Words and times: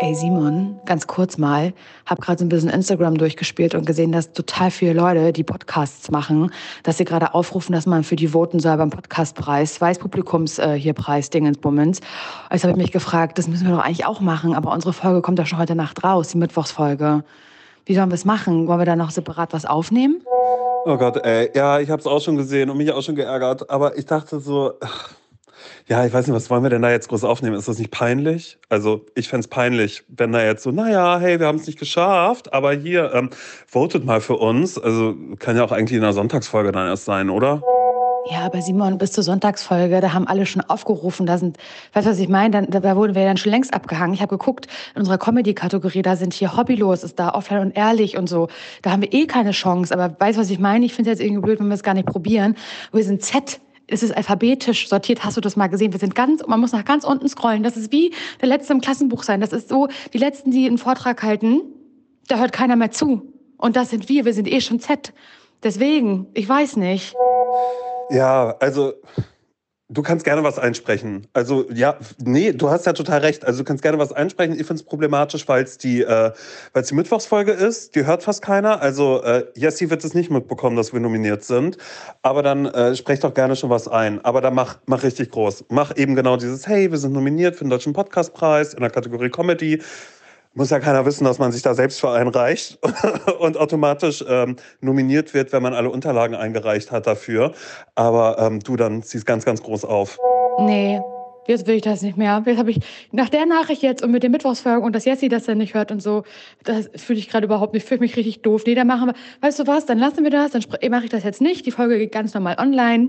Ey 0.00 0.14
Simon, 0.14 0.78
ganz 0.84 1.08
kurz 1.08 1.38
mal, 1.38 1.72
habe 2.06 2.20
gerade 2.20 2.38
so 2.38 2.44
ein 2.44 2.48
bisschen 2.48 2.70
Instagram 2.70 3.18
durchgespielt 3.18 3.74
und 3.74 3.84
gesehen, 3.84 4.12
dass 4.12 4.32
total 4.32 4.70
viele 4.70 4.92
Leute, 4.92 5.32
die 5.32 5.42
Podcasts 5.42 6.08
machen, 6.12 6.52
dass 6.84 6.98
sie 6.98 7.04
gerade 7.04 7.34
aufrufen, 7.34 7.72
dass 7.72 7.84
man 7.84 8.04
für 8.04 8.14
die 8.14 8.28
voten 8.28 8.60
soll 8.60 8.76
beim 8.76 8.90
Podcastpreis, 8.90 9.80
Weißpublikums 9.80 10.60
äh, 10.60 10.74
hier 10.74 10.92
Preis 10.92 11.30
Dingensbummens. 11.30 12.00
Jetzt 12.52 12.62
habe 12.62 12.70
ich 12.70 12.76
mich 12.78 12.92
gefragt, 12.92 13.38
das 13.38 13.48
müssen 13.48 13.66
wir 13.66 13.74
doch 13.74 13.84
eigentlich 13.84 14.06
auch 14.06 14.20
machen, 14.20 14.54
aber 14.54 14.72
unsere 14.72 14.92
Folge 14.92 15.20
kommt 15.20 15.40
ja 15.40 15.46
schon 15.46 15.58
heute 15.58 15.74
Nacht 15.74 16.04
raus, 16.04 16.28
die 16.28 16.38
Mittwochsfolge. 16.38 17.24
Wie 17.84 17.94
sollen 17.96 18.10
wir 18.10 18.14
es 18.14 18.24
machen? 18.24 18.68
Wollen 18.68 18.78
wir 18.78 18.86
da 18.86 18.94
noch 18.94 19.10
separat 19.10 19.52
was 19.52 19.64
aufnehmen? 19.64 20.22
Oh 20.84 20.96
Gott, 20.96 21.16
ey, 21.24 21.50
ja, 21.56 21.80
ich 21.80 21.90
habe 21.90 21.98
es 21.98 22.06
auch 22.06 22.20
schon 22.20 22.36
gesehen 22.36 22.70
und 22.70 22.76
mich 22.76 22.92
auch 22.92 23.02
schon 23.02 23.16
geärgert, 23.16 23.68
aber 23.68 23.98
ich 23.98 24.06
dachte 24.06 24.38
so, 24.38 24.74
ach, 24.80 25.10
ja, 25.86 26.04
ich 26.04 26.12
weiß 26.12 26.26
nicht, 26.26 26.34
was 26.34 26.50
wollen 26.50 26.62
wir 26.62 26.70
denn 26.70 26.82
da 26.82 26.90
jetzt 26.90 27.08
groß 27.08 27.24
aufnehmen? 27.24 27.56
Ist 27.56 27.68
das 27.68 27.78
nicht 27.78 27.90
peinlich? 27.90 28.58
Also, 28.68 29.06
ich 29.14 29.28
fände 29.28 29.44
es 29.44 29.48
peinlich, 29.48 30.04
wenn 30.08 30.32
da 30.32 30.42
jetzt 30.44 30.62
so, 30.62 30.70
naja, 30.70 31.18
hey, 31.18 31.40
wir 31.40 31.46
haben 31.46 31.58
es 31.58 31.66
nicht 31.66 31.78
geschafft, 31.78 32.52
aber 32.52 32.72
hier, 32.72 33.12
ähm, 33.14 33.30
votet 33.66 34.04
mal 34.04 34.20
für 34.20 34.36
uns. 34.36 34.78
Also, 34.78 35.14
kann 35.38 35.56
ja 35.56 35.64
auch 35.64 35.72
eigentlich 35.72 35.96
in 35.96 36.02
der 36.02 36.12
Sonntagsfolge 36.12 36.72
dann 36.72 36.88
erst 36.88 37.04
sein, 37.04 37.30
oder? 37.30 37.62
Ja, 38.30 38.40
aber 38.40 38.60
Simon, 38.60 38.98
bis 38.98 39.12
zur 39.12 39.24
Sonntagsfolge, 39.24 40.02
da 40.02 40.12
haben 40.12 40.26
alle 40.26 40.44
schon 40.44 40.60
aufgerufen, 40.60 41.24
da 41.24 41.38
sind, 41.38 41.56
weißt 41.94 42.06
du, 42.06 42.10
was 42.10 42.18
ich 42.18 42.28
meine? 42.28 42.66
Da, 42.66 42.80
da 42.80 42.94
wurden 42.96 43.14
wir 43.14 43.24
dann 43.24 43.38
schon 43.38 43.52
längst 43.52 43.72
abgehangen. 43.72 44.12
Ich 44.12 44.20
habe 44.20 44.36
geguckt, 44.36 44.66
in 44.94 45.00
unserer 45.00 45.16
Comedy-Kategorie, 45.16 46.02
da 46.02 46.14
sind 46.14 46.34
hier 46.34 46.54
Hobbylos, 46.54 47.04
ist 47.04 47.18
da 47.18 47.30
offline 47.30 47.60
und 47.60 47.76
ehrlich 47.76 48.18
und 48.18 48.28
so. 48.28 48.48
Da 48.82 48.90
haben 48.90 49.00
wir 49.00 49.14
eh 49.14 49.26
keine 49.26 49.52
Chance. 49.52 49.94
Aber 49.98 50.14
weißt 50.18 50.36
du, 50.36 50.42
was 50.42 50.50
ich 50.50 50.58
meine? 50.58 50.84
Ich 50.84 50.92
finde 50.92 51.10
es 51.10 51.18
jetzt 51.18 51.26
irgendwie 51.26 51.40
blöd, 51.40 51.60
wenn 51.60 51.68
wir 51.68 51.74
es 51.74 51.82
gar 51.82 51.94
nicht 51.94 52.06
probieren. 52.06 52.54
Wir 52.92 53.04
sind 53.04 53.22
Z 53.22 53.60
es 53.88 54.02
ist 54.02 54.16
alphabetisch 54.16 54.88
sortiert. 54.88 55.24
Hast 55.24 55.36
du 55.36 55.40
das 55.40 55.56
mal 55.56 55.66
gesehen? 55.66 55.92
Wir 55.92 55.98
sind 56.00 56.14
ganz, 56.14 56.46
man 56.46 56.60
muss 56.60 56.72
nach 56.72 56.84
ganz 56.84 57.04
unten 57.04 57.28
scrollen. 57.28 57.62
Das 57.62 57.76
ist 57.76 57.90
wie 57.90 58.14
der 58.40 58.48
Letzte 58.48 58.72
im 58.72 58.80
Klassenbuch 58.80 59.22
sein. 59.22 59.40
Das 59.40 59.52
ist 59.52 59.68
so, 59.68 59.88
die 60.12 60.18
Letzten, 60.18 60.50
die 60.50 60.66
einen 60.66 60.78
Vortrag 60.78 61.22
halten, 61.22 61.62
da 62.28 62.38
hört 62.38 62.52
keiner 62.52 62.76
mehr 62.76 62.90
zu. 62.90 63.32
Und 63.56 63.76
das 63.76 63.90
sind 63.90 64.08
wir. 64.08 64.24
Wir 64.24 64.34
sind 64.34 64.46
eh 64.46 64.60
schon 64.60 64.78
Z. 64.78 65.12
Deswegen, 65.62 66.28
ich 66.34 66.48
weiß 66.48 66.76
nicht. 66.76 67.14
Ja, 68.10 68.54
also 68.60 68.92
Du 69.90 70.02
kannst 70.02 70.26
gerne 70.26 70.44
was 70.44 70.58
einsprechen. 70.58 71.26
Also 71.32 71.64
ja, 71.72 71.96
nee, 72.18 72.52
du 72.52 72.68
hast 72.68 72.84
ja 72.84 72.92
total 72.92 73.20
recht. 73.20 73.46
Also 73.46 73.60
du 73.60 73.64
kannst 73.64 73.82
gerne 73.82 73.98
was 73.98 74.12
einsprechen. 74.12 74.52
Ich 74.52 74.66
finde 74.66 74.74
es 74.74 74.82
problematisch, 74.82 75.48
weil 75.48 75.64
es 75.64 75.78
die, 75.78 76.02
äh, 76.02 76.30
weil 76.74 76.82
es 76.82 76.88
die 76.88 76.94
Mittwochsfolge 76.94 77.52
ist. 77.52 77.94
Die 77.94 78.04
hört 78.04 78.22
fast 78.22 78.42
keiner. 78.42 78.82
Also 78.82 79.22
äh, 79.22 79.46
Jessie 79.54 79.88
wird 79.88 80.04
es 80.04 80.12
nicht 80.12 80.30
mitbekommen, 80.30 80.76
dass 80.76 80.92
wir 80.92 81.00
nominiert 81.00 81.42
sind. 81.42 81.78
Aber 82.20 82.42
dann 82.42 82.66
äh, 82.66 82.94
sprech 82.96 83.20
doch 83.20 83.32
gerne 83.32 83.56
schon 83.56 83.70
was 83.70 83.88
ein. 83.88 84.22
Aber 84.26 84.42
dann 84.42 84.54
mach, 84.54 84.76
mach 84.84 85.02
richtig 85.02 85.30
groß. 85.30 85.64
Mach 85.70 85.96
eben 85.96 86.14
genau 86.14 86.36
dieses, 86.36 86.66
hey, 86.66 86.90
wir 86.90 86.98
sind 86.98 87.14
nominiert 87.14 87.56
für 87.56 87.64
den 87.64 87.70
Deutschen 87.70 87.94
Podcastpreis 87.94 88.74
in 88.74 88.80
der 88.80 88.90
Kategorie 88.90 89.30
Comedy 89.30 89.80
muss 90.54 90.70
ja 90.70 90.80
keiner 90.80 91.04
wissen, 91.06 91.24
dass 91.24 91.38
man 91.38 91.52
sich 91.52 91.62
da 91.62 91.74
selbst 91.74 92.00
für 92.00 92.10
einreicht 92.10 92.78
und 93.38 93.56
automatisch 93.56 94.24
ähm, 94.28 94.56
nominiert 94.80 95.34
wird, 95.34 95.52
wenn 95.52 95.62
man 95.62 95.74
alle 95.74 95.90
Unterlagen 95.90 96.34
eingereicht 96.34 96.90
hat 96.90 97.06
dafür. 97.06 97.52
Aber 97.94 98.38
ähm, 98.38 98.60
du 98.60 98.76
dann 98.76 99.02
ziehst 99.02 99.26
ganz, 99.26 99.44
ganz 99.44 99.62
groß 99.62 99.84
auf. 99.84 100.18
Nee, 100.60 101.00
jetzt 101.48 101.66
will 101.66 101.76
ich 101.76 101.82
das 101.82 102.02
nicht 102.02 102.16
mehr. 102.16 102.42
Jetzt 102.46 102.58
habe 102.58 102.70
ich 102.70 102.78
nach 103.10 103.28
der 103.28 103.46
Nachricht 103.46 103.82
jetzt 103.82 104.02
und 104.04 104.10
mit 104.10 104.22
dem 104.22 104.32
Mittwochsfolgen 104.32 104.84
und 104.84 104.94
dass 104.94 105.04
Jessie 105.04 105.28
das 105.28 105.44
dann 105.44 105.58
nicht 105.58 105.74
hört 105.74 105.90
und 105.90 106.00
so, 106.00 106.24
das 106.62 106.88
fühle 106.94 107.18
ich 107.18 107.28
gerade 107.28 107.46
überhaupt 107.46 107.74
nicht. 107.74 107.88
Fühle 107.88 108.00
mich 108.00 108.16
richtig 108.16 108.42
doof. 108.42 108.62
Nee, 108.66 108.74
dann 108.74 108.86
machen 108.86 109.08
wir, 109.08 109.14
weißt 109.40 109.58
du 109.58 109.66
was, 109.66 109.86
dann 109.86 109.98
lassen 109.98 110.22
wir 110.22 110.30
das, 110.30 110.52
dann 110.52 110.62
mache 110.90 111.04
ich 111.04 111.10
das 111.10 111.24
jetzt 111.24 111.40
nicht. 111.40 111.66
Die 111.66 111.70
Folge 111.70 111.98
geht 111.98 112.12
ganz 112.12 112.34
normal 112.34 112.56
online 112.58 113.08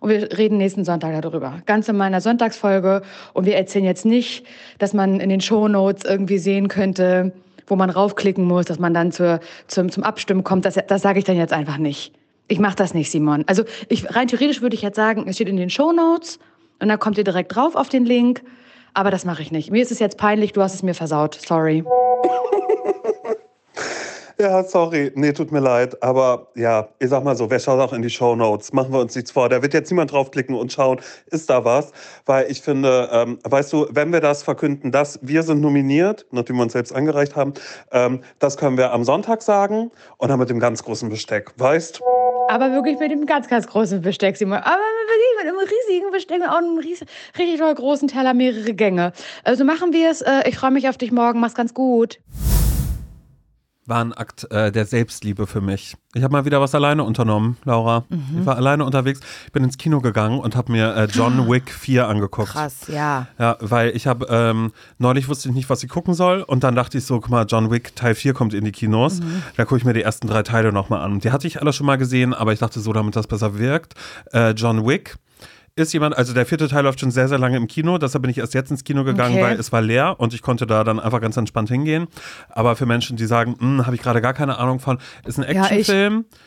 und 0.00 0.10
wir 0.10 0.36
reden 0.36 0.58
nächsten 0.58 0.84
Sonntag 0.84 1.20
darüber. 1.22 1.62
Ganz 1.66 1.88
in 1.88 1.96
meiner 1.96 2.20
Sonntagsfolge 2.20 3.02
und 3.32 3.46
wir 3.46 3.56
erzählen 3.56 3.84
jetzt 3.84 4.04
nicht, 4.04 4.44
dass 4.78 4.92
man 4.92 5.20
in 5.20 5.30
den 5.30 5.40
Shownotes 5.40 6.04
irgendwie 6.04 6.38
sehen 6.38 6.68
könnte, 6.68 7.32
wo 7.68 7.76
man 7.76 7.90
raufklicken 7.90 8.44
muss, 8.44 8.66
dass 8.66 8.78
man 8.78 8.94
dann 8.94 9.12
zur, 9.12 9.40
zum, 9.68 9.90
zum 9.90 10.02
Abstimmen 10.02 10.44
kommt. 10.44 10.64
Das, 10.64 10.74
das 10.86 11.02
sage 11.02 11.20
ich 11.20 11.24
dann 11.24 11.36
jetzt 11.36 11.52
einfach 11.52 11.78
nicht. 11.78 12.12
Ich 12.48 12.58
mache 12.60 12.76
das 12.76 12.94
nicht, 12.94 13.10
Simon. 13.10 13.44
Also 13.46 13.64
ich, 13.88 14.14
rein 14.14 14.28
theoretisch 14.28 14.62
würde 14.62 14.74
ich 14.74 14.82
jetzt 14.82 14.96
sagen, 14.96 15.24
es 15.26 15.36
steht 15.36 15.48
in 15.48 15.56
den 15.56 15.70
Shownotes 15.70 16.38
und 16.80 16.88
dann 16.88 16.98
kommt 16.98 17.18
ihr 17.18 17.24
direkt 17.24 17.54
drauf 17.54 17.74
auf 17.74 17.88
den 17.88 18.04
Link. 18.04 18.42
Aber 18.94 19.10
das 19.10 19.24
mache 19.24 19.42
ich 19.42 19.52
nicht. 19.52 19.70
Mir 19.70 19.82
ist 19.82 19.92
es 19.92 19.98
jetzt 19.98 20.16
peinlich, 20.16 20.52
du 20.52 20.62
hast 20.62 20.74
es 20.74 20.82
mir 20.82 20.94
versaut. 20.94 21.34
Sorry. 21.46 21.84
Ja, 24.38 24.62
sorry. 24.64 25.12
Nee, 25.14 25.32
tut 25.32 25.50
mir 25.50 25.60
leid. 25.60 26.02
Aber 26.02 26.48
ja, 26.54 26.88
ich 26.98 27.08
sag 27.08 27.24
mal 27.24 27.34
so, 27.36 27.48
wer 27.48 27.58
schaut 27.58 27.80
auch 27.80 27.94
in 27.94 28.02
die 28.02 28.10
Show 28.10 28.36
Notes? 28.36 28.70
Machen 28.74 28.92
wir 28.92 29.00
uns 29.00 29.14
nichts 29.14 29.30
vor. 29.30 29.48
Da 29.48 29.62
wird 29.62 29.72
jetzt 29.72 29.90
niemand 29.90 30.12
draufklicken 30.12 30.54
und 30.54 30.70
schauen, 30.70 31.00
ist 31.30 31.48
da 31.48 31.64
was? 31.64 31.92
Weil 32.26 32.50
ich 32.50 32.60
finde, 32.60 33.08
ähm, 33.12 33.38
weißt 33.44 33.72
du, 33.72 33.86
wenn 33.90 34.12
wir 34.12 34.20
das 34.20 34.42
verkünden, 34.42 34.92
dass 34.92 35.18
wir 35.22 35.42
sind 35.42 35.62
nominiert, 35.62 36.26
nachdem 36.32 36.56
wir 36.56 36.64
uns 36.64 36.74
selbst 36.74 36.94
angereicht 36.94 37.34
haben, 37.34 37.54
ähm, 37.92 38.20
das 38.38 38.58
können 38.58 38.76
wir 38.76 38.92
am 38.92 39.04
Sonntag 39.04 39.40
sagen 39.40 39.90
und 40.18 40.28
dann 40.28 40.38
mit 40.38 40.50
dem 40.50 40.60
ganz 40.60 40.82
großen 40.84 41.08
Besteck. 41.08 41.54
Weißt? 41.56 42.02
Aber 42.48 42.72
wirklich 42.72 42.98
mit 42.98 43.10
dem 43.10 43.26
ganz, 43.26 43.48
ganz 43.48 43.66
großen 43.66 44.00
Besteck, 44.02 44.36
Simon. 44.36 44.58
Aber 44.58 44.76
wirklich 44.76 45.44
mit 45.44 45.48
einem 45.48 45.58
riesigen 45.58 46.10
Besteck 46.10 46.40
und 46.40 46.48
auch 46.48 46.58
einem 46.58 46.78
richtig, 46.78 47.08
richtig 47.38 47.60
großen 47.60 48.08
Teller, 48.08 48.34
mehrere 48.34 48.74
Gänge. 48.74 49.12
Also 49.44 49.64
machen 49.64 49.92
wir 49.92 50.10
es. 50.10 50.22
Äh, 50.22 50.48
ich 50.48 50.56
freue 50.56 50.70
mich 50.70 50.88
auf 50.88 50.96
dich 50.96 51.12
morgen. 51.12 51.40
Mach's 51.40 51.54
ganz 51.54 51.74
gut 51.74 52.18
war 53.88 54.04
ein 54.04 54.12
Akt 54.12 54.50
äh, 54.50 54.72
der 54.72 54.86
Selbstliebe 54.86 55.46
für 55.46 55.60
mich. 55.60 55.96
Ich 56.14 56.22
habe 56.22 56.32
mal 56.32 56.44
wieder 56.44 56.60
was 56.60 56.74
alleine 56.74 57.04
unternommen, 57.04 57.56
Laura. 57.64 58.04
Mhm. 58.08 58.40
Ich 58.40 58.46
war 58.46 58.56
alleine 58.56 58.84
unterwegs, 58.84 59.20
bin 59.52 59.64
ins 59.64 59.76
Kino 59.76 60.00
gegangen 60.00 60.40
und 60.40 60.56
habe 60.56 60.72
mir 60.72 60.94
äh, 60.96 61.04
John. 61.04 61.36
Wick 61.48 61.70
4 61.70 62.08
angeguckt. 62.08 62.48
Krass, 62.48 62.88
ja. 62.88 63.26
Ja, 63.38 63.56
weil 63.60 63.94
ich 63.94 64.06
habe 64.06 64.26
ähm, 64.30 64.72
neulich 64.98 65.28
wusste 65.28 65.48
ich 65.48 65.54
nicht, 65.54 65.68
was 65.68 65.82
ich 65.82 65.90
gucken 65.90 66.14
soll 66.14 66.42
und 66.42 66.64
dann 66.64 66.74
dachte 66.74 66.98
ich 66.98 67.04
so, 67.04 67.20
guck 67.20 67.30
mal, 67.30 67.46
John 67.46 67.70
Wick 67.70 67.94
Teil 67.94 68.14
4 68.14 68.32
kommt 68.32 68.54
in 68.54 68.64
die 68.64 68.72
Kinos. 68.72 69.20
Mhm. 69.20 69.42
Da 69.56 69.64
gucke 69.64 69.78
ich 69.78 69.84
mir 69.84 69.92
die 69.92 70.02
ersten 70.02 70.26
drei 70.26 70.42
Teile 70.42 70.72
nochmal 70.72 71.02
an. 71.02 71.20
Die 71.20 71.30
hatte 71.30 71.46
ich 71.46 71.60
alle 71.60 71.72
schon 71.72 71.86
mal 71.86 71.96
gesehen, 71.96 72.32
aber 72.32 72.52
ich 72.52 72.58
dachte 72.58 72.80
so, 72.80 72.92
damit 72.92 73.16
das 73.16 73.26
besser 73.26 73.58
wirkt. 73.58 73.94
Äh, 74.32 74.50
John 74.50 74.86
Wick 74.86 75.16
ist 75.76 75.92
jemand, 75.92 76.16
also 76.16 76.32
der 76.32 76.46
vierte 76.46 76.68
Teil 76.68 76.84
läuft 76.84 77.00
schon 77.00 77.10
sehr, 77.10 77.28
sehr 77.28 77.38
lange 77.38 77.58
im 77.58 77.66
Kino, 77.66 77.98
deshalb 77.98 78.22
bin 78.22 78.30
ich 78.30 78.38
erst 78.38 78.54
jetzt 78.54 78.70
ins 78.70 78.82
Kino 78.82 79.04
gegangen, 79.04 79.34
okay. 79.34 79.44
weil 79.44 79.60
es 79.60 79.72
war 79.72 79.82
leer 79.82 80.18
und 80.18 80.32
ich 80.32 80.40
konnte 80.40 80.66
da 80.66 80.84
dann 80.84 80.98
einfach 80.98 81.20
ganz 81.20 81.36
entspannt 81.36 81.68
hingehen. 81.68 82.08
Aber 82.48 82.76
für 82.76 82.86
Menschen, 82.86 83.16
die 83.16 83.26
sagen, 83.26 83.56
hm, 83.58 83.86
habe 83.86 83.94
ich 83.94 84.02
gerade 84.02 84.22
gar 84.22 84.32
keine 84.32 84.58
Ahnung 84.58 84.80
von, 84.80 84.98
ist 85.26 85.38
ein 85.38 85.44
Actionfilm. 85.44 86.24
Ja, 86.28 86.38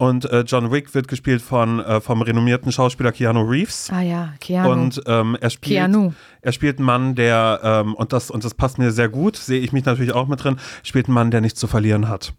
und 0.00 0.30
äh, 0.30 0.42
John 0.42 0.70
Wick 0.70 0.94
wird 0.94 1.08
gespielt 1.08 1.42
von 1.42 1.80
äh, 1.80 2.00
vom 2.00 2.22
renommierten 2.22 2.70
Schauspieler 2.70 3.10
Keanu 3.10 3.42
Reeves. 3.42 3.90
Ah 3.92 4.00
ja, 4.00 4.32
Keanu. 4.38 4.70
Und 4.70 5.02
ähm, 5.06 5.36
er 5.40 5.50
spielt 5.50 5.76
Keanu. 5.76 6.12
er 6.40 6.52
spielt 6.52 6.78
einen 6.78 6.86
Mann, 6.86 7.14
der 7.16 7.60
ähm, 7.64 7.94
und 7.94 8.12
das 8.12 8.30
und 8.30 8.44
das 8.44 8.54
passt 8.54 8.78
mir 8.78 8.92
sehr 8.92 9.08
gut, 9.08 9.36
sehe 9.36 9.58
ich 9.58 9.72
mich 9.72 9.84
natürlich 9.84 10.14
auch 10.14 10.28
mit 10.28 10.44
drin, 10.44 10.56
spielt 10.84 11.06
einen 11.06 11.14
Mann, 11.14 11.32
der 11.32 11.40
nichts 11.40 11.58
zu 11.58 11.66
verlieren 11.66 12.08
hat. 12.08 12.32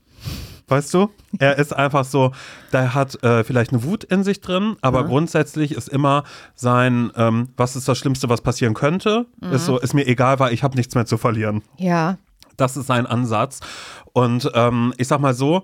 Weißt 0.70 0.94
du? 0.94 1.10
Er 1.38 1.58
ist 1.58 1.76
einfach 1.76 2.06
so, 2.06 2.32
der 2.72 2.94
hat 2.94 3.22
äh, 3.24 3.44
vielleicht 3.44 3.72
eine 3.72 3.84
Wut 3.84 4.04
in 4.04 4.24
sich 4.24 4.42
drin, 4.42 4.76
aber 4.82 5.04
mhm. 5.04 5.08
grundsätzlich 5.08 5.74
ist 5.74 5.90
immer 5.90 6.24
sein, 6.56 7.12
ähm, 7.16 7.50
was 7.58 7.76
ist 7.76 7.88
das 7.88 7.98
Schlimmste, 7.98 8.30
was 8.30 8.42
passieren 8.42 8.74
könnte, 8.74 9.26
mhm. 9.40 9.52
ist 9.52 9.66
so, 9.66 9.80
ist 9.80 9.94
mir 9.94 10.08
egal, 10.08 10.40
weil 10.40 10.54
ich 10.54 10.64
habe 10.64 10.78
nichts 10.78 10.96
mehr 10.96 11.06
zu 11.06 11.18
verlieren. 11.18 11.62
Ja. 11.78 12.18
Das 12.58 12.76
ist 12.78 12.88
sein 12.88 13.06
Ansatz. 13.06 13.62
Und 14.14 14.52
ähm, 14.54 14.94
ich 14.98 15.08
sag 15.08 15.22
mal 15.22 15.34
so, 15.34 15.64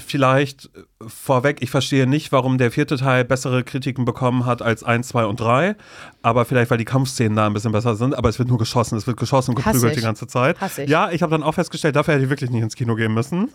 vielleicht 0.00 0.70
vorweg, 1.06 1.58
ich 1.60 1.70
verstehe 1.70 2.06
nicht, 2.06 2.32
warum 2.32 2.58
der 2.58 2.70
vierte 2.70 2.96
Teil 2.96 3.24
bessere 3.24 3.62
Kritiken 3.64 4.04
bekommen 4.04 4.46
hat 4.46 4.62
als 4.62 4.82
1, 4.82 5.08
2 5.08 5.26
und 5.26 5.40
3. 5.40 5.76
Aber 6.22 6.44
vielleicht, 6.44 6.70
weil 6.70 6.78
die 6.78 6.84
Kampfszenen 6.84 7.36
da 7.36 7.46
ein 7.46 7.52
bisschen 7.52 7.72
besser 7.72 7.94
sind. 7.94 8.16
Aber 8.16 8.28
es 8.28 8.38
wird 8.38 8.48
nur 8.48 8.58
geschossen. 8.58 8.96
Es 8.96 9.06
wird 9.06 9.16
geschossen 9.16 9.50
und 9.50 9.56
geprügelt 9.56 9.96
die 9.96 10.00
ganze 10.00 10.26
Zeit. 10.26 10.60
Hass 10.60 10.78
ich. 10.78 10.88
Ja, 10.88 11.10
ich 11.10 11.22
habe 11.22 11.30
dann 11.30 11.42
auch 11.42 11.54
festgestellt, 11.54 11.96
dafür 11.96 12.14
hätte 12.14 12.24
ich 12.24 12.30
wirklich 12.30 12.50
nicht 12.50 12.62
ins 12.62 12.74
Kino 12.74 12.94
gehen 12.94 13.14
müssen. 13.14 13.50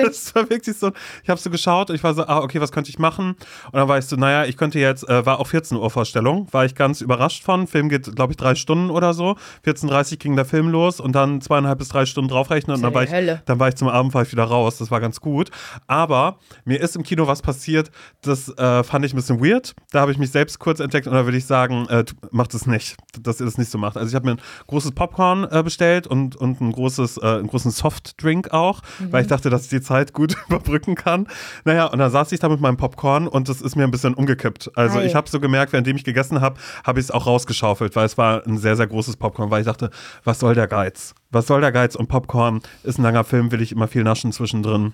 Das 0.00 0.34
war 0.34 0.48
wirklich 0.48 0.76
so, 0.76 0.92
ich 1.22 1.28
habe 1.28 1.40
so 1.40 1.50
geschaut 1.50 1.90
und 1.90 1.96
ich 1.96 2.02
war 2.02 2.14
so, 2.14 2.24
ah, 2.24 2.38
okay, 2.38 2.60
was 2.60 2.72
könnte 2.72 2.90
ich 2.90 2.98
machen? 2.98 3.30
Und 3.66 3.74
dann 3.74 3.88
war 3.88 3.98
ich 3.98 4.04
so, 4.04 4.16
naja, 4.16 4.44
ich 4.44 4.56
könnte 4.56 4.78
jetzt, 4.78 5.08
äh, 5.08 5.24
war 5.26 5.40
auch 5.40 5.46
14 5.46 5.76
Uhr 5.76 5.90
Vorstellung, 5.90 6.46
war 6.52 6.64
ich 6.64 6.74
ganz 6.74 7.00
überrascht 7.00 7.42
von. 7.44 7.66
Film 7.66 7.88
geht, 7.88 8.14
glaube 8.14 8.32
ich, 8.32 8.36
drei 8.36 8.54
Stunden 8.54 8.90
oder 8.90 9.14
so. 9.14 9.36
14.30 9.64 10.12
Uhr 10.12 10.18
ging 10.18 10.36
der 10.36 10.44
Film 10.44 10.68
los 10.68 11.00
und 11.00 11.12
dann 11.12 11.40
zweieinhalb 11.40 11.78
bis 11.78 11.88
drei 11.88 12.06
Stunden 12.06 12.30
draufrechnen 12.30 12.76
und 12.76 12.82
dann 12.82 12.94
war, 12.94 13.02
ich, 13.02 13.10
dann 13.44 13.58
war 13.58 13.68
ich 13.68 13.74
zum 13.76 13.88
Abend 13.88 14.14
wieder 14.14 14.44
raus. 14.44 14.78
Das 14.78 14.90
war 14.90 15.00
ganz 15.00 15.20
gut. 15.20 15.50
Aber 15.86 16.38
mir 16.64 16.80
ist 16.80 16.96
im 16.96 17.02
Kino 17.02 17.26
was 17.26 17.42
passiert, 17.42 17.90
das 18.22 18.48
äh, 18.56 18.82
fand 18.82 19.04
ich 19.04 19.12
ein 19.12 19.16
bisschen 19.16 19.44
weird. 19.44 19.74
Da 19.90 20.00
habe 20.00 20.12
ich 20.12 20.18
mich 20.18 20.30
selbst 20.30 20.58
kurz 20.58 20.80
entdeckt 20.80 21.06
und 21.06 21.14
da 21.14 21.24
würde 21.24 21.38
ich 21.38 21.46
sagen, 21.46 21.86
äh, 21.88 22.04
macht 22.30 22.54
es 22.54 22.66
nicht, 22.66 22.96
dass 23.20 23.40
ihr 23.40 23.46
das 23.46 23.58
nicht 23.58 23.70
so 23.70 23.78
macht. 23.78 23.96
Also 23.96 24.08
ich 24.08 24.14
habe 24.14 24.26
mir 24.26 24.32
ein 24.32 24.40
großes 24.66 24.92
Popcorn 24.92 25.46
äh, 25.50 25.62
bestellt 25.62 26.06
und, 26.06 26.36
und 26.36 26.60
ein 26.60 26.72
großes, 26.72 27.18
äh, 27.18 27.26
einen 27.26 27.46
großen 27.46 27.70
Softdrink 27.70 28.52
auch, 28.52 28.82
mhm. 28.98 29.12
weil 29.12 29.22
ich 29.22 29.28
dachte, 29.28 29.39
dass 29.48 29.64
ich 29.64 29.70
die 29.70 29.80
Zeit 29.80 30.12
gut 30.12 30.36
überbrücken 30.48 30.94
kann. 30.94 31.26
Naja, 31.64 31.86
und 31.86 31.98
dann 31.98 32.10
saß 32.10 32.32
ich 32.32 32.40
da 32.40 32.48
mit 32.48 32.60
meinem 32.60 32.76
Popcorn 32.76 33.28
und 33.28 33.48
das 33.48 33.62
ist 33.62 33.76
mir 33.76 33.84
ein 33.84 33.90
bisschen 33.90 34.14
umgekippt. 34.14 34.72
Also 34.76 34.98
Hi. 34.98 35.06
ich 35.06 35.14
habe 35.14 35.30
so 35.30 35.40
gemerkt, 35.40 35.72
währenddem 35.72 35.96
ich 35.96 36.04
gegessen 36.04 36.40
habe, 36.40 36.60
habe 36.84 37.00
ich 37.00 37.06
es 37.06 37.10
auch 37.10 37.26
rausgeschaufelt, 37.26 37.96
weil 37.96 38.06
es 38.06 38.18
war 38.18 38.46
ein 38.46 38.58
sehr, 38.58 38.76
sehr 38.76 38.86
großes 38.86 39.16
Popcorn, 39.16 39.50
weil 39.50 39.60
ich 39.60 39.66
dachte, 39.66 39.90
was 40.24 40.40
soll 40.40 40.54
der 40.54 40.66
Geiz? 40.66 41.14
Was 41.30 41.46
soll 41.46 41.60
der 41.60 41.72
Geiz? 41.72 41.94
Und 41.94 42.08
Popcorn 42.08 42.60
ist 42.82 42.98
ein 42.98 43.02
langer 43.02 43.24
Film, 43.24 43.52
will 43.52 43.62
ich 43.62 43.72
immer 43.72 43.88
viel 43.88 44.02
naschen 44.02 44.32
zwischendrin. 44.32 44.92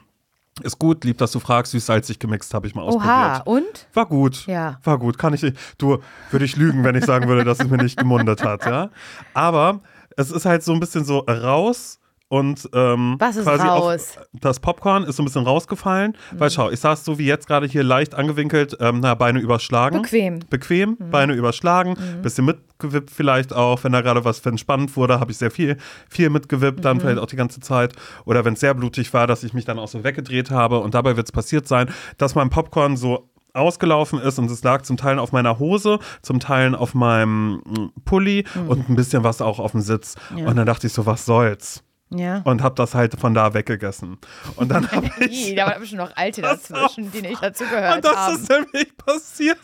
Ist 0.63 0.79
gut, 0.79 1.05
lieb, 1.05 1.19
dass 1.19 1.33
du 1.33 1.39
fragst, 1.39 1.73
süß-salzig 1.73 2.19
gemixt, 2.19 2.55
habe 2.55 2.67
ich 2.67 2.75
mal 2.75 2.83
ausprobiert. 2.83 3.11
Oha, 3.11 3.43
und? 3.45 3.89
War 3.93 4.07
gut. 4.07 4.47
Ja. 4.47 4.79
War 4.85 4.99
gut, 4.99 5.19
kann 5.19 5.35
ich 5.35 5.43
nicht. 5.43 5.57
Du, 5.77 5.99
würde 6.31 6.45
ich 6.47 6.57
lügen, 6.57 6.83
wenn 6.83 6.95
ich 6.95 7.05
sagen 7.05 7.29
würde, 7.29 7.45
dass 7.45 7.61
es 7.61 7.69
mir 7.69 7.77
nicht 7.77 7.99
gemundet 7.99 8.43
hat, 8.43 8.65
ja. 8.65 8.89
Aber 9.35 9.81
es 10.17 10.31
ist 10.31 10.47
halt 10.47 10.63
so 10.63 10.73
ein 10.73 10.81
bisschen 10.81 11.05
so 11.05 11.19
raus 11.19 11.99
und 12.29 12.69
ähm, 12.73 13.17
Was 13.19 13.37
ist 13.37 13.45
quasi 13.45 13.67
raus? 13.67 14.15
Auf, 14.19 14.27
das 14.33 14.59
Popcorn 14.59 15.05
ist 15.05 15.17
so 15.17 15.23
ein 15.23 15.27
bisschen 15.27 15.45
rausgefallen, 15.45 16.17
weil 16.33 16.51
schau, 16.51 16.71
ich 16.71 16.81
saß 16.81 17.05
so 17.05 17.19
wie 17.19 17.27
jetzt 17.27 17.47
gerade 17.47 17.67
hier 17.67 17.85
leicht 17.85 18.17
angewinkelt, 18.17 18.77
ähm, 18.81 18.99
na, 19.01 19.15
Beine 19.15 19.39
überschlagen. 19.39 20.03
Bequem. 20.03 20.41
Bequem, 20.51 20.97
Beine 20.99 21.35
überschlagen, 21.35 21.97
bisschen 22.23 22.47
mitgewippt 22.47 23.13
vielleicht 23.13 23.53
auch, 23.53 23.85
wenn 23.85 23.93
da 23.93 24.01
gerade 24.01 24.25
was 24.25 24.45
wenn 24.45 24.59
spannend 24.59 24.97
wurde, 24.97 25.21
habe 25.21 25.31
ich 25.31 25.39
sehr 25.39 25.53
viel, 25.53 25.77
viel 26.09 26.31
mitgewippt, 26.31 26.85
dann 26.85 27.01
vielleicht 27.01 27.19
auch 27.19 27.27
die 27.27 27.37
ganze 27.37 27.61
Zeit. 27.61 27.95
Oder 28.25 28.45
wenn 28.45 28.55
es 28.55 28.61
sehr 28.61 28.75
blutig 28.75 29.13
war, 29.15 29.29
dass 29.29 29.45
ich 29.45 29.55
mich 29.55 29.65
dann 29.65 29.79
auch 29.79 29.89
so 29.89 30.03
weggedreht 30.03 30.51
habe 30.51 30.81
und 30.81 30.95
dabei 30.95 31.17
wird 31.17 31.29
es 31.29 31.33
passiert 31.33 31.69
sein, 31.69 31.91
dass 32.19 32.35
mein 32.35 32.51
Popcorn 32.51 32.97
so 32.97 33.31
ausgelaufen 33.57 34.21
ist 34.21 34.39
und 34.39 34.51
es 34.51 34.63
lag 34.63 34.83
zum 34.83 34.97
Teil 34.97 35.19
auf 35.19 35.33
meiner 35.33 35.59
Hose, 35.59 35.99
zum 36.23 36.41
Teil 36.41 36.75
auf 36.75 36.95
meinem 36.95 37.63
mm, 37.65 37.93
Pulli 38.05 38.45
und 38.69 38.89
ein 38.89 38.97
bisschen 38.97 39.25
was 39.25 39.41
auch 39.41 39.59
auf 39.59 39.73
dem 39.73 39.81
Sitz. 39.81 40.15
Und 40.35 40.57
dann 40.57 40.67
dachte 40.67 40.87
ich 40.87 40.93
so, 40.93 41.07
was 41.07 41.25
soll's? 41.25 41.83
Ja. 42.11 42.43
Und 42.45 42.63
habe 42.63 42.77
das 42.77 42.95
halt 42.95 43.19
von 43.19 43.35
da 43.35 43.53
weggegessen. 43.53 44.19
Und 44.55 44.69
dann 44.69 44.91
habe 44.93 45.11
ich 45.25 45.55
da 45.55 45.67
waren 45.67 45.81
bestimmt 45.81 46.03
noch 46.03 46.17
alte 46.17 46.41
dazwischen, 46.43 47.11
die 47.11 47.23
nicht 47.23 47.43
dazugehört 47.43 47.97
und 47.97 48.05
das 48.05 48.17
haben. 48.17 48.37
ist 48.37 48.49
nämlich 48.49 48.97
passiert. 48.97 49.59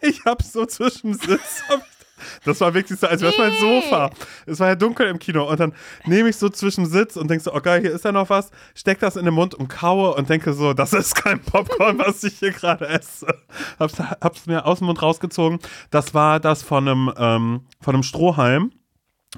Ich 0.00 0.24
habe 0.24 0.42
so 0.42 0.66
zwischen 0.66 1.14
Sitz. 1.14 1.62
Das 2.44 2.60
war 2.60 2.74
wirklich 2.74 2.98
so, 3.00 3.06
als 3.06 3.22
wäre 3.22 3.32
es 3.32 3.38
mein. 3.38 3.52
Sofa. 3.58 4.10
Es 4.46 4.60
war 4.60 4.68
ja 4.68 4.74
dunkel 4.74 5.08
im 5.08 5.18
Kino. 5.18 5.48
Und 5.48 5.58
dann 5.58 5.72
nehme 6.04 6.28
ich 6.28 6.36
so 6.36 6.48
zwischen 6.48 6.86
Sitz 6.86 7.16
und 7.16 7.28
denke 7.28 7.42
so, 7.42 7.54
oh 7.54 7.60
geil, 7.60 7.80
hier 7.80 7.92
ist 7.92 8.04
ja 8.04 8.12
noch 8.12 8.28
was. 8.30 8.50
Steck 8.74 9.00
das 9.00 9.16
in 9.16 9.24
den 9.24 9.34
Mund 9.34 9.54
und 9.54 9.68
kaue 9.68 10.14
und 10.14 10.28
denke 10.28 10.52
so, 10.52 10.72
das 10.72 10.92
ist 10.92 11.14
kein 11.14 11.40
Popcorn, 11.40 11.98
was 11.98 12.22
ich 12.24 12.38
hier 12.38 12.52
gerade 12.52 12.86
esse. 12.88 13.26
Hab's, 13.78 13.98
hab's 13.98 14.46
mir 14.46 14.66
aus 14.66 14.78
dem 14.78 14.86
Mund 14.86 15.00
rausgezogen. 15.02 15.58
Das 15.90 16.14
war 16.14 16.40
das 16.40 16.62
von 16.62 16.88
einem, 16.88 17.12
ähm, 17.16 17.60
von 17.80 17.94
einem 17.94 18.02
Strohhalm. 18.02 18.72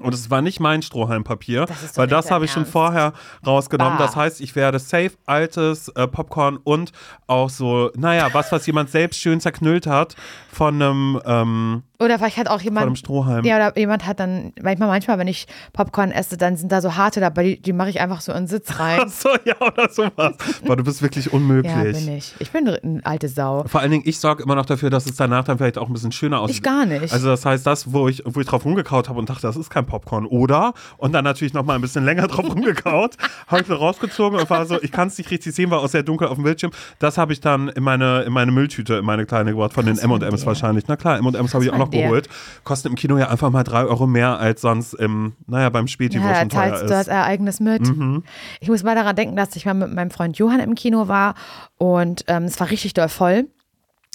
Und 0.00 0.14
es 0.14 0.30
war 0.30 0.40
nicht 0.40 0.58
mein 0.58 0.80
Strohhalmpapier, 0.80 1.66
Das 1.66 1.98
weil 1.98 2.06
das 2.06 2.30
habe 2.30 2.46
ich 2.46 2.50
schon 2.50 2.64
vorher 2.64 3.12
rausgenommen. 3.46 3.98
Bah. 3.98 4.06
Das 4.06 4.16
heißt, 4.16 4.40
ich 4.40 4.56
werde 4.56 4.78
safe 4.78 5.12
altes 5.26 5.88
äh, 5.88 6.08
Popcorn 6.08 6.56
und 6.56 6.92
auch 7.26 7.50
so, 7.50 7.90
naja, 7.94 8.32
was, 8.32 8.50
was 8.52 8.66
jemand 8.66 8.88
selbst 8.90 9.20
schön 9.20 9.38
zerknüllt 9.38 9.86
hat 9.86 10.16
von 10.50 10.80
einem, 10.80 11.20
ähm, 11.26 11.82
Oder 12.02 12.18
vielleicht 12.18 12.36
hat 12.36 12.48
auch 12.48 12.60
von 12.60 12.68
einem 12.68 12.78
jemand. 12.78 12.98
Strohhalm. 12.98 13.44
Ja, 13.44 13.56
oder 13.56 13.78
jemand 13.78 14.06
hat 14.06 14.20
dann, 14.20 14.52
manchmal, 14.62 14.88
manchmal, 14.88 15.18
wenn 15.18 15.28
ich 15.28 15.46
Popcorn 15.72 16.10
esse, 16.10 16.36
dann 16.36 16.56
sind 16.56 16.72
da 16.72 16.80
so 16.80 16.96
harte 16.96 17.20
dabei, 17.20 17.44
die, 17.44 17.62
die 17.62 17.72
mache 17.72 17.90
ich 17.90 18.00
einfach 18.00 18.20
so 18.20 18.32
in 18.32 18.38
den 18.38 18.46
Sitz 18.48 18.78
rein. 18.78 19.00
Ach 19.02 19.08
so, 19.08 19.28
ja, 19.44 19.54
oder 19.60 19.88
sowas. 19.90 20.34
Boah, 20.64 20.76
du 20.76 20.84
bist 20.84 21.02
wirklich 21.02 21.32
unmöglich. 21.32 21.72
ja, 21.72 21.82
bin 21.82 22.16
ich. 22.16 22.34
Ich 22.38 22.50
bin 22.50 22.68
eine 22.68 23.00
alte 23.04 23.28
Sau. 23.28 23.64
Vor 23.66 23.80
allen 23.80 23.90
Dingen, 23.90 24.04
ich 24.06 24.18
sorge 24.18 24.42
immer 24.42 24.54
noch 24.54 24.66
dafür, 24.66 24.90
dass 24.90 25.06
es 25.06 25.16
danach 25.16 25.44
dann 25.44 25.58
vielleicht 25.58 25.78
auch 25.78 25.86
ein 25.86 25.92
bisschen 25.92 26.12
schöner 26.12 26.40
aussieht. 26.40 26.56
Ich 26.56 26.62
gar 26.62 26.86
nicht. 26.86 27.12
Also 27.12 27.28
das 27.28 27.44
heißt, 27.44 27.66
das, 27.66 27.92
wo 27.92 28.08
ich, 28.08 28.22
wo 28.24 28.40
ich 28.40 28.46
drauf 28.46 28.64
rumgekaut 28.64 29.08
habe 29.08 29.18
und 29.18 29.28
dachte, 29.30 29.42
das 29.42 29.56
ist 29.56 29.70
kein 29.70 29.86
Popcorn, 29.86 30.26
oder? 30.26 30.74
Und 30.96 31.12
dann 31.12 31.24
natürlich 31.24 31.54
noch 31.54 31.64
mal 31.64 31.74
ein 31.74 31.80
bisschen 31.80 32.04
länger 32.04 32.26
drauf 32.26 32.46
rumgekaut, 32.48 33.16
habe 33.46 33.62
ich 33.62 33.68
mir 33.68 33.76
rausgezogen 33.76 34.40
und 34.40 34.50
war 34.50 34.66
so, 34.66 34.80
ich 34.82 34.92
kann 34.92 35.08
es 35.08 35.18
nicht 35.18 35.30
richtig 35.30 35.54
sehen, 35.54 35.70
war 35.70 35.80
auch 35.80 35.88
sehr 35.88 36.02
dunkel 36.02 36.28
auf 36.28 36.34
dem 36.34 36.44
Bildschirm. 36.44 36.72
Das 36.98 37.18
habe 37.18 37.32
ich 37.32 37.40
dann 37.40 37.68
in 37.68 37.82
meine, 37.82 38.22
in 38.22 38.32
meine 38.32 38.52
Mülltüte, 38.52 38.94
in 38.94 39.04
meine 39.04 39.26
kleine 39.26 39.52
gebracht, 39.52 39.72
von 39.72 39.86
den 39.86 39.98
M&M's 39.98 40.46
wahrscheinlich. 40.46 40.84
Na 40.88 40.96
klar, 40.96 41.18
M&M's 41.18 41.54
habe 41.54 41.64
ich 41.64 41.70
auch 41.72 41.78
noch. 41.78 41.91
Geholt. 41.92 42.28
Kostet 42.64 42.90
im 42.90 42.96
Kino 42.96 43.18
ja 43.18 43.28
einfach 43.28 43.50
mal 43.50 43.64
drei 43.64 43.84
Euro 43.84 44.06
mehr 44.06 44.38
als 44.38 44.60
sonst 44.60 44.94
im, 44.94 45.34
naja, 45.46 45.70
beim 45.70 45.86
Späti, 45.86 46.18
wo 46.20 46.24
Ja, 46.24 46.32
da 46.32 46.40
schon 46.40 46.48
teuer 46.48 46.60
teilst 46.70 46.82
du 46.82 46.88
das 46.88 47.00
ist. 47.02 47.08
Ereignis 47.08 47.60
mit. 47.60 47.82
Mhm. 47.82 48.24
Ich 48.60 48.68
muss 48.68 48.82
mal 48.82 48.94
daran 48.94 49.16
denken, 49.16 49.36
dass 49.36 49.54
ich 49.56 49.66
mal 49.66 49.74
mit 49.74 49.92
meinem 49.92 50.10
Freund 50.10 50.36
Johann 50.38 50.60
im 50.60 50.74
Kino 50.74 51.08
war 51.08 51.34
und 51.78 52.24
ähm, 52.28 52.44
es 52.44 52.58
war 52.58 52.70
richtig 52.70 52.94
doll 52.94 53.08
voll. 53.08 53.46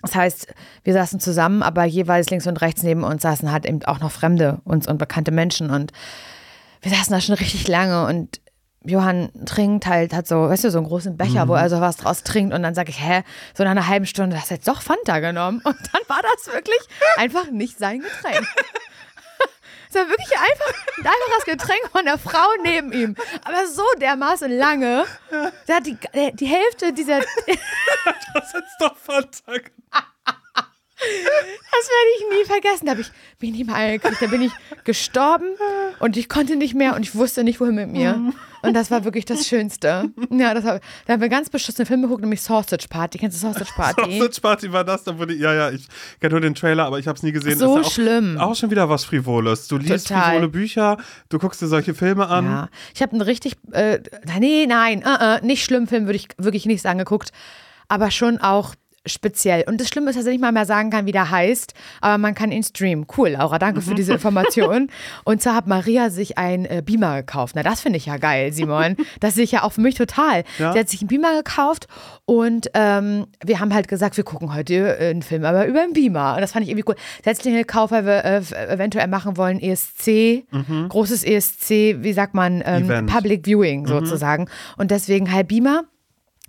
Das 0.02 0.16
heißt, 0.16 0.54
wir 0.84 0.94
saßen 0.94 1.20
zusammen, 1.20 1.64
aber 1.64 1.84
jeweils 1.86 2.30
links 2.30 2.46
und 2.46 2.62
rechts 2.62 2.84
neben 2.84 3.04
uns 3.04 3.24
saßen 3.24 3.52
halt 3.52 3.66
eben 3.66 3.84
auch 3.86 4.00
noch 4.00 4.12
fremde 4.12 4.62
uns 4.64 4.88
und 4.88 5.00
bekannte 5.00 5.32
Menschen 5.32 5.72
und 5.72 5.92
wir 6.82 6.92
saßen 6.92 7.12
da 7.12 7.20
schon 7.20 7.36
richtig 7.36 7.68
lange 7.68 8.06
und 8.06 8.40
Johann 8.90 9.30
trinkt 9.46 9.86
halt, 9.86 10.14
hat 10.14 10.28
so, 10.28 10.50
weißt 10.50 10.64
du, 10.66 10.72
so 10.72 10.78
einen 10.80 10.88
großen 10.88 11.18
Becher, 11.18 11.48
wo 11.48 11.54
er 11.56 11.70
so 11.70 11.82
was 11.82 11.98
draus 11.98 12.24
trinkt 12.24 12.54
und 12.54 12.64
dann 12.64 12.76
sage 12.76 12.90
ich, 12.90 13.00
hä, 13.00 13.24
so 13.56 13.64
nach 13.64 13.72
einer 13.72 13.88
halben 13.88 14.06
Stunde, 14.06 14.38
hast 14.38 14.50
du 14.50 14.56
jetzt 14.56 14.68
doch 14.68 14.82
Fanta 14.82 15.20
genommen 15.20 15.62
und 15.64 15.76
dann 15.94 16.02
war 16.08 16.22
das 16.22 16.54
wirklich 16.54 16.80
einfach 17.18 17.50
nicht 17.52 17.78
sein 17.78 18.02
Getränk. 18.02 18.48
Es 19.90 19.96
war 19.96 20.10
wirklich 20.10 20.38
einfach 20.38 20.74
ein 20.98 21.06
einfaches 21.06 21.46
Getränk 21.46 21.90
von 21.92 22.04
der 22.04 22.18
Frau 22.18 22.46
neben 22.62 22.92
ihm. 22.92 23.16
Aber 23.46 23.66
so 23.68 23.84
dermaßen 24.02 24.52
lange. 24.52 25.06
Der 25.68 25.76
hat 25.78 25.86
die, 25.86 25.98
die 26.34 26.46
Hälfte 26.46 26.92
dieser. 26.94 27.22
Das 28.34 28.54
ist 28.54 28.78
doch 28.80 28.96
fantastisch. 28.96 29.72
Das 31.00 31.90
werde 31.90 32.10
ich 32.18 32.40
nie 32.40 32.46
vergessen. 32.46 32.86
Da 32.86 32.92
habe 32.92 33.02
ich 33.02 33.12
mich 33.40 33.52
nicht 33.52 33.68
mal 33.68 33.76
angekriegt. 33.76 34.20
Da 34.20 34.28
bin 34.28 34.42
ich 34.42 34.52
gestorben 34.84 35.46
und 36.00 36.18
ich 36.18 36.28
konnte 36.28 36.56
nicht 36.56 36.74
mehr 36.74 36.96
und 36.96 37.04
ich 37.04 37.14
wusste 37.14 37.44
nicht, 37.44 37.60
wohin 37.60 37.76
mit 37.76 37.90
mir. 37.90 38.34
Und 38.64 38.74
das 38.74 38.90
war 38.90 39.04
wirklich 39.04 39.26
das 39.26 39.48
Schönste. 39.48 40.10
Ja, 40.32 40.54
das 40.56 40.64
war, 40.64 40.80
da 41.06 41.14
haben 41.14 41.22
wir 41.22 41.30
ganz 41.30 41.50
beschissene 41.50 41.86
Filme 41.86 42.04
geguckt, 42.04 42.22
nämlich 42.22 42.42
Sausage 42.42 42.88
Party. 42.90 43.20
Kennst 43.20 43.38
du 43.38 43.48
Sausage 43.48 43.72
Party? 43.76 44.18
Sausage 44.18 44.42
Party 44.42 44.72
war 44.72 44.84
das, 44.84 45.04
da 45.04 45.18
wurde, 45.18 45.36
ja, 45.36 45.54
ja, 45.54 45.70
ich 45.70 45.88
kenne 46.20 46.32
nur 46.32 46.42
den 46.42 46.56
Trailer, 46.56 46.86
aber 46.86 46.98
ich 46.98 47.08
habe 47.08 47.16
es 47.16 47.24
nie 47.24 47.32
gesehen. 47.32 47.60
So 47.60 47.78
auch, 47.78 47.92
schlimm. 47.92 48.38
Auch 48.40 48.56
schon 48.56 48.72
wieder 48.72 48.90
was 48.90 49.06
Frivoles. 49.06 49.68
Du 49.68 49.78
liest 49.78 50.08
Total. 50.08 50.32
frivole 50.32 50.50
Bücher, 50.50 50.98
du 51.30 51.38
guckst 51.38 51.62
dir 51.62 51.68
solche 51.68 51.94
Filme 51.94 52.28
an. 52.28 52.46
Ja, 52.46 52.70
ich 52.96 53.02
habe 53.04 53.12
einen 53.12 53.22
richtig, 53.22 53.56
äh, 53.72 54.00
nee, 54.40 54.66
nein, 54.66 55.04
äh, 55.04 55.38
äh, 55.38 55.46
nicht 55.46 55.64
schlimm 55.64 55.88
Film, 55.88 56.06
würde 56.06 56.18
ich 56.18 56.28
wirklich 56.38 56.66
nichts 56.66 56.86
angeguckt, 56.86 57.32
aber 57.88 58.10
schon 58.10 58.40
auch 58.40 58.74
speziell. 59.08 59.64
Und 59.68 59.80
das 59.80 59.88
Schlimme 59.88 60.10
ist, 60.10 60.18
dass 60.18 60.26
ich 60.26 60.32
nicht 60.34 60.42
mal 60.42 60.52
mehr 60.52 60.66
sagen 60.66 60.90
kann, 60.90 61.06
wie 61.06 61.12
der 61.12 61.30
heißt, 61.30 61.74
aber 62.02 62.18
man 62.18 62.36
kann 62.36 62.52
ihn 62.52 62.64
streamen. 62.64 63.06
Cool, 63.18 63.30
Laura, 63.30 63.60
danke 63.60 63.82
für 63.82 63.96
diese 63.96 64.14
Information. 64.18 64.90
Und 65.24 65.42
zwar 65.42 65.56
hat 65.56 65.68
Maria 65.68 66.10
sich 66.10 66.38
ein 66.38 66.66
äh, 66.66 66.82
Beamer 66.86 67.18
gekauft. 67.18 67.56
Na, 67.56 67.64
das 67.64 67.82
finde 67.82 67.98
ich 67.98 68.06
ja 68.06 68.18
geil, 68.18 68.52
Simon. 68.54 68.96
Das 69.20 69.36
sehe 69.36 69.44
ich 69.44 69.52
ja 69.52 69.64
auch 69.64 69.72
für 69.72 69.82
mich 69.82 69.96
total. 69.96 70.44
Ja? 70.60 70.74
Sie 70.74 70.80
hat 70.80 70.90
sich 70.90 71.02
einen 71.02 71.08
Beamer 71.08 71.36
gekauft 71.38 71.88
und 72.26 72.70
ähm, 72.74 73.28
wir 73.44 73.60
haben 73.60 73.74
halt 73.74 73.88
gesagt, 73.88 74.18
wir 74.18 74.24
gucken 74.24 74.54
heute 74.54 74.98
äh, 75.00 75.10
einen 75.10 75.24
Film, 75.24 75.44
aber 75.44 75.66
über 75.66 75.82
einen 75.82 75.94
Beamer. 75.94 76.36
Und 76.36 76.42
das 76.42 76.52
fand 76.52 76.64
ich 76.64 76.70
irgendwie 76.70 76.90
cool. 76.90 76.96
Sie 77.24 77.30
hat 77.30 77.38
sich 77.38 77.44
den 77.44 77.56
gekauft, 77.56 77.92
weil 77.92 78.06
wir 78.06 78.24
äh, 78.26 78.42
eventuell 78.68 79.08
machen 79.08 79.38
wollen 79.38 79.60
ESC, 79.60 80.46
großes 80.90 81.24
ESC, 81.24 82.04
wie 82.04 82.14
sagt 82.14 82.34
man, 82.34 82.62
ähm. 82.66 83.06
Public 83.08 83.46
Viewing 83.46 83.88
sozusagen. 83.88 84.50
Und 84.78 84.92
deswegen 84.92 85.32
halt 85.32 85.48
Beamer. 85.48 85.84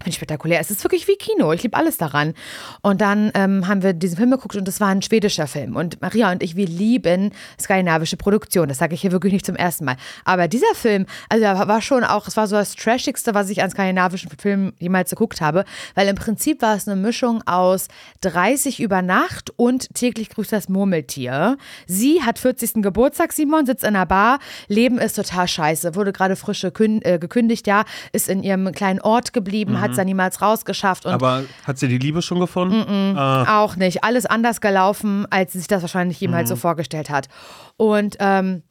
Finde 0.00 0.11
ich 0.11 0.15
spektakulär. 0.17 0.61
Es 0.61 0.71
ist 0.71 0.85
wirklich 0.85 1.09
wie 1.09 1.17
Kino. 1.17 1.53
Ich 1.53 1.65
liebe 1.65 1.77
alles 1.77 1.97
daran. 1.97 2.35
Und 2.83 3.00
dann 3.00 3.33
ähm, 3.35 3.67
haben 3.67 3.83
wir 3.83 3.93
diesen 3.95 4.17
Film 4.17 4.31
geguckt 4.31 4.55
und 4.55 4.69
das 4.69 4.79
war 4.81 4.89
ein 4.89 5.03
schwedischer 5.03 5.49
Film. 5.49 5.75
Und 5.75 6.00
Maria 6.00 6.31
und 6.31 6.41
ich, 6.41 6.55
wir 6.55 6.69
lieben 6.69 7.33
skandinavische 7.61 8.17
Produktion. 8.17 8.69
Das 8.69 8.79
sage 8.79 8.95
ich 8.95 9.00
hier 9.00 9.11
wirklich 9.11 9.33
nicht 9.33 9.45
zum 9.45 9.56
ersten 9.56 9.85
Mal. 9.85 9.97
Aber 10.25 10.47
dieser 10.47 10.73
Film, 10.75 11.06
also 11.29 11.45
war 11.45 11.83
schon 11.83 12.05
auch, 12.05 12.29
es 12.29 12.37
war 12.37 12.47
so 12.47 12.55
das 12.55 12.76
Trashigste, 12.76 13.35
was 13.35 13.50
ich 13.50 13.61
an 13.61 13.71
skandinavischen 13.71 14.31
Filmen 14.38 14.73
jemals 14.78 15.11
geguckt 15.11 15.40
habe. 15.40 15.64
Weil 15.97 16.07
im 16.07 16.14
Prinzip 16.14 16.62
war 16.62 16.76
es 16.76 16.87
eine 16.87 16.95
Mischung 17.00 17.43
aus 17.47 17.88
30 18.21 18.78
über 18.78 19.02
Nacht 19.02 19.50
und 19.57 19.93
täglich 19.95 20.28
grüßt 20.28 20.52
das 20.52 20.69
Murmeltier. 20.69 21.57
Sie 21.88 22.23
hat 22.23 22.38
40. 22.38 22.83
Geburtstag, 22.83 23.33
Simon, 23.33 23.67
sitzt 23.67 23.83
in 23.83 23.97
einer 23.97 24.07
Bar. 24.07 24.38
Leben 24.69 24.99
ist 24.99 25.17
total 25.17 25.49
scheiße. 25.49 25.97
Wurde 25.97 26.12
gerade 26.12 26.37
frisch 26.37 26.62
gekün- 26.64 27.05
äh, 27.05 27.19
gekündigt, 27.19 27.67
ja. 27.67 27.85
Ist 28.12 28.28
in 28.28 28.45
ihrem 28.45 28.71
kleinen 28.71 29.00
Ort 29.00 29.33
geblieben, 29.33 29.81
hat 29.81 29.88
es 29.90 29.97
da 29.97 30.04
niemals 30.04 30.40
rausgeschafft. 30.42 31.07
Und 31.07 31.12
Aber 31.12 31.42
hat 31.66 31.78
sie 31.78 31.88
die 31.88 31.99
Liebe 31.99 32.23
schon 32.23 32.40
gefunden? 32.40 33.16
Ah, 33.16 33.61
auch 33.61 33.76
nicht. 33.76 34.04
Alles 34.04 34.26
anders 34.26 34.61
gelaufen, 34.61 35.26
als 35.30 35.52
sie 35.52 35.59
sich 35.59 35.68
das 35.68 35.83
wahrscheinlich 35.83 36.21
jemals 36.21 36.49
so 36.49 36.54
Mhm. 36.54 36.61
vorgestellt 36.61 37.11
hat. 37.11 37.28
Und 37.76 38.16
ähm, 38.21 38.62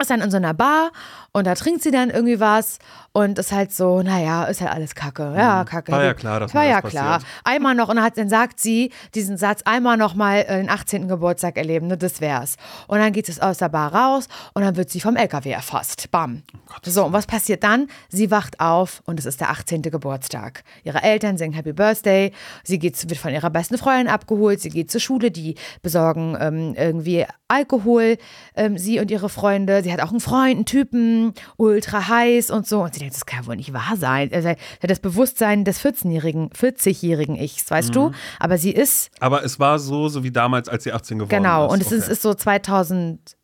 ist 0.00 0.10
dann 0.10 0.20
in 0.20 0.30
so 0.30 0.36
einer 0.36 0.54
Bar 0.54 0.90
und 1.32 1.46
da 1.46 1.54
trinkt 1.54 1.82
sie 1.82 1.90
dann 1.90 2.10
irgendwie 2.10 2.40
was 2.40 2.78
und 3.12 3.38
ist 3.38 3.52
halt 3.52 3.72
so, 3.72 4.02
naja, 4.02 4.44
ist 4.44 4.60
halt 4.60 4.70
alles 4.70 4.94
Kacke. 4.94 5.34
Ja, 5.36 5.64
Kacke. 5.64 5.90
Mhm. 5.90 5.96
War 5.96 6.04
ja 6.04 6.14
klar, 6.14 6.40
dass 6.40 6.54
War 6.54 6.64
ja 6.64 6.80
das 6.80 6.90
klar. 6.90 7.18
passiert. 7.18 7.32
Einmal 7.44 7.74
noch, 7.74 7.88
und 7.88 7.96
dann, 7.96 8.04
hat, 8.04 8.16
dann 8.16 8.28
sagt 8.28 8.60
sie 8.60 8.92
diesen 9.14 9.36
Satz, 9.36 9.62
einmal 9.64 9.96
noch 9.96 10.14
mal 10.14 10.38
äh, 10.38 10.58
den 10.58 10.70
18. 10.70 11.08
Geburtstag 11.08 11.56
erleben, 11.56 11.88
ne, 11.88 11.96
das 11.96 12.20
wär's. 12.20 12.56
Und 12.86 12.98
dann 12.98 13.12
geht 13.12 13.28
es 13.28 13.40
aus 13.40 13.58
der 13.58 13.68
Bar 13.70 13.94
raus 13.94 14.28
und 14.54 14.62
dann 14.62 14.76
wird 14.76 14.90
sie 14.90 15.00
vom 15.00 15.16
LKW 15.16 15.50
erfasst. 15.50 16.10
Bam. 16.10 16.42
so, 16.84 17.06
und 17.06 17.12
was 17.12 17.26
passiert 17.26 17.64
dann? 17.64 17.88
Sie 18.08 18.30
wacht 18.30 18.60
auf 18.60 19.02
und 19.06 19.18
es 19.18 19.26
ist 19.26 19.40
der 19.40 19.50
18. 19.50 19.82
Geburtstag. 19.82 20.62
Ihre 20.84 21.02
Eltern 21.02 21.38
singen 21.38 21.54
Happy 21.54 21.72
Birthday. 21.72 22.32
Sie 22.62 22.78
geht, 22.78 23.08
wird 23.08 23.18
von 23.18 23.32
ihrer 23.32 23.50
besten 23.50 23.78
Freundin 23.78 24.08
abgeholt. 24.08 24.60
Sie 24.60 24.70
geht 24.70 24.90
zur 24.90 25.00
Schule. 25.00 25.30
Die 25.30 25.56
besorgen 25.82 26.36
ähm, 26.40 26.74
irgendwie 26.76 27.26
Alkohol. 27.48 28.18
Ähm, 28.54 28.78
sie 28.78 29.00
und 29.00 29.10
ihre 29.10 29.28
Freunde. 29.28 29.82
Sie 29.82 29.87
hat 29.92 30.00
auch 30.00 30.10
einen 30.10 30.20
Freund, 30.20 30.56
einen 30.56 30.64
Typen, 30.64 31.32
ultra 31.56 32.08
heiß 32.08 32.50
und 32.50 32.66
so. 32.66 32.82
Und 32.82 32.94
sie 32.94 33.00
denkt, 33.00 33.14
das 33.14 33.26
kann 33.26 33.46
wohl 33.46 33.56
nicht 33.56 33.72
wahr 33.72 33.96
sein. 33.96 34.30
Also, 34.32 34.48
sie 34.80 34.86
das 34.86 35.00
Bewusstsein 35.00 35.64
des 35.64 35.80
14-jährigen, 35.84 36.50
40-jährigen 36.50 37.36
Ichs, 37.36 37.70
weißt 37.70 37.94
du? 37.94 38.10
Aber 38.38 38.58
sie 38.58 38.70
ist 38.72 39.10
aber 39.20 39.44
es 39.44 39.58
war 39.58 39.78
so, 39.78 40.08
so 40.08 40.22
wie 40.24 40.30
damals, 40.30 40.68
als 40.68 40.84
sie 40.84 40.92
18 40.92 41.18
geworden 41.18 41.30
Genau, 41.30 41.66
ist. 41.66 41.72
und 41.72 41.80
es 41.80 41.86
Okay. 41.88 41.96
ist, 41.96 42.08
ist 42.08 42.22
so 42.22 42.34
2000, 42.34 43.18
2004 43.18 43.37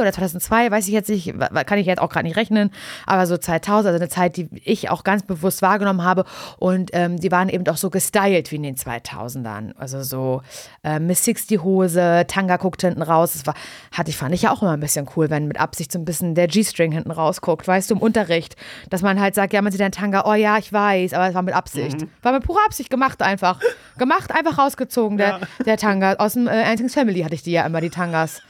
oder 0.00 0.12
2002, 0.12 0.70
weiß 0.70 0.86
ich 0.88 0.92
jetzt 0.92 1.08
nicht, 1.08 1.32
kann 1.66 1.78
ich 1.78 1.86
jetzt 1.86 2.00
auch 2.00 2.08
gerade 2.08 2.26
nicht 2.26 2.36
rechnen, 2.36 2.70
aber 3.06 3.26
so 3.26 3.36
2000, 3.36 3.86
also 3.86 3.96
eine 3.96 4.08
Zeit, 4.08 4.36
die 4.36 4.48
ich 4.64 4.90
auch 4.90 5.04
ganz 5.04 5.22
bewusst 5.22 5.62
wahrgenommen 5.62 6.02
habe. 6.02 6.24
Und 6.58 6.90
ähm, 6.92 7.18
die 7.18 7.30
waren 7.30 7.48
eben 7.48 7.66
auch 7.68 7.76
so 7.76 7.90
gestylt 7.90 8.50
wie 8.50 8.56
in 8.56 8.62
den 8.62 8.76
2000ern, 8.76 9.74
also 9.76 10.02
so 10.02 10.42
äh, 10.82 10.98
Miss 10.98 11.24
Sixty 11.24 11.56
Hose, 11.56 12.24
Tanga 12.26 12.56
guckt 12.56 12.82
hinten 12.82 13.02
raus, 13.02 13.32
das 13.34 13.46
war, 13.46 13.54
hatte 13.92 14.10
ich, 14.10 14.16
fand 14.16 14.34
ich 14.34 14.42
ja 14.42 14.52
auch 14.52 14.62
immer 14.62 14.72
ein 14.72 14.80
bisschen 14.80 15.08
cool, 15.16 15.30
wenn 15.30 15.46
mit 15.46 15.60
Absicht 15.60 15.92
so 15.92 15.98
ein 15.98 16.04
bisschen 16.04 16.34
der 16.34 16.48
G-String 16.48 16.92
hinten 16.92 17.10
rausguckt, 17.10 17.66
weißt 17.66 17.90
du, 17.90 17.94
im 17.94 18.00
Unterricht, 18.00 18.56
dass 18.90 19.02
man 19.02 19.20
halt 19.20 19.34
sagt, 19.34 19.52
ja, 19.52 19.62
man 19.62 19.72
sieht 19.72 19.80
ein 19.80 19.92
Tanga, 19.92 20.24
oh 20.26 20.34
ja, 20.34 20.58
ich 20.58 20.72
weiß, 20.72 21.14
aber 21.14 21.28
es 21.28 21.34
war 21.34 21.42
mit 21.42 21.54
Absicht, 21.54 22.00
mhm. 22.00 22.08
war 22.22 22.32
mit 22.32 22.44
purer 22.44 22.64
Absicht 22.66 22.90
gemacht 22.90 23.22
einfach, 23.22 23.60
gemacht, 23.98 24.32
einfach 24.32 24.58
rausgezogen, 24.58 25.18
der, 25.18 25.28
ja. 25.28 25.40
der 25.64 25.76
Tanga, 25.76 26.14
aus 26.14 26.34
dem 26.34 26.46
äh, 26.46 26.64
Antics 26.64 26.94
Family 26.94 27.22
hatte 27.22 27.34
ich 27.34 27.42
die 27.42 27.52
ja 27.52 27.64
immer, 27.64 27.80
die 27.80 27.90
Tangas. 27.90 28.42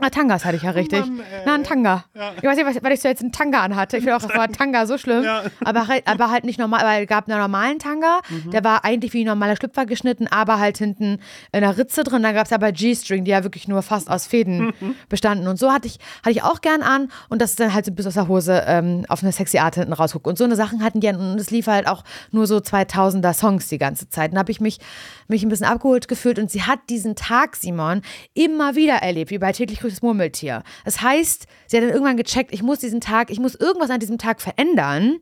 Ah, 0.00 0.10
Tangas 0.10 0.44
hatte 0.44 0.56
ich 0.56 0.64
ja 0.64 0.70
oh 0.70 0.74
richtig. 0.74 1.06
Mann, 1.06 1.20
Na, 1.46 1.54
ein 1.54 1.62
Tanga. 1.62 2.04
Ja. 2.14 2.32
Ich 2.36 2.42
weiß 2.42 2.56
nicht, 2.56 2.66
was, 2.66 2.82
weil 2.82 2.92
ich 2.92 3.00
so 3.00 3.06
jetzt 3.06 3.22
einen 3.22 3.30
Tanga 3.30 3.62
anhatte. 3.62 3.96
Ich 3.96 4.02
finde 4.02 4.16
auch, 4.16 4.22
das 4.22 4.36
war 4.36 4.48
Tanga 4.52 4.86
so 4.86 4.98
schlimm. 4.98 5.22
Ja. 5.22 5.44
Aber, 5.64 5.86
halt, 5.86 6.08
aber 6.08 6.32
halt 6.32 6.42
nicht 6.42 6.58
normal, 6.58 6.84
weil 6.84 7.04
es 7.04 7.08
gab 7.08 7.28
einen 7.28 7.38
normalen 7.38 7.78
Tanga, 7.78 8.18
mhm. 8.28 8.50
der 8.50 8.64
war 8.64 8.84
eigentlich 8.84 9.12
wie 9.12 9.22
ein 9.22 9.28
normaler 9.28 9.54
Schlüpfer 9.54 9.86
geschnitten, 9.86 10.26
aber 10.26 10.58
halt 10.58 10.78
hinten 10.78 11.20
in 11.52 11.62
einer 11.62 11.78
Ritze 11.78 12.02
drin. 12.02 12.24
Dann 12.24 12.34
gab 12.34 12.46
es 12.46 12.52
aber 12.52 12.72
G-String, 12.72 13.24
die 13.24 13.30
ja 13.30 13.44
wirklich 13.44 13.68
nur 13.68 13.82
fast 13.82 14.10
aus 14.10 14.26
Fäden 14.26 14.74
mhm. 14.80 14.96
bestanden. 15.08 15.46
Und 15.46 15.60
so 15.60 15.70
hatte 15.70 15.86
ich, 15.86 16.00
hatte 16.24 16.32
ich 16.32 16.42
auch 16.42 16.60
gern 16.60 16.82
an 16.82 17.12
und 17.28 17.40
das 17.40 17.50
ist 17.50 17.60
dann 17.60 17.72
halt 17.72 17.84
so 17.84 17.92
bis 17.92 18.04
aus 18.04 18.14
der 18.14 18.26
Hose 18.26 18.64
ähm, 18.66 19.04
auf 19.08 19.22
eine 19.22 19.30
sexy 19.30 19.58
Art 19.58 19.76
hinten 19.76 19.92
rausguckt. 19.92 20.26
Und 20.26 20.36
so 20.36 20.42
eine 20.42 20.56
Sachen 20.56 20.82
hatten 20.82 20.98
die 20.98 21.08
und 21.08 21.38
es 21.38 21.52
lief 21.52 21.68
halt 21.68 21.86
auch 21.86 22.02
nur 22.32 22.48
so 22.48 22.56
2000er 22.56 23.32
Songs 23.32 23.68
die 23.68 23.78
ganze 23.78 24.08
Zeit. 24.08 24.32
Und 24.32 24.34
da 24.34 24.40
habe 24.40 24.50
ich 24.50 24.60
mich, 24.60 24.80
mich 25.28 25.44
ein 25.44 25.50
bisschen 25.50 25.66
abgeholt 25.66 26.08
gefühlt 26.08 26.40
und 26.40 26.50
sie 26.50 26.62
hat 26.62 26.80
diesen 26.90 27.14
Tag, 27.14 27.54
Simon, 27.54 28.02
immer 28.34 28.74
wieder 28.74 28.94
erlebt, 28.94 29.30
wie 29.30 29.38
bei 29.38 29.52
täglich 29.52 29.83
grüßes 29.84 30.02
Murmeltier. 30.02 30.62
Das 30.84 31.00
heißt, 31.00 31.46
sie 31.66 31.76
hat 31.76 31.84
dann 31.84 31.90
irgendwann 31.92 32.16
gecheckt, 32.16 32.52
ich 32.52 32.62
muss 32.62 32.78
diesen 32.78 33.00
Tag, 33.00 33.30
ich 33.30 33.38
muss 33.38 33.54
irgendwas 33.54 33.90
an 33.90 34.00
diesem 34.00 34.18
Tag 34.18 34.40
verändern, 34.40 35.18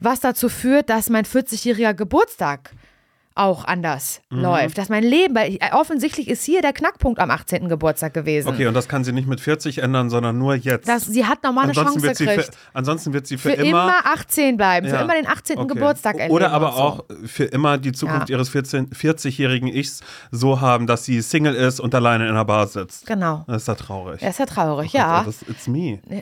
was 0.00 0.20
dazu 0.20 0.48
führt, 0.48 0.88
dass 0.88 1.10
mein 1.10 1.24
40-jähriger 1.24 1.94
Geburtstag 1.94 2.70
auch 3.38 3.64
anders 3.64 4.20
mhm. 4.30 4.40
läuft. 4.40 4.78
Dass 4.78 4.88
mein 4.88 5.04
Leben, 5.04 5.34
weil 5.34 5.54
ich, 5.54 5.72
offensichtlich 5.72 6.28
ist 6.28 6.44
hier 6.44 6.62
der 6.62 6.72
Knackpunkt 6.72 7.20
am 7.20 7.30
18. 7.30 7.68
Geburtstag 7.68 8.14
gewesen. 8.14 8.48
Okay, 8.48 8.66
und 8.66 8.74
das 8.74 8.88
kann 8.88 9.04
sie 9.04 9.12
nicht 9.12 9.28
mit 9.28 9.40
40 9.40 9.78
ändern, 9.78 10.10
sondern 10.10 10.38
nur 10.38 10.54
jetzt. 10.54 10.88
Das, 10.88 11.06
sie 11.06 11.26
hat 11.26 11.42
nochmal 11.42 11.64
eine 11.64 11.72
Chance 11.72 12.02
wird 12.02 12.18
gekriegt. 12.18 12.44
Für, 12.44 12.52
ansonsten 12.74 13.12
wird 13.12 13.26
sie 13.26 13.38
für, 13.38 13.50
für 13.50 13.54
immer, 13.56 13.84
immer 13.84 14.06
18 14.06 14.56
bleiben, 14.56 14.86
ja. 14.86 14.96
für 14.96 15.04
immer 15.04 15.14
den 15.14 15.26
18. 15.26 15.58
Okay. 15.58 15.74
Geburtstag 15.74 16.16
erleben. 16.16 16.34
Oder 16.34 16.52
aber 16.52 16.72
so. 16.72 16.78
auch 16.78 17.04
für 17.26 17.44
immer 17.44 17.78
die 17.78 17.92
Zukunft 17.92 18.28
ja. 18.28 18.36
ihres 18.36 18.52
40-jährigen 18.52 19.68
Ichs 19.68 20.00
so 20.30 20.60
haben, 20.60 20.86
dass 20.86 21.04
sie 21.04 21.20
Single 21.22 21.54
ist 21.54 21.80
und 21.80 21.94
alleine 21.94 22.24
in 22.24 22.30
einer 22.30 22.44
Bar 22.44 22.66
sitzt. 22.66 23.06
Genau. 23.06 23.44
Das 23.46 23.62
ist 23.62 23.68
ja 23.68 23.74
traurig. 23.74 24.20
Das 24.20 24.30
ist 24.30 24.38
ja 24.38 24.46
traurig, 24.46 24.90
oh 24.94 24.98
ja. 24.98 25.22
das, 25.24 25.42
it's 25.42 25.68
me. 25.68 26.00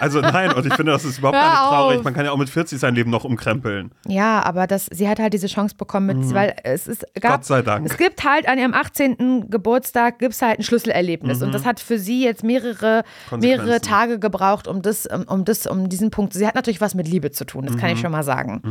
Also 0.00 0.20
nein, 0.20 0.52
und 0.52 0.66
ich 0.66 0.74
finde, 0.74 0.92
das 0.92 1.04
ist 1.04 1.18
überhaupt 1.18 1.38
nicht 1.38 1.54
traurig. 1.54 2.02
Man 2.02 2.14
kann 2.14 2.24
ja 2.24 2.32
auch 2.32 2.36
mit 2.36 2.50
40 2.50 2.78
sein 2.78 2.94
Leben 2.94 3.10
noch 3.10 3.24
umkrempeln. 3.24 3.90
Ja, 4.06 4.42
aber 4.44 4.66
das, 4.66 4.86
sie 4.86 5.08
hat 5.08 5.18
halt 5.18 5.32
diese 5.32 5.46
Chance 5.46 5.74
bekommen, 5.76 6.06
mit, 6.06 6.16
mhm. 6.18 6.34
weil 6.34 6.56
es 6.64 6.86
ist 6.86 7.06
gab, 7.20 7.32
Gott 7.36 7.44
sei 7.44 7.62
Dank. 7.62 7.86
Es 7.86 7.96
gibt 7.96 8.24
halt 8.24 8.48
an 8.48 8.58
ihrem 8.58 8.74
18. 8.74 9.50
Geburtstag 9.50 10.18
gibt 10.18 10.34
es 10.34 10.42
halt 10.42 10.58
ein 10.58 10.62
Schlüsselerlebnis 10.62 11.38
mhm. 11.38 11.46
und 11.46 11.54
das 11.54 11.64
hat 11.64 11.80
für 11.80 11.98
sie 11.98 12.24
jetzt 12.24 12.44
mehrere, 12.44 13.04
mehrere 13.38 13.80
Tage 13.80 14.18
gebraucht, 14.18 14.68
um 14.68 14.82
das, 14.82 15.06
um 15.06 15.44
das, 15.44 15.66
um 15.66 15.88
diesen 15.88 16.10
Punkt. 16.10 16.32
Sie 16.32 16.46
hat 16.46 16.54
natürlich 16.54 16.80
was 16.80 16.94
mit 16.94 17.08
Liebe 17.08 17.30
zu 17.30 17.44
tun, 17.44 17.66
das 17.66 17.76
mhm. 17.76 17.80
kann 17.80 17.90
ich 17.90 17.96
mhm. 17.96 18.02
schon 18.02 18.12
mal 18.12 18.24
sagen. 18.24 18.62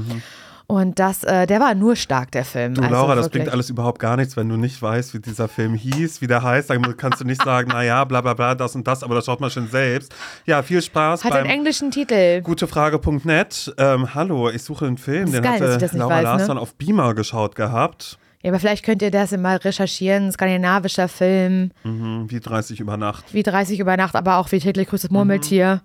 Und 0.67 0.97
das, 0.97 1.23
äh, 1.23 1.45
der 1.45 1.59
war 1.59 1.75
nur 1.75 1.95
stark, 1.95 2.31
der 2.31 2.45
Film. 2.45 2.73
Du, 2.73 2.81
also 2.81 2.93
Laura, 2.93 3.15
das 3.15 3.29
bringt 3.29 3.49
alles 3.49 3.69
überhaupt 3.69 3.99
gar 3.99 4.15
nichts, 4.15 4.37
wenn 4.37 4.47
du 4.47 4.55
nicht 4.55 4.81
weißt, 4.81 5.13
wie 5.13 5.19
dieser 5.19 5.47
Film 5.47 5.73
hieß, 5.73 6.21
wie 6.21 6.27
der 6.27 6.41
heißt. 6.41 6.69
Dann 6.69 6.97
kannst 6.97 7.19
du 7.19 7.25
nicht 7.25 7.43
sagen, 7.43 7.69
naja, 7.69 8.03
bla 8.05 8.21
bla 8.21 8.33
bla, 8.33 8.55
das 8.55 8.75
und 8.75 8.87
das, 8.87 9.03
aber 9.03 9.15
das 9.15 9.25
schaut 9.25 9.41
man 9.41 9.49
schon 9.49 9.67
selbst. 9.67 10.13
Ja, 10.45 10.63
viel 10.63 10.81
Spaß. 10.81 11.23
Hat 11.23 11.33
einen 11.33 11.49
englischen 11.49 11.91
Titel. 11.91 12.41
Gutefrage.net. 12.41 13.73
Ähm, 13.77 14.15
hallo, 14.15 14.49
ich 14.49 14.63
suche 14.63 14.85
einen 14.85 14.97
Film, 14.97 15.31
den 15.31 15.43
geil, 15.43 15.61
hatte 15.61 15.97
Laura 15.97 16.15
weiß, 16.15 16.23
Larsson 16.23 16.55
ne? 16.55 16.61
auf 16.61 16.75
Beamer 16.75 17.13
geschaut 17.13 17.55
gehabt. 17.55 18.17
Ja, 18.41 18.51
aber 18.51 18.59
vielleicht 18.59 18.83
könnt 18.85 19.01
ihr 19.01 19.11
das 19.11 19.31
mal 19.31 19.57
recherchieren. 19.57 20.31
Skandinavischer 20.31 21.07
Film. 21.07 21.71
Mhm, 21.83 22.25
wie 22.29 22.39
30 22.39 22.79
über 22.79 22.97
Nacht. 22.97 23.33
Wie 23.33 23.43
30 23.43 23.79
über 23.79 23.95
Nacht, 23.95 24.15
aber 24.15 24.37
auch 24.37 24.51
wie 24.51 24.59
täglich 24.59 24.89
grüßes 24.89 25.11
Murmeltier. 25.11 25.81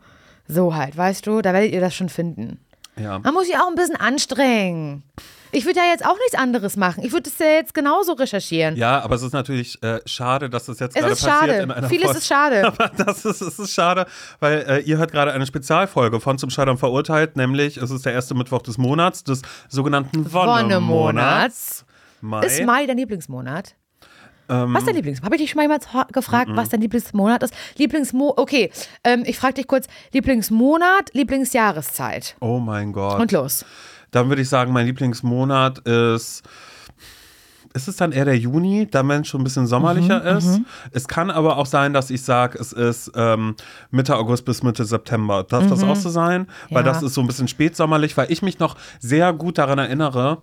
Mhm. 0.49 0.55
So 0.55 0.75
halt, 0.75 0.97
weißt 0.97 1.27
du, 1.27 1.41
da 1.41 1.53
werdet 1.53 1.73
ihr 1.73 1.81
das 1.81 1.95
schon 1.95 2.09
finden. 2.09 2.59
Ja. 3.01 3.19
Man 3.19 3.35
muss 3.35 3.47
sich 3.47 3.57
auch 3.57 3.69
ein 3.69 3.75
bisschen 3.75 3.97
anstrengen. 3.97 5.03
Ich 5.51 5.65
würde 5.65 5.79
ja 5.81 5.87
jetzt 5.87 6.05
auch 6.05 6.17
nichts 6.19 6.35
anderes 6.35 6.77
machen. 6.77 7.03
Ich 7.03 7.13
würde 7.13 7.31
es 7.31 7.39
ja 7.39 7.47
jetzt 7.47 7.73
genauso 7.73 8.13
recherchieren. 8.13 8.77
Ja, 8.77 9.01
aber 9.01 9.15
es 9.15 9.23
ist 9.23 9.33
natürlich 9.33 9.83
äh, 9.83 10.01
schade, 10.05 10.51
dass 10.51 10.67
das 10.67 10.79
jetzt 10.79 10.95
es 10.95 11.01
gerade 11.01 11.13
ist 11.13 11.25
passiert 11.25 11.51
schade. 11.51 11.63
in 11.63 11.71
einer 11.71 11.89
Vieles 11.89 12.05
Folge. 12.05 12.19
ist 12.19 12.27
schade. 12.27 12.67
Aber 12.67 12.91
das 12.97 13.25
ist, 13.25 13.41
es 13.41 13.59
ist 13.59 13.73
schade, 13.73 14.07
weil 14.41 14.59
äh, 14.69 14.81
ihr 14.81 14.99
hört 14.99 15.11
gerade 15.11 15.33
eine 15.33 15.47
Spezialfolge 15.47 16.21
von 16.21 16.37
Zum 16.39 16.51
Scheitern 16.51 16.77
verurteilt, 16.77 17.37
nämlich 17.37 17.79
es 17.79 17.91
ist 17.91 18.05
der 18.05 18.13
erste 18.13 18.35
Mittwoch 18.35 18.61
des 18.63 18.77
Monats, 18.77 19.25
des 19.25 19.41
sogenannten 19.69 20.31
Wonnemonats. 20.33 21.85
Mai. 22.21 22.45
Ist 22.45 22.63
Mai 22.65 22.87
dein 22.87 22.99
Lieblingsmonat? 22.99 23.75
Ähm, 24.49 24.75
was 24.75 24.83
ist 24.83 24.89
dein 24.89 24.97
Lieblingsmonat? 24.97 25.27
Habe 25.27 25.37
ich 25.37 25.43
dich 25.43 25.51
schon 25.51 25.67
mal 25.67 26.07
gefragt, 26.13 26.49
mm 26.49 26.53
-mm. 26.53 26.57
was 26.57 26.69
dein 26.69 26.81
Lieblingsmonat 26.81 27.43
ist? 27.43 27.55
Lieblingsmo 27.77 28.35
okay, 28.37 28.71
ähm, 29.05 29.23
ich 29.27 29.39
frage 29.39 29.55
dich 29.55 29.67
kurz, 29.67 29.87
Lieblingsmonat, 30.13 31.13
Lieblingsjahreszeit. 31.13 32.37
Oh 32.41 32.59
mein 32.59 32.93
Gott. 32.93 33.21
Und 33.21 33.33
los. 33.33 33.65
Dann 34.11 34.29
würde 34.29 34.43
ich 34.43 34.49
sagen, 34.49 34.73
mein 34.73 34.87
Lieblingsmonat 34.87 35.81
ist 35.81 36.43
ist 37.75 37.89
es 37.89 37.97
dann 37.97 38.13
eher 38.13 38.25
der 38.25 38.37
Juni, 38.37 38.89
da 38.91 39.03
man 39.03 39.25
schon 39.25 39.41
ein 39.41 39.45
bisschen 39.45 39.67
sommerlicher 39.67 40.21
mhm, 40.21 40.39
ist. 40.39 40.47
Mhm. 40.47 40.67
Es 40.93 41.07
kann 41.07 41.31
aber 41.31 41.57
auch 41.57 41.67
sein, 41.67 41.93
dass 41.93 42.11
ich 42.11 42.23
sage, 42.23 42.59
es 42.59 42.73
ist 42.73 43.13
ähm, 43.15 43.55
Mitte 43.91 44.17
August 44.17 44.45
bis 44.45 44.63
Mitte 44.63 44.85
September. 44.85 45.45
Darf 45.45 45.65
mhm. 45.65 45.71
das 45.71 45.83
auch 45.85 45.97
so 45.97 46.09
sein? 46.09 46.47
Weil 46.71 46.85
ja. 46.85 46.93
das 46.93 47.03
ist 47.03 47.15
so 47.15 47.21
ein 47.21 47.27
bisschen 47.27 47.49
spätsommerlich, 47.49 48.17
weil 48.17 48.31
ich 48.33 48.43
mich 48.43 48.59
noch 48.59 48.77
sehr 48.99 49.33
gut 49.33 49.59
daran 49.59 49.79
erinnere, 49.79 50.43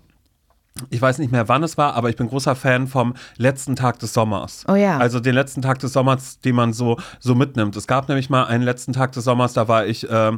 ich 0.89 1.01
weiß 1.01 1.20
nicht 1.20 1.32
mehr, 1.32 1.48
wann 1.48 1.63
es 1.63 1.77
war, 1.77 1.94
aber 1.94 2.10
ich 2.10 2.17
bin 2.17 2.27
großer 2.27 2.55
Fan 2.55 2.88
vom 2.88 3.13
letzten 3.38 3.75
Tag 3.75 4.00
des 4.00 4.13
Sommers. 4.13 4.65
Oh 4.67 4.75
ja. 4.75 4.98
Also 4.98 5.22
den 5.22 5.34
letzten 5.34 5.62
Tag 5.62 5.79
des 5.79 5.94
Sommers, 5.94 6.39
den 6.41 6.55
man 6.55 6.74
so, 6.74 6.98
so 7.20 7.34
mitnimmt. 7.34 7.75
Es 7.77 7.88
gab 7.88 8.10
nämlich 8.10 8.29
mal 8.29 8.46
einen 8.46 8.63
letzten 8.63 8.91
Tag 8.91 9.13
des 9.13 9.24
Sommers, 9.24 9.53
da 9.53 9.67
war 9.70 9.86
ich 9.86 10.10
äh, 10.10 10.32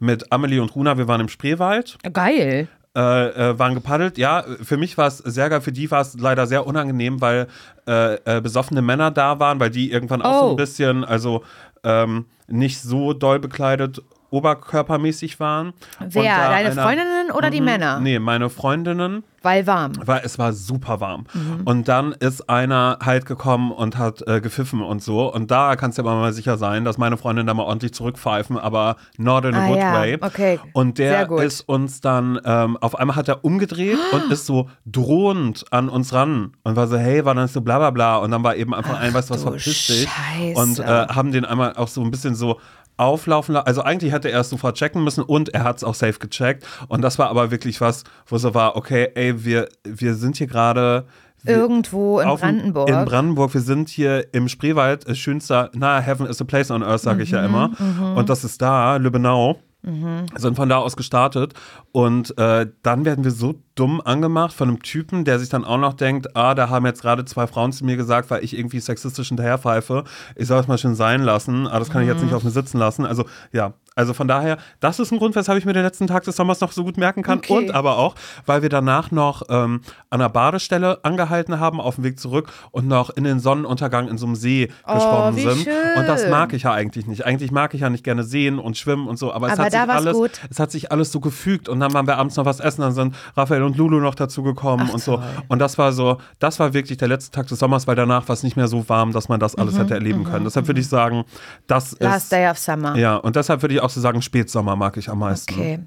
mit 0.00 0.32
Amelie 0.32 0.60
und 0.60 0.74
Runa, 0.74 0.98
wir 0.98 1.06
waren 1.06 1.20
im 1.20 1.28
Spreewald. 1.28 1.96
Geil. 2.12 2.68
Äh, 2.96 3.50
äh, 3.50 3.58
waren 3.58 3.74
gepaddelt. 3.74 4.18
Ja, 4.18 4.44
für 4.62 4.76
mich 4.76 4.98
war 4.98 5.06
es 5.06 5.18
sehr 5.18 5.48
geil, 5.48 5.60
für 5.60 5.72
die 5.72 5.90
war 5.90 6.00
es 6.00 6.18
leider 6.18 6.46
sehr 6.46 6.66
unangenehm, 6.66 7.20
weil 7.20 7.46
äh, 7.88 8.14
äh, 8.24 8.40
besoffene 8.40 8.82
Männer 8.82 9.10
da 9.12 9.38
waren, 9.38 9.60
weil 9.60 9.70
die 9.70 9.92
irgendwann 9.92 10.22
auch 10.22 10.40
so 10.40 10.46
ein 10.46 10.52
oh. 10.52 10.56
bisschen, 10.56 11.04
also 11.04 11.44
ähm, 11.84 12.26
nicht 12.48 12.80
so 12.80 13.12
doll 13.12 13.38
bekleidet 13.38 14.02
oberkörpermäßig 14.34 15.38
waren. 15.38 15.72
Wer? 16.00 16.22
Deine 16.22 16.70
einer, 16.70 16.82
Freundinnen 16.82 17.30
oder 17.32 17.50
die 17.50 17.60
mhm. 17.60 17.66
Männer? 17.66 18.00
Nee, 18.00 18.18
meine 18.18 18.50
Freundinnen. 18.50 19.22
Weil 19.42 19.66
warm. 19.66 19.92
Weil 20.02 20.22
es 20.24 20.38
war 20.38 20.54
super 20.54 21.00
warm. 21.00 21.26
Mhm. 21.34 21.60
Und 21.66 21.86
dann 21.86 22.12
ist 22.12 22.48
einer 22.48 22.98
halt 23.04 23.26
gekommen 23.26 23.72
und 23.72 23.98
hat 23.98 24.26
äh, 24.26 24.40
gepfiffen 24.40 24.80
und 24.80 25.02
so. 25.02 25.32
Und 25.32 25.50
da 25.50 25.76
kannst 25.76 25.98
du 25.98 26.02
aber 26.02 26.14
mal 26.14 26.32
sicher 26.32 26.56
sein, 26.56 26.86
dass 26.86 26.96
meine 26.96 27.18
Freundin 27.18 27.46
da 27.46 27.52
mal 27.52 27.64
ordentlich 27.64 27.92
zurückpfeifen, 27.92 28.58
aber 28.58 28.96
not 29.18 29.44
in 29.44 29.54
a 29.54 29.64
ah, 29.64 29.68
good 29.68 29.76
ja. 29.76 29.92
way. 29.92 30.18
Okay. 30.18 30.60
Und 30.72 30.98
der 30.98 31.30
ist 31.30 31.68
uns 31.68 32.00
dann, 32.00 32.40
ähm, 32.44 32.78
auf 32.78 32.98
einmal 32.98 33.16
hat 33.16 33.28
er 33.28 33.44
umgedreht 33.44 33.98
und 34.12 34.32
ist 34.32 34.46
so 34.46 34.70
drohend 34.86 35.66
an 35.70 35.90
uns 35.90 36.14
ran 36.14 36.52
und 36.62 36.76
war 36.76 36.88
so, 36.88 36.96
hey, 36.96 37.26
war 37.26 37.34
dann 37.34 37.46
so 37.46 37.60
bla 37.60 37.76
bla 37.78 37.90
bla. 37.90 38.16
Und 38.16 38.30
dann 38.30 38.42
war 38.42 38.56
eben 38.56 38.74
einfach 38.74 38.96
Ach, 38.96 39.02
ein, 39.02 39.12
weißt 39.12 39.28
was, 39.28 39.42
verpiss 39.42 39.86
dich. 39.88 40.08
Und 40.54 40.78
äh, 40.78 40.84
haben 40.84 41.32
den 41.32 41.44
einmal 41.44 41.74
auch 41.76 41.88
so 41.88 42.00
ein 42.00 42.10
bisschen 42.10 42.34
so 42.34 42.58
auflaufen 42.96 43.54
lassen. 43.54 43.66
Also 43.66 43.82
eigentlich 43.82 44.12
hätte 44.12 44.30
er 44.30 44.40
es 44.40 44.50
sofort 44.50 44.76
checken 44.76 45.02
müssen 45.02 45.22
und 45.22 45.48
er 45.50 45.64
hat 45.64 45.78
es 45.78 45.84
auch 45.84 45.94
safe 45.94 46.18
gecheckt. 46.18 46.64
Und 46.88 47.02
das 47.02 47.18
war 47.18 47.28
aber 47.28 47.50
wirklich 47.50 47.80
was, 47.80 48.04
wo 48.26 48.38
so 48.38 48.54
war, 48.54 48.76
okay, 48.76 49.08
ey, 49.14 49.44
wir, 49.44 49.68
wir 49.84 50.14
sind 50.14 50.36
hier 50.36 50.46
gerade 50.46 51.06
Irgendwo 51.46 52.20
in 52.20 52.28
Brandenburg. 52.28 52.88
In 52.88 53.04
Brandenburg. 53.04 53.52
Wir 53.52 53.60
sind 53.60 53.90
hier 53.90 54.32
im 54.32 54.48
Spreewald, 54.48 55.06
äh, 55.06 55.14
schönster, 55.14 55.70
na, 55.74 56.00
Heaven 56.00 56.26
is 56.26 56.40
a 56.40 56.44
place 56.44 56.70
on 56.70 56.82
earth, 56.82 57.02
sage 57.02 57.16
mhm, 57.16 57.22
ich 57.22 57.30
ja 57.32 57.44
immer. 57.44 57.68
Mhm. 57.78 58.16
Und 58.16 58.30
das 58.30 58.44
ist 58.44 58.62
da, 58.62 58.96
Lübbenau. 58.96 59.58
Mhm. 59.84 60.26
Sind 60.36 60.56
von 60.56 60.68
da 60.68 60.78
aus 60.78 60.96
gestartet. 60.96 61.52
Und 61.92 62.36
äh, 62.38 62.66
dann 62.82 63.04
werden 63.04 63.22
wir 63.22 63.30
so 63.30 63.54
dumm 63.74 64.00
angemacht 64.00 64.54
von 64.54 64.68
einem 64.68 64.82
Typen, 64.82 65.24
der 65.24 65.38
sich 65.38 65.48
dann 65.48 65.64
auch 65.64 65.78
noch 65.78 65.94
denkt, 65.94 66.36
ah, 66.36 66.54
da 66.54 66.68
haben 66.68 66.86
jetzt 66.86 67.02
gerade 67.02 67.24
zwei 67.24 67.46
Frauen 67.46 67.72
zu 67.72 67.84
mir 67.84 67.96
gesagt, 67.96 68.30
weil 68.30 68.42
ich 68.42 68.56
irgendwie 68.56 68.80
sexistisch 68.80 69.28
hinterherpfeife. 69.28 70.04
Ich 70.36 70.46
soll 70.46 70.60
es 70.60 70.68
mal 70.68 70.78
schön 70.78 70.94
sein 70.94 71.22
lassen, 71.22 71.66
aber 71.66 71.80
das 71.80 71.90
kann 71.90 72.02
ich 72.02 72.08
jetzt 72.08 72.22
nicht 72.22 72.30
mhm. 72.30 72.36
auf 72.36 72.44
mir 72.44 72.50
sitzen 72.50 72.78
lassen. 72.78 73.04
Also 73.04 73.26
ja, 73.52 73.74
Also 73.96 74.12
von 74.12 74.26
daher, 74.26 74.58
das 74.80 74.98
ist 74.98 75.12
ein 75.12 75.18
Grund, 75.18 75.36
weshalb 75.36 75.58
ich 75.58 75.64
mir 75.64 75.72
den 75.72 75.84
letzten 75.84 76.06
Tag 76.06 76.24
des 76.24 76.34
Sommers 76.36 76.60
noch 76.60 76.72
so 76.72 76.82
gut 76.84 76.96
merken 76.96 77.22
kann. 77.22 77.38
Okay. 77.38 77.52
Und 77.52 77.70
aber 77.74 77.96
auch, 77.98 78.14
weil 78.44 78.62
wir 78.62 78.68
danach 78.68 79.10
noch 79.10 79.42
ähm, 79.48 79.82
an 80.10 80.18
der 80.20 80.28
Badestelle 80.28 80.98
angehalten 81.04 81.60
haben, 81.60 81.80
auf 81.80 81.94
dem 81.94 82.04
Weg 82.04 82.18
zurück 82.18 82.50
und 82.72 82.88
noch 82.88 83.10
in 83.10 83.22
den 83.24 83.38
Sonnenuntergang 83.38 84.08
in 84.08 84.18
so 84.18 84.26
einem 84.26 84.34
See 84.34 84.68
Oh, 84.86 85.30
sind. 85.32 85.62
schön. 85.62 85.72
Und 85.96 86.08
das 86.08 86.28
mag 86.28 86.52
ich 86.52 86.64
ja 86.64 86.72
eigentlich 86.72 87.06
nicht. 87.06 87.24
Eigentlich 87.24 87.52
mag 87.52 87.72
ich 87.74 87.82
ja 87.82 87.90
nicht 87.90 88.02
gerne 88.04 88.24
sehen 88.24 88.58
und 88.58 88.76
schwimmen 88.76 89.06
und 89.06 89.16
so. 89.18 89.32
Aber, 89.32 89.46
es, 89.46 89.52
Aber 89.54 89.64
hat 89.64 89.72
sich 89.72 89.80
alles, 89.80 90.12
gut. 90.16 90.30
es 90.50 90.58
hat 90.58 90.70
sich 90.72 90.90
alles 90.90 91.12
so 91.12 91.20
gefügt. 91.20 91.68
Und 91.68 91.80
dann 91.80 91.92
waren 91.94 92.06
wir 92.06 92.18
abends 92.18 92.36
noch 92.36 92.44
was 92.46 92.60
essen. 92.60 92.80
Dann 92.82 92.92
sind 92.94 93.14
Raphael 93.36 93.62
und 93.62 93.76
Lulu 93.76 94.00
noch 94.00 94.14
dazu 94.16 94.42
gekommen 94.42 94.90
und 94.90 95.00
so. 95.02 95.22
Und 95.48 95.58
das 95.60 95.78
war 95.78 95.92
so, 95.92 96.18
das 96.40 96.58
war 96.58 96.74
wirklich 96.74 96.98
der 96.98 97.08
letzte 97.08 97.30
Tag 97.30 97.46
des 97.46 97.58
Sommers, 97.60 97.86
weil 97.86 97.94
danach 97.96 98.28
war 98.28 98.32
es 98.34 98.42
nicht 98.42 98.56
mehr 98.56 98.66
so 98.68 98.88
warm, 98.88 99.12
dass 99.12 99.28
man 99.28 99.38
das 99.40 99.54
alles 99.54 99.78
hätte 99.78 99.94
erleben 99.94 100.24
können. 100.24 100.44
Deshalb 100.44 100.66
würde 100.66 100.80
ich 100.80 100.88
sagen, 100.88 101.24
das 101.68 101.92
Mhm, 101.92 102.06
Last 102.06 102.24
ist. 102.24 102.32
Day 102.32 102.48
of 102.50 102.58
Summer. 102.58 102.96
Ja, 102.96 103.16
und 103.16 103.36
deshalb 103.36 103.62
würde 103.62 103.74
ich 103.74 103.82
auch 103.84 103.90
so 103.90 104.00
sagen, 104.00 104.22
Spätsommer 104.22 104.76
mag 104.76 104.96
ich 104.96 105.08
am 105.08 105.18
meisten. 105.18 105.54
Okay. 105.54 105.78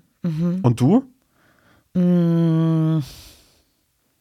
Und 0.62 0.80
du? 0.80 1.06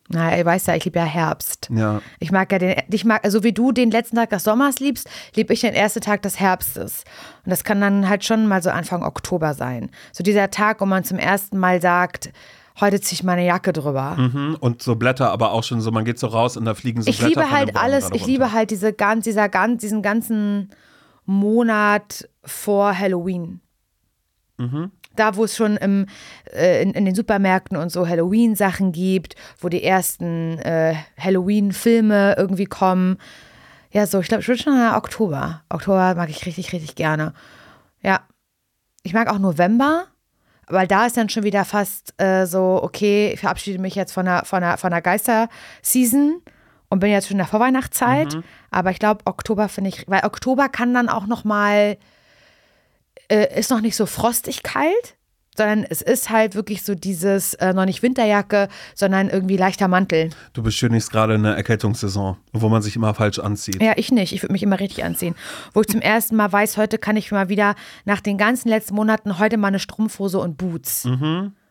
Na, 0.09 0.37
ihr 0.37 0.45
weißt 0.45 0.69
ja, 0.69 0.77
ich 0.77 0.85
liebe 0.85 0.99
ja 0.99 1.05
Herbst. 1.05 1.69
Ja. 1.75 2.01
Ich 2.21 2.31
mag 2.31 2.53
ja 2.53 2.59
den, 2.59 2.77
ich 2.91 3.05
mag, 3.05 3.25
also 3.25 3.43
wie 3.43 3.53
du 3.53 3.73
den 3.73 3.91
letzten 3.91 4.17
Tag 4.17 4.31
des 4.31 4.45
Sommers 4.45 4.79
liebst, 4.79 5.09
liebe 5.35 5.53
ich 5.53 5.61
den 5.61 5.75
ersten 5.75 6.01
Tag 6.01 6.23
des 6.23 6.39
Herbstes. 6.39 7.05
Und 7.45 7.51
das 7.51 7.65
kann 7.65 7.81
dann 7.81 8.09
halt 8.09 8.25
schon 8.25 8.47
mal 8.47 8.63
so 8.63 8.71
Anfang 8.71 9.03
Oktober 9.03 9.55
sein. 9.55 9.91
So 10.13 10.23
dieser 10.23 10.51
Tag, 10.51 10.81
wo 10.81 10.87
man 10.87 11.03
zum 11.03 11.19
ersten 11.19 11.59
Mal 11.59 11.83
sagt, 11.83 12.33
heute 12.81 13.01
ziehe 13.01 13.15
ich 13.15 13.25
meine 13.25 13.45
Jacke 13.45 13.73
drüber. 13.73 14.17
Mhm. 14.17 14.57
Und 14.61 14.83
so 14.83 14.95
Blätter, 14.95 15.33
aber 15.33 15.51
auch 15.53 15.65
schon 15.65 15.81
so, 15.81 15.91
man 15.91 16.05
geht 16.05 16.19
so 16.21 16.29
raus 16.29 16.57
und 16.57 16.65
da 16.67 16.75
fliegen 16.75 17.03
so 17.03 17.11
ich 17.11 17.19
Blätter 17.19 17.29
liebe 17.29 17.41
von 17.43 17.51
den 17.51 17.57
halt 17.57 17.77
alles, 17.77 18.11
ich 18.13 18.27
liebe 18.27 18.53
halt 18.53 18.71
diese 18.71 18.93
ganz, 18.93 19.25
dieser 19.25 19.49
ganz, 19.49 19.81
diesen 19.81 20.03
ganzen 20.03 20.71
Monat 21.25 22.29
vor 22.45 22.97
Halloween. 22.97 23.61
Mhm. 24.59 24.91
Da, 25.15 25.37
wo 25.37 25.45
es 25.45 25.57
schon 25.57 25.77
im, 25.77 26.07
äh, 26.53 26.83
in, 26.83 26.93
in 26.93 27.05
den 27.05 27.15
Supermärkten 27.15 27.77
und 27.77 27.91
so 27.91 28.07
Halloween-Sachen 28.07 28.93
gibt, 28.93 29.35
wo 29.61 29.69
die 29.69 29.83
ersten 29.83 30.59
äh, 30.59 30.95
Halloween-Filme 31.19 32.35
irgendwie 32.37 32.67
kommen. 32.67 33.19
Ja, 33.91 34.07
so, 34.07 34.21
ich 34.21 34.29
glaube, 34.29 34.43
ich 34.43 34.49
würde 34.49 34.63
schon 34.63 34.79
äh, 34.79 34.95
Oktober. 34.95 35.63
Oktober 35.69 36.15
mag 36.15 36.29
ich 36.29 36.45
richtig, 36.45 36.73
richtig 36.73 36.95
gerne. 36.97 37.33
Ja. 38.03 38.21
Ich 39.03 39.15
mag 39.15 39.29
auch 39.29 39.39
November, 39.39 40.07
weil 40.67 40.89
da 40.89 41.07
ist 41.07 41.17
dann 41.17 41.29
schon 41.29 41.45
wieder 41.45 41.65
fast 41.65 42.21
äh, 42.21 42.45
so, 42.45 42.81
okay, 42.83 43.31
ich 43.33 43.41
verabschiede 43.41 43.79
mich 43.79 43.95
jetzt 43.95 44.13
von 44.13 44.27
der, 44.27 44.45
von 44.45 44.61
der, 44.61 44.79
von 44.79 44.91
der 44.91 45.01
Geister-Season 45.01 46.43
und 46.89 46.99
bin 46.99 47.11
jetzt 47.11 47.29
schon 47.29 47.37
in 47.37 47.39
der 47.39 47.47
Vorweihnachtszeit. 47.47 48.37
Aber 48.71 48.91
ich 48.91 48.99
glaube, 48.99 49.23
Oktober 49.25 49.69
finde 49.69 49.91
ich, 49.91 50.05
weil 50.09 50.25
Oktober 50.25 50.69
kann 50.69 50.93
dann 50.93 51.09
auch 51.09 51.27
noch 51.27 51.45
mal, 51.45 51.97
äh, 53.29 53.59
ist 53.59 53.71
noch 53.71 53.81
nicht 53.81 53.97
so 53.97 54.07
frostig 54.07 54.63
kalt, 54.63 55.17
sondern 55.57 55.85
es 55.89 56.03
ist 56.03 56.31
halt 56.31 56.55
wirklich 56.55 56.83
so 56.83 56.95
dieses, 56.95 57.55
äh, 57.55 57.73
noch 57.73 57.87
nicht 57.87 58.03
Winterjacke, 58.03 58.69
sondern 58.95 59.31
irgendwie 59.31 59.57
leichter 59.57 59.89
Mantel. 59.89 60.31
Du 60.53 60.63
beschönigst 60.63 61.11
gerade 61.11 61.35
eine 61.35 61.57
Erkältungssaison, 61.57 62.37
wo 62.53 62.69
man 62.69 62.83
sich 62.83 62.97
immer 62.97 63.15
falsch 63.15 63.39
anzieht. 63.39 63.83
Ja, 63.83 63.95
ich 63.97 64.13
nicht. 64.13 64.33
Ich 64.33 64.43
würde 64.43 64.53
mich 64.53 64.63
immer 64.63 64.79
richtig 64.79 65.05
anziehen. 65.05 65.35
Wo 65.73 65.81
ich 65.81 65.89
zum 65.89 66.01
ersten 66.01 66.37
Mal 66.37 66.53
weiß, 66.53 66.77
heute 66.77 66.99
kann 66.99 67.17
ich 67.17 67.33
mal 67.33 67.49
wieder 67.49 67.75
nach 68.05 68.21
den 68.21 68.39
ganzen 68.39 68.69
letzten 68.69 68.95
Monaten 68.95 69.39
heute 69.39 69.57
mal 69.57 69.69
eine 69.69 69.79
Strumpfhose 69.79 70.39
und 70.39 70.59
Boots. 70.59 71.07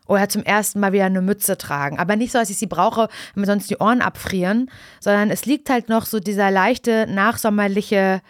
Oder 0.08 0.28
zum 0.28 0.44
ersten 0.44 0.78
Mal 0.78 0.92
wieder 0.92 1.06
eine 1.06 1.20
Mütze 1.20 1.58
tragen. 1.58 1.98
Aber 1.98 2.14
nicht 2.14 2.30
so, 2.30 2.38
dass 2.38 2.50
ich 2.50 2.58
sie 2.58 2.68
brauche, 2.68 3.08
wenn 3.34 3.40
mir 3.40 3.46
sonst 3.46 3.68
die 3.70 3.76
Ohren 3.78 4.02
abfrieren, 4.02 4.70
sondern 5.00 5.30
es 5.30 5.46
liegt 5.46 5.68
halt 5.68 5.88
noch 5.88 6.06
so 6.06 6.20
dieser 6.20 6.50
leichte, 6.52 7.06
nachsommerliche 7.08 8.20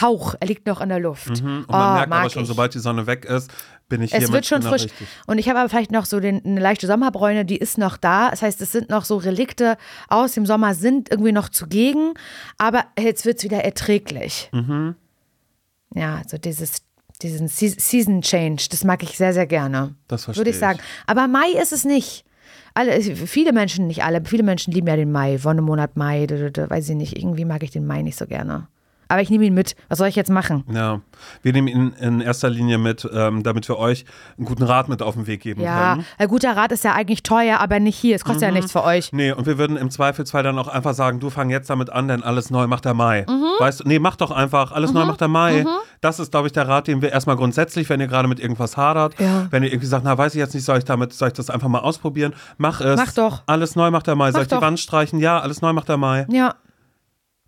Hauch. 0.00 0.34
Er 0.40 0.46
liegt 0.48 0.66
noch 0.66 0.80
in 0.80 0.88
der 0.88 0.98
Luft. 1.00 1.28
Und 1.28 1.42
man 1.44 1.64
oh, 1.68 1.94
merkt 1.94 2.12
aber 2.12 2.30
schon, 2.30 2.42
ich. 2.42 2.48
sobald 2.48 2.74
die 2.74 2.78
Sonne 2.78 3.06
weg 3.06 3.24
ist, 3.24 3.50
bin 3.88 4.02
ich 4.02 4.12
hier 4.12 4.22
Es 4.22 4.32
wird 4.32 4.46
schon 4.46 4.62
frisch. 4.62 4.84
richtig. 4.84 5.06
Und 5.26 5.38
ich 5.38 5.48
habe 5.48 5.58
aber 5.60 5.68
vielleicht 5.68 5.92
noch 5.92 6.06
so 6.06 6.20
den, 6.20 6.44
eine 6.44 6.60
leichte 6.60 6.86
Sommerbräune, 6.86 7.44
die 7.44 7.56
ist 7.58 7.78
noch 7.78 7.96
da. 7.96 8.30
Das 8.30 8.42
heißt, 8.42 8.60
es 8.60 8.72
sind 8.72 8.90
noch 8.90 9.04
so 9.04 9.16
Relikte 9.16 9.76
aus 10.08 10.32
dem 10.32 10.46
Sommer, 10.46 10.74
sind 10.74 11.10
irgendwie 11.10 11.32
noch 11.32 11.48
zugegen. 11.48 12.14
Aber 12.58 12.84
jetzt 12.98 13.24
wird 13.24 13.38
es 13.38 13.44
wieder 13.44 13.62
erträglich. 13.64 14.48
Mhm. 14.52 14.94
Ja, 15.94 16.22
so 16.26 16.38
dieses, 16.38 16.82
diesen 17.22 17.48
Se- 17.48 17.76
Season 17.78 18.22
Change, 18.22 18.66
das 18.70 18.84
mag 18.84 19.02
ich 19.02 19.16
sehr, 19.16 19.32
sehr 19.32 19.46
gerne. 19.46 19.94
Das 20.08 20.24
verstehe 20.24 20.40
Würde 20.40 20.50
ich 20.50 20.58
sagen. 20.58 20.80
Aber 21.06 21.28
Mai 21.28 21.50
ist 21.60 21.72
es 21.72 21.84
nicht. 21.84 22.24
Alle, 22.76 23.00
viele 23.00 23.52
Menschen, 23.52 23.86
nicht 23.86 24.02
alle, 24.02 24.20
viele 24.24 24.42
Menschen 24.42 24.72
lieben 24.72 24.88
ja 24.88 24.96
den 24.96 25.12
Mai, 25.12 25.38
Wonnemonat 25.44 25.96
Mai, 25.96 26.26
weiß 26.28 26.88
ich 26.88 26.96
nicht. 26.96 27.16
Irgendwie 27.16 27.44
mag 27.44 27.62
ich 27.62 27.70
den 27.70 27.86
Mai 27.86 28.02
nicht 28.02 28.18
so 28.18 28.26
gerne. 28.26 28.66
Aber 29.14 29.22
ich 29.22 29.30
nehme 29.30 29.44
ihn 29.44 29.54
mit. 29.54 29.76
Was 29.88 29.98
soll 29.98 30.08
ich 30.08 30.16
jetzt 30.16 30.28
machen? 30.28 30.64
Ja, 30.72 31.00
wir 31.42 31.52
nehmen 31.52 31.68
ihn 31.68 31.92
in 32.00 32.20
erster 32.20 32.50
Linie 32.50 32.78
mit, 32.78 33.08
ähm, 33.14 33.44
damit 33.44 33.68
wir 33.68 33.78
euch 33.78 34.04
einen 34.36 34.44
guten 34.44 34.64
Rat 34.64 34.88
mit 34.88 35.02
auf 35.02 35.14
den 35.14 35.28
Weg 35.28 35.40
geben 35.40 35.60
Ja, 35.62 35.92
können. 35.92 36.06
ein 36.18 36.26
guter 36.28 36.56
Rat 36.56 36.72
ist 36.72 36.82
ja 36.82 36.94
eigentlich 36.94 37.22
teuer, 37.22 37.60
aber 37.60 37.78
nicht 37.78 37.96
hier. 37.96 38.16
Es 38.16 38.24
kostet 38.24 38.42
ja 38.42 38.50
nichts 38.50 38.72
für 38.72 38.82
euch. 38.82 39.12
Nee, 39.12 39.30
und 39.30 39.46
wir 39.46 39.56
würden 39.56 39.76
im 39.76 39.88
Zweifelsfall 39.90 40.42
dann 40.42 40.58
auch 40.58 40.66
einfach 40.66 40.94
sagen, 40.94 41.20
du 41.20 41.30
fang 41.30 41.48
jetzt 41.48 41.70
damit 41.70 41.90
an, 41.90 42.08
denn 42.08 42.24
alles 42.24 42.50
neu 42.50 42.66
macht 42.66 42.84
der 42.86 42.94
Mai. 42.94 43.24
Weißt 43.60 43.80
du, 43.80 43.84
nee, 43.88 44.00
mach 44.00 44.16
doch 44.16 44.32
einfach, 44.32 44.72
alles 44.72 44.92
neu 44.92 45.04
macht 45.04 45.20
der 45.20 45.28
Mai. 45.28 45.64
Das 46.00 46.18
ist, 46.18 46.32
glaube 46.32 46.48
ich, 46.48 46.52
der 46.52 46.66
Rat, 46.66 46.88
den 46.88 47.00
wir 47.00 47.12
erstmal 47.12 47.36
grundsätzlich, 47.36 47.88
wenn 47.88 48.00
ihr 48.00 48.08
gerade 48.08 48.26
mit 48.26 48.40
irgendwas 48.40 48.76
hadert, 48.76 49.14
Ja. 49.20 49.46
wenn 49.50 49.62
ihr 49.62 49.68
irgendwie 49.70 49.86
sagt, 49.86 50.04
na, 50.04 50.18
weiß 50.18 50.34
ich 50.34 50.40
jetzt 50.40 50.54
nicht, 50.54 50.64
soll 50.64 50.78
ich 50.78 50.84
damit, 50.84 51.12
soll 51.12 51.28
ich 51.28 51.34
das 51.34 51.50
einfach 51.50 51.68
mal 51.68 51.78
ausprobieren? 51.78 52.34
Mach 52.58 52.80
es. 52.80 52.96
Mach 52.96 53.12
doch. 53.12 53.42
Alles 53.46 53.76
neu 53.76 53.92
macht 53.92 54.08
der 54.08 54.16
Mai. 54.16 54.32
soll 54.32 54.40
Mach 54.40 54.42
ich 54.42 54.48
die 54.48 54.54
doch. 54.56 54.60
Wand 54.62 54.80
streichen? 54.80 55.20
Ja, 55.20 55.38
alles 55.38 55.62
neu 55.62 55.72
macht 55.72 55.88
der 55.88 55.96
Mai. 55.98 56.26
Ja. 56.30 56.56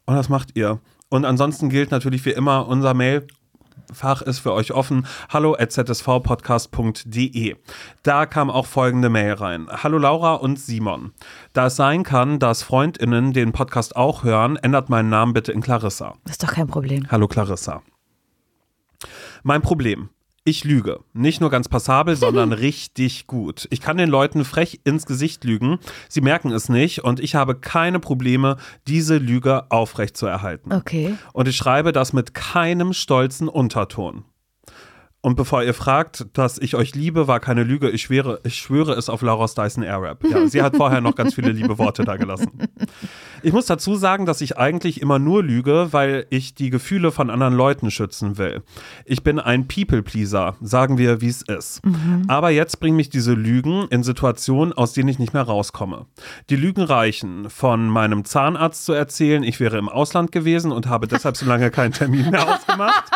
Und 0.06 0.14
das 0.14 0.28
macht 0.28 0.50
ihr. 0.56 0.78
Und 1.08 1.24
ansonsten 1.24 1.68
gilt 1.68 1.90
natürlich 1.90 2.24
wie 2.24 2.30
immer, 2.30 2.66
unser 2.66 2.94
Mailfach 2.94 4.22
ist 4.22 4.40
für 4.40 4.52
euch 4.52 4.72
offen. 4.72 5.06
Hallo 5.28 5.56
zsvpodcast.de. 5.56 7.56
Da 8.02 8.26
kam 8.26 8.50
auch 8.50 8.66
folgende 8.66 9.08
Mail 9.08 9.34
rein. 9.34 9.68
Hallo 9.70 9.98
Laura 9.98 10.34
und 10.34 10.58
Simon. 10.58 11.12
Da 11.52 11.66
es 11.66 11.76
sein 11.76 12.02
kann, 12.02 12.40
dass 12.40 12.64
FreundInnen 12.64 13.32
den 13.32 13.52
Podcast 13.52 13.94
auch 13.94 14.24
hören, 14.24 14.56
ändert 14.56 14.90
meinen 14.90 15.08
Namen 15.08 15.32
bitte 15.32 15.52
in 15.52 15.60
Clarissa. 15.60 16.14
Ist 16.28 16.42
doch 16.42 16.52
kein 16.52 16.66
Problem. 16.66 17.06
Hallo 17.10 17.28
Clarissa. 17.28 17.82
Mein 19.44 19.62
Problem. 19.62 20.08
Ich 20.48 20.62
lüge. 20.62 21.00
Nicht 21.12 21.40
nur 21.40 21.50
ganz 21.50 21.68
passabel, 21.68 22.14
sondern 22.26 22.52
richtig 22.52 23.26
gut. 23.26 23.66
Ich 23.70 23.80
kann 23.80 23.96
den 23.96 24.08
Leuten 24.08 24.44
frech 24.44 24.80
ins 24.84 25.04
Gesicht 25.04 25.42
lügen. 25.42 25.80
Sie 26.08 26.20
merken 26.20 26.52
es 26.52 26.68
nicht 26.68 27.02
und 27.02 27.18
ich 27.18 27.34
habe 27.34 27.56
keine 27.56 27.98
Probleme, 27.98 28.56
diese 28.86 29.18
Lüge 29.18 29.68
aufrechtzuerhalten. 29.72 30.72
Okay. 30.72 31.16
Und 31.32 31.48
ich 31.48 31.56
schreibe 31.56 31.90
das 31.90 32.12
mit 32.12 32.32
keinem 32.32 32.92
stolzen 32.92 33.48
Unterton. 33.48 34.24
Und 35.26 35.34
bevor 35.34 35.64
ihr 35.64 35.74
fragt, 35.74 36.24
dass 36.34 36.56
ich 36.56 36.76
euch 36.76 36.94
liebe, 36.94 37.26
war 37.26 37.40
keine 37.40 37.64
Lüge. 37.64 37.90
Ich 37.90 38.02
schwöre, 38.02 38.38
ich 38.44 38.54
schwöre 38.54 38.92
es 38.92 39.08
auf 39.08 39.22
Laura's 39.22 39.56
Dyson 39.56 39.82
Airwrap. 39.82 40.22
Ja, 40.22 40.46
sie 40.46 40.62
hat 40.62 40.76
vorher 40.76 41.00
noch 41.00 41.16
ganz 41.16 41.34
viele 41.34 41.50
liebe 41.50 41.78
Worte 41.78 42.04
da 42.04 42.16
gelassen. 42.16 42.52
Ich 43.42 43.52
muss 43.52 43.66
dazu 43.66 43.96
sagen, 43.96 44.24
dass 44.24 44.40
ich 44.40 44.56
eigentlich 44.56 45.00
immer 45.02 45.18
nur 45.18 45.42
lüge, 45.42 45.88
weil 45.90 46.26
ich 46.30 46.54
die 46.54 46.70
Gefühle 46.70 47.10
von 47.10 47.28
anderen 47.28 47.54
Leuten 47.54 47.90
schützen 47.90 48.38
will. 48.38 48.62
Ich 49.04 49.24
bin 49.24 49.40
ein 49.40 49.66
People-Pleaser, 49.66 50.54
sagen 50.60 50.96
wir, 50.96 51.20
wie 51.20 51.28
es 51.28 51.42
ist. 51.42 51.82
Aber 52.28 52.50
jetzt 52.50 52.78
bringen 52.78 52.96
mich 52.96 53.10
diese 53.10 53.34
Lügen 53.34 53.88
in 53.90 54.04
Situationen, 54.04 54.72
aus 54.74 54.92
denen 54.92 55.08
ich 55.08 55.18
nicht 55.18 55.34
mehr 55.34 55.42
rauskomme. 55.42 56.06
Die 56.50 56.56
Lügen 56.56 56.82
reichen, 56.82 57.50
von 57.50 57.88
meinem 57.88 58.24
Zahnarzt 58.24 58.84
zu 58.84 58.92
erzählen, 58.92 59.42
ich 59.42 59.58
wäre 59.58 59.76
im 59.76 59.88
Ausland 59.88 60.30
gewesen 60.30 60.70
und 60.70 60.86
habe 60.86 61.08
deshalb 61.08 61.36
so 61.36 61.46
lange 61.46 61.72
keinen 61.72 61.92
Termin 61.92 62.30
mehr 62.30 62.48
ausgemacht 62.54 63.10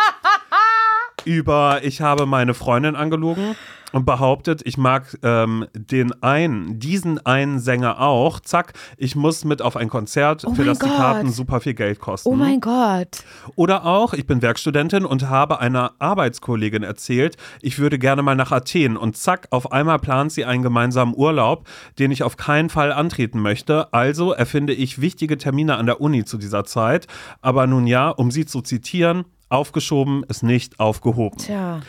über, 1.24 1.80
ich 1.82 2.00
habe 2.00 2.26
meine 2.26 2.54
Freundin 2.54 2.96
angelogen 2.96 3.56
und 3.92 4.04
behauptet, 4.06 4.62
ich 4.64 4.76
mag 4.76 5.18
ähm, 5.22 5.66
den 5.74 6.22
einen, 6.22 6.78
diesen 6.78 7.24
einen 7.26 7.58
Sänger 7.58 8.00
auch. 8.00 8.40
Zack, 8.40 8.74
ich 8.96 9.16
muss 9.16 9.44
mit 9.44 9.62
auf 9.62 9.76
ein 9.76 9.88
Konzert, 9.88 10.44
Oh 10.46 10.54
für 10.54 10.64
das 10.64 10.78
die 10.78 10.86
Gott. 10.86 10.96
Karten 10.96 11.30
super 11.30 11.60
viel 11.60 11.74
Geld 11.74 11.98
kosten. 12.00 12.28
Oh 12.28 12.34
mein 12.34 12.60
Gott. 12.60 13.24
Oder 13.56 13.84
auch, 13.84 14.14
ich 14.14 14.26
bin 14.26 14.42
Werkstudentin 14.42 15.04
und 15.04 15.28
habe 15.28 15.60
einer 15.60 15.92
Arbeitskollegin 15.98 16.82
erzählt, 16.82 17.36
ich 17.60 17.78
würde 17.78 17.98
gerne 17.98 18.22
mal 18.22 18.36
nach 18.36 18.52
Athen 18.52 18.96
und 18.96 19.16
zack, 19.16 19.48
auf 19.50 19.72
einmal 19.72 19.98
plant 19.98 20.32
sie 20.32 20.44
einen 20.44 20.62
gemeinsamen 20.62 21.14
Urlaub, 21.16 21.66
den 21.98 22.10
ich 22.10 22.22
auf 22.22 22.36
keinen 22.36 22.70
Fall 22.70 22.92
antreten 22.92 23.40
möchte. 23.40 23.92
Also 23.92 24.32
erfinde 24.32 24.72
ich 24.72 25.00
wichtige 25.00 25.36
Termine 25.36 25.76
an 25.76 25.86
der 25.86 26.00
Uni 26.00 26.24
zu 26.24 26.38
dieser 26.38 26.64
Zeit. 26.64 27.06
Aber 27.40 27.66
nun 27.66 27.86
ja, 27.86 28.08
um 28.08 28.30
sie 28.30 28.46
zu 28.46 28.60
zitieren, 28.60 29.24
aufgeschoben 29.50 30.24
ist 30.28 30.42
nicht 30.42 30.80
aufgehoben. 30.80 31.38
Tja. 31.38 31.80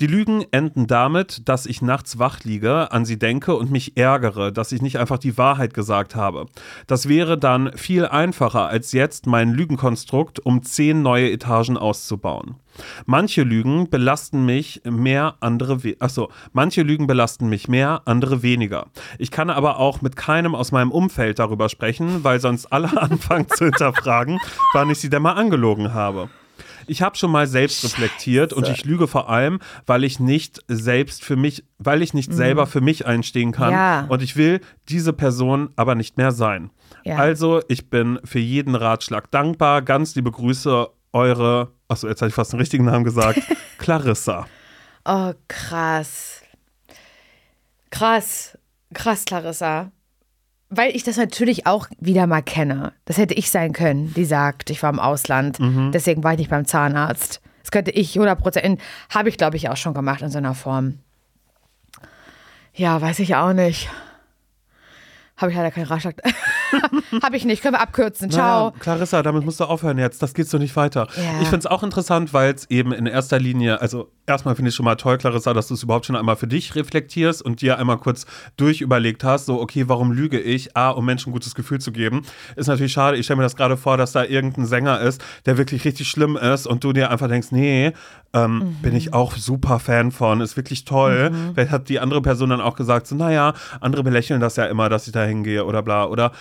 Die 0.00 0.06
Lügen 0.06 0.44
enden 0.52 0.86
damit, 0.86 1.48
dass 1.48 1.66
ich 1.66 1.82
nachts 1.82 2.20
wach 2.20 2.44
liege, 2.44 2.92
an 2.92 3.04
sie 3.04 3.18
denke 3.18 3.56
und 3.56 3.72
mich 3.72 3.96
ärgere, 3.96 4.52
dass 4.52 4.70
ich 4.70 4.80
nicht 4.80 4.96
einfach 4.96 5.18
die 5.18 5.36
Wahrheit 5.36 5.74
gesagt 5.74 6.14
habe. 6.14 6.46
Das 6.86 7.08
wäre 7.08 7.36
dann 7.36 7.72
viel 7.76 8.06
einfacher, 8.06 8.68
als 8.68 8.92
jetzt 8.92 9.26
mein 9.26 9.50
Lügenkonstrukt 9.50 10.38
um 10.38 10.62
zehn 10.62 11.02
neue 11.02 11.32
Etagen 11.32 11.76
auszubauen. 11.76 12.54
Manche 13.06 13.42
Lügen 13.42 13.90
belasten 13.90 14.46
mich 14.46 14.82
mehr, 14.84 15.34
andere 15.40 15.82
we 15.82 15.96
Achso, 15.98 16.30
manche 16.52 16.82
Lügen 16.82 17.08
belasten 17.08 17.48
mich 17.48 17.66
mehr, 17.66 18.02
andere 18.04 18.44
weniger. 18.44 18.86
Ich 19.18 19.32
kann 19.32 19.50
aber 19.50 19.80
auch 19.80 20.00
mit 20.00 20.14
keinem 20.14 20.54
aus 20.54 20.70
meinem 20.70 20.92
Umfeld 20.92 21.40
darüber 21.40 21.68
sprechen, 21.68 22.22
weil 22.22 22.38
sonst 22.38 22.66
alle 22.66 23.02
anfangen 23.02 23.48
zu 23.48 23.64
hinterfragen, 23.64 24.38
wann 24.74 24.90
ich 24.90 25.00
sie 25.00 25.10
denn 25.10 25.22
mal 25.22 25.32
angelogen 25.32 25.92
habe. 25.92 26.28
Ich 26.88 27.02
habe 27.02 27.16
schon 27.16 27.30
mal 27.30 27.46
selbst 27.46 27.84
reflektiert 27.84 28.52
und 28.52 28.68
ich 28.68 28.84
lüge 28.84 29.06
vor 29.06 29.28
allem, 29.28 29.60
weil 29.86 30.04
ich 30.04 30.18
nicht 30.18 30.62
selbst 30.68 31.24
für 31.24 31.36
mich, 31.36 31.64
weil 31.78 32.02
ich 32.02 32.14
nicht 32.14 32.30
mhm. 32.30 32.36
selber 32.36 32.66
für 32.66 32.80
mich 32.80 33.06
einstehen 33.06 33.52
kann. 33.52 33.72
Ja. 33.72 34.06
Und 34.08 34.22
ich 34.22 34.36
will 34.36 34.60
diese 34.88 35.12
Person 35.12 35.70
aber 35.76 35.94
nicht 35.94 36.16
mehr 36.16 36.32
sein. 36.32 36.70
Ja. 37.04 37.16
Also, 37.16 37.62
ich 37.68 37.90
bin 37.90 38.18
für 38.24 38.38
jeden 38.38 38.74
Ratschlag 38.74 39.30
dankbar. 39.30 39.82
Ganz 39.82 40.14
liebe 40.14 40.30
Grüße, 40.30 40.88
eure, 41.12 41.72
achso, 41.88 42.08
jetzt 42.08 42.22
habe 42.22 42.28
ich 42.28 42.34
fast 42.34 42.52
den 42.52 42.60
richtigen 42.60 42.84
Namen 42.84 43.04
gesagt, 43.04 43.40
Clarissa. 43.78 44.46
Oh, 45.04 45.32
krass. 45.48 46.42
Krass. 47.90 48.58
Krass, 48.94 49.24
Clarissa. 49.24 49.92
Weil 50.70 50.94
ich 50.94 51.02
das 51.02 51.16
natürlich 51.16 51.66
auch 51.66 51.88
wieder 51.98 52.26
mal 52.26 52.42
kenne. 52.42 52.92
Das 53.06 53.16
hätte 53.16 53.34
ich 53.34 53.50
sein 53.50 53.72
können, 53.72 54.12
die 54.14 54.26
sagt, 54.26 54.68
ich 54.70 54.82
war 54.82 54.90
im 54.90 55.00
Ausland. 55.00 55.58
Mhm. 55.58 55.92
Deswegen 55.92 56.22
war 56.22 56.32
ich 56.32 56.38
nicht 56.38 56.50
beim 56.50 56.66
Zahnarzt. 56.66 57.40
Das 57.62 57.70
könnte 57.70 57.90
ich 57.90 58.16
100 58.16 58.38
Prozent, 58.38 58.80
habe 59.10 59.28
ich 59.28 59.38
glaube 59.38 59.56
ich 59.56 59.68
auch 59.68 59.76
schon 59.76 59.94
gemacht 59.94 60.22
in 60.22 60.30
so 60.30 60.38
einer 60.38 60.54
Form. 60.54 60.98
Ja, 62.74 63.00
weiß 63.00 63.18
ich 63.20 63.34
auch 63.34 63.52
nicht. 63.52 63.90
Habe 65.36 65.50
ich 65.50 65.56
leider 65.56 65.70
keinen 65.70 65.86
Ratschlag. 65.86 66.22
Habe 67.22 67.36
ich 67.36 67.44
nicht. 67.44 67.62
Können 67.62 67.74
wir 67.74 67.80
abkürzen. 67.80 68.30
Ciao. 68.30 68.70
Naja, 68.70 68.74
Clarissa, 68.80 69.22
damit 69.22 69.44
musst 69.44 69.60
du 69.60 69.64
aufhören 69.64 69.98
jetzt. 69.98 70.22
Das 70.22 70.34
geht 70.34 70.48
so 70.48 70.58
nicht 70.58 70.74
weiter. 70.76 71.08
Ja. 71.16 71.40
Ich 71.40 71.48
finde 71.48 71.58
es 71.58 71.66
auch 71.66 71.82
interessant, 71.82 72.32
weil 72.32 72.54
es 72.54 72.70
eben 72.70 72.92
in 72.92 73.06
erster 73.06 73.38
Linie, 73.38 73.80
also 73.80 74.10
erstmal 74.26 74.54
finde 74.54 74.70
ich 74.70 74.74
schon 74.74 74.84
mal 74.84 74.96
toll, 74.96 75.18
Clarissa, 75.18 75.54
dass 75.54 75.68
du 75.68 75.74
es 75.74 75.82
überhaupt 75.82 76.06
schon 76.06 76.16
einmal 76.16 76.36
für 76.36 76.46
dich 76.46 76.74
reflektierst 76.74 77.42
und 77.42 77.60
dir 77.60 77.78
einmal 77.78 77.98
kurz 77.98 78.26
durchüberlegt 78.56 79.24
hast, 79.24 79.46
so, 79.46 79.60
okay, 79.60 79.88
warum 79.88 80.12
lüge 80.12 80.38
ich? 80.40 80.76
A, 80.76 80.90
um 80.90 81.04
Menschen 81.04 81.30
ein 81.30 81.32
gutes 81.32 81.54
Gefühl 81.54 81.80
zu 81.80 81.92
geben. 81.92 82.22
Ist 82.56 82.66
natürlich 82.66 82.92
schade. 82.92 83.16
Ich 83.16 83.24
stelle 83.24 83.38
mir 83.38 83.42
das 83.42 83.56
gerade 83.56 83.76
vor, 83.76 83.96
dass 83.96 84.12
da 84.12 84.24
irgendein 84.24 84.66
Sänger 84.66 85.00
ist, 85.00 85.22
der 85.46 85.58
wirklich 85.58 85.84
richtig 85.84 86.08
schlimm 86.08 86.36
ist 86.36 86.66
und 86.66 86.84
du 86.84 86.92
dir 86.92 87.10
einfach 87.10 87.28
denkst, 87.28 87.48
nee, 87.50 87.92
ähm, 88.34 88.58
mhm. 88.58 88.74
bin 88.82 88.94
ich 88.94 89.14
auch 89.14 89.36
super 89.36 89.78
Fan 89.78 90.12
von, 90.12 90.40
ist 90.40 90.56
wirklich 90.56 90.84
toll. 90.84 91.30
Mhm. 91.30 91.54
Vielleicht 91.54 91.70
hat 91.70 91.88
die 91.88 92.00
andere 92.00 92.22
Person 92.22 92.50
dann 92.50 92.60
auch 92.60 92.76
gesagt, 92.76 93.06
so, 93.06 93.14
naja, 93.14 93.54
andere 93.80 94.02
belächeln 94.02 94.40
das 94.40 94.56
ja 94.56 94.66
immer, 94.66 94.88
dass 94.88 95.06
ich 95.06 95.12
da 95.12 95.24
hingehe 95.24 95.64
oder 95.64 95.82
bla. 95.82 96.06
Oder 96.06 96.32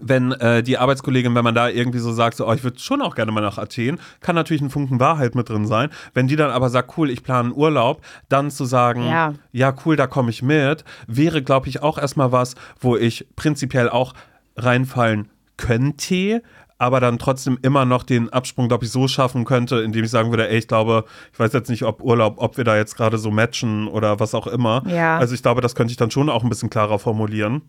wenn 0.00 0.32
äh, 0.32 0.62
die 0.62 0.78
Arbeitskollegin, 0.78 1.34
wenn 1.34 1.44
man 1.44 1.54
da 1.54 1.68
irgendwie 1.68 1.98
so 1.98 2.12
sagt, 2.12 2.36
so, 2.36 2.46
oh, 2.46 2.52
ich 2.52 2.64
würde 2.64 2.78
schon 2.78 3.02
auch 3.02 3.14
gerne 3.14 3.32
mal 3.32 3.40
nach 3.40 3.58
Athen, 3.58 3.98
kann 4.20 4.34
natürlich 4.34 4.62
ein 4.62 4.70
Funken 4.70 5.00
Wahrheit 5.00 5.34
mit 5.34 5.48
drin 5.48 5.66
sein. 5.66 5.90
Wenn 6.12 6.26
die 6.26 6.36
dann 6.36 6.50
aber 6.50 6.70
sagt, 6.70 6.96
cool, 6.98 7.10
ich 7.10 7.22
plane 7.22 7.50
einen 7.50 7.56
Urlaub, 7.56 8.02
dann 8.28 8.50
zu 8.50 8.64
sagen, 8.64 9.06
ja, 9.06 9.34
ja 9.52 9.74
cool, 9.84 9.96
da 9.96 10.06
komme 10.06 10.30
ich 10.30 10.42
mit, 10.42 10.84
wäre, 11.06 11.42
glaube 11.42 11.68
ich, 11.68 11.82
auch 11.82 11.98
erstmal 11.98 12.32
was, 12.32 12.56
wo 12.80 12.96
ich 12.96 13.26
prinzipiell 13.36 13.88
auch 13.88 14.14
reinfallen 14.56 15.28
könnte, 15.56 16.42
aber 16.78 17.00
dann 17.00 17.18
trotzdem 17.18 17.58
immer 17.62 17.84
noch 17.84 18.02
den 18.02 18.30
Absprung, 18.30 18.68
glaube 18.68 18.84
ich, 18.84 18.90
so 18.90 19.08
schaffen 19.08 19.44
könnte, 19.44 19.76
indem 19.76 20.04
ich 20.04 20.10
sagen 20.10 20.30
würde, 20.30 20.48
ey, 20.48 20.58
ich 20.58 20.68
glaube, 20.68 21.04
ich 21.32 21.38
weiß 21.38 21.52
jetzt 21.52 21.70
nicht, 21.70 21.84
ob 21.84 22.02
Urlaub, 22.02 22.34
ob 22.38 22.56
wir 22.58 22.64
da 22.64 22.76
jetzt 22.76 22.96
gerade 22.96 23.16
so 23.18 23.30
matchen 23.30 23.88
oder 23.88 24.20
was 24.20 24.34
auch 24.34 24.46
immer. 24.46 24.82
Ja. 24.86 25.16
Also 25.16 25.34
ich 25.34 25.42
glaube, 25.42 25.62
das 25.62 25.74
könnte 25.74 25.92
ich 25.92 25.96
dann 25.96 26.10
schon 26.10 26.28
auch 26.28 26.42
ein 26.42 26.50
bisschen 26.50 26.68
klarer 26.68 26.98
formulieren. 26.98 27.62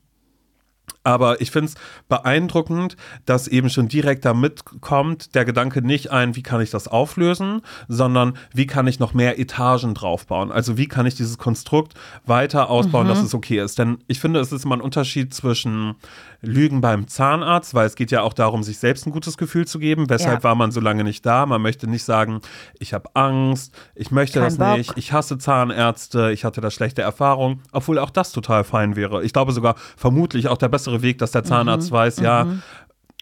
Aber 1.07 1.39
ich 1.39 1.51
finde 1.51 1.69
es 1.69 1.75
beeindruckend, 2.09 2.97
dass 3.25 3.47
eben 3.47 3.69
schon 3.69 3.87
direkt 3.87 4.25
da 4.25 4.33
mitkommt, 4.33 5.35
der 5.35 5.45
Gedanke 5.45 5.81
nicht 5.81 6.11
ein, 6.11 6.35
wie 6.35 6.43
kann 6.43 6.59
ich 6.59 6.69
das 6.69 6.89
auflösen, 6.89 7.61
sondern 7.87 8.33
wie 8.53 8.67
kann 8.67 8.87
ich 8.87 8.99
noch 8.99 9.13
mehr 9.13 9.39
Etagen 9.39 9.93
draufbauen. 9.93 10.51
Also 10.51 10.77
wie 10.77 10.89
kann 10.89 11.05
ich 11.05 11.15
dieses 11.15 11.37
Konstrukt 11.37 11.93
weiter 12.25 12.69
ausbauen, 12.69 13.05
mhm. 13.05 13.11
dass 13.11 13.21
es 13.21 13.33
okay 13.33 13.63
ist. 13.63 13.79
Denn 13.79 13.99
ich 14.07 14.19
finde, 14.19 14.41
es 14.41 14.51
ist 14.51 14.65
immer 14.65 14.75
ein 14.75 14.81
Unterschied 14.81 15.33
zwischen 15.33 15.95
Lügen 16.41 16.81
beim 16.81 17.07
Zahnarzt, 17.07 17.73
weil 17.73 17.87
es 17.87 17.95
geht 17.95 18.11
ja 18.11 18.21
auch 18.21 18.33
darum, 18.33 18.61
sich 18.63 18.77
selbst 18.77 19.07
ein 19.07 19.11
gutes 19.11 19.37
Gefühl 19.37 19.65
zu 19.65 19.79
geben. 19.79 20.09
Weshalb 20.09 20.39
ja. 20.39 20.43
war 20.43 20.55
man 20.55 20.71
so 20.71 20.79
lange 20.79 21.05
nicht 21.05 21.25
da? 21.25 21.45
Man 21.45 21.61
möchte 21.61 21.89
nicht 21.89 22.03
sagen, 22.03 22.41
ich 22.79 22.93
habe 22.93 23.09
Angst, 23.13 23.73
ich 23.95 24.11
möchte 24.11 24.39
Kein 24.39 24.49
das 24.49 24.57
Bock. 24.57 24.77
nicht, 24.77 24.93
ich 24.97 25.13
hasse 25.13 25.37
Zahnärzte, 25.37 26.31
ich 26.31 26.43
hatte 26.43 26.61
da 26.61 26.69
schlechte 26.69 27.01
Erfahrungen, 27.01 27.61
obwohl 27.71 27.97
auch 27.97 28.09
das 28.09 28.33
total 28.33 28.65
fein 28.65 28.95
wäre. 28.97 29.23
Ich 29.23 29.33
glaube 29.33 29.51
sogar 29.53 29.75
vermutlich 29.95 30.47
auch 30.49 30.57
der 30.57 30.67
bessere 30.67 30.96
Weg, 31.01 31.17
dass 31.17 31.31
der 31.31 31.43
Zahnarzt 31.43 31.91
mhm. 31.91 31.95
weiß, 31.95 32.19
ja, 32.19 32.45
mhm 32.45 32.62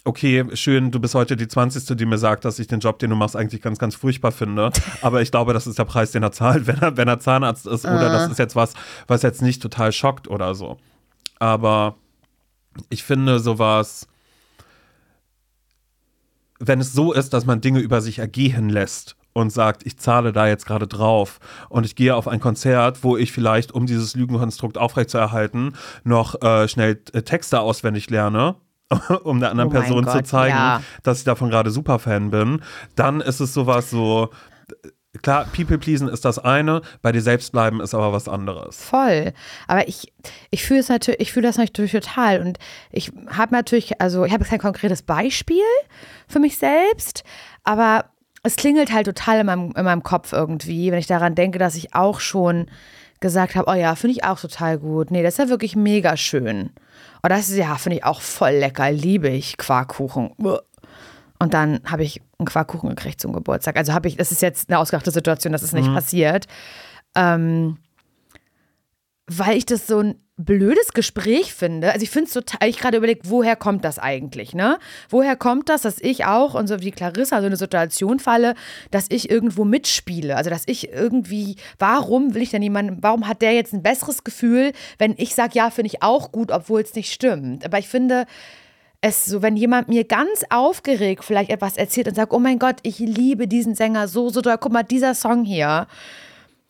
okay, 0.05 0.45
schön, 0.53 0.91
du 0.91 0.99
bist 0.99 1.15
heute 1.15 1.35
die 1.35 1.47
20. 1.47 1.97
die 1.97 2.05
mir 2.05 2.17
sagt, 2.17 2.45
dass 2.45 2.59
ich 2.59 2.67
den 2.67 2.79
Job, 2.79 2.99
den 2.99 3.09
du 3.09 3.15
machst, 3.15 3.35
eigentlich 3.35 3.61
ganz, 3.61 3.79
ganz 3.79 3.95
furchtbar 3.95 4.31
finde. 4.31 4.71
Aber 5.01 5.21
ich 5.21 5.31
glaube, 5.31 5.53
das 5.53 5.67
ist 5.67 5.77
der 5.77 5.85
Preis, 5.85 6.11
den 6.11 6.23
er 6.23 6.31
zahlt, 6.31 6.67
wenn 6.67 6.77
er, 6.77 6.95
wenn 6.95 7.07
er 7.07 7.19
Zahnarzt 7.19 7.65
ist. 7.65 7.85
Oder 7.85 8.09
das 8.09 8.29
ah. 8.29 8.31
ist 8.31 8.39
jetzt 8.39 8.55
was, 8.55 8.73
was 9.07 9.23
jetzt 9.23 9.41
nicht 9.41 9.61
total 9.61 9.91
schockt 9.91 10.29
oder 10.29 10.55
so. 10.55 10.77
Aber 11.39 11.95
ich 12.89 13.03
finde 13.03 13.39
sowas, 13.39 14.07
wenn 16.59 16.79
es 16.79 16.93
so 16.93 17.11
ist, 17.11 17.33
dass 17.33 17.45
man 17.45 17.61
Dinge 17.61 17.79
über 17.79 17.99
sich 17.99 18.19
ergehen 18.19 18.69
lässt 18.69 19.17
und 19.35 19.51
sagt, 19.51 19.85
ich 19.85 19.97
zahle 19.97 20.31
da 20.31 20.47
jetzt 20.47 20.65
gerade 20.65 20.87
drauf 20.87 21.39
und 21.67 21.85
ich 21.85 21.95
gehe 21.95 22.15
auf 22.15 22.27
ein 22.27 22.39
Konzert, 22.39 23.03
wo 23.03 23.17
ich 23.17 23.33
vielleicht, 23.33 23.73
um 23.73 23.85
dieses 23.85 24.15
Lügenkonstrukt 24.15 24.77
aufrechtzuerhalten, 24.77 25.75
noch 26.05 26.41
äh, 26.41 26.69
schnell 26.69 27.01
äh, 27.11 27.21
Texte 27.21 27.59
auswendig 27.59 28.09
lerne, 28.09 28.55
um 29.23 29.41
der 29.41 29.51
anderen 29.51 29.69
oh 29.69 29.73
Person 29.73 30.05
Gott, 30.05 30.13
zu 30.13 30.23
zeigen, 30.23 30.55
ja. 30.55 30.81
dass 31.03 31.19
ich 31.19 31.25
davon 31.25 31.49
gerade 31.49 31.69
Superfan 31.69 32.31
bin, 32.31 32.61
dann 32.95 33.19
ist 33.19 33.41
es 33.41 33.53
sowas 33.53 33.89
so, 33.89 34.29
Klar, 35.21 35.45
People 35.55 35.77
pleasen 35.77 36.09
ist 36.09 36.25
das 36.25 36.39
eine, 36.39 36.81
bei 37.01 37.13
dir 37.13 37.21
selbst 37.21 37.53
bleiben 37.53 37.79
ist 37.79 37.93
aber 37.93 38.11
was 38.11 38.27
anderes. 38.27 38.83
Voll. 38.83 39.31
Aber 39.65 39.87
ich, 39.87 40.11
ich 40.51 40.65
fühle 40.65 40.81
es 40.81 40.89
natürlich, 40.89 41.21
ich 41.21 41.31
fühle 41.31 41.47
das 41.47 41.57
natürlich 41.57 41.93
total. 41.93 42.41
Und 42.41 42.57
ich 42.91 43.13
habe 43.29 43.55
natürlich, 43.55 44.01
also 44.01 44.25
ich 44.25 44.33
habe 44.33 44.43
kein 44.43 44.59
konkretes 44.59 45.03
Beispiel 45.03 45.63
für 46.27 46.39
mich 46.39 46.57
selbst, 46.57 47.23
aber 47.63 48.09
es 48.45 48.55
klingelt 48.55 48.93
halt 48.93 49.07
total 49.07 49.39
in 49.39 49.45
meinem, 49.45 49.73
in 49.75 49.83
meinem 49.83 50.03
Kopf 50.03 50.31
irgendwie, 50.31 50.91
wenn 50.91 50.99
ich 50.99 51.07
daran 51.07 51.35
denke, 51.35 51.59
dass 51.59 51.75
ich 51.75 51.95
auch 51.95 52.19
schon 52.19 52.67
gesagt 53.19 53.55
habe, 53.55 53.69
oh 53.71 53.73
ja, 53.73 53.95
finde 53.95 54.13
ich 54.13 54.23
auch 54.23 54.39
total 54.39 54.77
gut. 54.77 55.09
Nee, 55.09 55.23
das 55.23 55.35
ist 55.35 55.37
ja 55.39 55.49
wirklich 55.49 55.75
mega 55.75 56.15
schön. 56.15 56.69
Und 57.21 57.29
das 57.29 57.49
ist 57.49 57.57
ja, 57.57 57.75
finde 57.75 57.97
ich 57.97 58.03
auch 58.03 58.21
voll 58.21 58.51
lecker, 58.51 58.91
liebe 58.91 59.29
ich 59.29 59.57
Quarkkuchen. 59.57 60.31
Und 61.39 61.53
dann 61.53 61.81
habe 61.85 62.03
ich 62.03 62.21
einen 62.37 62.45
Quarkkuchen 62.45 62.89
gekriegt 62.89 63.19
zum 63.19 63.33
Geburtstag. 63.33 63.77
Also 63.77 63.93
habe 63.93 64.07
ich, 64.07 64.17
das 64.17 64.31
ist 64.31 64.41
jetzt 64.41 64.69
eine 64.69 64.79
ausgedachte 64.79 65.11
Situation, 65.11 65.51
das 65.51 65.63
ist 65.63 65.73
nicht 65.73 65.89
mhm. 65.89 65.95
passiert. 65.95 66.45
Ähm, 67.15 67.77
weil 69.27 69.57
ich 69.57 69.65
das 69.65 69.87
so 69.87 69.99
ein 69.99 70.15
blödes 70.37 70.91
Gespräch 70.93 71.53
finde. 71.53 71.93
Also 71.93 72.03
ich 72.03 72.09
finde 72.09 72.27
es 72.27 72.33
total, 72.33 72.67
ich 72.67 72.77
gerade 72.77 72.97
überlegt, 72.97 73.29
woher 73.29 73.55
kommt 73.55 73.85
das 73.85 73.99
eigentlich, 73.99 74.53
ne? 74.53 74.77
Woher 75.09 75.37
kommt 75.37 75.69
das, 75.69 75.83
dass 75.83 75.99
ich 76.01 76.25
auch 76.25 76.55
und 76.55 76.67
so 76.67 76.81
wie 76.81 76.91
Clarissa 76.91 77.39
so 77.39 77.45
eine 77.45 77.55
Situation 77.55 78.19
falle, 78.19 78.53
dass 78.91 79.05
ich 79.09 79.29
irgendwo 79.29 79.63
mitspiele? 79.63 80.35
Also 80.35 80.49
dass 80.49 80.63
ich 80.65 80.91
irgendwie, 80.91 81.55
warum 81.79 82.33
will 82.33 82.41
ich 82.41 82.49
denn 82.51 82.61
jemanden, 82.61 82.97
warum 83.01 83.27
hat 83.27 83.41
der 83.41 83.53
jetzt 83.53 83.73
ein 83.73 83.81
besseres 83.81 84.25
Gefühl, 84.25 84.73
wenn 84.97 85.15
ich 85.17 85.33
sage, 85.35 85.53
ja, 85.55 85.69
finde 85.69 85.87
ich 85.87 86.03
auch 86.03 86.33
gut, 86.33 86.51
obwohl 86.51 86.81
es 86.81 86.93
nicht 86.95 87.13
stimmt? 87.13 87.63
Aber 87.63 87.79
ich 87.79 87.87
finde, 87.87 88.25
es 88.99 89.25
so, 89.25 89.41
wenn 89.41 89.55
jemand 89.55 89.87
mir 89.87 90.03
ganz 90.03 90.43
aufgeregt 90.49 91.23
vielleicht 91.23 91.51
etwas 91.51 91.77
erzählt 91.77 92.07
und 92.07 92.15
sagt, 92.15 92.33
oh 92.33 92.39
mein 92.39 92.59
Gott, 92.59 92.77
ich 92.83 92.99
liebe 92.99 93.47
diesen 93.47 93.75
Sänger 93.75 94.07
so, 94.07 94.29
so 94.29 94.41
doll, 94.41 94.57
guck 94.59 94.73
mal, 94.73 94.83
dieser 94.83 95.13
Song 95.13 95.45
hier. 95.45 95.87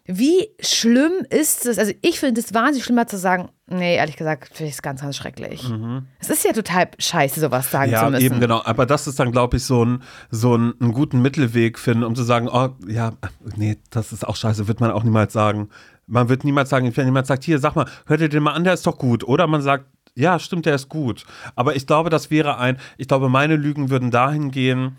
Wie 0.08 0.50
schlimm 0.60 1.14
ist 1.32 1.66
es? 1.66 1.80
Also 1.80 1.92
ich 2.02 2.20
finde 2.20 2.40
es 2.40 2.54
wahnsinnig 2.54 2.84
schlimmer 2.84 3.08
zu 3.08 3.18
sagen, 3.18 3.50
nee, 3.66 3.96
ehrlich 3.96 4.18
gesagt, 4.18 4.50
finde 4.54 4.70
ich 4.70 4.76
es 4.76 4.84
ganz, 4.84 5.02
ganz 5.02 5.18
schrecklich. 5.18 5.68
Mhm. 5.68 6.06
Es 6.20 6.30
ist 6.30 6.46
ja 6.46 6.54
total 6.54 6.90
scheiße, 7.00 7.40
sowas 7.40 7.72
sagen 7.72 7.92
ja, 7.92 8.06
zu 8.06 8.12
müssen. 8.12 8.22
Ja, 8.22 8.26
eben 8.28 8.40
genau. 8.40 8.62
Aber 8.64 8.86
das 8.86 9.08
ist 9.08 9.20
dann, 9.20 9.32
glaube 9.32 9.58
ich, 9.58 9.64
so 9.64 9.84
ein, 9.84 10.04
so 10.30 10.56
ein, 10.56 10.76
einen 10.80 10.94
guten 10.94 11.24
Mittelweg 11.24 11.80
finden, 11.80 12.04
um 12.04 12.14
zu 12.14 12.22
sagen, 12.22 12.48
oh, 12.48 12.70
ja, 12.88 13.14
nee, 13.56 13.78
das 13.90 14.14
ist 14.14 14.28
auch 14.28 14.36
scheiße, 14.36 14.68
wird 14.68 14.80
man 14.80 14.92
auch 14.92 15.04
niemals 15.04 15.34
sagen. 15.34 15.70
Man 16.06 16.30
wird 16.30 16.44
niemals 16.44 16.70
sagen, 16.70 16.96
wenn 16.96 17.06
jemand 17.06 17.26
sagt, 17.26 17.44
hier, 17.44 17.58
sag 17.58 17.76
mal, 17.76 17.88
hört 18.06 18.22
ihr 18.22 18.30
den 18.30 18.44
mal 18.44 18.54
an, 18.54 18.64
der 18.64 18.76
ist 18.76 18.86
doch 18.86 19.00
gut. 19.00 19.24
Oder 19.24 19.48
man 19.48 19.64
sagt, 19.64 19.86
ja, 20.14 20.38
stimmt, 20.38 20.68
der 20.68 20.76
ist 20.76 20.88
gut. 20.88 21.26
Aber 21.56 21.76
ich 21.76 21.88
glaube, 21.88 22.12
das 22.12 22.30
wäre 22.30 22.60
ein, 22.60 22.78
ich 22.98 23.08
glaube, 23.08 23.28
meine 23.28 23.56
Lügen 23.56 23.90
würden 23.90 24.12
dahin 24.12 24.52
gehen, 24.52 24.98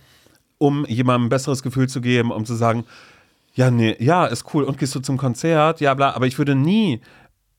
um 0.58 0.84
jemandem 0.86 1.26
ein 1.26 1.28
besseres 1.28 1.62
Gefühl 1.62 1.88
zu 1.88 2.00
geben, 2.00 2.32
um 2.32 2.44
zu 2.44 2.56
sagen, 2.56 2.84
ja, 3.56 3.70
nee, 3.70 3.96
ja, 3.98 4.26
ist 4.26 4.44
cool. 4.52 4.64
Und 4.64 4.78
gehst 4.78 4.94
du 4.94 5.00
zum 5.00 5.16
Konzert? 5.16 5.80
Ja, 5.80 5.94
bla. 5.94 6.14
Aber 6.14 6.26
ich 6.26 6.36
würde 6.36 6.54
nie 6.54 7.00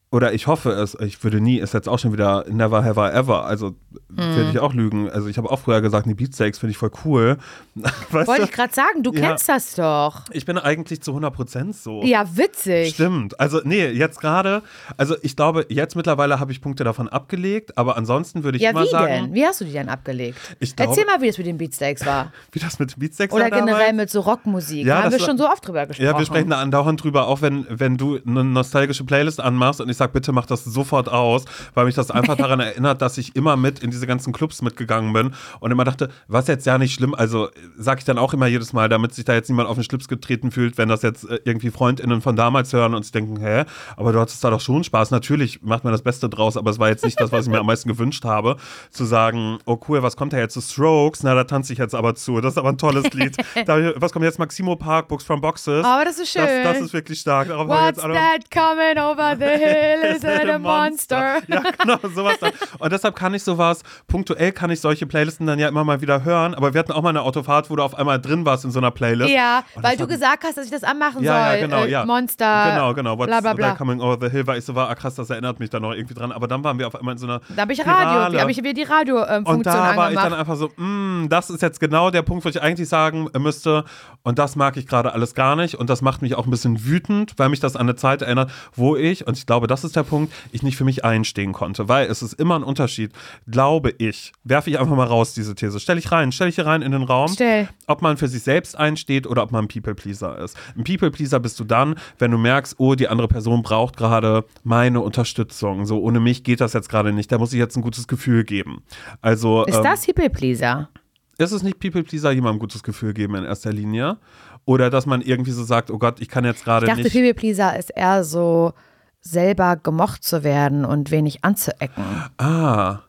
oder 0.10 0.34
ich 0.34 0.48
hoffe 0.48 0.72
es, 0.72 0.96
ich 1.02 1.22
würde 1.22 1.42
nie, 1.42 1.58
ist 1.58 1.74
jetzt 1.74 1.90
auch 1.90 2.00
schon 2.00 2.14
wieder 2.14 2.46
never 2.48 2.82
have 2.84 2.98
I 2.98 3.14
ever, 3.14 3.44
also 3.44 3.76
mhm. 4.08 4.36
würde 4.36 4.50
ich 4.52 4.60
auch 4.60 4.74
lügen. 4.74 5.10
Also 5.10 5.28
ich 5.28 5.38
habe 5.38 5.52
auch 5.52 5.60
früher 5.60 5.82
gesagt, 5.82 6.08
die 6.08 6.14
Beatsteaks 6.14 6.60
finde 6.60 6.72
ich 6.72 6.78
voll 6.78 6.92
cool. 7.04 7.38
Wollte 8.12 8.44
ich 8.44 8.52
gerade 8.52 8.74
sagen, 8.74 9.04
du 9.04 9.12
ja. 9.12 9.20
kennst 9.20 9.50
das 9.50 9.76
doch. 9.76 10.24
Ich 10.32 10.46
bin 10.46 10.58
eigentlich 10.58 11.02
zu 11.02 11.12
100% 11.12 11.74
so. 11.74 12.04
Ja, 12.04 12.26
witzig. 12.38 12.94
Stimmt. 12.94 13.38
Also 13.38 13.60
nee, 13.66 13.86
jetzt 13.88 14.22
gerade, 14.22 14.64
also 14.96 15.16
ich 15.24 15.36
glaube, 15.36 15.66
jetzt 15.68 15.98
mittlerweile 15.98 16.40
habe 16.40 16.54
ich 16.54 16.62
Punkte 16.62 16.86
davon 16.86 17.10
abgelegt, 17.10 17.78
aber 17.78 17.98
ansonsten 17.98 18.46
würde 18.46 18.58
ich 18.58 18.64
ja, 18.64 18.70
immer 18.70 18.84
wie 18.84 18.90
sagen. 18.90 19.08
Denn? 19.08 19.34
Wie 19.34 19.46
hast 19.46 19.60
du 19.60 19.66
die 19.66 19.74
denn 19.74 19.90
abgelegt? 19.90 20.40
Glaube, 20.60 20.92
Erzähl 20.92 21.06
mal, 21.06 21.22
wie 21.22 21.28
das 21.28 21.38
mit 21.38 21.48
den 21.48 21.58
Beatsteaks 21.58 22.06
war. 22.06 22.32
wie 22.54 22.60
das 22.60 22.80
mit 22.80 22.96
den 22.96 23.00
Beatsteaks 23.00 23.34
Oder 23.34 23.52
war 23.52 23.60
generell 23.60 23.92
mit 23.92 24.10
so 24.10 24.22
Rockmusik. 24.22 24.86
Ja, 24.86 25.00
da 25.00 25.04
haben 25.04 25.12
wir 25.12 25.20
schon 25.20 25.38
so 25.38 25.50
oft 25.50 25.68
drüber 25.68 25.86
gesprochen. 25.86 26.06
Ja, 26.06 26.18
wir 26.18 26.26
sprechen 26.26 26.50
da 26.50 26.62
andauernd 26.62 27.04
drüber, 27.04 27.28
auch 27.28 27.42
wenn, 27.42 27.66
wenn 27.70 27.98
du 27.98 28.20
eine 28.26 28.46
nostalgische 28.46 29.04
Playlist 29.04 29.42
anmachst 29.42 29.82
und 29.82 29.90
ich 29.90 29.97
ich 29.98 30.00
sage, 30.00 30.12
bitte 30.14 30.32
mach 30.32 30.46
das 30.46 30.64
sofort 30.64 31.10
aus, 31.10 31.46
weil 31.74 31.86
mich 31.86 31.96
das 31.96 32.12
einfach 32.12 32.36
daran 32.38 32.60
erinnert, 32.60 33.02
dass 33.02 33.18
ich 33.18 33.36
immer 33.36 33.58
mit 33.58 33.80
in 33.80 33.90
diese 33.90 34.06
ganzen 34.06 34.34
Clubs 34.34 34.62
mitgegangen 34.62 35.14
bin 35.14 35.34
und 35.60 35.72
immer 35.72 35.86
dachte, 35.86 36.10
was 36.28 36.48
jetzt 36.48 36.66
ja 36.66 36.78
nicht 36.78 36.94
schlimm, 36.94 37.16
also 37.16 37.50
sage 37.78 38.00
ich 38.00 38.06
dann 38.06 38.18
auch 38.18 38.34
immer 38.34 38.48
jedes 38.48 38.74
Mal, 38.74 38.90
damit 38.90 39.14
sich 39.14 39.26
da 39.26 39.34
jetzt 39.34 39.50
niemand 39.50 39.70
auf 39.70 39.76
den 39.76 39.84
Schlips 39.84 40.08
getreten 40.08 40.52
fühlt, 40.52 40.78
wenn 40.78 40.90
das 40.90 41.02
jetzt 41.02 41.30
äh, 41.30 41.40
irgendwie 41.46 41.72
FreundInnen 41.72 42.22
von 42.22 42.36
damals 42.36 42.74
hören 42.74 42.94
und 42.94 43.04
sich 43.04 43.12
denken, 43.12 43.40
hä, 43.40 43.66
aber 43.96 44.12
du 44.12 44.20
hattest 44.20 44.44
da 44.44 44.50
doch 44.50 44.62
schon 44.62 44.84
Spaß. 44.84 45.12
Natürlich 45.12 45.62
macht 45.64 45.84
man 45.84 45.94
das 45.94 46.02
Beste 46.02 46.30
draus, 46.30 46.58
aber 46.58 46.72
es 46.72 46.80
war 46.80 46.90
jetzt 46.90 47.06
nicht 47.06 47.20
das, 47.20 47.32
was 47.32 47.46
ich 47.46 47.52
mir 47.52 47.60
am 47.60 47.66
meisten 47.66 47.90
gewünscht 47.90 48.26
habe, 48.26 48.58
zu 48.92 49.06
sagen, 49.06 49.60
oh 49.66 49.80
cool, 49.88 50.04
was 50.04 50.16
kommt 50.16 50.34
da 50.34 50.38
jetzt? 50.38 50.58
zu 50.58 50.62
Strokes, 50.62 51.24
na, 51.24 51.36
da 51.36 51.44
tanze 51.44 51.74
ich 51.74 51.80
jetzt 51.80 51.94
aber 51.96 52.16
zu. 52.16 52.42
Das 52.42 52.54
ist 52.54 52.58
aber 52.58 52.70
ein 52.70 52.78
tolles 52.78 53.12
Lied. 53.14 53.38
da, 53.66 53.94
was 53.96 54.12
kommt 54.12 54.26
jetzt? 54.26 54.40
Maximo 54.40 54.76
Park, 54.76 55.08
Books 55.08 55.24
from 55.24 55.42
Boxes. 55.42 55.84
Oh, 55.86 55.88
aber 55.88 56.06
das 56.06 56.20
ist 56.20 56.32
schön. 56.32 56.42
Das, 56.42 56.76
das 56.76 56.82
ist 56.82 56.94
wirklich 56.94 57.20
stark. 57.20 57.48
Darauf 57.48 57.68
What's 57.68 58.02
that 58.02 58.50
coming 58.52 58.98
over 58.98 59.36
the 59.38 59.46
hill? 59.46 59.87
Is 60.16 60.24
it 60.24 60.50
a 60.50 60.60
monster? 60.60 61.42
ja, 61.48 61.64
genau, 61.80 61.98
sowas 62.14 62.38
dann. 62.40 62.52
Und 62.80 62.92
deshalb 62.92 63.16
kann 63.16 63.34
ich 63.34 63.44
sowas, 63.44 63.84
punktuell 64.08 64.52
kann 64.52 64.70
ich 64.70 64.82
solche 64.82 65.06
Playlisten 65.06 65.48
dann 65.48 65.60
ja 65.60 65.68
immer 65.68 65.84
mal 65.84 66.02
wieder 66.02 66.24
hören, 66.24 66.54
aber 66.54 66.74
wir 66.74 66.80
hatten 66.80 66.92
auch 66.92 67.02
mal 67.02 67.10
eine 67.10 67.22
Autofahrt, 67.22 67.70
wo 67.70 67.76
du 67.76 67.84
auf 67.84 67.96
einmal 67.96 68.20
drin 68.20 68.46
warst 68.46 68.66
in 68.66 68.72
so 68.72 68.80
einer 68.80 68.92
Playlist. 68.92 69.32
Ja, 69.32 69.64
weil 69.76 69.98
du 69.98 70.08
gesagt 70.08 70.44
hast, 70.44 70.58
dass 70.58 70.66
ich 70.66 70.72
das 70.72 70.84
anmachen 70.84 71.24
ja, 71.24 71.34
soll. 71.34 71.56
Ja, 71.56 71.62
genau, 71.62 71.84
äh, 71.84 71.90
ja. 71.90 72.06
Monster. 72.06 72.72
Genau, 72.72 72.94
genau. 72.94 73.18
What's 73.18 73.28
bla, 73.28 73.42
bla, 73.42 73.54
bla. 73.54 73.76
coming 73.76 74.02
over 74.02 74.18
the 74.20 74.30
hill? 74.32 74.46
Weil 74.48 74.60
ich 74.60 74.66
so 74.66 74.76
war, 74.76 74.90
ah, 74.90 74.96
krass, 74.96 75.16
das 75.16 75.30
erinnert 75.30 75.60
mich 75.60 75.70
dann 75.70 75.82
noch 75.82 75.94
irgendwie 75.94 76.14
dran. 76.14 76.32
Aber 76.32 76.48
dann 76.48 76.64
waren 76.64 76.80
wir 76.80 76.88
auf 76.88 76.96
einmal 76.96 77.14
in 77.14 77.18
so 77.18 77.28
einer 77.28 77.42
Da 77.56 77.64
habe 77.64 77.74
ich 77.74 77.86
Radio, 77.86 78.34
da 78.34 78.42
habe 78.42 78.52
ich 78.52 78.58
wieder 78.58 78.74
die 78.74 78.84
Radiofunktion 78.84 79.56
Und 79.58 79.66
da 79.66 79.96
war 79.96 80.12
ich 80.12 80.18
dann 80.18 80.34
einfach 80.34 80.56
so, 80.56 80.70
mm, 80.76 81.28
das 81.30 81.50
ist 81.50 81.62
jetzt 81.62 81.80
genau 81.80 82.12
der 82.12 82.22
Punkt, 82.22 82.46
wo 82.46 82.50
ich 82.50 82.62
eigentlich 82.62 82.90
sagen 82.90 83.30
müsste, 83.38 83.86
und 84.24 84.40
das 84.40 84.56
mag 84.56 84.78
ich 84.78 84.88
gerade 84.88 85.14
alles 85.14 85.36
gar 85.36 85.56
nicht. 85.56 85.76
Und 85.76 85.90
das 85.90 86.02
macht 86.02 86.22
mich 86.22 86.36
auch 86.36 86.46
ein 86.46 86.52
bisschen 86.52 86.86
wütend, 86.86 87.34
weil 87.38 87.50
mich 87.50 87.60
das 87.60 87.76
an 87.76 87.82
eine 87.82 87.96
Zeit 87.96 88.22
erinnert, 88.22 88.52
wo 88.76 88.96
ich, 88.96 89.28
und 89.28 89.38
ich 89.38 89.46
glaube, 89.46 89.68
das 89.68 89.77
ist 89.84 89.96
der 89.96 90.04
Punkt, 90.04 90.34
ich 90.52 90.64
nicht 90.64 90.78
für 90.78 90.84
mich 90.84 91.04
einstehen 91.06 91.54
konnte. 91.54 91.88
Weil 91.88 92.08
es 92.08 92.22
ist 92.22 92.34
immer 92.34 92.56
ein 92.56 92.64
Unterschied, 92.64 93.12
glaube 93.50 93.94
ich, 93.98 94.32
werfe 94.44 94.70
ich 94.70 94.80
einfach 94.80 94.96
mal 94.96 95.08
raus, 95.08 95.34
diese 95.34 95.56
These. 95.56 95.80
Stelle 95.80 96.00
ich 96.00 96.12
rein, 96.12 96.32
stelle 96.32 96.50
ich 96.50 96.56
hier 96.56 96.66
rein 96.66 96.82
in 96.82 96.92
den 96.92 97.04
Raum, 97.04 97.30
Stell. 97.30 97.70
ob 97.88 98.02
man 98.02 98.18
für 98.18 98.28
sich 98.28 98.44
selbst 98.44 98.78
einsteht 98.78 99.28
oder 99.28 99.44
ob 99.44 99.52
man 99.52 99.66
ein 99.66 99.68
People-Pleaser 99.68 100.38
ist. 100.40 100.58
Ein 100.78 100.84
People-Pleaser 100.84 101.40
bist 101.40 101.60
du 101.60 101.64
dann, 101.64 101.96
wenn 102.20 102.32
du 102.32 102.38
merkst, 102.38 102.76
oh, 102.78 102.96
die 102.96 103.08
andere 103.08 103.28
Person 103.28 103.64
braucht 103.64 103.98
gerade 103.98 104.46
meine 104.64 105.02
Unterstützung. 105.02 105.86
So, 105.86 106.02
ohne 106.02 106.20
mich 106.20 106.44
geht 106.44 106.62
das 106.62 106.74
jetzt 106.74 106.90
gerade 106.90 107.14
nicht. 107.14 107.32
Da 107.32 107.38
muss 107.38 107.54
ich 107.54 107.60
jetzt 107.60 107.76
ein 107.76 107.82
gutes 107.82 108.08
Gefühl 108.08 108.44
geben. 108.44 108.84
Also, 109.22 109.66
Ist 109.66 109.78
ähm, 109.78 109.84
das 109.84 110.06
People 110.06 110.30
Pleaser? 110.30 110.90
ist 111.38 111.52
es 111.52 111.64
nicht 111.64 111.80
People 111.80 112.04
Pleaser, 112.04 112.32
jemandem 112.32 112.58
ein 112.58 112.60
gutes 112.60 112.84
Gefühl 112.84 113.14
geben 113.14 113.36
in 113.36 113.44
erster 113.44 113.72
Linie? 113.72 114.18
Oder 114.66 114.90
dass 114.90 115.06
man 115.06 115.22
irgendwie 115.22 115.52
so 115.52 115.64
sagt, 115.64 115.92
oh 115.92 115.98
Gott, 115.98 116.20
ich 116.20 116.28
kann 116.28 116.44
jetzt 116.44 116.60
Ich 116.60 116.66
gerade 116.66 116.86
dachte, 116.86 117.02
nicht. 117.04 117.14
People 117.14 117.34
Pleaser 117.34 117.78
ist 117.78 117.90
eher 117.92 118.24
so 118.24 118.74
selber 119.22 119.76
gemocht 119.76 120.24
zu 120.24 120.44
werden 120.44 120.86
und 120.86 121.12
wenig 121.12 121.44
anzuecken. 121.44 122.04
Ah. 122.38 123.00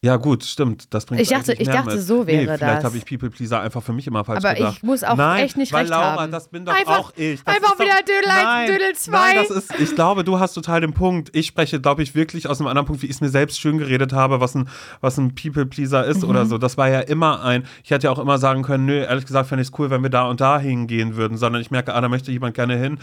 Ja, 0.00 0.16
gut, 0.16 0.44
stimmt. 0.44 0.92
Das 0.92 1.06
bringt 1.06 1.22
Ich 1.22 1.30
dachte- 1.30 1.54
ich 1.54 1.66
dachte, 1.66 1.94
mit. 1.96 2.02
so 2.02 2.26
wäre 2.26 2.36
nee, 2.36 2.44
Vielleicht 2.58 2.60
das. 2.62 2.84
habe 2.84 2.98
ich 2.98 3.06
People 3.06 3.30
Pleaser 3.30 3.62
einfach 3.62 3.82
für 3.82 3.94
mich 3.94 4.06
immer 4.06 4.22
falsch 4.22 4.44
Aber 4.44 4.52
gedacht. 4.54 4.74
ich 4.76 4.82
muss 4.82 5.02
auch 5.02 5.16
Nein, 5.16 5.44
echt 5.44 5.56
nicht 5.56 5.72
weil 5.72 5.80
recht 5.86 5.90
Laura, 5.92 6.20
haben. 6.20 6.30
das 6.30 6.48
bin 6.48 6.66
doch 6.66 6.74
Einfach- 6.78 6.98
auch 6.98 7.12
ich. 7.16 7.42
Das 7.42 7.54
einfach 7.56 7.78
wieder 7.78 7.94
Dödel 8.06 8.30
eins, 8.30 8.44
nein, 8.44 8.66
Dödel 8.70 8.94
zwei. 8.96 9.34
Nein, 9.34 9.46
das 9.48 9.56
ist, 9.56 9.80
ich 9.80 9.94
glaube, 9.94 10.22
du 10.22 10.38
hast 10.38 10.52
total 10.52 10.82
den 10.82 10.92
Punkt. 10.92 11.34
Ich 11.34 11.46
spreche, 11.46 11.80
glaube 11.80 12.02
ich, 12.02 12.14
wirklich 12.14 12.46
aus 12.50 12.60
einem 12.60 12.66
anderen 12.68 12.84
Punkt, 12.86 13.00
wie 13.00 13.06
ich 13.06 13.12
es 13.12 13.22
mir 13.22 13.30
selbst 13.30 13.58
schön 13.58 13.78
geredet 13.78 14.12
habe, 14.12 14.40
was 14.40 14.54
ein, 14.54 14.68
was 15.00 15.16
ein 15.16 15.34
People 15.34 15.64
Pleaser 15.64 16.04
ist 16.04 16.22
Mhm. 16.22 16.28
oder 16.28 16.44
so. 16.44 16.58
Das 16.58 16.76
war 16.76 16.90
ja 16.90 17.00
immer 17.00 17.42
ein, 17.42 17.64
ich 17.82 17.90
hätte 17.90 18.06
ja 18.08 18.10
auch 18.10 18.18
immer 18.18 18.36
sagen 18.36 18.62
können, 18.62 18.84
nö, 18.84 18.98
ehrlich 19.00 19.24
gesagt 19.24 19.48
fände 19.48 19.62
ich 19.62 19.68
es 19.68 19.78
cool, 19.78 19.88
wenn 19.88 20.02
wir 20.02 20.10
da 20.10 20.24
und 20.28 20.38
da 20.38 20.58
hingehen 20.58 21.16
würden, 21.16 21.38
sondern 21.38 21.62
ich 21.62 21.70
merke, 21.70 21.94
ah, 21.94 22.00
da 22.02 22.10
möchte 22.10 22.30
jemand 22.30 22.54
gerne 22.54 22.76
hin. 22.76 22.98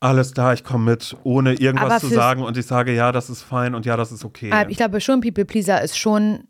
Alles 0.00 0.32
klar, 0.32 0.54
ich 0.54 0.62
komme 0.62 0.92
mit, 0.92 1.16
ohne 1.24 1.54
irgendwas 1.54 2.00
zu 2.00 2.08
sagen 2.08 2.42
und 2.42 2.56
ich 2.56 2.66
sage, 2.66 2.94
ja, 2.94 3.10
das 3.10 3.30
ist 3.30 3.42
fein 3.42 3.74
und 3.74 3.84
ja, 3.84 3.96
das 3.96 4.12
ist 4.12 4.24
okay. 4.24 4.52
Aber 4.52 4.70
ich 4.70 4.76
glaube 4.76 5.00
schon, 5.00 5.20
People 5.20 5.44
Pleaser 5.44 5.82
ist 5.82 5.98
schon 5.98 6.44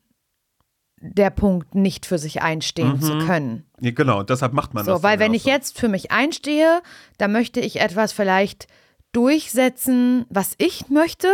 der 1.01 1.31
Punkt, 1.31 1.75
nicht 1.75 2.07
für 2.07 2.19
sich 2.19 2.43
einstehen 2.43 3.01
zu 3.01 3.19
können. 3.19 3.65
Ja, 3.81 3.93
genau, 3.93 4.23
deshalb 4.23 4.53
macht 4.53 4.75
man 4.75 4.85
So, 4.85 4.93
das. 4.95 5.03
weil 5.03 5.19
wenn 5.19 5.33
ich 5.33 5.45
so. 5.45 5.51
jetzt 5.51 5.79
für 5.79 5.89
mich 5.89 6.11
einstehe, 6.11 6.83
dann 7.19 7.33
möchte 7.33 7.61
ich 7.61 7.81
etwas 7.81 8.13
vielleicht 8.13 8.67
durchsetzen, 9.13 10.27
was 10.29 10.55
ich 10.59 10.89
möchte. 10.89 11.29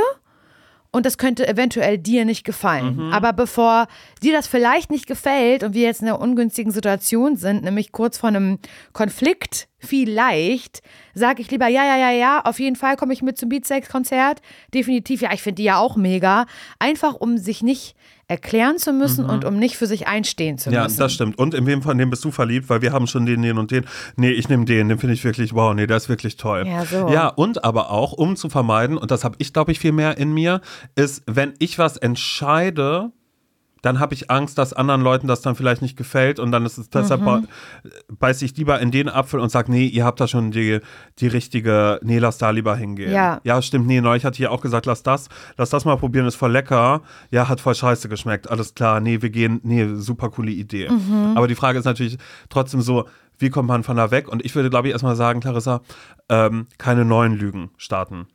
Und 0.94 1.07
das 1.07 1.18
könnte 1.18 1.48
eventuell 1.48 1.98
dir 1.98 2.24
nicht 2.24 2.44
gefallen. 2.44 2.94
Mhm. 2.94 3.12
Aber 3.12 3.33
bevor 3.33 3.88
dir 4.22 4.33
das 4.33 4.46
vielleicht 4.46 4.92
nicht 4.92 5.09
gefällt 5.09 5.64
und 5.64 5.74
wir 5.74 5.83
jetzt 5.83 6.02
in 6.02 6.07
einer 6.07 6.20
ungünstigen 6.20 6.70
Situation 6.70 7.35
sind, 7.35 7.64
nämlich 7.64 7.90
kurz 7.90 8.16
vor 8.16 8.28
einem 8.28 8.61
Konflikt, 8.92 9.66
vielleicht, 9.80 10.83
sage 11.12 11.42
ich 11.42 11.50
lieber, 11.50 11.66
ja, 11.66 11.85
ja, 11.85 11.96
ja, 11.96 12.12
ja, 12.12 12.40
auf 12.42 12.61
jeden 12.61 12.76
Fall 12.76 12.94
komme 12.94 13.12
ich 13.12 13.22
mit 13.22 13.37
zum 13.37 13.48
Beatsex-Konzert. 13.48 14.40
Definitiv, 14.72 15.20
ja, 15.20 15.33
ich 15.33 15.42
finde 15.42 15.57
die 15.57 15.64
ja 15.64 15.78
auch 15.78 15.96
mega. 15.96 16.46
Einfach, 16.78 17.14
um 17.14 17.38
sich 17.38 17.64
nicht 17.64 17.96
erklären 18.28 18.78
zu 18.78 18.92
müssen 18.92 19.24
und 19.24 19.44
um 19.44 19.56
nicht 19.58 19.76
für 19.76 19.87
sich 19.87 20.06
einstehen 20.06 20.58
zu 20.58 20.70
Mhm. 20.70 20.74
Ja, 20.74 20.84
müssen. 20.84 20.98
das 20.98 21.12
stimmt. 21.12 21.38
Und 21.38 21.54
in 21.54 21.66
wem 21.66 21.82
von 21.82 21.98
dem 21.98 22.10
bist 22.10 22.24
du 22.24 22.30
verliebt? 22.30 22.68
Weil 22.70 22.80
wir 22.82 22.92
haben 22.92 23.06
schon 23.06 23.26
den, 23.26 23.42
den 23.42 23.58
und 23.58 23.70
den. 23.70 23.84
Nee, 24.16 24.30
ich 24.30 24.48
nehme 24.48 24.64
den, 24.64 24.88
den 24.88 24.98
finde 24.98 25.14
ich 25.14 25.24
wirklich, 25.24 25.54
wow, 25.54 25.74
nee, 25.74 25.87
der 25.87 25.96
ist 25.98 26.08
wirklich 26.08 26.37
toll. 26.37 26.64
Ja, 26.66 26.84
so. 26.84 27.08
Ja, 27.10 27.28
und 27.28 27.64
aber 27.64 27.90
auch, 27.90 28.12
um 28.12 28.37
zu 28.37 28.48
vermeiden, 28.48 28.96
und 28.96 29.10
das 29.10 29.24
habe 29.24 29.37
ich, 29.38 29.52
glaube 29.52 29.72
ich, 29.72 29.78
viel 29.78 29.92
mehr 29.92 30.16
in 30.18 30.32
mir, 30.32 30.60
ist, 30.94 31.22
wenn 31.26 31.52
ich 31.58 31.78
was 31.78 31.96
entscheide, 31.96 33.12
dann 33.84 34.00
habe 34.00 34.14
ich 34.14 34.30
Angst, 34.30 34.58
dass 34.58 34.72
anderen 34.72 35.02
Leuten 35.02 35.26
das 35.26 35.40
dann 35.42 35.54
vielleicht 35.56 35.82
nicht 35.82 35.96
gefällt 35.96 36.38
und 36.38 36.52
dann 36.52 36.64
ist 36.64 36.78
es 36.78 36.90
deshalb 36.90 37.20
Mhm. 37.20 37.46
beiße 38.18 38.44
ich 38.44 38.56
lieber 38.56 38.80
in 38.80 38.90
den 38.90 39.08
Apfel 39.08 39.40
und 39.40 39.50
sage, 39.50 39.70
nee, 39.70 39.86
ihr 39.86 40.04
habt 40.04 40.20
da 40.20 40.26
schon 40.28 40.50
die, 40.50 40.80
die 41.18 41.26
richtige, 41.26 41.98
nee, 42.02 42.18
lass 42.18 42.38
da 42.38 42.50
lieber 42.50 42.76
hingehen. 42.76 43.12
Ja. 43.12 43.40
Ja, 43.44 43.60
stimmt, 43.62 43.86
nee, 43.86 44.00
neulich 44.00 44.24
hatte 44.24 44.34
ich 44.34 44.40
ja 44.40 44.50
auch 44.50 44.60
gesagt, 44.60 44.86
lass 44.86 45.02
das, 45.02 45.28
lass 45.56 45.70
das 45.70 45.84
mal 45.84 45.96
probieren, 45.96 46.26
ist 46.26 46.34
voll 46.36 46.52
lecker. 46.52 47.02
Ja, 47.30 47.48
hat 47.48 47.60
voll 47.60 47.74
scheiße 47.74 48.08
geschmeckt, 48.08 48.50
alles 48.50 48.74
klar, 48.74 49.00
nee, 49.00 49.22
wir 49.22 49.30
gehen, 49.30 49.60
nee, 49.62 49.86
super 49.96 50.30
coole 50.30 50.50
Idee. 50.50 50.88
Mhm. 50.90 51.36
Aber 51.36 51.48
die 51.48 51.54
Frage 51.54 51.78
ist 51.78 51.84
natürlich 51.84 52.18
trotzdem 52.48 52.80
so, 52.80 53.04
wie 53.38 53.50
kommt 53.50 53.68
man 53.68 53.82
von 53.82 53.96
da 53.96 54.10
weg? 54.10 54.28
Und 54.28 54.44
ich 54.44 54.54
würde, 54.54 54.70
glaube 54.70 54.88
ich, 54.88 54.92
erstmal 54.92 55.16
sagen, 55.16 55.40
Clarissa, 55.40 55.80
ähm, 56.28 56.66
keine 56.78 57.04
neuen 57.04 57.34
Lügen 57.36 57.70
starten. 57.76 58.26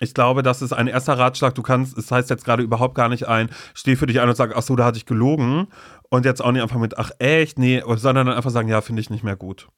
Ich 0.00 0.12
glaube, 0.12 0.42
das 0.42 0.60
ist 0.60 0.72
ein 0.72 0.88
erster 0.88 1.18
Ratschlag. 1.18 1.54
Du 1.54 1.62
kannst, 1.62 1.96
es 1.96 2.10
heißt 2.10 2.28
jetzt 2.28 2.44
gerade 2.44 2.62
überhaupt 2.62 2.94
gar 2.94 3.08
nicht 3.08 3.28
ein, 3.28 3.48
steh 3.74 3.96
für 3.96 4.06
dich 4.06 4.20
ein 4.20 4.28
und 4.28 4.36
sag, 4.36 4.54
ach 4.54 4.62
so, 4.62 4.76
da 4.76 4.84
hatte 4.84 4.98
ich 4.98 5.06
gelogen. 5.06 5.68
Und 6.10 6.24
jetzt 6.26 6.42
auch 6.44 6.52
nicht 6.52 6.62
einfach 6.62 6.78
mit, 6.78 6.98
ach 6.98 7.10
echt, 7.18 7.58
nee, 7.58 7.82
sondern 7.96 8.26
dann 8.26 8.36
einfach 8.36 8.50
sagen, 8.50 8.68
ja, 8.68 8.80
finde 8.82 9.00
ich 9.00 9.10
nicht 9.10 9.24
mehr 9.24 9.36
gut. 9.36 9.68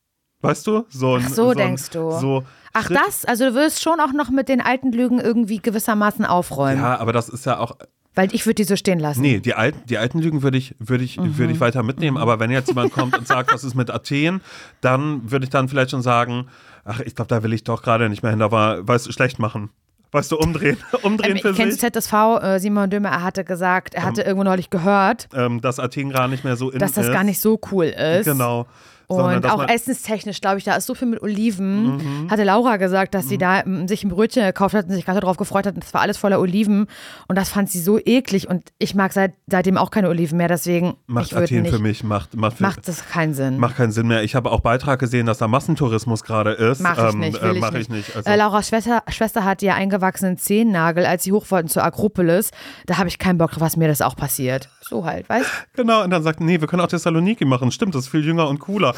Weißt 0.41 0.67
du? 0.67 0.85
So, 0.89 1.15
ein, 1.17 1.25
Ach 1.27 1.31
so, 1.31 1.51
ein- 1.51 1.57
denkst 1.57 1.91
du. 1.91 2.11
So 2.13 2.45
Ach, 2.73 2.85
Schritt- 2.87 2.99
das? 3.07 3.25
Also 3.25 3.47
du 3.51 3.55
wirst 3.55 3.83
schon 3.83 3.99
auch 4.01 4.13
noch 4.13 4.31
mit 4.31 4.49
den 4.49 4.61
alten 4.61 4.93
Lügen 4.93 5.19
irgendwie 5.21 5.59
gewissermaßen 5.59 6.25
aufräumen. 6.25 6.81
Ja, 6.81 6.99
aber 6.99 7.13
das 7.13 7.29
ist 7.29 7.47
ja 7.47 7.59
auch, 7.59 7.77
Weil 8.15 8.33
ich 8.35 8.45
würde 8.47 8.55
die 8.57 8.65
so 8.65 8.77
stehen 8.77 8.99
lassen. 9.01 9.21
nee, 9.21 9.41
die 9.41 9.55
alten, 9.55 9.85
die 9.87 9.99
alten 9.99 10.19
Lügen 10.21 10.43
würde 10.43 10.59
ich, 10.59 10.75
würde 10.79 11.03
ich, 11.05 11.17
Mhm. 11.19 11.39
würde 11.39 11.53
ich 11.53 11.61
weiter 11.61 11.83
mitnehmen. 11.83 12.17
Aber 12.17 12.39
wenn 12.41 12.51
jetzt 12.51 12.69
jemand 12.69 12.93
kommt 12.93 13.17
und 13.19 13.27
sagt, 13.27 13.53
was 13.53 13.65
ist 13.65 13.75
mit 13.75 13.91
Athen, 13.91 14.41
dann 14.81 15.29
würde 15.31 15.45
ich 15.45 15.51
dann 15.51 15.69
vielleicht 15.69 15.91
schon 15.93 16.03
sagen, 16.03 16.47
ach, 16.85 17.01
ich 17.01 17.15
glaube, 17.17 17.29
da 17.29 17.43
will 17.43 17.53
ich 17.53 17.65
doch 17.65 17.83
gerade 17.83 18.09
nicht 18.09 18.23
mehr 18.23 18.31
hin, 18.31 18.43
aber, 18.43 18.87
weißt 18.87 19.07
du, 19.09 19.13
schlecht 19.13 19.39
machen. 19.41 19.71
Weißt 20.11 20.33
du, 20.33 20.37
umdrehen, 20.39 20.79
umdrehen 21.03 21.37
Ähm, 21.37 21.43
für 21.43 21.53
kennst 21.55 21.81
sich. 21.81 21.91
du 21.93 22.01
ZSV? 22.01 22.13
Äh, 22.43 22.59
Simon 22.61 22.89
Dömer, 22.89 23.11
er 23.11 23.23
hatte 23.23 23.45
gesagt, 23.45 23.95
er 23.95 24.05
hatte 24.05 24.23
irgendwo 24.23 24.45
neulich 24.45 24.71
gehört, 24.71 25.29
Ähm, 25.35 25.61
dass 25.61 25.79
Athen 25.79 26.11
gerade 26.11 26.31
nicht 26.31 26.45
mehr 26.45 26.57
so 26.57 26.71
in 26.71 26.79
dass 26.79 26.93
das 26.93 27.07
ist. 27.09 27.13
gar 27.13 27.25
nicht 27.25 27.41
so 27.41 27.61
cool 27.73 27.87
ist. 27.87 28.25
Genau. 28.25 28.67
Und 29.09 29.47
auch 29.47 29.67
essenstechnisch, 29.69 30.41
glaube 30.43 30.59
ich, 30.59 30.65
da 30.65 30.77
ist 30.77 30.87
so 30.87 30.95
viel 30.95 31.09
mit 31.09 31.23
Oliven. 31.23 31.97
Mhm. 31.97 32.31
Hatte 32.31 32.45
Laura 32.45 32.77
gesagt, 32.77 33.15
dass 33.15 33.29
sie 33.29 33.39
da 33.39 33.61
ähm, 33.63 33.89
sich 33.89 34.05
ein 34.05 34.11
Brötchen 34.11 34.45
gekauft 34.45 34.75
hat 34.75 34.85
und 34.87 34.93
sich 34.93 35.05
gerade 35.07 35.21
darauf 35.21 35.39
gefreut 35.39 35.67
hat. 35.67 35.75
Und 35.75 35.83
das 35.83 35.95
war 35.95 36.03
alles 36.03 36.19
voller 36.19 36.39
Oliven. 36.41 36.87
Und 37.27 37.37
das 37.39 37.49
fand 37.49 37.71
sie 37.71 37.81
so 37.81 37.99
eklig. 37.99 38.49
Und 38.49 38.65
ich 38.79 38.95
mag 38.95 39.13
seit, 39.15 39.33
seitdem 39.47 39.79
auch 39.79 39.91
keine 39.91 40.09
Oliven 40.11 40.37
mehr. 40.37 40.49
Deswegen 40.49 40.95
macht 41.07 41.33
ich 41.33 41.37
Athen 41.37 41.63
nicht. 41.63 41.75
für 41.75 41.79
mich, 41.81 42.05
macht, 42.05 42.37
macht, 42.37 42.59
für, 42.59 42.63
Macht 42.65 42.87
das 42.87 43.09
keinen 43.09 43.33
Sinn. 43.33 43.59
macht 43.59 43.77
keinen 43.77 43.93
Sinn 43.93 44.09
mehr. 44.09 44.23
Ich 44.25 44.35
habe 44.35 44.51
auch 44.53 44.61
Beitrag 44.61 44.99
gesehen, 45.01 45.25
dass 45.27 45.39
da 45.39 45.49
Massentourismus 45.49 46.23
gerade 46.23 46.53
ist. 46.53 46.81
Mach 46.81 46.99
ich 46.99 47.15
Ähm, 47.15 47.21
nicht, 47.21 47.39
äh, 47.39 47.43
will 47.43 47.55
ich 47.55 47.61
mach 47.63 47.71
nicht. 47.73 47.81
ich 47.83 47.89
nicht. 47.89 48.15
Also, 48.17 48.29
Äh, 48.31 48.37
Laura's 48.37 48.69
Schwester, 48.69 49.03
Schwester 49.09 49.45
hatte 49.45 49.65
ja 49.65 49.75
eingewachsenen 49.75 50.37
Zehennagel, 50.37 51.07
als 51.07 51.25
sie 51.25 51.33
hoch 51.33 51.47
wollten 51.51 51.69
zur 51.69 51.83
Akropolis. 51.83 52.51
Da 52.85 52.99
habe 52.99 53.09
ich 53.09 53.19
keinen 53.19 53.39
Bock 53.39 53.53
drauf, 53.53 53.63
was 53.63 53.77
mir 53.79 53.89
das 53.89 54.03
auch 54.03 54.17
passiert. 54.17 54.69
So 54.83 55.05
halt, 55.07 55.29
weißt 55.29 55.49
Genau, 55.75 56.05
und 56.05 56.11
dann 56.11 56.23
sagt, 56.23 56.41
nee, 56.41 56.61
wir 56.61 56.69
können 56.69 56.83
auch 56.83 56.89
Thessaloniki 56.89 57.45
machen. 57.47 57.71
Stimmt, 57.71 57.95
das 57.95 58.03
ist 58.05 58.09
viel 58.11 58.25
jünger 58.25 58.49
und 58.49 58.59
cooler. 58.59 58.95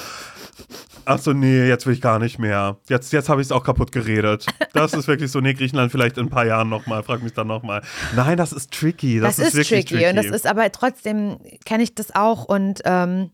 Ach 1.04 1.18
so, 1.18 1.32
nee, 1.32 1.66
jetzt 1.66 1.86
will 1.86 1.94
ich 1.94 2.00
gar 2.00 2.18
nicht 2.18 2.38
mehr. 2.38 2.78
Jetzt, 2.88 3.12
jetzt 3.12 3.28
habe 3.28 3.40
ich 3.40 3.48
es 3.48 3.52
auch 3.52 3.64
kaputt 3.64 3.90
geredet. 3.90 4.46
Das 4.72 4.92
ist 4.92 5.08
wirklich 5.08 5.30
so, 5.32 5.40
nee, 5.40 5.54
Griechenland 5.54 5.90
vielleicht 5.90 6.18
in 6.18 6.26
ein 6.26 6.30
paar 6.30 6.46
Jahren 6.46 6.68
nochmal. 6.68 7.02
Frag 7.02 7.22
mich 7.22 7.32
dann 7.32 7.48
nochmal. 7.48 7.82
Nein, 8.14 8.36
das 8.36 8.52
ist 8.52 8.70
tricky. 8.70 9.18
Das, 9.18 9.36
Das, 9.36 9.48
ist, 9.48 9.54
wirklich 9.54 9.86
tricky. 9.86 10.06
Und 10.08 10.16
das 10.16 10.26
ist 10.26 10.46
aber 10.46 10.70
trotzdem 10.70 11.38
kenne 11.64 11.82
ich 11.82 11.94
das 11.94 12.14
auch. 12.14 12.44
Und 12.44 12.82
ähm, 12.84 13.30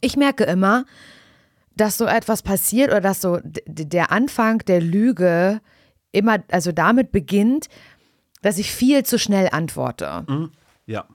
ich 0.00 0.16
merke 0.16 0.44
immer, 0.44 0.84
dass 1.74 1.96
so 1.96 2.04
etwas 2.06 2.42
passiert 2.42 2.90
oder 2.90 3.00
dass 3.00 3.20
so 3.20 3.40
der 3.42 4.12
Anfang 4.12 4.58
der 4.58 4.80
Lüge 4.80 5.60
immer, 6.12 6.38
also 6.50 6.72
damit 6.72 7.10
beginnt, 7.10 7.68
dass 8.42 8.58
ich 8.58 8.72
viel 8.72 9.04
zu 9.04 9.18
schnell 9.18 9.48
antworte. 9.50 10.24
Ja. 10.86 11.06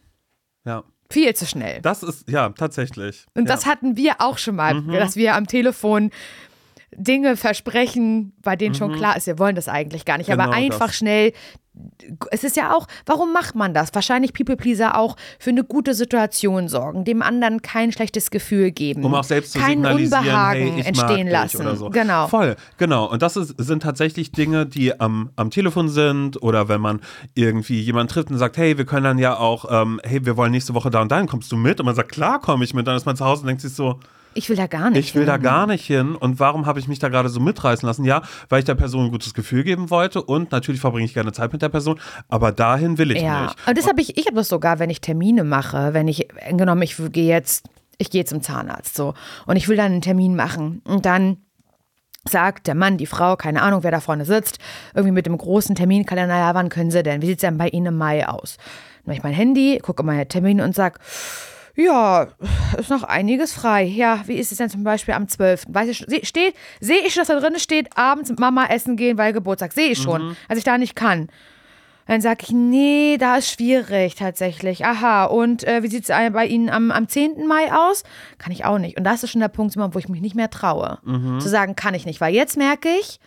Ja. 0.65 0.83
Viel 1.09 1.35
zu 1.35 1.45
schnell. 1.45 1.81
Das 1.81 2.03
ist, 2.03 2.29
ja, 2.29 2.49
tatsächlich. 2.49 3.25
Und 3.35 3.47
ja. 3.47 3.55
das 3.55 3.65
hatten 3.65 3.95
wir 3.95 4.15
auch 4.19 4.37
schon 4.37 4.55
mal, 4.55 4.81
dass 4.83 5.15
wir 5.15 5.35
am 5.35 5.47
Telefon 5.47 6.11
Dinge 6.95 7.35
versprechen, 7.37 8.33
bei 8.41 8.55
denen 8.55 8.75
schon 8.75 8.93
klar 8.95 9.17
ist, 9.17 9.27
wir 9.27 9.39
wollen 9.39 9.55
das 9.55 9.67
eigentlich 9.67 10.05
gar 10.05 10.17
nicht. 10.17 10.31
Aber 10.31 10.47
Mhm. 10.47 10.51
Genau 10.51 10.63
einfach 10.65 10.87
das. 10.87 10.95
schnell. 10.97 11.33
Es 12.31 12.45
ist 12.45 12.55
ja 12.55 12.73
auch, 12.73 12.87
warum 13.05 13.33
macht 13.33 13.53
man 13.53 13.73
das? 13.73 13.93
Wahrscheinlich 13.93 14.31
People 14.31 14.55
Pleaser 14.55 14.97
auch 14.97 15.17
für 15.39 15.49
eine 15.49 15.65
gute 15.65 15.93
Situation 15.93 16.69
sorgen, 16.69 17.03
dem 17.03 17.21
anderen 17.21 17.61
kein 17.61 17.91
schlechtes 17.91 18.31
Gefühl 18.31 18.71
geben. 18.71 19.03
Um 19.03 19.13
auch 19.13 19.25
selbst 19.25 19.51
zu 19.51 19.59
kein 19.59 19.85
Unbehagen 19.85 20.73
hey, 20.75 20.83
entstehen 20.85 21.27
lassen. 21.27 21.75
So. 21.75 21.89
Genau. 21.89 22.27
Voll, 22.27 22.55
genau. 22.77 23.11
Und 23.11 23.21
das 23.21 23.35
ist, 23.35 23.55
sind 23.57 23.83
tatsächlich 23.83 24.31
Dinge, 24.31 24.65
die 24.65 24.97
am, 24.97 25.31
am 25.35 25.49
Telefon 25.49 25.89
sind 25.89 26.41
oder 26.41 26.69
wenn 26.69 26.79
man 26.79 27.01
irgendwie 27.33 27.81
jemanden 27.81 28.07
trifft 28.13 28.31
und 28.31 28.37
sagt, 28.37 28.55
hey, 28.55 28.77
wir 28.77 28.85
können 28.85 29.03
dann 29.03 29.17
ja 29.17 29.35
auch, 29.37 29.65
ähm, 29.69 29.99
hey, 30.05 30.25
wir 30.25 30.37
wollen 30.37 30.51
nächste 30.51 30.75
Woche 30.75 30.89
da 30.89 31.01
und 31.01 31.11
dahin, 31.11 31.27
kommst 31.27 31.51
du 31.51 31.57
mit? 31.57 31.81
Und 31.81 31.87
man 31.87 31.95
sagt, 31.95 32.09
klar 32.13 32.39
komme 32.39 32.63
ich 32.63 32.73
mit. 32.73 32.87
Dann 32.87 32.95
ist 32.95 33.05
man 33.05 33.17
zu 33.17 33.25
Hause 33.25 33.41
und 33.41 33.47
denkt 33.47 33.61
sich 33.61 33.73
so, 33.73 33.99
Ich 34.37 34.49
will 34.49 34.55
da 34.57 34.67
gar 34.67 34.89
nicht. 34.89 34.99
ich 34.99 35.15
will 35.15 35.25
da 35.25 35.33
hin. 35.33 35.41
gar 35.41 35.65
nicht 35.65 35.85
hin. 35.85 36.13
Und 36.15 36.39
warum 36.39 36.65
habe 36.65 36.77
ich 36.79 36.87
mich 36.87 36.99
da 36.99 37.09
gerade 37.09 37.29
so 37.29 37.39
mitreißen 37.39 37.87
lassen? 37.87 38.03
Ja, 38.05 38.21
weil 38.49 38.59
ich 38.59 38.65
der 38.65 38.75
Person 38.75 39.05
ein 39.05 39.11
gutes 39.11 39.33
Gefühl 39.33 39.63
geben 39.63 39.89
wollte 39.89 40.21
und 40.21 40.51
natürlich 40.51 40.81
verbringe 40.81 41.05
ich 41.05 41.13
gerne 41.13 41.31
Zeit 41.31 41.51
mit 41.53 41.61
der 41.61 41.69
Person, 41.69 41.99
aber 42.29 42.51
dahin 42.51 42.97
will 42.97 43.11
ich 43.11 43.21
Ja, 43.23 43.43
nicht. 43.43 43.67
und 43.67 43.77
das 43.77 43.87
habe 43.87 44.01
ich, 44.01 44.17
ich 44.17 44.25
habe 44.27 44.35
das 44.35 44.49
sogar, 44.49 44.77
wenn 44.79 44.89
ich 44.89 45.01
Termine 45.01 45.43
mache, 45.43 45.93
wenn 45.93 46.07
ich, 46.07 46.27
genommen, 46.51 46.81
ich 46.81 46.95
gehe 47.11 47.27
jetzt, 47.27 47.67
ich 47.97 48.09
gehe 48.11 48.25
zum 48.25 48.41
Zahnarzt 48.41 48.95
so 48.95 49.13
und 49.45 49.55
ich 49.55 49.67
will 49.69 49.77
dann 49.77 49.93
einen 49.93 50.01
Termin 50.01 50.35
machen 50.35 50.81
und 50.85 51.05
dann 51.05 51.37
sagt 52.27 52.67
der 52.67 52.75
Mann, 52.75 52.97
die 52.97 53.05
Frau, 53.05 53.35
keine 53.35 53.61
Ahnung, 53.61 53.83
wer 53.83 53.91
da 53.91 53.99
vorne 54.01 54.25
sitzt, 54.25 54.57
irgendwie 54.93 55.13
mit 55.13 55.27
dem 55.27 55.37
großen 55.37 55.75
Terminkalender, 55.75 56.35
ja, 56.35 56.53
wann 56.55 56.69
können 56.69 56.91
sie 56.91 57.03
denn? 57.03 57.21
Wie 57.21 57.27
sieht 57.27 57.37
es 57.37 57.41
denn 57.41 57.57
bei 57.57 57.69
Ihnen 57.69 57.85
im 57.87 57.97
Mai 57.97 58.27
aus? 58.27 58.57
Dann 58.57 59.03
mache 59.05 59.17
ich 59.17 59.23
mein 59.23 59.33
Handy, 59.33 59.79
gucke 59.81 60.01
meine 60.03 60.27
Termine 60.27 60.63
und 60.63 60.73
sag, 60.75 60.99
ja, 61.75 62.27
ist 62.77 62.89
noch 62.89 63.03
einiges 63.03 63.53
frei. 63.53 63.83
Ja, 63.83 64.21
wie 64.25 64.35
ist 64.35 64.51
es 64.51 64.57
denn 64.57 64.69
zum 64.69 64.83
Beispiel 64.83 65.13
am 65.13 65.27
12.? 65.27 65.65
Weiß 65.69 65.89
ich, 65.89 66.05
se- 66.07 66.25
steht, 66.25 66.55
sehe 66.79 66.99
ich, 67.05 67.15
dass 67.15 67.27
da 67.27 67.39
drin 67.39 67.57
steht, 67.59 67.97
abends 67.97 68.29
mit 68.29 68.39
Mama 68.39 68.65
essen 68.67 68.95
gehen, 68.97 69.17
weil 69.17 69.33
Geburtstag. 69.33 69.73
Sehe 69.73 69.89
ich 69.91 69.97
schon, 70.01 70.35
als 70.47 70.57
ich 70.59 70.63
da 70.63 70.77
nicht 70.77 70.95
kann. 70.95 71.29
Dann 72.07 72.21
sage 72.21 72.43
ich, 72.43 72.51
nee, 72.51 73.17
da 73.19 73.37
ist 73.37 73.49
schwierig 73.49 74.13
tatsächlich. 74.13 74.85
Aha, 74.85 75.25
und 75.25 75.63
äh, 75.63 75.81
wie 75.81 75.87
sieht 75.87 76.07
es 76.07 76.15
bei 76.33 76.45
Ihnen 76.45 76.69
am, 76.69 76.91
am 76.91 77.07
10. 77.07 77.47
Mai 77.47 77.73
aus? 77.73 78.03
Kann 78.37 78.51
ich 78.53 78.63
auch 78.63 78.77
nicht. 78.77 78.95
Und 78.97 79.03
das 79.05 79.23
ist 79.23 79.31
schon 79.31 79.41
der 79.41 79.47
Punkt, 79.47 79.75
wo 79.75 79.97
ich 79.99 80.07
mich 80.07 80.21
nicht 80.21 80.35
mehr 80.35 80.51
traue. 80.51 80.99
Zu 81.39 81.49
sagen, 81.49 81.75
kann 81.75 81.95
ich 81.95 82.05
nicht. 82.05 82.21
Weil 82.21 82.33
jetzt 82.35 82.57
merke 82.57 82.89
ich, 82.99 83.19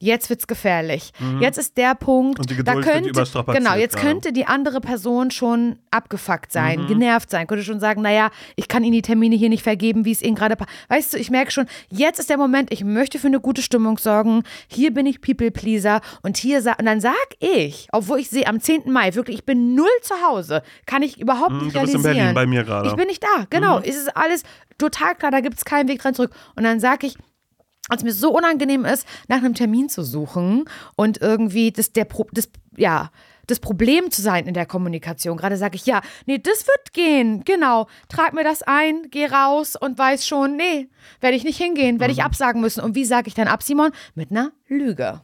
jetzt 0.00 0.30
wird's 0.30 0.46
gefährlich. 0.46 1.12
Jetzt 1.40 1.58
ist 1.58 1.76
der 1.76 1.94
Punkt, 1.94 2.40
Und 2.40 2.50
die 2.50 2.64
da 2.64 2.74
könnte, 2.80 3.12
genau, 3.12 3.74
jetzt 3.74 3.96
gerade. 3.96 4.06
könnte 4.06 4.32
die 4.32 4.46
andere 4.46 4.80
Person 4.80 5.30
schon 5.30 5.78
abgefuckt 5.90 6.50
sein, 6.50 6.86
genervt 6.86 7.30
sein, 7.30 7.46
könnte 7.46 7.62
schon 7.64 7.80
sagen, 7.80 8.02
naja, 8.02 8.30
ich 8.56 8.66
kann 8.66 8.82
Ihnen 8.82 8.94
die 8.94 9.02
Termine 9.02 9.36
hier 9.36 9.48
nicht 9.50 9.62
vergeben, 9.62 10.04
wie 10.04 10.12
es 10.12 10.22
Ihnen 10.22 10.34
gerade 10.34 10.56
passt. 10.56 10.70
Weißt 10.88 11.14
du, 11.14 11.18
ich 11.18 11.30
merke 11.30 11.50
schon, 11.52 11.66
jetzt 11.90 12.18
ist 12.18 12.30
der 12.30 12.38
Moment, 12.38 12.72
ich 12.72 12.82
möchte 12.82 13.18
für 13.18 13.26
eine 13.26 13.40
gute 13.40 13.62
Stimmung 13.62 13.98
sorgen. 13.98 14.42
Hier 14.68 14.92
bin 14.92 15.06
ich 15.06 15.20
People 15.20 15.50
Pleaser 15.50 16.00
und 16.22 16.36
hier 16.36 16.58
und 16.78 16.86
dann 16.86 17.00
sag 17.00 17.14
ich, 17.38 17.88
obwohl 17.92 18.18
ich 18.18 18.30
sehe 18.30 18.46
am 18.46 18.60
10. 18.60 18.90
Mai 18.90 19.14
wirklich, 19.14 19.38
ich 19.38 19.44
bin 19.44 19.74
null 19.74 19.86
zu 20.02 20.14
Hause, 20.26 20.62
kann 20.86 21.02
ich 21.02 21.20
überhaupt 21.20 21.52
nicht 21.52 21.76
du 21.76 21.80
bist 21.80 21.94
in 21.94 22.00
realisieren. 22.00 22.16
Berlin 22.16 22.34
bei 22.34 22.46
mir 22.46 22.64
gerade. 22.64 22.88
Ich 22.88 22.94
bin 22.96 23.06
nicht 23.06 23.22
da, 23.22 23.46
genau. 23.50 23.78
Es 23.78 23.96
ist 23.96 24.16
alles 24.16 24.42
total 24.78 25.14
klar, 25.14 25.30
da 25.30 25.40
gibt 25.40 25.58
es 25.58 25.64
keinen 25.64 25.88
Weg 25.88 26.00
dran 26.00 26.14
zurück. 26.14 26.32
Und 26.56 26.64
dann 26.64 26.80
sag 26.80 27.04
ich, 27.04 27.16
als 27.90 28.02
mir 28.02 28.12
so 28.12 28.34
unangenehm 28.34 28.84
ist, 28.84 29.06
nach 29.28 29.38
einem 29.38 29.54
Termin 29.54 29.88
zu 29.88 30.02
suchen 30.02 30.64
und 30.96 31.20
irgendwie 31.20 31.72
das, 31.72 31.92
der, 31.92 32.04
Pro- 32.06 32.28
das, 32.32 32.48
ja, 32.76 33.10
das 33.46 33.58
Problem 33.58 34.10
zu 34.12 34.22
sein 34.22 34.46
in 34.46 34.54
der 34.54 34.64
Kommunikation. 34.66 35.36
Gerade 35.36 35.56
sage 35.56 35.74
ich, 35.74 35.84
ja, 35.84 36.00
nee, 36.26 36.38
das 36.38 36.66
wird 36.66 36.92
gehen, 36.92 37.42
genau. 37.44 37.88
Trag 38.08 38.32
mir 38.32 38.44
das 38.44 38.62
ein, 38.62 39.08
geh 39.10 39.26
raus 39.26 39.74
und 39.74 39.98
weiß 39.98 40.24
schon, 40.26 40.56
nee, 40.56 40.88
werde 41.20 41.36
ich 41.36 41.42
nicht 41.44 41.58
hingehen, 41.60 41.98
werde 41.98 42.12
ich 42.12 42.22
absagen 42.22 42.60
müssen. 42.60 42.80
Und 42.80 42.94
wie 42.94 43.04
sage 43.04 43.26
ich 43.26 43.34
dann 43.34 43.48
ab, 43.48 43.62
Simon? 43.62 43.90
Mit 44.14 44.30
einer 44.30 44.52
Lüge. 44.68 45.20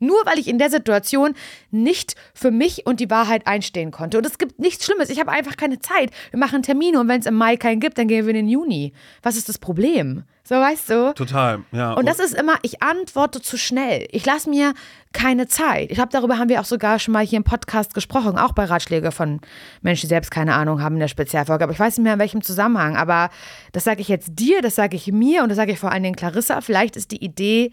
Nur 0.00 0.18
weil 0.24 0.38
ich 0.38 0.48
in 0.48 0.58
der 0.58 0.70
Situation 0.70 1.34
nicht 1.70 2.16
für 2.34 2.50
mich 2.50 2.86
und 2.86 2.98
die 2.98 3.10
Wahrheit 3.10 3.46
einstehen 3.46 3.92
konnte. 3.92 4.18
Und 4.18 4.26
es 4.26 4.38
gibt 4.38 4.58
nichts 4.58 4.84
Schlimmes. 4.84 5.10
Ich 5.10 5.20
habe 5.20 5.30
einfach 5.30 5.56
keine 5.56 5.78
Zeit. 5.78 6.10
Wir 6.30 6.40
machen 6.40 6.62
Termine 6.62 6.98
und 6.98 7.06
wenn 7.06 7.20
es 7.20 7.26
im 7.26 7.34
Mai 7.34 7.56
keinen 7.56 7.80
gibt, 7.80 7.98
dann 7.98 8.08
gehen 8.08 8.26
wir 8.26 8.30
in 8.30 8.46
den 8.46 8.48
Juni. 8.48 8.92
Was 9.22 9.36
ist 9.36 9.48
das 9.48 9.58
Problem? 9.58 10.24
So 10.42 10.56
weißt 10.56 10.90
du? 10.90 11.14
Total, 11.14 11.60
ja. 11.70 11.92
Und 11.92 12.08
das 12.08 12.18
ist 12.18 12.34
immer, 12.34 12.54
ich 12.62 12.82
antworte 12.82 13.40
zu 13.40 13.56
schnell. 13.56 14.08
Ich 14.10 14.26
lasse 14.26 14.50
mir 14.50 14.74
keine 15.12 15.46
Zeit. 15.46 15.90
Ich 15.90 15.96
glaube, 15.96 16.08
darüber 16.10 16.38
haben 16.38 16.48
wir 16.48 16.60
auch 16.60 16.64
sogar 16.64 16.98
schon 16.98 17.12
mal 17.12 17.24
hier 17.24 17.36
im 17.36 17.44
Podcast 17.44 17.94
gesprochen, 17.94 18.36
auch 18.36 18.50
bei 18.52 18.64
Ratschläge 18.64 19.12
von 19.12 19.40
Menschen, 19.82 20.08
die 20.08 20.08
selbst 20.08 20.32
keine 20.32 20.54
Ahnung 20.54 20.82
haben 20.82 20.96
in 20.96 21.00
der 21.00 21.08
Spezialfolge. 21.08 21.62
Aber 21.62 21.72
ich 21.72 21.78
weiß 21.78 21.98
nicht 21.98 22.02
mehr, 22.04 22.14
in 22.14 22.18
welchem 22.18 22.42
Zusammenhang. 22.42 22.96
Aber 22.96 23.30
das 23.70 23.84
sage 23.84 24.00
ich 24.00 24.08
jetzt 24.08 24.30
dir, 24.40 24.60
das 24.60 24.74
sage 24.74 24.96
ich 24.96 25.12
mir 25.12 25.44
und 25.44 25.50
das 25.50 25.56
sage 25.56 25.70
ich 25.70 25.78
vor 25.78 25.92
allen 25.92 26.02
Dingen 26.02 26.16
Clarissa. 26.16 26.62
Vielleicht 26.62 26.96
ist 26.96 27.12
die 27.12 27.22
Idee 27.22 27.70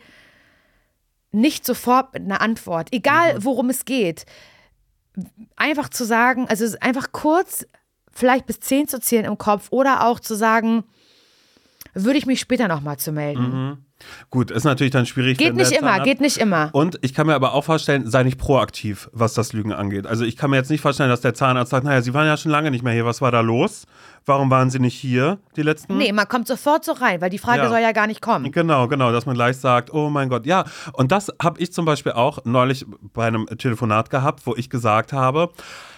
nicht 1.31 1.65
sofort 1.65 2.13
mit 2.13 2.23
einer 2.23 2.41
Antwort, 2.41 2.89
egal 2.91 3.43
worum 3.43 3.69
es 3.69 3.85
geht. 3.85 4.25
Einfach 5.55 5.89
zu 5.89 6.05
sagen, 6.05 6.47
also 6.47 6.65
einfach 6.79 7.11
kurz, 7.11 7.65
vielleicht 8.11 8.45
bis 8.45 8.59
zehn 8.59 8.87
zu 8.87 8.99
zählen 8.99 9.25
im 9.25 9.37
Kopf 9.37 9.67
oder 9.71 10.05
auch 10.05 10.19
zu 10.19 10.35
sagen, 10.35 10.83
würde 11.93 12.19
ich 12.19 12.25
mich 12.25 12.39
später 12.39 12.67
nochmal 12.67 12.97
zu 12.97 13.11
melden. 13.11 13.85
Gut, 14.29 14.51
ist 14.51 14.63
natürlich 14.63 14.91
dann 14.91 15.05
schwierig. 15.05 15.37
Geht 15.37 15.55
nicht 15.55 15.71
immer, 15.71 15.99
geht 16.01 16.21
nicht 16.21 16.37
immer. 16.37 16.69
Und 16.73 16.99
ich 17.01 17.13
kann 17.13 17.27
mir 17.27 17.35
aber 17.35 17.53
auch 17.53 17.63
vorstellen, 17.63 18.09
sei 18.09 18.23
nicht 18.23 18.37
proaktiv, 18.37 19.09
was 19.11 19.33
das 19.33 19.53
Lügen 19.53 19.73
angeht. 19.73 20.05
Also 20.05 20.23
ich 20.25 20.37
kann 20.37 20.49
mir 20.49 20.57
jetzt 20.57 20.69
nicht 20.69 20.81
vorstellen, 20.81 21.09
dass 21.09 21.21
der 21.21 21.33
Zahnarzt 21.33 21.71
sagt, 21.71 21.83
naja, 21.85 22.01
Sie 22.01 22.13
waren 22.13 22.27
ja 22.27 22.37
schon 22.37 22.51
lange 22.51 22.71
nicht 22.71 22.83
mehr 22.83 22.93
hier, 22.93 23.05
was 23.05 23.21
war 23.21 23.31
da 23.31 23.41
los? 23.41 23.85
Warum 24.25 24.49
waren 24.51 24.69
Sie 24.69 24.79
nicht 24.79 24.95
hier, 24.95 25.39
die 25.55 25.61
letzten? 25.61 25.97
Nee, 25.97 26.11
man 26.11 26.27
kommt 26.27 26.47
sofort 26.47 26.83
so 26.83 26.91
rein, 26.91 27.21
weil 27.21 27.29
die 27.29 27.37
Frage 27.37 27.63
Ja. 27.63 27.69
soll 27.69 27.79
ja 27.79 27.93
gar 27.93 28.07
nicht 28.07 28.21
kommen. 28.21 28.51
Genau, 28.51 28.87
genau, 28.87 29.11
dass 29.11 29.25
man 29.25 29.35
gleich 29.35 29.57
sagt, 29.57 29.93
oh 29.93 30.09
mein 30.09 30.29
Gott, 30.29 30.45
ja. 30.45 30.65
Und 30.93 31.11
das 31.11 31.31
habe 31.41 31.59
ich 31.61 31.71
zum 31.71 31.85
Beispiel 31.85 32.11
auch 32.11 32.39
neulich 32.43 32.85
bei 33.13 33.25
einem 33.25 33.45
Telefonat 33.57 34.09
gehabt, 34.09 34.45
wo 34.45 34.53
ich 34.55 34.69
gesagt 34.69 35.13
habe, 35.13 35.49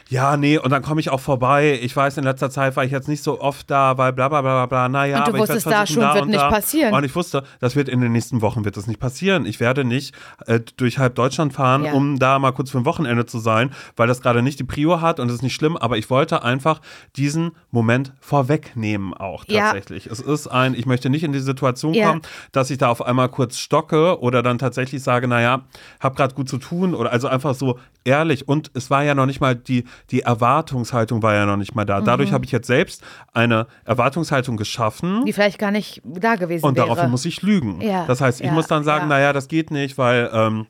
ja, 0.10 0.36
nee, 0.38 0.58
und 0.58 0.72
dann 0.72 0.82
komme 0.82 1.00
ich 1.00 1.10
auch 1.12 1.20
vorbei. 1.20 1.80
Ich 1.82 1.96
weiß, 1.96 2.18
in 2.18 2.24
letzter 2.24 2.50
Zeit 2.50 2.76
war 2.76 2.84
ich 2.84 2.92
jetzt 2.92 3.08
nicht 3.08 3.24
so 3.24 3.40
oft 3.40 3.70
da, 3.70 3.98
weil 4.00 4.12
bla 4.12 4.28
bla 4.28 4.42
bla 4.42 4.66
bla 4.66 4.66
bla. 4.66 4.90
Naja, 4.90 5.24
Und 5.24 5.34
du 5.36 5.40
wusstest, 5.40 5.68
da 5.68 5.86
schon 5.86 5.98
wird 6.02 6.22
und 6.24 6.28
nicht 6.30 6.40
da. 6.42 6.50
passieren. 6.50 6.94
Und 6.96 7.04
ich 7.04 7.16
wusste, 7.16 7.44
das 7.60 7.76
wird 7.76 7.88
in 7.90 8.02
den 8.02 8.12
nächsten 8.12 8.42
Wochen 8.42 8.66
wird 8.66 8.76
das 8.76 8.88
nicht 8.88 9.00
passieren. 9.00 9.46
Ich 9.46 9.60
werde 9.60 9.84
nicht 9.84 10.16
äh, 10.48 10.60
durch 10.78 10.98
halb 10.98 11.14
Deutschland 11.14 11.54
fahren, 11.54 11.84
Ja. 11.86 11.94
um 11.94 12.18
da 12.18 12.40
mal 12.40 12.52
kurz 12.54 12.72
für 12.72 12.80
ein 12.80 12.86
Wochenende 12.86 13.28
zu 13.28 13.38
sein, 13.40 13.72
weil 13.96 14.08
das 14.08 14.22
gerade 14.22 14.42
nicht 14.42 14.60
die 14.60 14.64
Prio 14.64 15.00
hat 15.00 15.20
und 15.20 15.30
es 15.30 15.36
ist 15.36 15.44
nicht 15.44 15.54
schlimm, 15.56 15.78
aber 15.78 15.98
ich 15.98 16.10
wollte 16.10 16.44
einfach 16.44 16.82
diesen 17.16 17.52
Moment 17.70 18.12
vorwegnehmen 18.20 19.14
auch 19.14 19.46
Ja. 19.48 19.66
tatsächlich. 19.66 20.08
Es 20.08 20.20
ist 20.20 20.48
ein, 20.48 20.74
ich 20.74 20.86
möchte 20.86 21.10
nicht 21.10 21.24
in 21.24 21.34
die 21.34 21.40
Situation 21.40 21.94
Ja. 21.94 22.08
kommen, 22.10 22.22
dass 22.52 22.72
ich 22.72 22.78
da 22.80 22.90
auf 22.90 23.06
einmal 23.06 23.30
kurz 23.30 23.58
stocke 23.60 24.20
oder 24.22 24.42
dann 24.42 24.58
tatsächlich 24.58 25.04
sage, 25.04 25.28
naja, 25.28 25.62
hab 26.00 26.16
gerade 26.16 26.34
gut 26.34 26.50
zu 26.50 26.58
tun 26.58 26.96
oder 26.96 27.12
also 27.12 27.28
einfach 27.28 27.54
so 27.54 27.78
ehrlich. 28.06 28.48
Und 28.48 28.72
es 28.74 28.90
war 28.90 29.04
ja 29.04 29.14
noch 29.14 29.26
nicht 29.28 29.42
mal 29.42 29.56
die, 29.56 29.84
die 30.12 30.22
Erwartungshaltung 30.22 31.22
war 31.24 31.36
ja 31.36 31.46
noch 31.46 31.58
nicht 31.58 31.76
mal 31.76 31.86
da. 31.86 32.02
Mhm. 32.02 32.06
Dadurch 32.06 32.32
habe 32.32 32.46
ich 32.46 32.52
jetzt 32.52 32.68
selbst 32.68 33.04
eine 33.34 33.68
Erwartungshaltung 33.86 34.58
geschaffen. 34.58 35.26
Die 35.26 35.34
vielleicht 35.34 35.60
gar 35.60 35.72
nicht 35.72 36.02
da 36.04 36.36
gewesen 36.36 36.66
Und 36.66 36.76
wäre. 36.76 36.88
daraufhin 36.88 37.12
muss 37.12 37.26
ich 37.26 37.42
lügen. 37.42 37.82
Ja, 37.82 38.06
das 38.06 38.22
heißt, 38.22 38.42
ich 38.42 38.48
ja, 38.48 38.54
muss 38.54 38.68
dann 38.68 38.84
sagen, 38.84 39.04
ja. 39.04 39.18
naja, 39.18 39.34
das 39.34 39.48
geht 39.48 39.72
nicht, 39.72 39.98
weil, 39.98 40.30
ähm, 40.34 40.68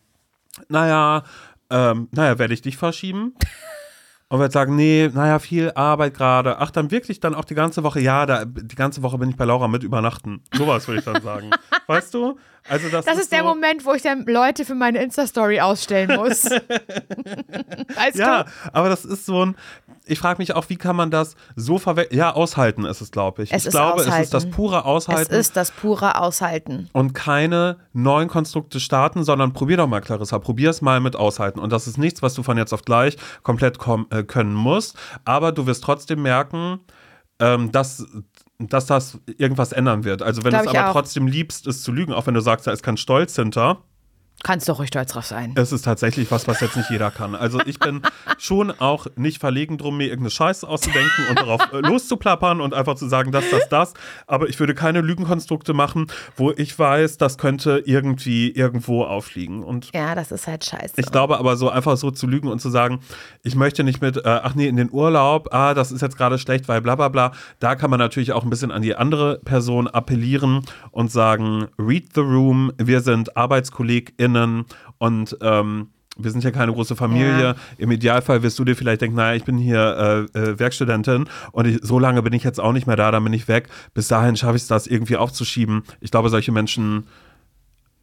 naja, 0.67 1.23
ähm, 1.69 2.07
naja, 2.11 2.39
werde 2.39 2.53
ich 2.53 2.61
dich 2.61 2.77
verschieben. 2.77 3.33
Und 4.31 4.39
werde 4.39 4.53
sagen, 4.53 4.75
nee, 4.75 5.09
naja, 5.11 5.39
viel 5.39 5.71
Arbeit 5.71 6.13
gerade. 6.13 6.59
Ach, 6.59 6.69
dann 6.69 6.91
wirklich 6.91 7.19
dann 7.19 7.33
auch 7.33 7.45
die 7.45 7.55
ganze 7.55 7.81
Woche, 7.81 7.99
ja, 7.99 8.27
da, 8.27 8.45
die 8.45 8.75
ganze 8.75 9.01
Woche 9.01 9.17
bin 9.17 9.31
ich 9.31 9.35
bei 9.35 9.45
Laura 9.45 9.67
mit 9.67 9.81
übernachten. 9.81 10.43
Sowas 10.53 10.87
würde 10.87 10.99
ich 10.99 11.05
dann 11.05 11.23
sagen. 11.23 11.49
weißt 11.87 12.13
du? 12.13 12.37
Also 12.67 12.89
das, 12.89 13.05
das 13.05 13.17
ist 13.19 13.31
der 13.31 13.39
so, 13.39 13.45
Moment, 13.45 13.85
wo 13.85 13.93
ich 13.93 14.01
dann 14.01 14.25
Leute 14.25 14.65
für 14.65 14.75
meine 14.75 15.01
Insta-Story 15.01 15.59
ausstellen 15.61 16.15
muss. 16.19 16.45
weißt 17.95 18.17
Ja, 18.17 18.43
du? 18.43 18.49
aber 18.73 18.89
das 18.89 19.05
ist 19.05 19.25
so 19.25 19.45
ein, 19.45 19.55
ich 20.05 20.19
frage 20.19 20.39
mich 20.39 20.53
auch, 20.55 20.69
wie 20.69 20.75
kann 20.75 20.95
man 20.95 21.11
das 21.11 21.35
so 21.55 21.77
verwechseln? 21.77 22.17
Ja, 22.17 22.31
aushalten 22.33 22.85
ist 22.85 23.01
es, 23.01 23.11
glaube 23.11 23.43
ich. 23.43 23.51
Es 23.51 23.61
ich 23.61 23.67
ist 23.67 23.71
glaube, 23.73 24.01
es 24.01 24.07
ist 24.07 24.11
aushalten. 24.13 24.31
das 24.31 24.49
pure 24.49 24.77
Es 24.79 24.83
Aushalten. 24.85 25.33
ist 25.33 25.55
das 25.57 25.71
pure 25.71 26.15
Aushalten. 26.19 26.89
und 26.93 27.13
keine 27.13 27.77
neuen 27.93 28.27
Konstrukte 28.27 28.79
starten, 28.79 29.23
sondern 29.23 29.53
probier 29.53 29.77
doch 29.77 29.87
mal, 29.87 30.01
Clarissa, 30.01 30.39
probier 30.39 30.69
es 30.69 30.81
mal 30.81 30.99
mit 30.99 31.15
aushalten. 31.15 31.59
Und 31.59 31.71
das 31.71 31.87
ist 31.87 31.97
nichts, 31.97 32.21
was 32.21 32.33
du 32.33 32.43
von 32.43 32.57
jetzt 32.57 32.73
auf 32.73 32.83
gleich 32.83 33.17
komplett 33.43 33.77
kom 33.77 34.07
äh, 34.09 34.23
können 34.23 34.53
musst, 34.53 34.97
aber 35.25 35.51
du 35.51 35.65
wirst 35.65 35.83
trotzdem 35.83 36.21
merken, 36.21 36.79
ähm, 37.41 37.71
dass, 37.71 38.05
dass 38.59 38.85
das 38.85 39.17
irgendwas 39.37 39.71
ändern 39.71 40.03
wird. 40.03 40.21
Also 40.21 40.43
wenn 40.43 40.51
du 40.51 40.59
es 40.59 40.67
aber 40.67 40.89
auch. 40.89 40.91
trotzdem 40.91 41.27
liebst, 41.27 41.65
es 41.65 41.81
zu 41.81 41.91
lügen, 41.91 42.13
auch 42.13 42.27
wenn 42.27 42.33
du 42.33 42.41
sagst, 42.41 42.67
da 42.67 42.71
ist 42.71 42.83
kein 42.83 42.97
Stolz 42.97 43.35
hinter, 43.35 43.83
Kannst 44.41 44.69
doch 44.69 44.79
ruhig 44.79 44.87
stolz 44.87 45.11
drauf 45.11 45.25
sein. 45.25 45.51
Es 45.55 45.73
ist 45.73 45.81
tatsächlich 45.81 46.31
was, 46.31 46.47
was 46.47 46.61
jetzt 46.61 46.77
nicht 46.77 46.89
jeder 46.89 47.11
kann. 47.11 47.35
Also 47.35 47.59
ich 47.65 47.77
bin 47.77 48.01
schon 48.37 48.71
auch 48.71 49.07
nicht 49.17 49.39
verlegen 49.39 49.77
drum, 49.77 49.97
mir 49.97 50.05
irgendeine 50.05 50.31
Scheiße 50.31 50.65
auszudenken 50.65 51.27
und 51.29 51.39
darauf 51.39 51.61
äh, 51.73 51.79
loszuplappern 51.79 52.61
und 52.61 52.73
einfach 52.73 52.95
zu 52.95 53.09
sagen, 53.09 53.33
das, 53.33 53.43
das, 53.51 53.67
das. 53.67 53.93
Aber 54.27 54.47
ich 54.47 54.57
würde 54.57 54.73
keine 54.73 55.01
Lügenkonstrukte 55.01 55.73
machen, 55.73 56.07
wo 56.37 56.51
ich 56.51 56.77
weiß, 56.79 57.17
das 57.17 57.37
könnte 57.37 57.83
irgendwie 57.85 58.49
irgendwo 58.51 59.03
aufliegen. 59.03 59.61
Und 59.61 59.91
ja, 59.93 60.15
das 60.15 60.31
ist 60.31 60.47
halt 60.47 60.63
scheiße. 60.63 60.93
Ich 60.95 61.11
glaube 61.11 61.37
aber 61.37 61.57
so 61.57 61.69
einfach 61.69 61.97
so 61.97 62.09
zu 62.09 62.25
lügen 62.25 62.47
und 62.47 62.61
zu 62.61 62.69
sagen, 62.69 63.01
ich 63.43 63.55
möchte 63.55 63.83
nicht 63.83 64.01
mit, 64.01 64.17
äh, 64.17 64.21
ach 64.25 64.55
nee, 64.55 64.67
in 64.67 64.77
den 64.77 64.89
Urlaub, 64.89 65.49
ah, 65.51 65.73
das 65.73 65.91
ist 65.91 66.01
jetzt 66.01 66.17
gerade 66.17 66.37
schlecht, 66.37 66.69
weil 66.69 66.79
bla 66.79 66.95
bla 66.95 67.09
bla. 67.09 67.33
Da 67.59 67.75
kann 67.75 67.89
man 67.89 67.99
natürlich 67.99 68.31
auch 68.31 68.43
ein 68.43 68.49
bisschen 68.49 68.71
an 68.71 68.83
die 68.83 68.95
andere 68.95 69.39
Person 69.39 69.89
appellieren 69.89 70.61
und 70.91 71.11
sagen, 71.11 71.67
read 71.77 72.13
the 72.15 72.21
room, 72.21 72.71
wir 72.77 73.01
sind 73.01 73.35
ArbeitskollegInnen 73.35 74.28
KollegInnen 74.29 74.65
und 74.97 75.37
ähm, 75.41 75.87
wir 76.21 76.31
sind 76.31 76.43
ja 76.43 76.51
keine 76.51 76.73
große 76.73 76.97
Familie. 76.97 77.41
Ja. 77.41 77.55
Im 77.77 77.91
Idealfall 77.91 78.43
wirst 78.43 78.59
du 78.59 78.65
dir 78.65 78.75
vielleicht 78.75 79.01
denken, 79.01 79.15
naja, 79.15 79.35
ich 79.35 79.45
bin 79.45 79.57
hier 79.57 80.27
äh, 80.33 80.39
äh, 80.39 80.59
Werkstudentin 80.59 81.29
und 81.53 81.65
ich, 81.65 81.79
so 81.81 81.97
lange 81.97 82.21
bin 82.21 82.33
ich 82.33 82.43
jetzt 82.43 82.59
auch 82.59 82.73
nicht 82.73 82.87
mehr 82.87 82.97
da, 82.97 83.09
dann 83.11 83.23
bin 83.23 83.31
ich 83.31 83.47
weg. 83.47 83.69
Bis 83.93 84.09
dahin 84.09 84.35
schaffe 84.35 84.57
ich 84.57 84.63
es, 84.63 84.67
das 84.67 84.85
irgendwie 84.85 85.15
aufzuschieben. 85.15 85.83
Ich 86.01 86.11
glaube, 86.11 86.29
solche 86.29 86.51
Menschen 86.51 87.07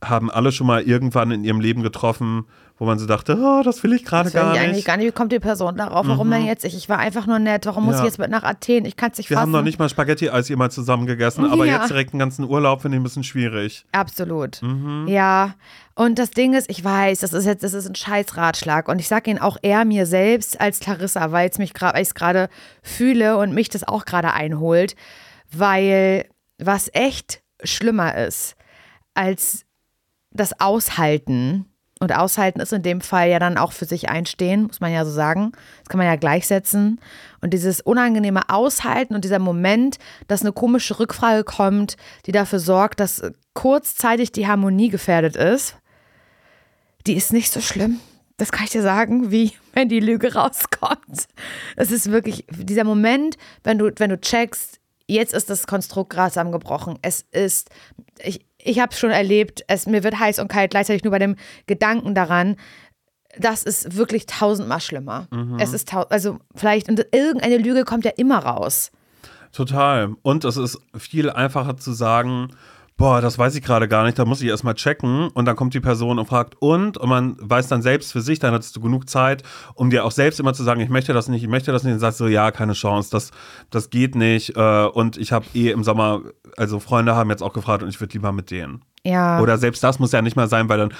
haben 0.04 0.30
alle 0.30 0.52
schon 0.52 0.66
mal 0.66 0.82
irgendwann 0.82 1.30
in 1.30 1.44
ihrem 1.44 1.60
Leben 1.60 1.82
getroffen, 1.82 2.46
wo 2.78 2.84
man 2.84 2.98
so 2.98 3.06
dachte, 3.06 3.38
oh, 3.40 3.62
das 3.64 3.82
will 3.82 3.94
ich 3.94 4.04
gerade 4.04 4.30
gar 4.30 4.52
nicht. 4.52 4.60
eigentlich 4.60 4.84
gar 4.84 4.98
nicht. 4.98 5.06
Wie 5.06 5.12
kommt 5.12 5.32
die 5.32 5.40
Person 5.40 5.76
darauf? 5.76 6.06
Warum 6.06 6.26
mhm. 6.26 6.32
denn 6.32 6.44
jetzt 6.44 6.64
ich? 6.64 6.76
Ich 6.76 6.90
war 6.90 6.98
einfach 6.98 7.26
nur 7.26 7.38
nett. 7.38 7.64
Warum 7.64 7.86
muss 7.86 7.98
ich 7.98 8.04
jetzt 8.04 8.18
mit 8.18 8.30
nach 8.30 8.42
Athen? 8.42 8.84
Ich 8.84 8.96
kann 8.96 9.12
es 9.12 9.18
nicht 9.18 9.30
Wir 9.30 9.36
fassen. 9.36 9.46
haben 9.46 9.52
noch 9.52 9.62
nicht 9.62 9.78
mal 9.78 9.88
Spaghetti 9.88 10.28
als 10.28 10.50
jemals 10.50 10.74
zusammen 10.74 11.06
gegessen, 11.06 11.46
aber 11.46 11.64
ja. 11.64 11.78
jetzt 11.78 11.88
direkt 11.88 12.12
einen 12.12 12.20
ganzen 12.20 12.44
Urlaub 12.44 12.82
finde 12.82 12.96
ich 12.96 13.00
ein 13.00 13.04
bisschen 13.04 13.24
schwierig. 13.24 13.86
Absolut. 13.92 14.60
Mhm. 14.62 15.06
Ja. 15.08 15.54
Und 15.94 16.18
das 16.18 16.30
Ding 16.30 16.52
ist, 16.52 16.68
ich 16.68 16.84
weiß, 16.84 17.20
das 17.20 17.32
ist 17.32 17.46
jetzt, 17.46 17.64
das 17.64 17.72
ist 17.72 17.88
ein 17.88 17.94
scheiß 17.94 18.36
Ratschlag. 18.36 18.88
Und 18.88 18.98
ich 18.98 19.08
sage 19.08 19.30
ihn 19.30 19.38
auch 19.38 19.56
eher 19.62 19.86
mir 19.86 20.04
selbst 20.04 20.60
als 20.60 20.80
Clarissa, 20.80 21.32
weil 21.32 21.48
ich 21.48 21.72
es 21.94 22.14
gerade 22.14 22.50
fühle 22.82 23.38
und 23.38 23.54
mich 23.54 23.70
das 23.70 23.88
auch 23.88 24.04
gerade 24.04 24.34
einholt. 24.34 24.94
Weil 25.50 26.26
was 26.58 26.90
echt 26.92 27.40
schlimmer 27.64 28.14
ist, 28.16 28.56
als 29.14 29.65
das 30.36 30.60
Aushalten, 30.60 31.66
und 31.98 32.14
aushalten 32.14 32.60
ist 32.60 32.74
in 32.74 32.82
dem 32.82 33.00
Fall 33.00 33.30
ja 33.30 33.38
dann 33.38 33.56
auch 33.56 33.72
für 33.72 33.86
sich 33.86 34.10
einstehen, 34.10 34.64
muss 34.64 34.80
man 34.80 34.92
ja 34.92 35.04
so 35.06 35.10
sagen. 35.10 35.52
Das 35.78 35.88
kann 35.88 35.96
man 35.96 36.06
ja 36.06 36.16
gleichsetzen. 36.16 37.00
Und 37.40 37.54
dieses 37.54 37.80
unangenehme 37.80 38.50
Aushalten 38.50 39.14
und 39.14 39.24
dieser 39.24 39.38
Moment, 39.38 39.98
dass 40.28 40.42
eine 40.42 40.52
komische 40.52 40.98
Rückfrage 40.98 41.42
kommt, 41.44 41.96
die 42.26 42.32
dafür 42.32 42.58
sorgt, 42.58 43.00
dass 43.00 43.22
kurzzeitig 43.54 44.30
die 44.30 44.46
Harmonie 44.46 44.90
gefährdet 44.90 45.36
ist, 45.36 45.76
die 47.06 47.14
ist 47.14 47.32
nicht 47.32 47.50
so 47.50 47.62
schlimm. 47.62 48.00
Das 48.36 48.52
kann 48.52 48.64
ich 48.64 48.70
dir 48.70 48.82
sagen, 48.82 49.30
wie 49.30 49.52
wenn 49.72 49.88
die 49.88 50.00
Lüge 50.00 50.34
rauskommt. 50.34 51.28
Es 51.76 51.90
ist 51.90 52.10
wirklich 52.10 52.44
dieser 52.50 52.84
Moment, 52.84 53.38
wenn 53.64 53.78
du, 53.78 53.90
wenn 53.96 54.10
du 54.10 54.20
checkst, 54.20 54.80
jetzt 55.06 55.32
ist 55.32 55.48
das 55.48 55.66
Konstrukt 55.66 56.10
gerade 56.10 56.32
zusammengebrochen. 56.32 56.98
Es 57.00 57.24
ist, 57.30 57.70
ich, 58.22 58.44
ich 58.66 58.80
habe 58.80 58.92
es 58.92 58.98
schon 58.98 59.10
erlebt, 59.10 59.64
es, 59.68 59.86
mir 59.86 60.04
wird 60.04 60.18
heiß 60.18 60.38
und 60.38 60.48
kalt 60.48 60.70
gleichzeitig 60.70 61.04
nur 61.04 61.10
bei 61.10 61.18
dem 61.18 61.36
Gedanken 61.66 62.14
daran. 62.14 62.56
Das 63.38 63.62
ist 63.62 63.96
wirklich 63.96 64.26
tausendmal 64.26 64.80
schlimmer. 64.80 65.28
Mhm. 65.30 65.58
Es 65.58 65.72
ist 65.72 65.92
also 65.94 66.38
vielleicht, 66.54 66.88
und 66.88 67.04
irgendeine 67.12 67.58
Lüge 67.58 67.84
kommt 67.84 68.04
ja 68.04 68.12
immer 68.16 68.38
raus. 68.38 68.90
Total. 69.52 70.14
Und 70.22 70.44
es 70.44 70.56
ist 70.56 70.78
viel 70.96 71.30
einfacher 71.30 71.76
zu 71.76 71.92
sagen, 71.92 72.48
boah, 72.96 73.20
das 73.20 73.38
weiß 73.38 73.54
ich 73.54 73.62
gerade 73.62 73.88
gar 73.88 74.04
nicht, 74.04 74.18
da 74.18 74.24
muss 74.24 74.40
ich 74.40 74.48
erstmal 74.48 74.74
checken 74.74 75.28
und 75.28 75.44
dann 75.44 75.56
kommt 75.56 75.74
die 75.74 75.80
Person 75.80 76.18
und 76.18 76.26
fragt 76.26 76.54
und 76.60 76.96
und 76.96 77.08
man 77.08 77.36
weiß 77.40 77.68
dann 77.68 77.82
selbst 77.82 78.12
für 78.12 78.20
sich, 78.20 78.38
dann 78.38 78.54
hattest 78.54 78.74
du 78.74 78.80
genug 78.80 79.08
Zeit, 79.08 79.42
um 79.74 79.90
dir 79.90 80.04
auch 80.04 80.10
selbst 80.10 80.40
immer 80.40 80.54
zu 80.54 80.62
sagen, 80.62 80.80
ich 80.80 80.88
möchte 80.88 81.12
das 81.12 81.28
nicht, 81.28 81.42
ich 81.42 81.48
möchte 81.48 81.72
das 81.72 81.84
nicht 81.84 81.92
und 81.92 81.98
sagst 81.98 82.18
so, 82.18 82.26
ja, 82.26 82.50
keine 82.50 82.72
Chance, 82.72 83.10
das, 83.10 83.32
das 83.70 83.90
geht 83.90 84.14
nicht 84.14 84.56
äh, 84.56 84.86
und 84.86 85.18
ich 85.18 85.32
habe 85.32 85.46
eh 85.54 85.70
im 85.70 85.84
Sommer, 85.84 86.22
also 86.56 86.80
Freunde 86.80 87.14
haben 87.14 87.30
jetzt 87.30 87.42
auch 87.42 87.52
gefragt 87.52 87.82
und 87.82 87.88
ich 87.88 88.00
würde 88.00 88.14
lieber 88.14 88.32
mit 88.32 88.50
denen. 88.50 88.82
Ja. 89.04 89.40
Oder 89.40 89.56
selbst 89.56 89.84
das 89.84 90.00
muss 90.00 90.10
ja 90.10 90.20
nicht 90.20 90.34
mal 90.34 90.48
sein, 90.48 90.68
weil 90.68 90.78
dann, 90.78 90.92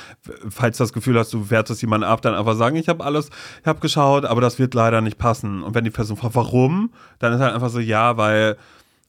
falls 0.49 0.77
du 0.77 0.85
das 0.85 0.93
Gefühl 0.93 1.19
hast, 1.19 1.33
du 1.33 1.51
wertest 1.51 1.83
jemanden 1.83 2.07
ab, 2.07 2.23
dann 2.23 2.35
einfach 2.35 2.55
sagen, 2.55 2.77
ich 2.77 2.89
habe 2.89 3.05
alles, 3.05 3.31
ich 3.61 3.67
habe 3.67 3.81
geschaut, 3.81 4.25
aber 4.25 4.41
das 4.41 4.61
wird 4.61 4.75
leider 4.75 5.01
nicht 5.01 5.19
passen. 5.19 5.65
Und 5.65 5.75
wenn 5.75 5.83
die 5.83 5.91
Person 5.91 6.17
fragt, 6.17 6.37
warum, 6.37 6.93
dann 7.19 7.33
ist 7.33 7.41
halt 7.41 7.53
einfach 7.53 7.69
so, 7.69 7.81
ja, 7.81 8.17
weil 8.17 8.59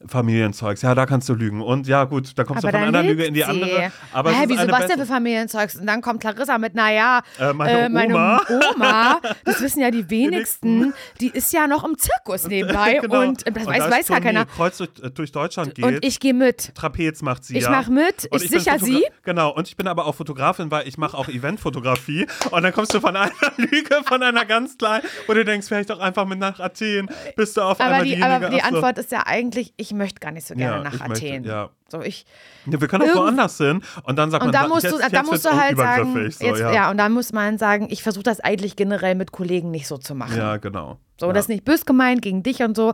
Familienzeugs. 0.06 0.82
Ja, 0.82 0.94
da 0.94 1.06
kannst 1.06 1.28
du 1.28 1.34
lügen. 1.34 1.60
Und 1.60 1.88
ja, 1.88 2.04
gut, 2.04 2.38
da 2.38 2.44
kommst 2.44 2.64
aber 2.64 2.72
du 2.72 2.78
von 2.78 2.94
einer 2.94 3.02
Lüge 3.02 3.24
in 3.24 3.34
die 3.34 3.44
andere. 3.44 3.90
Aber 4.12 4.30
Hä, 4.30 4.44
wieso 4.46 4.68
was 4.68 4.86
denn 4.86 4.98
für 4.98 5.06
Familienzeugs? 5.06 5.76
Und 5.76 5.86
dann 5.86 6.02
kommt 6.02 6.20
Clarissa 6.20 6.56
mit, 6.58 6.74
naja, 6.74 7.22
äh, 7.38 7.52
meine, 7.52 7.86
äh, 7.86 7.88
meine 7.88 8.14
Oma. 8.14 8.40
Oma. 8.74 9.20
Das 9.44 9.60
wissen 9.60 9.80
ja 9.80 9.90
die 9.90 10.08
wenigsten. 10.10 10.92
Die 11.20 11.28
ist 11.28 11.52
ja 11.52 11.66
noch 11.66 11.84
im 11.84 11.96
Zirkus 11.98 12.46
nebenbei. 12.46 12.98
genau. 13.02 13.22
Und 13.22 13.46
das 13.46 13.66
und 13.66 13.72
weiß, 13.72 13.78
da 13.78 13.90
weiß 13.90 14.08
gar 14.08 14.20
keiner. 14.20 14.46
Kreuz 14.46 14.78
durch, 14.78 14.90
äh, 15.02 15.10
durch, 15.10 15.32
Deutschland 15.32 15.74
geht. 15.74 15.84
Und 15.84 16.04
ich 16.04 16.20
gehe 16.20 16.34
mit. 16.34 16.74
Trapez 16.74 17.22
macht 17.22 17.44
sie. 17.44 17.56
Ich 17.56 17.64
ja. 17.64 17.70
mache 17.70 17.90
mit. 17.90 18.28
Ich, 18.32 18.44
ich 18.44 18.50
sicher 18.50 18.78
sie. 18.78 19.04
Genau. 19.24 19.50
Und 19.54 19.68
ich 19.68 19.76
bin 19.76 19.88
aber 19.88 20.06
auch 20.06 20.14
Fotografin, 20.14 20.70
weil 20.70 20.86
ich 20.86 20.98
mache 20.98 21.16
auch 21.16 21.28
Eventfotografie. 21.28 22.26
Und 22.50 22.62
dann 22.62 22.72
kommst 22.72 22.94
du 22.94 23.00
von 23.00 23.16
einer 23.16 23.30
Lüge, 23.56 24.02
von 24.04 24.22
einer 24.22 24.44
ganz 24.44 24.78
kleinen, 24.78 25.04
wo 25.26 25.34
du 25.34 25.44
denkst, 25.44 25.66
vielleicht 25.66 25.90
doch 25.90 26.00
einfach 26.00 26.26
mit 26.26 26.38
nach 26.38 26.60
Athen. 26.60 27.10
Bist 27.36 27.56
du 27.56 27.62
auf 27.62 27.80
aber 27.80 27.96
einmal 27.96 28.04
die, 28.04 28.22
Aber 28.22 28.50
die 28.50 28.62
Antwort 28.62 28.98
ist 28.98 29.12
ja 29.12 29.22
eigentlich, 29.26 29.72
ich 29.76 29.87
möchte 29.92 30.20
gar 30.20 30.32
nicht 30.32 30.46
so 30.46 30.54
gerne 30.54 30.68
gerne 30.68 30.84
ja, 30.84 30.90
nach 30.90 31.00
Athen. 31.00 31.42
Möchte, 31.42 31.48
ja. 31.48 31.70
So, 31.88 32.02
ich, 32.02 32.26
ja, 32.66 32.80
wir 32.80 32.88
können 32.88 33.10
auch 33.10 33.16
woanders 33.16 33.56
hin 33.56 33.82
und 34.02 34.16
dann 34.16 34.30
sagt 34.30 34.44
und 34.44 34.52
man, 34.52 34.60
dann 34.60 34.68
musst 34.68 34.84
jetzt, 34.84 34.94
du, 34.94 35.00
jetzt 35.00 35.12
dann 35.12 35.26
musst 35.26 35.44
du 35.44 35.50
halt 35.50 35.76
sagen, 35.76 36.12
so, 36.12 36.18
jetzt, 36.18 36.60
ja. 36.60 36.72
ja. 36.72 36.90
und 36.90 36.98
dann 36.98 37.12
muss 37.12 37.32
man 37.32 37.58
sagen, 37.58 37.88
ich 37.90 38.02
versuche 38.02 38.24
das 38.24 38.40
eigentlich 38.40 38.76
generell 38.76 39.14
mit 39.14 39.32
Kollegen 39.32 39.70
nicht 39.70 39.86
so 39.86 39.96
zu 39.96 40.14
machen. 40.14 40.36
Ja, 40.36 40.58
genau. 40.58 40.98
So, 41.18 41.26
ja. 41.26 41.32
das 41.32 41.44
ist 41.44 41.48
nicht 41.48 41.64
bös 41.64 41.86
gemeint 41.86 42.22
gegen 42.22 42.42
dich 42.42 42.62
und 42.62 42.76
so, 42.76 42.92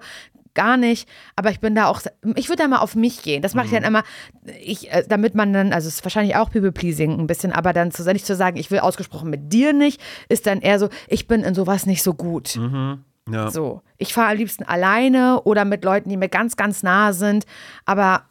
gar 0.54 0.76
nicht. 0.76 1.08
Aber 1.34 1.50
ich 1.50 1.60
bin 1.60 1.74
da 1.74 1.86
auch, 1.86 2.00
ich 2.36 2.48
würde 2.48 2.62
da 2.62 2.68
mal 2.68 2.78
auf 2.78 2.94
mich 2.94 3.22
gehen. 3.22 3.42
Das 3.42 3.54
mache 3.54 3.66
ich 3.66 3.72
dann 3.72 3.82
mhm. 3.82 3.88
immer, 3.88 4.02
ich, 4.62 4.92
äh, 4.92 5.04
damit 5.08 5.34
man 5.34 5.52
dann, 5.52 5.72
also 5.72 5.88
es 5.88 5.96
ist 5.96 6.04
wahrscheinlich 6.04 6.36
auch 6.36 6.50
People-Pleasing 6.50 7.18
ein 7.18 7.26
bisschen, 7.26 7.52
aber 7.52 7.72
dann 7.72 7.90
zu, 7.90 8.04
nicht 8.04 8.26
zu 8.26 8.36
sagen, 8.36 8.56
ich 8.56 8.70
will 8.70 8.78
ausgesprochen 8.78 9.28
mit 9.30 9.52
dir 9.52 9.72
nicht, 9.72 10.00
ist 10.28 10.46
dann 10.46 10.60
eher 10.60 10.78
so, 10.78 10.88
ich 11.08 11.26
bin 11.26 11.42
in 11.42 11.54
sowas 11.54 11.86
nicht 11.86 12.04
so 12.04 12.14
gut. 12.14 12.56
Mhm. 12.56 13.04
Ja. 13.30 13.50
So, 13.50 13.82
ich 13.96 14.12
fahre 14.12 14.32
am 14.32 14.36
liebsten 14.36 14.64
alleine 14.64 15.42
oder 15.44 15.64
mit 15.64 15.84
Leuten, 15.84 16.08
die 16.08 16.16
mir 16.16 16.28
ganz, 16.28 16.56
ganz 16.56 16.82
nah 16.82 17.12
sind. 17.12 17.46
Aber 17.86 18.24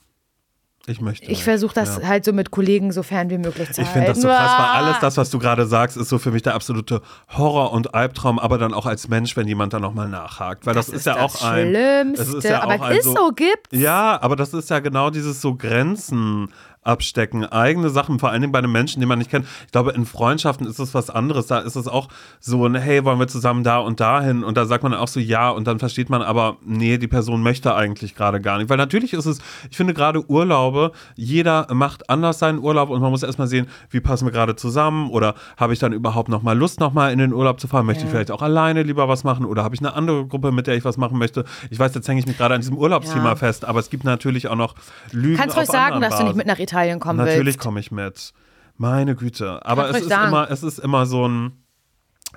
ich 0.85 0.99
möchte. 0.99 1.31
Ich 1.31 1.45
versuche 1.45 1.73
das 1.73 1.99
ja. 2.01 2.07
halt 2.09 2.25
so 2.25 2.33
mit 2.33 2.51
Kollegen 2.51 2.91
so 2.91 3.03
fern 3.03 3.29
wie 3.29 3.37
möglich 3.37 3.71
zu 3.71 3.81
ich 3.81 3.87
halten. 3.87 3.87
Ich 3.87 3.91
finde 3.93 4.07
das 4.07 4.21
so 4.21 4.27
krass, 4.27 4.51
weil 4.59 4.83
alles 4.83 4.99
das, 4.99 5.15
was 5.15 5.29
du 5.29 5.39
gerade 5.39 5.65
sagst, 5.65 5.95
ist 5.95 6.09
so 6.09 6.19
für 6.19 6.31
mich 6.31 6.41
der 6.41 6.55
absolute 6.55 7.01
Horror 7.29 7.71
und 7.71 7.95
Albtraum, 7.95 8.37
aber 8.37 8.57
dann 8.57 8.73
auch 8.73 8.85
als 8.85 9.07
Mensch, 9.07 9.37
wenn 9.37 9.47
jemand 9.47 9.71
da 9.71 9.79
nochmal 9.79 10.09
nachhakt. 10.09 10.65
Weil 10.65 10.73
das, 10.73 10.87
das 10.87 10.95
ist, 10.95 10.99
ist, 11.01 11.05
ja 11.05 11.13
das 11.15 11.23
auch 11.23 11.49
ein. 11.49 11.69
Schlimmste. 11.69 12.37
ist 12.37 12.43
ja 12.43 12.63
aber 12.63 12.75
auch 12.75 12.89
es 12.89 12.97
ist 12.97 13.05
so, 13.05 13.15
so 13.15 13.31
gibt. 13.31 13.71
Ja, 13.71 14.21
aber 14.21 14.35
das 14.35 14.53
ist 14.53 14.69
ja 14.69 14.79
genau 14.79 15.09
dieses 15.09 15.39
so 15.39 15.55
Grenzen 15.55 16.49
abstecken. 16.83 17.45
Eigene 17.45 17.89
Sachen, 17.89 18.19
vor 18.19 18.29
allen 18.29 18.41
Dingen 18.41 18.51
bei 18.51 18.59
einem 18.59 18.71
Menschen, 18.71 18.99
den 18.99 19.09
man 19.09 19.19
nicht 19.19 19.31
kennt. 19.31 19.45
Ich 19.65 19.71
glaube, 19.71 19.91
in 19.91 20.05
Freundschaften 20.05 20.67
ist 20.67 20.79
es 20.79 20.93
was 20.93 21.09
anderes. 21.09 21.47
Da 21.47 21.59
ist 21.59 21.75
es 21.75 21.87
auch 21.87 22.07
so 22.39 22.65
ein, 22.65 22.75
hey, 22.75 23.03
wollen 23.05 23.19
wir 23.19 23.27
zusammen 23.27 23.63
da 23.63 23.79
und 23.79 23.99
dahin? 23.99 24.43
Und 24.43 24.57
da 24.57 24.65
sagt 24.65 24.83
man 24.83 24.93
auch 24.93 25.07
so 25.07 25.19
ja 25.19 25.49
und 25.49 25.67
dann 25.67 25.79
versteht 25.79 26.09
man 26.09 26.21
aber, 26.21 26.57
nee, 26.65 26.97
die 26.97 27.07
Person 27.07 27.41
möchte 27.43 27.75
eigentlich 27.75 28.15
gerade 28.15 28.41
gar 28.41 28.57
nicht. 28.57 28.69
Weil 28.69 28.77
natürlich 28.77 29.13
ist 29.13 29.25
es, 29.25 29.39
ich 29.69 29.77
finde 29.77 29.93
gerade 29.93 30.29
Urlaube, 30.29 30.91
jeder 31.15 31.67
macht 31.73 32.09
anders 32.09 32.39
seinen 32.39 32.59
Urlaub 32.59 32.89
und 32.89 33.01
man 33.01 33.11
muss 33.11 33.23
erstmal 33.23 33.47
sehen, 33.47 33.67
wie 33.89 33.99
passen 33.99 34.25
wir 34.25 34.31
gerade 34.31 34.55
zusammen 34.55 35.09
oder 35.09 35.35
habe 35.57 35.73
ich 35.73 35.79
dann 35.79 35.93
überhaupt 35.93 36.29
nochmal 36.29 36.57
Lust, 36.57 36.79
nochmal 36.79 37.11
in 37.11 37.19
den 37.19 37.33
Urlaub 37.33 37.59
zu 37.59 37.67
fahren? 37.67 37.85
Möchte 37.85 38.01
ja. 38.01 38.07
ich 38.07 38.11
vielleicht 38.11 38.31
auch 38.31 38.41
alleine 38.41 38.83
lieber 38.83 39.07
was 39.07 39.23
machen 39.23 39.45
oder 39.45 39.63
habe 39.63 39.75
ich 39.75 39.81
eine 39.81 39.93
andere 39.93 40.25
Gruppe, 40.27 40.51
mit 40.51 40.67
der 40.67 40.75
ich 40.75 40.85
was 40.85 40.97
machen 40.97 41.17
möchte? 41.17 41.45
Ich 41.69 41.79
weiß, 41.79 41.93
jetzt 41.95 42.07
hänge 42.07 42.19
ich 42.19 42.27
mich 42.27 42.37
gerade 42.37 42.55
an 42.55 42.61
diesem 42.61 42.77
Urlaubsthema 42.77 43.29
ja. 43.29 43.35
fest, 43.35 43.65
aber 43.65 43.79
es 43.79 43.89
gibt 43.89 44.03
natürlich 44.03 44.47
auch 44.47 44.55
noch 44.55 44.75
Lügen. 45.11 45.37
Kannst 45.37 45.57
du 45.57 45.61
euch 45.61 45.67
sagen, 45.67 46.01
dass 46.01 46.17
du 46.17 46.23
nicht 46.23 46.35
mit 46.35 46.47
einer 46.47 46.57
Italien 46.73 46.99
kommen 46.99 47.17
Natürlich 47.17 47.45
willst. 47.45 47.59
komme 47.59 47.79
ich 47.79 47.91
mit. 47.91 48.33
Meine 48.77 49.15
Güte. 49.15 49.63
Aber 49.65 49.89
es 49.89 50.01
ist, 50.01 50.11
immer, 50.11 50.49
es 50.49 50.63
ist 50.63 50.79
immer 50.79 51.05
so 51.05 51.27
ein. 51.27 51.53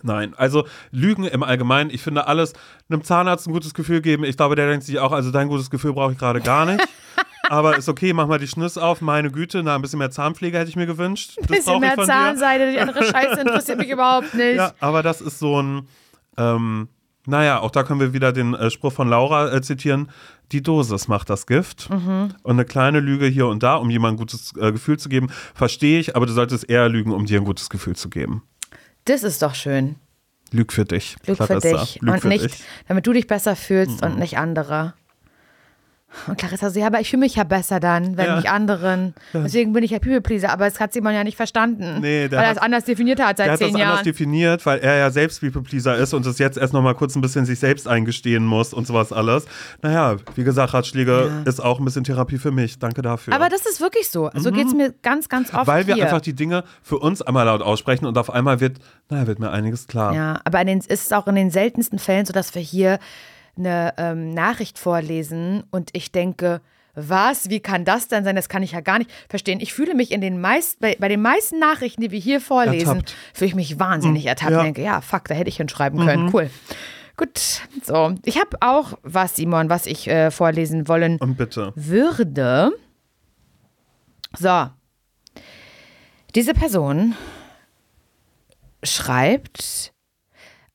Nein, 0.03 0.34
also 0.37 0.66
Lügen 0.91 1.24
im 1.24 1.43
Allgemeinen, 1.43 1.89
ich 1.89 2.03
finde 2.03 2.26
alles, 2.26 2.53
einem 2.91 3.03
Zahnarzt 3.03 3.47
ein 3.47 3.55
gutes 3.55 3.72
Gefühl 3.72 4.03
geben. 4.03 4.24
Ich 4.24 4.37
glaube, 4.37 4.55
der 4.55 4.68
denkt 4.68 4.84
sich 4.84 4.99
auch, 4.99 5.12
also 5.12 5.30
dein 5.30 5.49
gutes 5.49 5.70
Gefühl 5.70 5.95
brauche 5.95 6.12
ich 6.12 6.18
gerade 6.18 6.43
gar 6.43 6.66
nicht. 6.66 6.87
Aber 7.49 7.78
ist 7.78 7.89
okay, 7.89 8.12
mach 8.12 8.26
mal 8.26 8.39
die 8.39 8.49
Schnüsse 8.49 8.82
auf. 8.82 9.01
Meine 9.01 9.30
Güte, 9.30 9.62
na, 9.62 9.74
ein 9.74 9.80
bisschen 9.80 10.01
mehr 10.01 10.11
Zahnpflege 10.11 10.59
hätte 10.59 10.68
ich 10.68 10.76
mir 10.76 10.84
gewünscht. 10.87 11.39
Ein 11.41 11.47
bisschen 11.47 11.80
mehr 11.80 11.97
Zahnseide, 11.97 12.72
die 12.72 12.78
andere 12.78 13.05
Scheiße 13.05 13.41
interessiert 13.41 13.78
mich 13.78 13.89
überhaupt 13.89 14.34
nicht. 14.34 14.57
Ja, 14.57 14.72
aber 14.80 15.03
das 15.03 15.22
ist 15.22 15.39
so 15.39 15.62
ein, 15.62 15.89
ähm, 16.37 16.89
naja, 17.24 17.61
auch 17.61 17.70
da 17.70 17.82
können 17.82 18.01
wir 18.01 18.12
wieder 18.12 18.32
den 18.32 18.53
äh, 18.55 18.70
Spruch 18.70 18.93
von 18.93 19.09
Laura 19.09 19.51
äh, 19.53 19.62
zitieren 19.62 20.11
die 20.53 20.62
Dosis 20.62 21.09
macht 21.09 21.30
das 21.30 21.47
Gift. 21.47 21.90
Mhm. 21.90 22.34
Und 22.42 22.53
eine 22.53 22.64
kleine 22.64 23.01
Lüge 23.01 23.26
hier 23.26 23.47
und 23.47 23.62
da, 23.62 23.76
um 23.76 23.90
jemandem 23.90 24.16
ein 24.16 24.18
gutes 24.18 24.53
äh, 24.57 24.72
Gefühl 24.72 24.99
zu 24.99 25.09
geben, 25.09 25.28
verstehe 25.55 25.99
ich, 25.99 26.16
aber 26.16 26.26
du 26.26 26.32
solltest 26.32 26.68
eher 26.68 26.88
lügen, 26.88 27.12
um 27.12 27.26
dir 27.26 27.40
ein 27.40 27.44
gutes 27.44 27.70
Gefühl 27.70 27.97
zu 27.97 28.09
geben. 28.09 28.42
Das 29.05 29.22
ist 29.22 29.42
doch 29.42 29.55
schön. 29.55 29.97
Lüg 30.53 30.72
für 30.72 30.84
dich. 30.84 31.16
Lüg 31.26 31.38
für 31.38 31.59
dich. 31.59 32.01
Lüg 32.01 32.14
und 32.14 32.20
für 32.20 32.28
nicht, 32.28 32.44
dich. 32.44 32.64
damit 32.88 33.07
du 33.07 33.12
dich 33.12 33.26
besser 33.26 33.57
fühlst 33.57 34.01
mhm. 34.01 34.07
und 34.07 34.18
nicht 34.18 34.38
andere. 34.38 34.94
Und 36.26 36.38
Clarissa 36.38 36.70
so, 36.70 36.80
ja, 36.80 36.86
aber 36.86 37.00
ich 37.00 37.10
fühle 37.10 37.20
mich 37.20 37.36
ja 37.36 37.44
besser 37.44 37.80
dann, 37.80 38.16
wenn 38.16 38.26
Ja. 38.26 38.36
nicht 38.36 38.50
anderen. 38.50 39.14
Deswegen 39.32 39.72
bin 39.72 39.82
ich 39.84 39.90
ja 39.92 39.98
People-Pleaser, 39.98 40.50
aber 40.50 40.64
das 40.64 40.80
hat 40.80 40.92
Simon 40.92 41.14
ja 41.14 41.24
nicht 41.24 41.36
verstanden. 41.36 42.00
Nee, 42.00 42.28
der 42.28 42.38
weil 42.38 42.44
er 42.44 42.50
hat- 42.50 42.56
es 42.56 42.62
anders 42.62 42.84
definiert 42.84 43.20
hat 43.20 43.36
seit 43.36 43.46
Der 43.46 43.52
hat 43.54 43.60
das 43.60 43.68
zehn 43.72 43.80
anders 43.80 44.02
definiert, 44.02 44.64
weil 44.66 44.78
er 44.80 44.96
ja 44.96 45.10
selbst 45.10 45.40
People-Pleaser 45.40 45.96
ist 45.96 46.14
und 46.14 46.24
es 46.26 46.38
jetzt 46.38 46.58
erst 46.58 46.72
noch 46.72 46.82
mal 46.82 46.94
kurz 46.94 47.14
ein 47.16 47.20
bisschen 47.20 47.44
sich 47.44 47.58
selbst 47.58 47.86
eingestehen 47.88 48.44
muss 48.44 48.72
und 48.72 48.86
sowas 48.86 49.12
alles. 49.12 49.44
Naja, 49.82 50.16
wie 50.34 50.44
gesagt, 50.44 50.74
Ratschläge 50.74 51.30
Ja. 51.44 51.50
ist 51.50 51.60
auch 51.62 51.78
ein 51.78 51.84
bisschen 51.84 52.04
Therapie 52.04 52.38
für 52.38 52.50
mich. 52.50 52.78
Danke 52.78 53.02
dafür. 53.02 53.34
Aber 53.34 53.48
das 53.48 53.66
ist 53.66 53.80
wirklich 53.80 54.08
so. 54.10 54.30
So 54.34 54.50
geht 54.52 54.66
es 54.66 54.74
mir 54.74 54.92
ganz, 55.02 55.28
ganz 55.28 55.52
oft 55.52 55.62
Mhm. 55.64 55.66
weil 55.66 55.86
wir 55.86 55.94
hier. 55.94 56.04
einfach 56.04 56.20
die 56.20 56.34
Dinge 56.34 56.64
für 56.82 56.98
uns 56.98 57.22
einmal 57.22 57.46
laut 57.46 57.62
aussprechen 57.62 58.06
und 58.06 58.16
auf 58.18 58.30
einmal 58.30 58.60
wird, 58.60 58.78
naja, 59.10 59.26
wird 59.26 59.38
mir 59.38 59.50
einiges 59.50 59.86
klar. 59.86 60.14
Ja, 60.14 60.40
aber 60.44 60.60
in 60.60 60.66
den, 60.66 60.78
es 60.78 60.86
ist 60.86 61.14
auch 61.14 61.26
in 61.26 61.34
den 61.34 61.50
seltensten 61.50 61.98
Fällen 61.98 62.26
so, 62.26 62.32
dass 62.32 62.54
wir 62.54 62.62
hier 62.62 62.98
eine 63.57 63.94
ähm, 63.96 64.34
Nachricht 64.34 64.78
vorlesen 64.78 65.64
und 65.70 65.90
ich 65.92 66.12
denke, 66.12 66.61
was, 66.94 67.50
wie 67.50 67.61
kann 67.61 67.84
das 67.84 68.09
denn 68.09 68.24
sein? 68.24 68.36
Das 68.36 68.48
kann 68.48 68.62
ich 68.62 68.72
ja 68.72 68.80
gar 68.80 68.98
nicht 68.98 69.11
verstehen. 69.28 69.61
Ich 69.61 69.74
fühle 69.74 69.94
mich 69.94 70.12
in 70.12 70.22
den 70.22 70.40
meisten, 70.40 70.80
bei, 70.80 70.96
bei 70.98 71.09
den 71.09 71.20
meisten 71.20 71.59
Nachrichten, 71.59 72.00
die 72.00 72.11
wir 72.11 72.18
hier 72.18 72.40
vorlesen, 72.40 72.88
Ertappt. 72.88 73.14
fühle 73.34 73.48
ich 73.48 73.54
mich 73.54 73.78
wahnsinnig 73.78 74.24
ertappt 74.24 74.52
ja. 74.52 74.59
und 74.59 74.64
denke, 74.64 74.82
ja, 74.82 75.00
fuck, 75.02 75.24
da 75.28 75.34
hätte 75.34 75.50
ich 75.50 75.59
hinschreiben 75.59 76.04
können. 76.04 76.30
Cool. 76.32 76.50
Gut, 77.18 77.62
so. 77.82 78.14
Ich 78.24 78.38
habe 78.38 78.57
auch 78.61 78.94
was, 79.02 79.36
Simon, 79.36 79.68
was 79.70 79.86
ich 79.86 80.09
äh, 80.09 80.30
vorlesen 80.30 80.88
wollen 80.88 81.18
Und 81.18 81.36
bitte. 81.36 81.72
würde. 81.74 82.72
So. 84.38 84.68
Diese 86.34 86.52
Person 86.52 87.14
schreibt. 88.82 89.92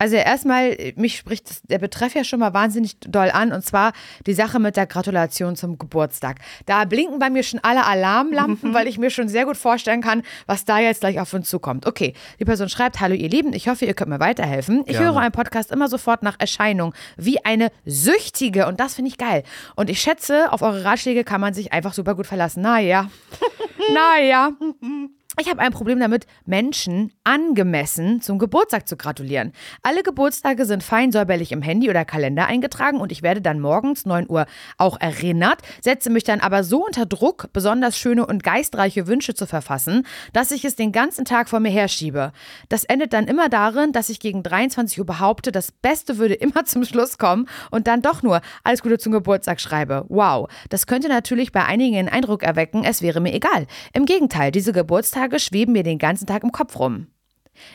Also 0.01 0.15
erstmal, 0.15 0.75
mich 0.95 1.15
spricht 1.15 1.69
der 1.69 1.77
Betreff 1.77 2.15
ja 2.15 2.23
schon 2.23 2.39
mal 2.39 2.55
wahnsinnig 2.55 2.99
doll 3.01 3.29
an 3.29 3.51
und 3.51 3.63
zwar 3.63 3.93
die 4.25 4.33
Sache 4.33 4.57
mit 4.57 4.75
der 4.75 4.87
Gratulation 4.87 5.55
zum 5.55 5.77
Geburtstag. 5.77 6.39
Da 6.65 6.85
blinken 6.85 7.19
bei 7.19 7.29
mir 7.29 7.43
schon 7.43 7.59
alle 7.61 7.85
Alarmlampen, 7.85 8.73
weil 8.73 8.87
ich 8.87 8.97
mir 8.97 9.11
schon 9.11 9.29
sehr 9.29 9.45
gut 9.45 9.57
vorstellen 9.57 10.01
kann, 10.01 10.23
was 10.47 10.65
da 10.65 10.79
jetzt 10.79 11.01
gleich 11.01 11.19
auf 11.19 11.31
uns 11.35 11.47
zukommt. 11.47 11.85
Okay, 11.85 12.15
die 12.39 12.45
Person 12.45 12.67
schreibt, 12.67 12.99
hallo 12.99 13.13
ihr 13.13 13.29
Lieben, 13.29 13.53
ich 13.53 13.67
hoffe, 13.69 13.85
ihr 13.85 13.93
könnt 13.93 14.09
mir 14.09 14.19
weiterhelfen. 14.19 14.79
Ich 14.87 14.93
Gerne. 14.93 15.05
höre 15.05 15.17
einen 15.17 15.33
Podcast 15.33 15.71
immer 15.71 15.87
sofort 15.87 16.23
nach 16.23 16.37
Erscheinung, 16.39 16.95
wie 17.15 17.45
eine 17.45 17.71
Süchtige 17.85 18.65
und 18.65 18.79
das 18.79 18.95
finde 18.95 19.09
ich 19.09 19.19
geil. 19.19 19.43
Und 19.75 19.91
ich 19.91 20.01
schätze, 20.01 20.51
auf 20.51 20.63
eure 20.63 20.83
Ratschläge 20.83 21.23
kann 21.23 21.41
man 21.41 21.53
sich 21.53 21.73
einfach 21.73 21.93
super 21.93 22.15
gut 22.15 22.25
verlassen. 22.25 22.63
Naja, 22.63 23.11
naja. 23.93 24.49
Ich 25.41 25.49
habe 25.49 25.59
ein 25.59 25.71
Problem 25.71 25.99
damit, 25.99 26.27
Menschen 26.45 27.13
angemessen 27.23 28.21
zum 28.21 28.37
Geburtstag 28.37 28.87
zu 28.87 28.95
gratulieren. 28.95 29.53
Alle 29.81 30.03
Geburtstage 30.03 30.67
sind 30.67 30.83
fein 30.83 31.11
säuberlich 31.11 31.51
im 31.51 31.63
Handy 31.63 31.89
oder 31.89 32.05
Kalender 32.05 32.45
eingetragen 32.45 32.99
und 32.99 33.11
ich 33.11 33.23
werde 33.23 33.41
dann 33.41 33.59
morgens 33.59 34.05
9 34.05 34.29
Uhr 34.29 34.45
auch 34.77 35.01
erinnert, 35.01 35.63
setze 35.81 36.11
mich 36.11 36.23
dann 36.25 36.41
aber 36.41 36.63
so 36.63 36.85
unter 36.85 37.07
Druck, 37.07 37.47
besonders 37.53 37.97
schöne 37.97 38.23
und 38.27 38.43
geistreiche 38.43 39.07
Wünsche 39.07 39.33
zu 39.33 39.47
verfassen, 39.47 40.05
dass 40.31 40.51
ich 40.51 40.63
es 40.63 40.75
den 40.75 40.91
ganzen 40.91 41.25
Tag 41.25 41.49
vor 41.49 41.59
mir 41.59 41.71
herschiebe. 41.71 42.33
Das 42.69 42.83
endet 42.83 43.11
dann 43.11 43.25
immer 43.27 43.49
darin, 43.49 43.93
dass 43.93 44.09
ich 44.09 44.19
gegen 44.19 44.43
23 44.43 44.99
Uhr 44.99 45.07
behaupte, 45.07 45.51
das 45.51 45.71
Beste 45.71 46.19
würde 46.19 46.35
immer 46.35 46.65
zum 46.65 46.85
Schluss 46.85 47.17
kommen 47.17 47.47
und 47.71 47.87
dann 47.87 48.03
doch 48.03 48.21
nur 48.21 48.41
alles 48.63 48.83
Gute 48.83 48.99
zum 48.99 49.11
Geburtstag 49.11 49.59
schreibe. 49.59 50.05
Wow, 50.07 50.49
das 50.69 50.85
könnte 50.85 51.09
natürlich 51.09 51.51
bei 51.51 51.65
einigen 51.65 51.95
den 51.95 52.09
Eindruck 52.09 52.43
erwecken, 52.43 52.83
es 52.83 53.01
wäre 53.01 53.21
mir 53.21 53.33
egal. 53.33 53.65
Im 53.93 54.05
Gegenteil, 54.05 54.51
diese 54.51 54.71
Geburtstage 54.71 55.30
schweben 55.39 55.73
mir 55.73 55.83
den 55.83 55.97
ganzen 55.99 56.27
Tag 56.27 56.43
im 56.43 56.51
Kopf 56.51 56.77
rum. 56.79 57.07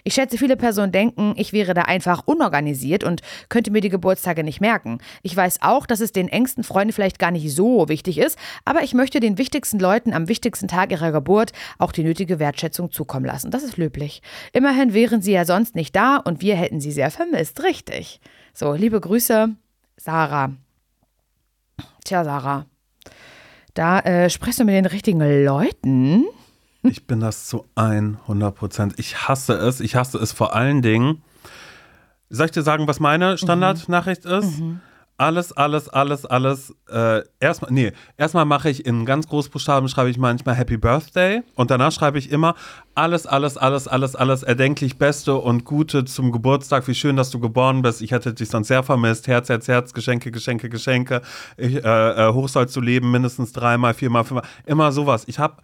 Ich 0.04 0.14
schätze, 0.14 0.38
viele 0.38 0.56
Personen 0.56 0.92
denken, 0.92 1.34
ich 1.36 1.52
wäre 1.52 1.74
da 1.74 1.82
einfach 1.82 2.22
unorganisiert 2.26 3.04
und 3.04 3.22
könnte 3.48 3.70
mir 3.70 3.80
die 3.80 3.88
Geburtstage 3.88 4.42
nicht 4.44 4.60
merken. 4.60 4.98
Ich 5.22 5.36
weiß 5.36 5.58
auch, 5.62 5.86
dass 5.86 6.00
es 6.00 6.12
den 6.12 6.28
engsten 6.28 6.64
Freunden 6.64 6.92
vielleicht 6.92 7.18
gar 7.18 7.30
nicht 7.30 7.54
so 7.54 7.88
wichtig 7.88 8.18
ist, 8.18 8.38
aber 8.64 8.82
ich 8.82 8.94
möchte 8.94 9.20
den 9.20 9.38
wichtigsten 9.38 9.78
Leuten 9.78 10.12
am 10.12 10.28
wichtigsten 10.28 10.68
Tag 10.68 10.92
ihrer 10.92 11.12
Geburt 11.12 11.52
auch 11.78 11.92
die 11.92 12.04
nötige 12.04 12.38
Wertschätzung 12.38 12.90
zukommen 12.90 13.26
lassen. 13.26 13.50
Das 13.50 13.62
ist 13.62 13.76
löblich. 13.76 14.22
Immerhin 14.52 14.94
wären 14.94 15.22
sie 15.22 15.32
ja 15.32 15.44
sonst 15.44 15.74
nicht 15.74 15.94
da 15.94 16.16
und 16.16 16.40
wir 16.40 16.56
hätten 16.56 16.80
sie 16.80 16.92
sehr 16.92 17.10
vermisst. 17.10 17.62
Richtig. 17.62 18.20
So, 18.54 18.72
liebe 18.72 19.00
Grüße, 19.00 19.54
Sarah. 19.96 20.52
Tja, 22.04 22.24
Sarah. 22.24 22.66
Da 23.74 24.00
äh, 24.00 24.30
sprichst 24.30 24.60
du 24.60 24.64
mit 24.64 24.74
den 24.74 24.86
richtigen 24.86 25.44
Leuten. 25.44 26.24
Ich 26.88 27.06
bin 27.06 27.20
das 27.20 27.46
zu 27.46 27.66
100 27.74 28.54
Prozent. 28.54 28.94
Ich 28.98 29.28
hasse 29.28 29.54
es. 29.54 29.80
Ich 29.80 29.96
hasse 29.96 30.18
es 30.18 30.32
vor 30.32 30.54
allen 30.54 30.82
Dingen. 30.82 31.22
Soll 32.28 32.46
ich 32.46 32.52
dir 32.52 32.62
sagen, 32.62 32.88
was 32.88 33.00
meine 33.00 33.38
Standardnachricht 33.38 34.24
ist? 34.24 34.62
Alles, 35.18 35.52
alles, 35.52 35.88
alles, 35.88 36.26
alles. 36.26 36.74
Äh, 36.90 37.22
erstmal, 37.40 37.72
nee, 37.72 37.92
erstmal 38.18 38.44
mache 38.44 38.68
ich 38.68 38.84
in 38.84 39.06
ganz 39.06 39.26
Großbuchstaben, 39.28 39.88
schreibe 39.88 40.10
ich 40.10 40.18
manchmal 40.18 40.54
Happy 40.54 40.76
Birthday 40.76 41.42
und 41.54 41.70
danach 41.70 41.90
schreibe 41.90 42.18
ich 42.18 42.30
immer 42.30 42.54
alles, 42.94 43.26
alles, 43.26 43.56
alles, 43.56 43.88
alles, 43.88 44.14
alles 44.14 44.42
erdenklich 44.42 44.98
Beste 44.98 45.36
und 45.36 45.64
Gute 45.64 46.04
zum 46.04 46.32
Geburtstag. 46.32 46.86
Wie 46.86 46.94
schön, 46.94 47.16
dass 47.16 47.30
du 47.30 47.40
geboren 47.40 47.80
bist. 47.80 48.02
Ich 48.02 48.10
hätte 48.10 48.34
dich 48.34 48.50
sonst 48.50 48.68
sehr 48.68 48.82
vermisst. 48.82 49.26
Herz, 49.26 49.48
Herz, 49.48 49.68
Herz, 49.68 49.94
Geschenke, 49.94 50.30
Geschenke, 50.30 50.68
Geschenke. 50.68 51.22
Ich, 51.56 51.76
äh, 51.76 52.28
äh, 52.28 52.32
hoch 52.34 52.48
sollst 52.48 52.76
du 52.76 52.82
leben, 52.82 53.10
mindestens 53.10 53.52
dreimal, 53.52 53.94
viermal, 53.94 54.24
fünfmal. 54.24 54.48
Immer 54.66 54.92
sowas. 54.92 55.24
Ich 55.28 55.38
habe 55.38 55.56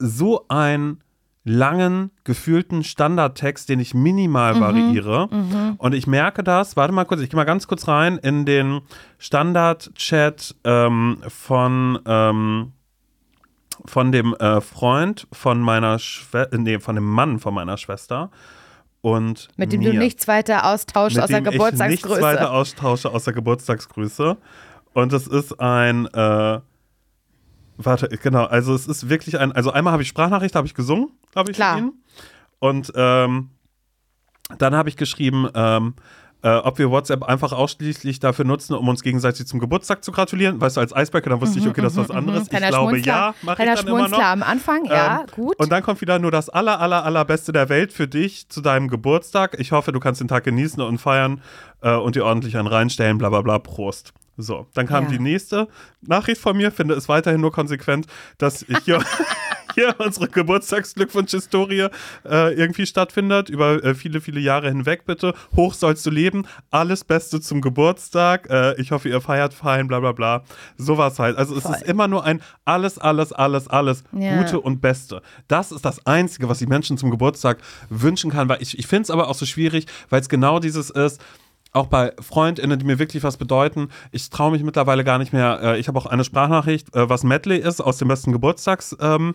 so 0.00 0.46
einen 0.48 1.02
langen, 1.44 2.10
gefühlten 2.24 2.84
Standardtext, 2.84 3.68
den 3.68 3.80
ich 3.80 3.94
minimal 3.94 4.60
variiere. 4.60 5.28
Und 5.78 5.94
ich 5.94 6.06
merke 6.06 6.42
das, 6.42 6.76
warte 6.76 6.92
mal 6.92 7.04
kurz, 7.04 7.20
ich 7.20 7.30
gehe 7.30 7.36
mal 7.36 7.44
ganz 7.44 7.66
kurz 7.66 7.88
rein 7.88 8.18
in 8.18 8.44
den 8.44 8.80
Standard-Chat 9.18 10.56
ähm, 10.64 11.18
von, 11.28 11.98
ähm, 12.06 12.72
von 13.86 14.12
dem 14.12 14.34
äh, 14.34 14.60
Freund 14.60 15.26
von 15.32 15.60
meiner 15.60 15.98
Schwester, 15.98 16.58
nee, 16.58 16.78
von 16.78 16.94
dem 16.94 17.04
Mann 17.04 17.38
von 17.38 17.54
meiner 17.54 17.78
Schwester. 17.78 18.30
Und 19.00 19.48
Mit 19.56 19.72
dem 19.72 19.80
mir 19.80 19.92
du 19.92 19.98
nichts 19.98 20.28
weiter 20.28 20.66
austauschst 20.66 21.16
mit 21.16 21.24
außer 21.24 21.40
dem 21.40 21.52
ich 21.54 21.88
nichts 21.88 22.20
weiter 22.20 22.52
austausche 22.52 23.10
außer 23.10 23.32
Geburtstagsgrüße. 23.32 24.36
Und 24.92 25.12
es 25.14 25.26
ist 25.26 25.58
ein, 25.58 26.06
äh, 26.06 26.60
warte, 27.84 28.08
genau, 28.08 28.44
also 28.44 28.74
es 28.74 28.86
ist 28.86 29.08
wirklich 29.08 29.38
ein, 29.38 29.52
also 29.52 29.70
einmal 29.70 29.92
habe 29.92 30.02
ich 30.02 30.08
Sprachnachricht, 30.08 30.54
habe 30.54 30.66
ich 30.66 30.74
gesungen, 30.74 31.10
habe 31.34 31.50
ich 31.50 31.56
Klar. 31.56 31.78
ihn. 31.78 31.92
Und 32.58 32.92
ähm, 32.94 33.50
dann 34.58 34.74
habe 34.74 34.88
ich 34.88 34.96
geschrieben, 34.96 35.48
ähm, 35.54 35.94
äh, 36.42 36.56
ob 36.56 36.78
wir 36.78 36.90
WhatsApp 36.90 37.22
einfach 37.24 37.52
ausschließlich 37.52 38.18
dafür 38.18 38.44
nutzen, 38.44 38.74
um 38.74 38.88
uns 38.88 39.02
gegenseitig 39.02 39.46
zum 39.46 39.60
Geburtstag 39.60 40.02
zu 40.02 40.10
gratulieren. 40.10 40.60
Weißt 40.60 40.76
du, 40.76 40.80
als 40.80 40.92
Icebreaker, 40.92 41.30
dann 41.30 41.40
wusste 41.40 41.58
ich, 41.58 41.68
okay, 41.68 41.82
das 41.82 41.92
ist 41.92 41.98
was 41.98 42.10
anderes. 42.10 42.48
Ich 42.50 42.58
glaube, 42.68 42.98
ja, 42.98 43.34
mache 43.42 43.62
ich 43.62 43.74
dann 43.74 43.86
immer 43.86 44.08
noch. 44.08 44.18
am 44.18 44.42
Anfang, 44.42 44.86
ja, 44.86 45.20
Ähm, 45.20 45.26
gut. 45.34 45.56
Und 45.58 45.70
dann 45.70 45.82
kommt 45.82 46.00
wieder 46.00 46.18
nur 46.18 46.30
das 46.30 46.48
aller, 46.48 46.80
aller, 46.80 47.04
allerbeste 47.04 47.52
der 47.52 47.68
Welt 47.68 47.92
für 47.92 48.08
dich 48.08 48.48
zu 48.48 48.62
deinem 48.62 48.88
Geburtstag. 48.88 49.56
Ich 49.58 49.72
hoffe, 49.72 49.92
du 49.92 50.00
kannst 50.00 50.20
den 50.20 50.28
Tag 50.28 50.44
genießen 50.44 50.82
und 50.82 50.98
feiern 50.98 51.42
äh, 51.82 51.94
und 51.94 52.16
dir 52.16 52.24
ordentlich 52.24 52.56
einen 52.56 52.68
reinstellen, 52.68 53.18
bla 53.18 53.28
bla 53.28 53.42
bla, 53.42 53.58
Prost. 53.58 54.14
So, 54.42 54.66
dann 54.74 54.86
kam 54.86 55.04
Ja. 55.04 55.10
die 55.10 55.18
nächste 55.18 55.68
Nachricht 56.00 56.40
von 56.40 56.56
mir, 56.56 56.70
finde 56.72 56.94
es 56.94 57.08
weiterhin 57.08 57.40
nur 57.40 57.52
konsequent, 57.52 58.06
dass 58.38 58.64
hier, 58.84 59.00
hier 59.74 59.94
unsere 59.98 60.28
Geburtstagsglückwunsch-Historie 60.28 61.88
äh, 62.28 62.54
irgendwie 62.54 62.86
stattfindet, 62.86 63.48
über 63.48 63.82
äh, 63.84 63.94
viele, 63.94 64.20
viele 64.20 64.40
Jahre 64.40 64.68
hinweg 64.68 65.04
bitte. 65.06 65.34
Hoch 65.56 65.74
sollst 65.74 66.04
du 66.06 66.10
leben, 66.10 66.46
alles 66.70 67.04
Beste 67.04 67.40
zum 67.40 67.60
Geburtstag, 67.60 68.48
äh, 68.50 68.80
ich 68.80 68.90
hoffe, 68.92 69.08
ihr 69.08 69.20
feiert 69.20 69.54
fein, 69.54 69.88
bla 69.88 70.00
bla 70.00 70.12
bla. 70.12 70.44
Sowas 70.76 71.18
halt. 71.18 71.36
Also 71.36 71.56
es 71.56 71.62
Voll. 71.62 71.74
ist 71.76 71.82
immer 71.82 72.08
nur 72.08 72.24
ein 72.24 72.42
alles, 72.64 72.98
alles, 72.98 73.32
alles, 73.32 73.68
alles 73.68 74.04
Ja. 74.12 74.38
Gute 74.42 74.60
und 74.60 74.80
Beste. 74.80 75.22
Das 75.48 75.72
ist 75.72 75.84
das 75.84 76.04
Einzige, 76.06 76.48
was 76.48 76.60
ich 76.60 76.68
Menschen 76.68 76.98
zum 76.98 77.10
Geburtstag 77.10 77.58
wünschen 77.88 78.30
kann, 78.30 78.48
weil 78.48 78.62
ich, 78.62 78.78
ich 78.78 78.86
finde 78.86 79.02
es 79.04 79.10
aber 79.10 79.28
auch 79.28 79.34
so 79.34 79.46
schwierig, 79.46 79.86
weil 80.08 80.20
es 80.20 80.28
genau 80.28 80.58
dieses 80.60 80.90
ist, 80.90 81.20
auch 81.72 81.86
bei 81.86 82.12
FreundInnen, 82.20 82.78
die 82.78 82.84
mir 82.84 82.98
wirklich 82.98 83.22
was 83.22 83.36
bedeuten. 83.36 83.88
Ich 84.10 84.28
traue 84.30 84.50
mich 84.50 84.62
mittlerweile 84.62 85.04
gar 85.04 85.18
nicht 85.18 85.32
mehr. 85.32 85.60
Äh, 85.62 85.78
ich 85.80 85.88
habe 85.88 85.98
auch 85.98 86.06
eine 86.06 86.24
Sprachnachricht, 86.24 86.94
äh, 86.96 87.08
was 87.08 87.22
Medley 87.22 87.58
ist, 87.58 87.80
aus 87.80 87.98
den 87.98 88.08
besten 88.08 88.32
Geburtstags. 88.32 88.96
Ähm, 89.00 89.34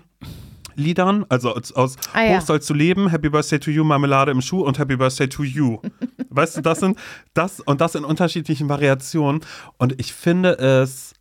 also 1.30 1.56
aus, 1.56 1.72
aus 1.72 1.96
Ah, 2.14 2.24
ja. 2.24 2.38
Hoch 2.38 2.42
sollst 2.42 2.70
du 2.70 2.74
leben, 2.74 3.08
Happy 3.10 3.30
Birthday 3.30 3.60
to 3.60 3.72
You, 3.72 3.86
Marmelade 3.86 4.32
im 4.32 4.42
Schuh 4.42 4.62
und 4.62 4.78
Happy 4.78 4.98
Birthday 4.98 5.30
to 5.30 5.44
You. 5.44 5.80
weißt 6.30 6.58
du, 6.58 6.62
das 6.62 6.82
sind 6.82 6.98
das 7.34 7.62
und 7.62 7.80
das 7.80 7.96
in 7.96 8.04
unterschiedlichen 8.04 8.68
Variationen. 8.68 9.40
Und 9.78 9.98
ich 10.00 10.12
finde 10.14 10.58
es 10.58 11.14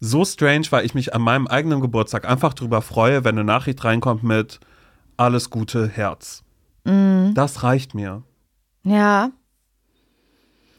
so 0.00 0.24
strange, 0.26 0.66
weil 0.70 0.84
ich 0.84 0.94
mich 0.94 1.14
an 1.14 1.22
meinem 1.22 1.46
eigenen 1.46 1.80
Geburtstag 1.80 2.28
einfach 2.28 2.52
drüber 2.52 2.82
freue, 2.82 3.24
wenn 3.24 3.36
eine 3.36 3.44
Nachricht 3.44 3.82
reinkommt 3.82 4.22
mit 4.22 4.60
Alles 5.16 5.48
Gute, 5.48 5.88
Herz. 5.88 6.44
Mhm. 6.84 7.32
Das 7.34 7.62
reicht 7.62 7.94
mir. 7.94 8.22
Ja. 8.84 9.30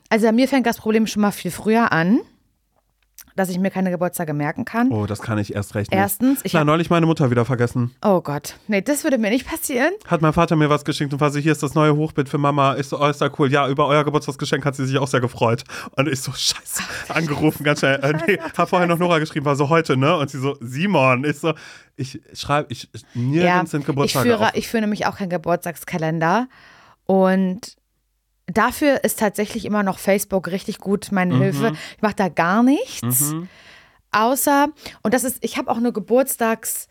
Also 0.10 0.26
bei 0.26 0.32
mir 0.32 0.47
fängt 0.47 0.66
das 0.66 0.78
Problem 0.78 1.07
schon 1.07 1.22
mal 1.22 1.32
viel 1.32 1.51
früher 1.51 1.91
an. 1.91 2.20
dass 3.36 3.47
ich 3.49 3.57
mir 3.60 3.70
keine 3.70 3.89
Geburtstage 3.89 4.34
merken 4.34 4.66
kann. 4.66 4.91
Oh, 4.91 5.05
das 5.05 5.22
kann 5.22 5.38
ich 5.38 5.55
erst 5.55 5.74
recht 5.74 5.91
nicht. 5.91 5.97
Erstens, 5.97 6.41
ich 6.43 6.51
Na, 6.51 6.60
hab, 6.60 6.66
neulich 6.68 6.89
meine 6.89 7.05
Mutter 7.05 7.32
wieder 7.32 7.45
vergessen. 7.45 7.95
oh 8.03 8.20
Gott, 8.20 8.55
nee, 8.68 8.82
das 8.82 9.05
würde 9.05 9.18
mir 9.18 9.30
nicht 9.30 9.47
passieren. 9.47 9.93
Hat 10.07 10.22
mein 10.22 10.34
Vater 10.34 10.57
mir 10.57 10.70
was 10.70 10.84
geschenkt 10.84 11.14
und 11.14 11.22
war 11.22 11.30
so, 11.32 11.39
hier 11.39 11.53
ist 11.53 11.64
das 11.64 11.74
neue 11.74 11.95
Hochbild 11.95 12.28
für 12.28 12.38
Mama. 12.38 12.76
Ich 12.76 12.88
so, 12.88 12.99
oh, 12.99 13.05
ist 13.07 13.22
da 13.22 13.30
cool. 13.38 13.49
Ja, 13.49 13.70
über 13.70 13.88
euer 13.88 14.03
Geburtstagsgeschenk 14.03 14.66
hat 14.66 14.76
sie 14.76 14.86
sich 14.86 14.97
auch 14.97 15.07
sehr 15.07 15.22
gefreut. 15.22 15.64
Und 15.95 16.10
ich 16.10 16.20
so, 16.20 16.34
scheiße, 16.34 16.84
angerufen, 17.10 17.64
ganz 17.64 17.80
schnell. 17.80 17.99
Äh, 18.01 18.14
nee, 18.28 18.39
hab 18.57 18.68
vorher 18.68 18.88
noch 18.89 18.97
Nora 18.97 19.20
geschrieben, 19.20 19.45
war 19.45 19.55
so 19.55 19.70
heute, 19.70 19.95
ne? 19.95 20.18
Und 20.18 20.30
sie 20.30 20.39
so, 20.39 20.57
Simon. 20.60 21.24
Ich 21.24 21.39
so, 21.39 21.53
ich 21.95 22.20
schreibe, 22.34 22.74
ich, 22.74 22.89
nirgends 23.14 23.72
sind 23.72 23.82
ich 23.82 23.86
Geburtstage 23.88 24.28
führe, 24.28 24.47
auf. 24.47 24.55
ich 24.55 24.68
führe 24.68 24.82
nämlich 24.82 25.05
auch 25.05 25.16
keinen 25.16 25.30
Geburtstagskalender. 25.30 26.47
Und 27.05 27.78
dafür 28.52 29.04
ist 29.04 29.20
tatsächlich 29.20 29.66
immer 29.66 29.84
noch 29.84 30.00
Facebook 30.00 30.47
richtig 30.47 30.80
gut 30.80 31.12
meine 31.12 31.36
Mhm. 31.36 31.41
Hilfe. 31.41 31.72
Ich 31.95 32.02
mache 32.02 32.16
da 32.16 32.30
gar 32.30 32.64
nichts. 32.64 33.34
Außer, 34.12 34.70
und 35.04 35.14
das 35.14 35.24
ist, 35.24 35.38
ich 35.41 35.58
habe 35.58 35.70
auch 35.70 35.78
eine 35.78 35.91
Geburtstags, 35.93 36.88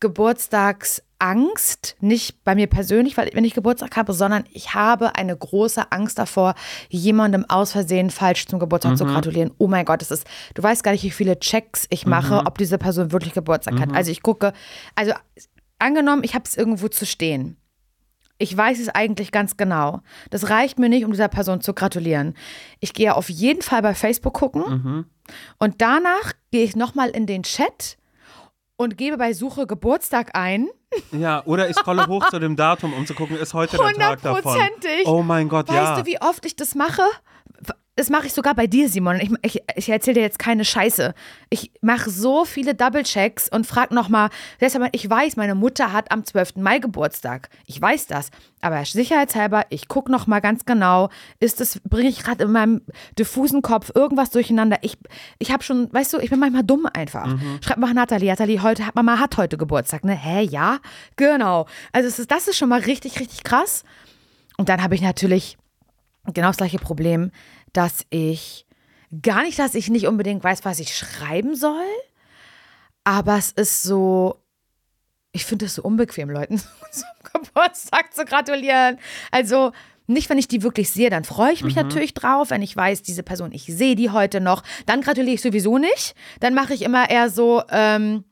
Geburtstagsangst, 0.00 1.96
nicht 2.00 2.44
bei 2.44 2.54
mir 2.54 2.66
persönlich, 2.66 3.16
weil 3.16 3.30
wenn 3.34 3.44
ich 3.44 3.54
Geburtstag 3.54 3.96
habe, 3.96 4.12
sondern 4.12 4.44
ich 4.52 4.74
habe 4.74 5.14
eine 5.16 5.36
große 5.36 5.90
Angst 5.90 6.18
davor, 6.18 6.54
jemandem 6.88 7.44
aus 7.48 7.72
Versehen 7.72 8.10
falsch 8.10 8.46
zum 8.46 8.58
Geburtstag 8.58 8.96
zu 8.98 9.04
gratulieren. 9.06 9.50
Oh 9.58 9.66
mein 9.66 9.84
Gott, 9.84 10.00
das 10.00 10.10
ist, 10.10 10.26
du 10.54 10.62
weißt 10.62 10.84
gar 10.84 10.92
nicht, 10.92 11.02
wie 11.04 11.10
viele 11.10 11.38
Checks 11.40 11.86
ich 11.90 12.06
mache, 12.06 12.42
ob 12.46 12.58
diese 12.58 12.78
Person 12.78 13.12
wirklich 13.12 13.32
Geburtstag 13.34 13.80
hat. 13.80 13.92
Also 13.94 14.10
ich 14.10 14.22
gucke, 14.22 14.52
also 14.94 15.12
angenommen, 15.78 16.22
ich 16.24 16.34
habe 16.34 16.44
es 16.46 16.56
irgendwo 16.56 16.88
zu 16.88 17.06
stehen. 17.06 17.56
Ich 18.38 18.56
weiß 18.56 18.78
es 18.78 18.88
eigentlich 18.88 19.32
ganz 19.32 19.56
genau. 19.56 20.00
Das 20.30 20.48
reicht 20.48 20.78
mir 20.78 20.88
nicht, 20.88 21.04
um 21.04 21.10
dieser 21.10 21.28
Person 21.28 21.60
zu 21.60 21.74
gratulieren. 21.74 22.34
Ich 22.80 22.94
gehe 22.94 23.14
auf 23.16 23.28
jeden 23.28 23.62
Fall 23.62 23.82
bei 23.82 23.94
Facebook 23.94 24.34
gucken 24.34 25.06
und 25.58 25.74
danach 25.80 26.32
gehe 26.50 26.64
ich 26.64 26.76
nochmal 26.76 27.10
in 27.10 27.26
den 27.26 27.42
Chat 27.42 27.98
und 28.76 28.96
gebe 28.96 29.18
bei 29.18 29.32
Suche 29.32 29.66
Geburtstag 29.66 30.30
ein. 30.34 30.68
Ja, 31.12 31.42
oder 31.44 31.68
ich 31.68 31.76
scrolle 31.76 32.06
hoch 32.06 32.30
zu 32.30 32.38
dem 32.38 32.56
Datum, 32.56 32.94
um 32.94 33.06
zu 33.06 33.14
gucken, 33.14 33.36
ist 33.36 33.52
heute 33.52 33.76
der 33.76 33.92
Tag 33.92 34.22
davon. 34.22 34.42
Hundertprozentig. 34.44 35.06
Oh 35.06 35.22
mein 35.22 35.48
Gott, 35.48 35.68
Weißt 35.68 35.76
ja. 35.76 36.00
du, 36.00 36.06
wie 36.06 36.20
oft 36.22 36.46
ich 36.46 36.56
das 36.56 36.74
mache? 36.74 37.02
Das 37.98 38.10
mache 38.10 38.28
ich 38.28 38.32
sogar 38.32 38.54
bei 38.54 38.68
dir, 38.68 38.88
Simon. 38.88 39.18
Ich, 39.20 39.32
ich, 39.42 39.62
ich 39.74 39.88
erzähle 39.88 40.14
dir 40.14 40.20
jetzt 40.20 40.38
keine 40.38 40.64
Scheiße. 40.64 41.14
Ich 41.50 41.72
mache 41.80 42.10
so 42.10 42.44
viele 42.44 42.76
Double-Checks 42.76 43.48
und 43.48 43.66
frage 43.66 43.92
nochmal. 43.92 44.30
Ich 44.92 45.10
weiß, 45.10 45.34
meine 45.34 45.56
Mutter 45.56 45.92
hat 45.92 46.12
am 46.12 46.24
12. 46.24 46.58
Mai 46.58 46.78
Geburtstag. 46.78 47.48
Ich 47.66 47.82
weiß 47.82 48.06
das. 48.06 48.30
Aber 48.60 48.84
sicherheitshalber, 48.84 49.66
ich 49.70 49.88
gucke 49.88 50.12
nochmal 50.12 50.40
ganz 50.40 50.64
genau, 50.64 51.10
ist 51.40 51.58
das, 51.58 51.80
bringe 51.88 52.08
ich 52.08 52.22
gerade 52.22 52.44
in 52.44 52.52
meinem 52.52 52.82
diffusen 53.18 53.62
Kopf 53.62 53.90
irgendwas 53.92 54.30
durcheinander. 54.30 54.78
Ich, 54.82 54.96
ich 55.40 55.50
habe 55.50 55.64
schon, 55.64 55.92
weißt 55.92 56.12
du, 56.12 56.18
ich 56.18 56.30
bin 56.30 56.38
manchmal 56.38 56.62
dumm 56.62 56.86
einfach. 56.86 57.36
Schreib 57.64 57.78
mal 57.78 57.94
Nathalie, 57.94 58.30
Nathalie, 58.30 58.62
heute 58.62 58.86
hat 58.86 58.94
Mama 58.94 59.18
hat 59.18 59.36
heute 59.38 59.58
Geburtstag, 59.58 60.04
ne? 60.04 60.14
Hä, 60.14 60.42
ja? 60.42 60.78
Genau. 61.16 61.66
Also 61.90 62.06
es 62.06 62.20
ist, 62.20 62.30
das 62.30 62.46
ist 62.46 62.58
schon 62.58 62.68
mal 62.68 62.80
richtig, 62.80 63.18
richtig 63.18 63.42
krass. 63.42 63.82
Und 64.56 64.68
dann 64.68 64.84
habe 64.84 64.94
ich 64.94 65.00
natürlich 65.00 65.58
genau 66.34 66.48
das 66.48 66.58
gleiche 66.58 66.78
Problem, 66.78 67.30
dass 67.72 68.04
ich 68.10 68.66
gar 69.22 69.42
nicht, 69.42 69.58
dass 69.58 69.74
ich 69.74 69.88
nicht 69.88 70.06
unbedingt 70.06 70.44
weiß, 70.44 70.64
was 70.64 70.80
ich 70.80 70.96
schreiben 70.96 71.54
soll, 71.54 71.86
aber 73.04 73.36
es 73.36 73.52
ist 73.52 73.82
so, 73.82 74.36
ich 75.32 75.44
finde 75.44 75.66
es 75.66 75.74
so 75.76 75.82
unbequem, 75.82 76.30
Leuten 76.30 76.58
zum 76.90 77.08
Geburtstag 77.32 78.12
zu 78.14 78.24
gratulieren. 78.24 78.98
Also 79.30 79.72
nicht, 80.06 80.30
wenn 80.30 80.38
ich 80.38 80.48
die 80.48 80.62
wirklich 80.62 80.90
sehe, 80.90 81.10
dann 81.10 81.24
freue 81.24 81.52
ich 81.52 81.62
mich 81.62 81.76
natürlich 81.76 82.14
drauf, 82.14 82.48
wenn 82.50 82.62
ich 82.62 82.74
weiß, 82.74 83.02
diese 83.02 83.22
Person, 83.22 83.52
ich 83.52 83.64
sehe 83.64 83.94
die 83.94 84.08
heute 84.08 84.40
noch, 84.40 84.62
dann 84.86 85.02
gratuliere 85.02 85.34
ich 85.34 85.42
sowieso 85.42 85.76
nicht. 85.76 86.14
Dann 86.40 86.54
mache 86.54 86.72
ich 86.72 86.80
immer 86.80 87.10
eher 87.10 87.28
so, 87.28 87.62
ähm, 87.70 88.24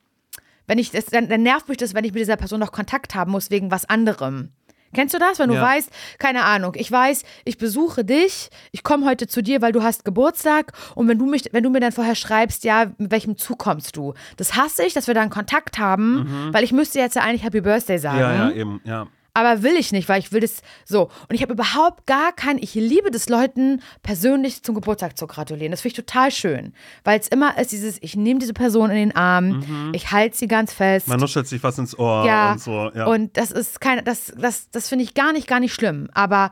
wenn 0.66 0.78
ich 0.78 0.91
das, 0.91 1.07
dann, 1.07 1.28
dann 1.28 1.43
nervt 1.43 1.68
mich 1.68 1.76
das, 1.76 1.93
wenn 1.93 2.05
ich 2.05 2.12
mit 2.12 2.20
dieser 2.20 2.37
Person 2.37 2.61
noch 2.61 2.72
Kontakt 2.72 3.14
haben 3.14 3.30
muss 3.30 3.51
wegen 3.51 3.70
was 3.70 3.84
anderem. 3.84 4.53
Kennst 4.95 5.14
du 5.14 5.18
das, 5.18 5.39
wenn 5.39 5.49
du 5.49 5.55
Ja. 5.57 5.62
weißt, 5.62 5.91
keine 6.18 6.45
Ahnung, 6.45 6.72
ich 6.76 6.91
weiß, 6.91 7.22
ich 7.45 7.59
besuche 7.59 8.05
dich, 8.05 8.51
ich 8.72 8.82
komme 8.82 9.05
heute 9.07 9.26
zu 9.26 9.43
dir, 9.43 9.61
weil 9.62 9.72
du 9.72 9.82
hast 9.82 10.05
Geburtstag 10.05 10.72
und 10.95 11.09
wenn 11.09 11.18
du 11.18 11.26
mich, 11.26 11.45
wenn 11.53 11.62
du 11.62 11.70
mir 11.70 11.80
dann 11.80 11.93
vorher 11.93 12.14
schreibst, 12.14 12.64
ja, 12.64 12.87
mit 12.99 13.11
welchem 13.11 13.37
Zug 13.37 13.59
kommst 13.59 13.97
du? 13.97 14.14
Das 14.37 14.55
hasse 14.57 14.84
ich, 14.84 14.95
dass 14.95 15.07
wir 15.07 15.14
dann 15.14 15.30
Kontakt 15.30 15.78
haben, 15.78 16.51
weil 16.53 16.64
ich 16.64 16.72
müsste 16.72 16.99
jetzt 16.99 17.16
ja 17.16 17.22
eigentlich 17.22 17.43
Happy 17.43 17.61
Birthday 17.61 17.99
sagen. 17.99 18.16
Mhm. 18.16 18.22
ja, 18.22 18.34
ja, 18.34 18.51
eben, 18.53 18.80
ja. 18.84 19.07
Aber 19.37 19.62
will 19.62 19.76
ich 19.76 19.93
nicht, 19.93 20.09
weil 20.09 20.18
ich 20.18 20.32
will 20.32 20.41
das 20.41 20.62
so. 20.87 21.11
Und 21.28 21.34
ich 21.34 21.43
habe 21.43 21.53
überhaupt 21.53 22.07
gar 22.07 22.32
kein, 22.32 22.57
ich 22.57 22.72
liebe 22.72 23.11
das 23.11 23.28
Leuten 23.28 23.82
persönlich 24.03 24.62
zum 24.62 24.74
Geburtstag 24.74 25.18
zu 25.18 25.26
gratulieren. 25.26 25.72
Das 25.72 25.82
finde 25.82 25.91
ich 25.93 26.07
total 26.07 26.30
schön. 26.30 26.72
Weil 27.05 27.20
es 27.20 27.28
immer 27.28 27.59
ist 27.59 27.70
dieses, 27.70 27.99
ich 28.01 28.16
nehme 28.16 28.41
diese 28.41 28.55
Person 28.55 28.89
in 28.89 28.97
den 28.97 29.14
Arm, 29.14 29.91
ich 29.93 30.11
halte 30.11 30.34
sie 30.39 30.49
ganz 30.49 30.72
fest. 30.72 31.07
Man 31.07 31.20
nuschelt 31.20 31.47
sich 31.47 31.62
was 31.62 31.76
ins 31.76 31.99
Ohr 31.99 32.24
ja, 32.24 32.53
und 32.53 32.62
so. 32.62 32.91
Ja. 32.95 33.07
und 33.09 33.37
das 33.37 33.51
ist 33.51 33.78
keine, 33.82 34.03
das, 34.03 34.32
das, 34.39 34.70
das 34.70 34.89
finde 34.89 35.05
ich 35.05 35.12
gar 35.12 35.34
nicht, 35.34 35.47
gar 35.47 35.61
nicht 35.61 35.74
schlimm. 35.74 36.09
Aber 36.14 36.51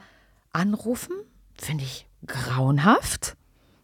anrufen 0.53 1.15
finde 1.59 1.85
ich 1.85 2.07
grauenhaft. 2.27 3.35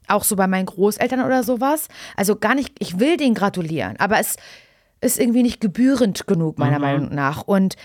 Auch 0.09 0.25
so 0.25 0.37
bei 0.37 0.47
meinen 0.47 0.67
Großeltern 0.67 1.25
oder 1.25 1.43
sowas. 1.43 1.89
Also 2.17 2.37
gar 2.37 2.55
nicht, 2.55 2.75
ich 2.81 2.99
will 2.99 3.17
denen 3.17 3.35
gratulieren, 3.35 3.97
aber 3.99 4.19
es 4.19 4.37
ist 5.01 5.19
irgendwie 5.19 5.43
nicht 5.43 5.61
gebührend 5.63 6.27
genug, 6.27 6.59
meiner 6.59 6.77
Mhm. 6.77 6.83
Meinung 6.85 7.15
nach. 7.15 7.43
Und 7.43 7.77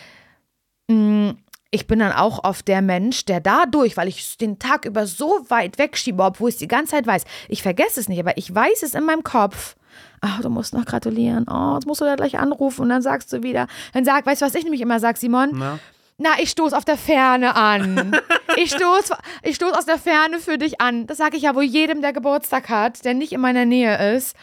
ich 0.87 1.87
bin 1.87 1.99
dann 1.99 2.13
auch 2.13 2.43
oft 2.43 2.67
der 2.67 2.81
Mensch, 2.81 3.25
der 3.25 3.39
dadurch, 3.41 3.97
weil 3.97 4.07
ich 4.07 4.19
es 4.21 4.37
den 4.37 4.59
Tag 4.59 4.85
über 4.85 5.07
so 5.07 5.45
weit 5.49 5.77
wegschiebe, 5.77 6.23
obwohl 6.23 6.49
ich 6.49 6.55
es 6.55 6.59
die 6.59 6.67
ganze 6.67 6.91
Zeit 6.91 7.07
weiß, 7.07 7.25
ich 7.49 7.63
vergesse 7.63 7.99
es 7.99 8.07
nicht, 8.07 8.19
aber 8.19 8.37
ich 8.37 8.53
weiß 8.53 8.83
es 8.83 8.93
in 8.93 9.03
meinem 9.03 9.23
Kopf. 9.23 9.75
Ach, 10.21 10.41
du 10.41 10.49
musst 10.49 10.73
noch 10.73 10.85
gratulieren. 10.85 11.45
Oh, 11.49 11.73
jetzt 11.75 11.85
musst 11.85 12.01
du 12.01 12.05
da 12.05 12.15
gleich 12.15 12.37
anrufen 12.37 12.81
und 12.81 12.89
dann 12.89 13.01
sagst 13.01 13.31
du 13.33 13.43
wieder. 13.43 13.67
Dann 13.93 14.05
sag, 14.05 14.25
weißt 14.25 14.41
du, 14.41 14.45
was 14.45 14.55
ich 14.55 14.63
nämlich 14.63 14.81
immer 14.81 14.99
sage, 14.99 15.19
Simon? 15.19 15.51
Na? 15.53 15.79
Na, 16.17 16.29
ich 16.39 16.49
stoß 16.49 16.73
auf 16.73 16.85
der 16.85 16.97
Ferne 16.97 17.55
an. 17.55 18.15
Ich 18.57 18.71
stoß, 18.71 19.11
ich 19.43 19.57
stoß 19.57 19.73
aus 19.73 19.85
der 19.85 19.97
Ferne 19.97 20.39
für 20.39 20.57
dich 20.57 20.79
an. 20.79 21.07
Das 21.07 21.17
sage 21.17 21.35
ich 21.35 21.43
ja 21.43 21.55
wohl 21.55 21.65
jedem, 21.65 22.01
der 22.01 22.13
Geburtstag 22.13 22.69
hat, 22.69 23.03
der 23.03 23.13
nicht 23.13 23.33
in 23.33 23.41
meiner 23.41 23.65
Nähe 23.65 24.15
ist. 24.15 24.33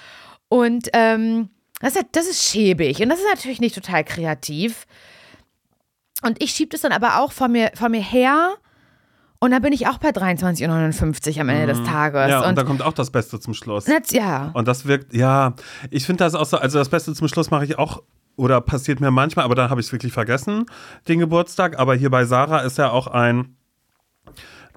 Und 0.51 0.90
ähm, 0.93 1.49
das, 1.80 1.97
ist, 1.97 2.09
das 2.12 2.26
ist 2.26 2.45
schäbig. 2.45 3.01
Und 3.01 3.09
das 3.09 3.20
ist 3.20 3.28
natürlich 3.30 3.61
nicht 3.61 3.74
total 3.74 4.05
kreativ. 4.05 4.86
Und 6.23 6.43
ich 6.43 6.53
schiebe 6.53 6.70
das 6.70 6.81
dann 6.81 6.93
aber 6.93 7.20
auch 7.20 7.33
vor 7.33 7.49
mir, 7.49 7.73
vor 7.75 7.89
mir 7.89 8.03
her. 8.03 8.55
Und 9.41 9.51
dann 9.51 9.61
bin 9.61 9.73
ich 9.73 9.89
auch 9.89 9.99
bei 9.99 10.11
23,59 10.11 11.35
Uhr 11.35 11.41
am 11.41 11.49
Ende 11.49 11.66
des 11.66 11.83
Tages. 11.83 12.27
Mhm. 12.27 12.31
ja, 12.31 12.41
und, 12.43 12.51
und 12.51 12.59
dann 12.59 12.66
kommt 12.66 12.83
auch 12.83 12.93
das 12.93 13.11
Beste 13.11 13.41
zum 13.41 13.55
Schluss. 13.55 13.89
jetzt, 13.89 14.12
ja. 14.12 14.53
Und 14.55 14.68
das 14.68 14.87
wirkt, 14.87 15.12
ja, 15.14 15.55
ich 15.91 16.07
finde 16.07 16.23
das 16.25 16.37
auch 16.37 16.47
so, 16.47 16.59
also 16.59 16.79
das 16.79 16.89
Beste 16.89 17.12
zum 17.12 17.27
Schluss 17.27 17.51
mache 17.51 17.64
ich 17.64 17.77
auch, 17.77 18.03
oder 18.37 18.61
passiert 18.61 19.01
mir 19.01 19.11
manchmal, 19.11 19.45
aber 19.45 19.57
dann 19.57 19.68
habe 19.68 19.81
ich 19.81 19.89
es 19.89 19.93
wirklich 19.93 20.12
vergessen, 20.12 20.66
den 21.09 21.18
Geburtstag. 21.18 21.79
Aber 21.79 21.97
hier 21.97 22.11
bei 22.11 22.25
Sarah 22.25 22.61
ist 22.61 22.79
ja 22.79 22.91
auch 22.91 23.09
ein, 23.09 23.57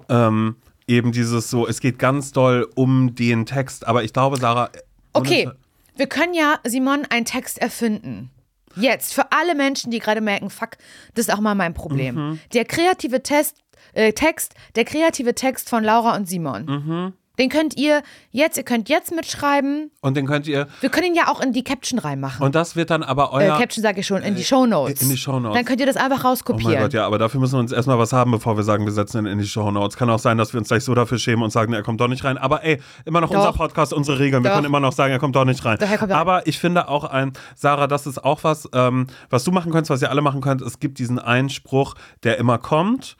ähm, 0.09 0.55
eben 0.87 1.11
dieses 1.11 1.49
so, 1.49 1.67
es 1.67 1.79
geht 1.79 1.99
ganz 1.99 2.31
doll 2.31 2.67
um 2.75 3.13
den 3.13 3.45
Text, 3.45 3.87
aber 3.87 4.03
ich 4.03 4.13
glaube, 4.13 4.37
Sarah. 4.37 4.69
Okay, 5.13 5.49
wir 5.95 6.07
können 6.07 6.33
ja, 6.33 6.59
Simon, 6.65 7.05
einen 7.09 7.25
Text 7.25 7.59
erfinden. 7.59 8.31
Jetzt, 8.77 9.13
für 9.13 9.31
alle 9.31 9.55
Menschen, 9.55 9.91
die 9.91 9.99
gerade 9.99 10.21
merken, 10.21 10.49
fuck, 10.49 10.71
das 11.13 11.27
ist 11.27 11.33
auch 11.33 11.39
mal 11.39 11.55
mein 11.55 11.73
Problem. 11.73 12.15
Mhm. 12.15 12.39
Der 12.53 12.65
kreative 12.65 13.23
Test, 13.23 13.57
äh, 13.93 14.13
Text, 14.13 14.53
der 14.75 14.85
kreative 14.85 15.35
Text 15.35 15.69
von 15.69 15.83
Laura 15.83 16.15
und 16.15 16.27
Simon. 16.27 16.65
Mhm. 16.65 17.13
Den 17.39 17.49
könnt 17.49 17.77
ihr 17.77 18.01
jetzt, 18.31 18.57
ihr 18.57 18.63
könnt 18.63 18.89
jetzt 18.89 19.13
mitschreiben. 19.13 19.91
Und 20.01 20.15
den 20.17 20.25
könnt 20.27 20.47
ihr, 20.47 20.67
Wir 20.81 20.89
können 20.89 21.07
ihn 21.07 21.15
ja 21.15 21.27
auch 21.27 21.41
in 21.41 21.53
die 21.53 21.63
Caption 21.63 21.99
reinmachen. 21.99 22.43
und 22.45 22.55
das 22.55 22.75
wird 22.75 22.89
dann 22.89 23.03
aber 23.03 23.25
äh, 23.33 23.45
euer. 23.47 23.57
Caption 23.57 23.81
sage 23.83 23.99
ich 24.01 24.07
schon, 24.07 24.21
in 24.23 24.35
die 24.35 24.43
Shownotes. 24.43 25.01
in 25.01 25.09
die 25.09 25.17
Shownotes. 25.17 25.55
Dann 25.55 25.65
könnt 25.65 25.79
ihr 25.79 25.85
das 25.85 25.97
einfach 25.97 26.23
Oh 26.23 26.27
rauskopieren. 26.29 26.73
mein 26.73 26.81
Gott, 26.83 26.93
ja, 26.93 27.05
aber 27.05 27.17
dafür 27.17 27.39
müssen 27.39 27.53
wir 27.53 27.59
uns 27.59 27.71
erstmal 27.71 27.97
was 27.99 28.13
haben, 28.13 28.31
bevor 28.31 28.57
wir 28.57 28.63
sagen, 28.63 28.85
wir 28.85 28.91
setzen 28.93 29.19
ihn 29.19 29.25
in 29.25 29.37
die 29.39 29.47
Show 29.47 29.69
Notes. 29.71 29.97
Kann 29.97 30.09
auch 30.09 30.19
sein, 30.19 30.37
dass 30.37 30.53
wir 30.53 30.59
uns 30.59 30.67
gleich 30.69 30.83
so 30.83 30.93
dafür 30.95 31.17
schämen 31.19 31.43
und 31.43 31.49
sagen, 31.51 31.73
er 31.73 31.83
kommt 31.83 31.99
doch 32.01 32.07
nicht 32.07 32.23
rein. 32.23 32.37
Aber 32.37 32.63
ey, 32.63 32.79
immer 33.05 33.21
noch 33.21 33.29
Doch. 33.29 33.37
unser 33.37 33.53
Podcast, 33.53 33.93
unsere 33.93 34.19
Regeln. 34.19 34.43
Wir 34.43 34.49
Doch. 34.49 34.55
können 34.55 34.65
immer 34.67 34.79
noch 34.79 34.93
sagen, 34.93 35.11
er 35.11 35.19
kommt 35.19 35.35
doch 35.35 35.45
nicht 35.45 35.63
rein. 35.65 35.77
Doch, 35.79 35.97
kommt 35.97 36.11
aber 36.11 36.47
ich 36.47 36.59
finde 36.59 36.87
auch 36.87 37.03
ein, 37.03 37.33
Sarah, 37.55 37.87
das 37.87 38.07
ist 38.07 38.23
auch 38.23 38.43
was, 38.43 38.67
ähm, 38.73 39.07
was 39.29 39.43
du 39.43 39.51
machen 39.51 39.71
könntest, 39.71 39.89
was 39.89 40.01
ihr 40.01 40.09
alle 40.09 40.21
machen 40.21 40.41
könnt. 40.41 40.61
Es 40.61 40.79
gibt 40.79 40.99
diesen 40.99 41.19
einen 41.19 41.49
Spruch, 41.49 41.95
der 42.23 42.37
immer 42.37 42.57
kommt. 42.57 43.17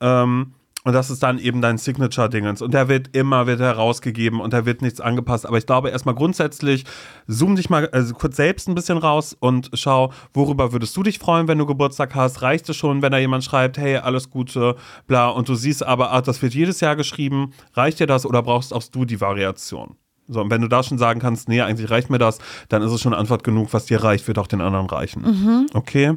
Ähm, 0.00 0.54
und 0.84 0.92
das 0.92 1.10
ist 1.10 1.22
dann 1.22 1.38
eben 1.38 1.62
dein 1.62 1.78
Signature-Dingens. 1.78 2.60
Und 2.60 2.74
der 2.74 2.88
wird 2.88 3.16
immer 3.16 3.46
wieder 3.46 3.64
herausgegeben 3.64 4.40
und 4.40 4.52
da 4.52 4.66
wird 4.66 4.82
nichts 4.82 5.00
angepasst. 5.00 5.46
Aber 5.46 5.56
ich 5.56 5.64
glaube, 5.64 5.88
erstmal 5.88 6.14
grundsätzlich, 6.14 6.84
zoom 7.26 7.56
dich 7.56 7.70
mal 7.70 7.88
also 7.88 8.12
kurz 8.12 8.36
selbst 8.36 8.68
ein 8.68 8.74
bisschen 8.74 8.98
raus 8.98 9.34
und 9.38 9.70
schau, 9.72 10.12
worüber 10.34 10.72
würdest 10.72 10.94
du 10.94 11.02
dich 11.02 11.18
freuen, 11.18 11.48
wenn 11.48 11.56
du 11.56 11.64
Geburtstag 11.64 12.14
hast? 12.14 12.42
Reicht 12.42 12.68
es 12.68 12.76
schon, 12.76 13.00
wenn 13.00 13.12
da 13.12 13.18
jemand 13.18 13.44
schreibt, 13.44 13.78
hey, 13.78 13.96
alles 13.96 14.28
Gute, 14.28 14.76
bla, 15.06 15.30
und 15.30 15.48
du 15.48 15.54
siehst 15.54 15.82
aber, 15.82 16.12
ah, 16.12 16.20
das 16.20 16.42
wird 16.42 16.52
jedes 16.52 16.80
Jahr 16.80 16.96
geschrieben. 16.96 17.54
Reicht 17.72 17.98
dir 17.98 18.06
das 18.06 18.26
oder 18.26 18.42
brauchst 18.42 18.74
auch 18.74 18.82
du 18.82 19.06
die 19.06 19.22
Variation? 19.22 19.96
So, 20.28 20.42
und 20.42 20.50
wenn 20.50 20.60
du 20.60 20.68
da 20.68 20.82
schon 20.82 20.98
sagen 20.98 21.18
kannst, 21.18 21.48
nee, 21.48 21.62
eigentlich 21.62 21.90
reicht 21.90 22.10
mir 22.10 22.18
das, 22.18 22.38
dann 22.68 22.82
ist 22.82 22.92
es 22.92 23.00
schon 23.00 23.14
Antwort 23.14 23.42
genug, 23.42 23.72
was 23.72 23.86
dir 23.86 24.04
reicht, 24.04 24.28
wird 24.28 24.38
auch 24.38 24.46
den 24.46 24.60
anderen 24.60 24.86
reichen. 24.86 25.66
Okay? 25.72 26.16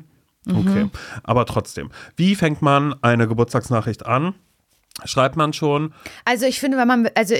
Okay. 0.49 0.89
Aber 1.23 1.45
trotzdem, 1.45 1.89
wie 2.15 2.35
fängt 2.35 2.61
man 2.61 2.95
eine 3.01 3.27
Geburtstagsnachricht 3.27 4.05
an? 4.05 4.33
Schreibt 5.05 5.35
man 5.35 5.53
schon? 5.53 5.93
Also 6.25 6.45
ich 6.45 6.59
finde, 6.59 6.77
wenn 6.77 6.87
man, 6.87 7.09
also 7.15 7.35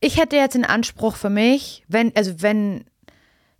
ich 0.00 0.18
hätte 0.18 0.36
jetzt 0.36 0.54
den 0.54 0.64
Anspruch 0.64 1.16
für 1.16 1.30
mich, 1.30 1.84
wenn, 1.88 2.12
also 2.16 2.42
wenn, 2.42 2.84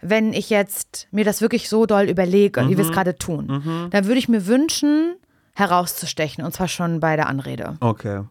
wenn 0.01 0.33
ich 0.33 0.51
jetzt 0.51 1.07
mir 1.12 1.25
das 1.25 1.41
wirklich 1.41 1.68
so 1.68 1.87
doll 1.87 2.09
überlege, 2.09 2.68
wie 2.68 2.77
wir 2.77 2.81
es 2.85 2.89
Mhm. 2.91 2.93
gerade 2.95 3.16
tun, 3.16 3.89
dann 3.91 4.07
würde 4.07 4.18
ich 4.18 4.29
mir 4.29 4.47
wünschen, 4.47 5.14
herauszustechen 5.55 6.45
und 6.45 6.53
zwar 6.53 6.66
schon 6.68 6.99
bei 7.01 7.14
der 7.16 7.29
Anrede. 7.29 7.77
Okay. 7.81 8.23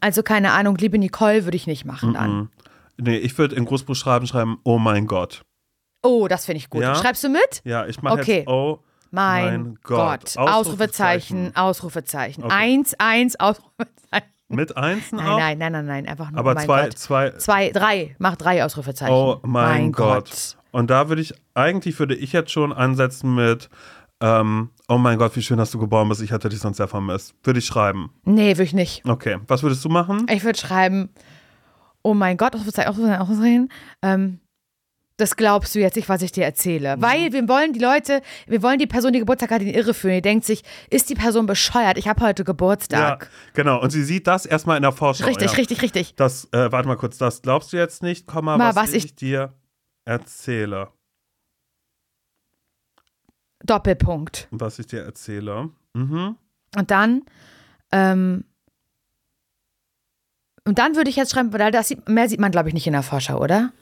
Also 0.00 0.22
keine 0.22 0.52
Ahnung, 0.52 0.76
liebe 0.78 0.98
Nicole 0.98 1.44
würde 1.44 1.56
ich 1.56 1.66
nicht 1.66 1.84
machen 1.84 2.14
dann. 2.14 2.36
Mhm. 2.36 2.48
Nee, 2.98 3.18
ich 3.18 3.36
würde 3.36 3.54
in 3.56 3.64
Großbuchstaben 3.66 4.26
schreiben, 4.26 4.58
oh 4.64 4.78
mein 4.78 5.06
Gott. 5.06 5.42
Oh, 6.02 6.28
das 6.28 6.46
finde 6.46 6.58
ich 6.58 6.70
gut. 6.70 6.82
Ja? 6.82 6.94
Schreibst 6.94 7.22
du 7.24 7.28
mit? 7.28 7.60
Ja, 7.64 7.86
ich 7.86 8.00
mache 8.02 8.20
Okay. 8.20 8.38
jetzt, 8.38 8.48
oh 8.48 8.80
Mein, 9.10 9.44
Mein 9.62 9.78
Gott. 9.82 10.34
Gott. 10.34 10.38
Ausrufezeichen, 10.38 11.54
Ausrufezeichen. 11.56 12.44
Okay. 12.44 12.54
Eins, 12.54 12.94
eins, 12.98 13.38
Ausrufezeichen. 13.38 13.92
Mit 14.48 14.76
Einsen 14.76 15.16
Nein, 15.16 15.26
auch? 15.26 15.38
nein, 15.38 15.58
nein, 15.58 15.72
nein, 15.72 15.86
nein, 15.86 16.06
einfach 16.08 16.30
nur 16.30 16.38
Aber 16.38 16.54
mein 16.54 16.64
zwei, 16.66 16.82
Gott. 16.84 16.98
zwei, 16.98 17.30
Zwei, 17.32 17.70
drei, 17.70 18.14
mach 18.20 18.36
drei 18.36 18.64
Ausrufezeichen. 18.64 19.12
oh 19.12 19.40
mein, 19.42 19.90
Gott. 19.90 20.56
Und 20.70 20.88
da 20.90 21.08
würde 21.08 21.20
ich, 21.22 21.34
eigentlich 21.54 21.98
würde 21.98 22.14
ich 22.14 22.32
jetzt 22.32 22.52
schon 22.52 22.72
ansetzen 22.72 23.34
mit, 23.34 23.68
ähm, 24.20 24.70
oh 24.88 24.98
mein 24.98 25.18
Gott, 25.18 25.34
wie 25.34 25.42
schön, 25.42 25.56
dass 25.58 25.72
du 25.72 25.78
geboren 25.80 26.08
bist, 26.08 26.22
ich 26.22 26.30
hatte 26.30 26.48
dich 26.48 26.60
sonst 26.60 26.76
sehr 26.76 26.86
vermisst. 26.86 27.34
Würde 27.42 27.58
ich 27.58 27.66
schreiben. 27.66 28.10
Nee, 28.24 28.50
würde 28.50 28.62
ich 28.62 28.72
nicht. 28.72 29.04
Okay, 29.04 29.38
was 29.48 29.62
würdest 29.64 29.84
du 29.84 29.88
machen? 29.88 30.26
Ich 30.30 30.44
würde 30.44 30.58
schreiben, 30.58 31.08
oh 32.02 32.14
mein 32.14 32.36
Gott, 32.36 32.54
Ausrufezeichen, 32.54 32.88
Ausrufezeichen, 32.90 33.20
Ausrufezeichen. 33.22 33.68
Ähm, 34.02 34.40
das 35.18 35.36
glaubst 35.36 35.74
du 35.74 35.78
jetzt 35.78 35.96
nicht, 35.96 36.08
was 36.08 36.20
ich 36.22 36.32
dir 36.32 36.44
erzähle. 36.44 36.96
Mhm. 36.96 37.02
Weil 37.02 37.32
wir 37.32 37.48
wollen 37.48 37.72
die 37.72 37.78
Leute, 37.80 38.20
wir 38.46 38.62
wollen 38.62 38.78
die 38.78 38.86
Person, 38.86 39.12
die 39.12 39.18
Geburtstag 39.18 39.50
hat, 39.50 39.62
in 39.62 39.68
die 39.68 39.74
Irre 39.74 39.94
führen. 39.94 40.14
Die 40.14 40.22
denkt 40.22 40.44
sich, 40.44 40.62
ist 40.90 41.08
die 41.08 41.14
Person 41.14 41.46
bescheuert? 41.46 41.96
Ich 41.96 42.06
habe 42.06 42.20
heute 42.24 42.44
Geburtstag. 42.44 43.22
Ja, 43.24 43.28
genau. 43.54 43.80
Und 43.80 43.90
sie 43.90 44.04
sieht 44.04 44.26
das 44.26 44.44
erstmal 44.44 44.76
in 44.76 44.82
der 44.82 44.92
Vorschau. 44.92 45.24
richtig, 45.26 45.52
ja. 45.52 45.56
richtig, 45.56 45.82
richtig. 45.82 46.14
Das, 46.16 46.44
äh, 46.52 46.70
warte 46.70 46.86
mal 46.88 46.96
kurz, 46.96 47.16
das 47.16 47.40
glaubst 47.40 47.72
du 47.72 47.78
jetzt 47.78 48.02
nicht, 48.02 48.26
Komma, 48.26 48.58
Mal, 48.58 48.68
was, 48.74 48.88
was 48.88 48.92
ich, 48.92 49.06
ich- 49.06 49.14
dir 49.16 49.54
erzähle. 50.04 50.88
Doppelpunkt. 53.64 54.48
Was 54.50 54.78
ich 54.78 54.86
dir 54.86 55.02
erzähle. 55.02 55.70
Mhm. 55.94 56.36
Und 56.76 56.90
dann, 56.90 57.22
ähm, 57.90 58.44
und 60.64 60.78
dann 60.78 60.94
würde 60.94 61.08
ich 61.08 61.16
jetzt 61.16 61.32
schreiben, 61.32 61.52
weil 61.54 61.70
das 61.72 61.88
sieht, 61.88 62.06
mehr 62.06 62.28
sieht 62.28 62.38
man, 62.38 62.50
glaube 62.52 62.68
ich, 62.68 62.74
nicht 62.74 62.86
in 62.86 62.92
der 62.92 63.02
Vorschau, 63.02 63.40
oder? 63.40 63.72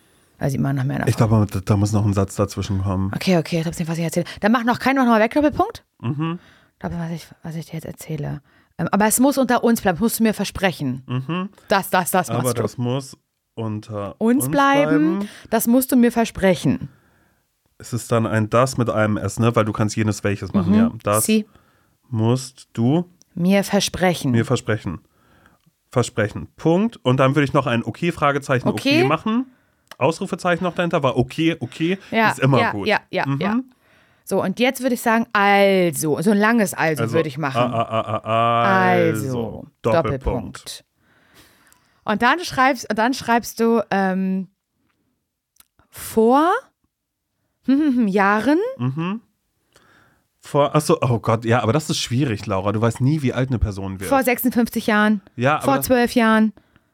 Mehr 0.53 0.71
in 0.71 0.77
der 0.89 1.09
Ich 1.09 1.17
glaube, 1.17 1.47
da, 1.51 1.61
da 1.61 1.77
muss 1.77 1.93
noch 1.93 2.05
ein 2.05 2.13
Satz 2.13 2.37
dazwischen 2.37 2.83
kommen. 2.83 3.11
Okay, 3.15 3.39
okay, 3.39 3.61
ich 3.61 3.67
hab's 3.67 3.79
nicht, 3.79 3.89
was 3.89 3.99
ich 3.99 4.05
erzähle. 4.05 4.27
Dann 4.41 4.53
mach 4.53 4.65
noch 4.65 4.79
keinen 4.79 4.97
noch 4.97 5.07
mal 5.07 5.21
weg, 5.21 5.33
Doppelpunkt. 5.35 5.85
Mhm. 6.01 6.39
Doppel, 6.79 6.99
was 6.99 7.11
ich, 7.11 7.27
was 7.43 7.55
ich 7.57 7.67
dir 7.67 7.75
jetzt 7.75 7.87
erzähle. 7.87 8.43
Ähm, 8.79 8.89
aber 8.91 9.07
es 9.07 9.21
muss 9.21 9.39
unter 9.39 9.63
uns 9.65 9.81
bleiben, 9.81 9.99
musst 10.01 10.19
du 10.19 10.23
mir 10.25 10.35
versprechen. 10.35 11.03
Mhm. 11.07 11.49
Das, 11.69 11.91
das, 11.91 12.11
das 12.11 12.29
machst 12.29 12.41
Aber 12.41 12.55
du. 12.55 12.63
das 12.63 12.77
muss 12.79 13.17
unter 13.55 14.21
uns, 14.21 14.51
bleiben, 14.51 15.29
das 15.51 15.67
musst 15.67 15.93
du 15.93 15.97
mir 15.97 16.11
versprechen. 16.11 16.89
Es 17.79 17.93
ist 17.93 18.11
dann 18.11 18.27
ein 18.27 18.51
das 18.51 18.77
mit 18.77 18.91
einem 18.91 19.17
S, 19.17 19.39
ne? 19.39 19.55
Weil 19.55 19.65
du 19.65 19.73
kannst 19.73 19.97
jenes 19.97 20.25
welches 20.25 20.53
machen, 20.53 20.75
ja. 20.75 20.91
Das 21.03 21.27
Mhm. 21.29 21.33
Sie 21.33 21.47
musst 22.09 22.69
du 22.73 23.11
mir 23.35 23.63
versprechen. 23.65 24.33
mir 24.33 24.45
versprechen. 24.45 25.01
Versprechen. 25.91 26.49
Punkt. 26.57 26.99
Und 27.05 27.19
dann 27.19 27.35
würde 27.37 27.45
ich 27.45 27.53
noch 27.53 27.67
ein 27.67 27.85
okay, 27.85 28.11
Fragezeichen, 28.11 28.69
okay, 28.69 28.99
Okay. 29.01 29.05
machen. 29.09 29.47
Ausrufezeichen 29.99 30.65
noch 30.65 30.75
dahinter, 30.75 31.03
war 31.03 31.17
okay, 31.17 31.57
okay, 31.61 31.99
ja, 32.11 32.31
ist 32.31 32.41
immer 32.41 32.61
ja, 32.61 32.71
gut. 32.73 32.87
Ja, 32.87 33.01
ja, 33.11 33.27
Mhm. 33.27 33.41
ja. 33.41 33.57
So, 34.27 34.43
und 34.43 34.59
jetzt 34.59 34.81
würde 34.81 34.95
ich 34.95 35.03
sagen, 35.03 35.27
also, 35.35 36.21
so 36.23 36.31
ein 36.31 36.39
langes 36.39 36.73
Also, 36.73 37.03
Also, 37.03 37.15
würde 37.15 37.29
ich 37.29 37.37
machen. 37.39 37.59
a- 37.61 37.83
a- 37.83 38.01
a- 38.01 38.25
a- 38.25 38.89
Also, 38.89 39.27
Also, 39.27 39.67
Doppelpunkt. 39.83 39.85
Doppelpunkt. 40.23 40.85
Und 42.05 42.23
dann 42.23 42.41
schreibst, 42.41 42.89
und 42.91 42.99
dann 42.99 43.13
schreibst 43.15 43.61
du 43.61 43.83
ähm, 43.91 44.49
vor 45.91 46.51
Jahren. 48.07 48.59
Mhm. 48.79 49.21
Vor, 50.41 50.75
achso, 50.75 50.99
oh 51.01 51.19
Gott, 51.21 51.45
ja, 51.47 51.63
aber 51.63 51.73
das 51.73 51.89
ist 51.89 51.99
schwierig, 51.99 52.45
Laura. 52.47 52.73
Du 52.73 52.81
weißt 52.81 53.01
nie, 53.01 53.23
wie 53.23 53.33
alt 53.33 53.49
eine 53.49 53.59
Person 53.59 53.99
wird. 54.01 54.09
Vor 54.11 54.23
56 54.23 54.87
Jahren, 54.87 55.23
ja, 55.37 55.61
vor 55.61 55.75
aber, 55.75 55.83
12 55.83 56.15
Jahren. 56.15 56.53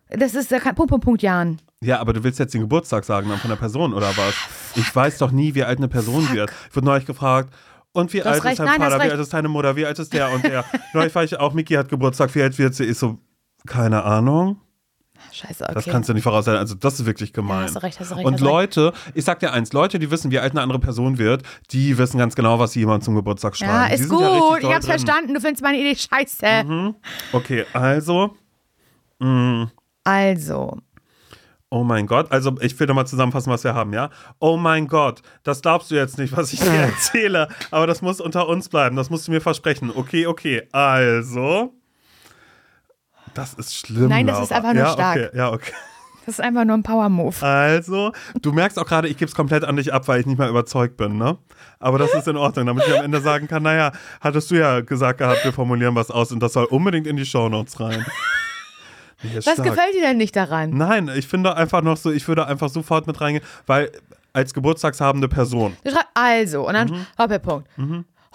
Das 0.09 0.34
ist 0.34 0.53
da 0.53 0.59
kann- 0.61 0.74
Punkt, 0.76 0.90
Punkt, 0.90 1.05
Punkt, 1.05 1.22
Jahren. 1.22 1.61
Ja, 1.82 1.98
aber 2.00 2.12
du 2.12 2.22
willst 2.22 2.38
jetzt 2.38 2.54
den 2.54 2.60
Geburtstag 2.62 3.04
sagen 3.04 3.28
dann 3.28 3.38
von 3.38 3.50
der 3.50 3.56
Person 3.56 3.94
oder 3.94 4.08
was? 4.16 4.34
Ich 4.76 4.94
weiß 4.94 5.18
doch 5.18 5.30
nie, 5.30 5.54
wie 5.54 5.64
alt 5.64 5.78
eine 5.78 5.88
Person 5.88 6.30
wird. 6.32 6.50
Ich 6.68 6.76
wurde 6.76 6.86
neulich 6.86 7.06
gefragt, 7.06 7.52
und 7.92 8.12
wie 8.12 8.22
alt 8.22 8.44
recht. 8.44 8.52
ist 8.52 8.58
dein 8.60 8.66
Nein, 8.66 8.80
Vater, 8.80 9.04
wie 9.04 9.10
alt 9.10 9.20
ist 9.20 9.32
deine 9.32 9.48
Mutter, 9.48 9.74
wie 9.76 9.84
alt 9.86 9.98
ist 9.98 10.12
der 10.12 10.30
und 10.30 10.44
der? 10.44 10.64
neulich 10.94 11.14
war 11.14 11.24
ich 11.24 11.38
auch, 11.38 11.52
Miki 11.54 11.74
hat 11.74 11.88
Geburtstag, 11.88 12.34
wie 12.34 12.42
alt 12.42 12.56
wird 12.58 12.74
sie? 12.74 12.84
Ich 12.84 12.98
so, 12.98 13.18
keine 13.66 14.04
Ahnung. 14.04 14.60
Scheiße, 15.32 15.64
okay. 15.64 15.74
Das 15.74 15.84
kannst 15.86 16.08
du 16.08 16.14
nicht 16.14 16.22
voraussagen. 16.22 16.58
Also, 16.58 16.74
das 16.74 16.98
ist 16.98 17.06
wirklich 17.06 17.30
ja, 17.30 17.34
gemein. 17.34 17.64
hast 17.64 17.74
du 17.76 17.82
recht, 17.82 18.00
hast 18.00 18.10
du 18.10 18.14
recht. 18.14 18.26
Und 18.26 18.34
hast 18.34 18.40
du 18.40 18.46
recht. 18.46 18.76
Leute, 18.76 18.92
ich 19.14 19.24
sag 19.24 19.38
dir 19.40 19.52
eins, 19.52 19.72
Leute, 19.72 19.98
die 19.98 20.10
wissen, 20.10 20.30
wie 20.30 20.38
alt 20.38 20.52
eine 20.52 20.62
andere 20.62 20.78
Person 20.78 21.18
wird, 21.18 21.42
die 21.72 21.98
wissen 21.98 22.18
ganz 22.18 22.34
genau, 22.34 22.58
was 22.58 22.72
sie 22.72 22.80
jemand 22.80 23.04
zum 23.04 23.14
Geburtstag 23.16 23.56
schreiben. 23.56 23.72
Ja, 23.72 23.86
ist 23.86 24.08
sind 24.08 24.18
ja 24.20 24.38
gut. 24.38 24.58
ich 24.60 24.66
hab's 24.66 24.86
drin. 24.86 24.98
verstanden. 24.98 25.34
Du 25.34 25.40
findest 25.40 25.62
meine 25.62 25.78
Idee 25.78 25.96
scheiße. 25.96 26.64
Mhm. 26.64 26.94
Okay, 27.32 27.66
also, 27.72 28.36
mh, 29.18 29.70
Also, 30.04 30.78
oh 31.70 31.84
mein 31.84 32.06
Gott, 32.06 32.30
also 32.30 32.56
ich 32.60 32.78
will 32.78 32.86
nochmal 32.88 33.06
zusammenfassen, 33.06 33.50
was 33.50 33.64
wir 33.64 33.74
haben, 33.74 33.92
ja? 33.92 34.10
Oh 34.40 34.56
mein 34.56 34.88
Gott, 34.88 35.22
das 35.44 35.62
glaubst 35.62 35.90
du 35.90 35.94
jetzt 35.94 36.18
nicht, 36.18 36.36
was 36.36 36.52
ich 36.52 36.60
dir 36.60 36.70
erzähle, 36.70 37.48
aber 37.70 37.86
das 37.86 38.02
muss 38.02 38.20
unter 38.20 38.48
uns 38.48 38.68
bleiben, 38.68 38.96
das 38.96 39.08
musst 39.08 39.28
du 39.28 39.32
mir 39.32 39.40
versprechen. 39.40 39.92
Okay, 39.94 40.26
okay, 40.26 40.68
also, 40.72 41.72
das 43.34 43.54
ist 43.54 43.76
schlimm. 43.76 44.08
Nein, 44.08 44.26
das 44.26 44.34
Laura. 44.34 44.44
ist 44.44 44.52
einfach 44.52 44.74
nur 44.74 44.82
ja, 44.82 44.90
stark. 44.90 45.16
Okay, 45.16 45.36
ja, 45.36 45.52
okay. 45.52 45.72
das 46.26 46.34
ist 46.34 46.40
einfach 46.40 46.64
nur 46.64 46.76
ein 46.76 46.82
Power-Move. 46.82 47.36
Also, 47.46 48.12
du 48.42 48.52
merkst 48.52 48.76
auch 48.76 48.86
gerade, 48.86 49.06
ich 49.06 49.16
gebe 49.16 49.28
es 49.28 49.34
komplett 49.36 49.64
an 49.64 49.76
dich 49.76 49.94
ab, 49.94 50.08
weil 50.08 50.20
ich 50.20 50.26
nicht 50.26 50.38
mehr 50.38 50.48
überzeugt 50.48 50.96
bin, 50.96 51.18
ne? 51.18 51.38
Aber 51.78 51.98
das 51.98 52.12
ist 52.14 52.26
in 52.26 52.36
Ordnung, 52.36 52.66
damit 52.66 52.84
ich 52.86 52.98
am 52.98 53.04
Ende 53.04 53.20
sagen 53.20 53.46
kann, 53.46 53.62
naja, 53.62 53.92
hattest 54.20 54.50
du 54.50 54.56
ja 54.56 54.80
gesagt 54.80 55.20
gehabt, 55.20 55.44
wir 55.44 55.52
formulieren 55.52 55.94
was 55.94 56.10
aus 56.10 56.32
und 56.32 56.40
das 56.40 56.52
soll 56.52 56.64
unbedingt 56.64 57.06
in 57.06 57.16
die 57.16 57.24
Shownotes 57.24 57.78
rein. 57.78 58.04
Was 59.34 59.44
stark. 59.44 59.62
gefällt 59.62 59.94
dir 59.94 60.02
denn 60.02 60.16
nicht 60.16 60.34
daran? 60.36 60.70
Nein, 60.70 61.10
ich 61.14 61.26
finde 61.26 61.56
einfach 61.56 61.82
noch 61.82 61.96
so, 61.96 62.10
ich 62.10 62.26
würde 62.28 62.46
einfach 62.46 62.68
sofort 62.68 63.06
mit 63.06 63.20
reingehen, 63.20 63.44
weil 63.66 63.90
als 64.32 64.54
geburtstagshabende 64.54 65.28
Person. 65.28 65.76
Also 66.14 66.66
und 66.66 66.74
dann 66.74 66.88
Mhm. 66.88 67.06
Doppelpunkt. 67.18 67.68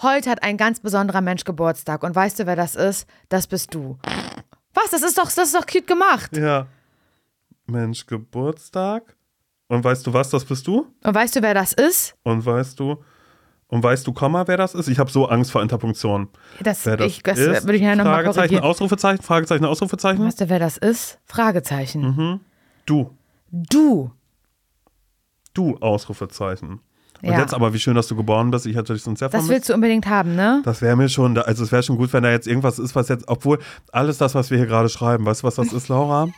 Heute 0.02 0.30
hat 0.30 0.42
ein 0.42 0.56
ganz 0.58 0.80
besonderer 0.80 1.22
Mensch 1.22 1.44
Geburtstag 1.44 2.02
und 2.02 2.14
weißt 2.14 2.38
du, 2.38 2.46
wer 2.46 2.56
das 2.56 2.74
ist? 2.74 3.08
Das 3.30 3.46
bist 3.46 3.72
du. 3.74 3.98
Was? 4.74 4.90
Das 4.90 5.02
ist 5.02 5.16
doch, 5.16 5.24
das 5.24 5.38
ist 5.38 5.54
doch 5.54 5.66
cute 5.66 5.86
gemacht. 5.86 6.36
Ja. 6.36 6.66
Mensch, 7.66 8.06
Geburtstag. 8.06 9.16
Und 9.68 9.82
weißt 9.82 10.06
du 10.06 10.12
was, 10.12 10.30
das 10.30 10.44
bist 10.44 10.66
du? 10.66 10.86
Und 11.02 11.14
weißt 11.14 11.34
du, 11.36 11.42
wer 11.42 11.54
das 11.54 11.72
ist? 11.72 12.14
Und 12.22 12.44
weißt 12.44 12.78
du, 12.78 13.02
und 13.68 13.82
weißt 13.82 14.06
du, 14.06 14.12
Komma, 14.12 14.46
wer 14.46 14.56
das 14.56 14.74
ist? 14.74 14.88
Ich 14.88 14.98
habe 14.98 15.10
so 15.10 15.26
Angst 15.28 15.50
vor 15.50 15.62
Interpunktion. 15.62 16.28
Das, 16.62 16.86
Wer 16.86 16.96
das 16.96 17.06
ich, 17.08 17.22
das 17.22 17.38
ist? 17.38 17.64
würde 17.64 17.76
ich 17.76 17.82
ja 17.82 17.96
nochmal 17.96 18.22
Fragezeichen. 18.24 18.60
Ausrufezeichen, 18.60 19.22
Fragezeichen, 19.22 19.64
Ausrufezeichen. 19.64 20.24
Weißt 20.24 20.40
du, 20.40 20.48
wer 20.48 20.58
das 20.58 20.76
ist? 20.76 21.18
Fragezeichen. 21.24 22.02
Mhm. 22.02 22.40
Du. 22.86 23.10
Du. 23.50 24.12
Du, 25.54 25.76
Ausrufezeichen. 25.78 26.80
Und 27.22 27.30
Ja. 27.32 27.40
jetzt 27.40 27.54
aber, 27.54 27.72
wie 27.72 27.78
schön, 27.78 27.94
dass 27.94 28.08
du 28.08 28.14
geboren 28.16 28.50
bist. 28.50 28.66
Ich 28.66 28.76
hätte 28.76 28.92
dich 28.92 29.02
sonst 29.02 29.20
sehr 29.20 29.28
Das 29.28 29.38
vermisst. 29.40 29.50
willst 29.50 29.68
du 29.70 29.74
unbedingt 29.74 30.06
haben, 30.06 30.36
ne? 30.36 30.60
Das 30.64 30.82
wäre 30.82 30.96
mir 30.96 31.08
schon, 31.08 31.36
also 31.38 31.64
es 31.64 31.72
wäre 31.72 31.82
schon 31.82 31.96
gut, 31.96 32.12
wenn 32.12 32.22
da 32.22 32.30
jetzt 32.30 32.46
irgendwas 32.46 32.78
ist, 32.78 32.94
was 32.94 33.08
jetzt, 33.08 33.26
obwohl 33.28 33.58
alles 33.90 34.18
das, 34.18 34.34
was 34.34 34.50
wir 34.50 34.58
hier 34.58 34.66
gerade 34.66 34.88
schreiben, 34.90 35.24
weißt 35.24 35.42
du, 35.42 35.46
was 35.46 35.54
das 35.56 35.72
ist, 35.72 35.88
Laura? 35.88 36.28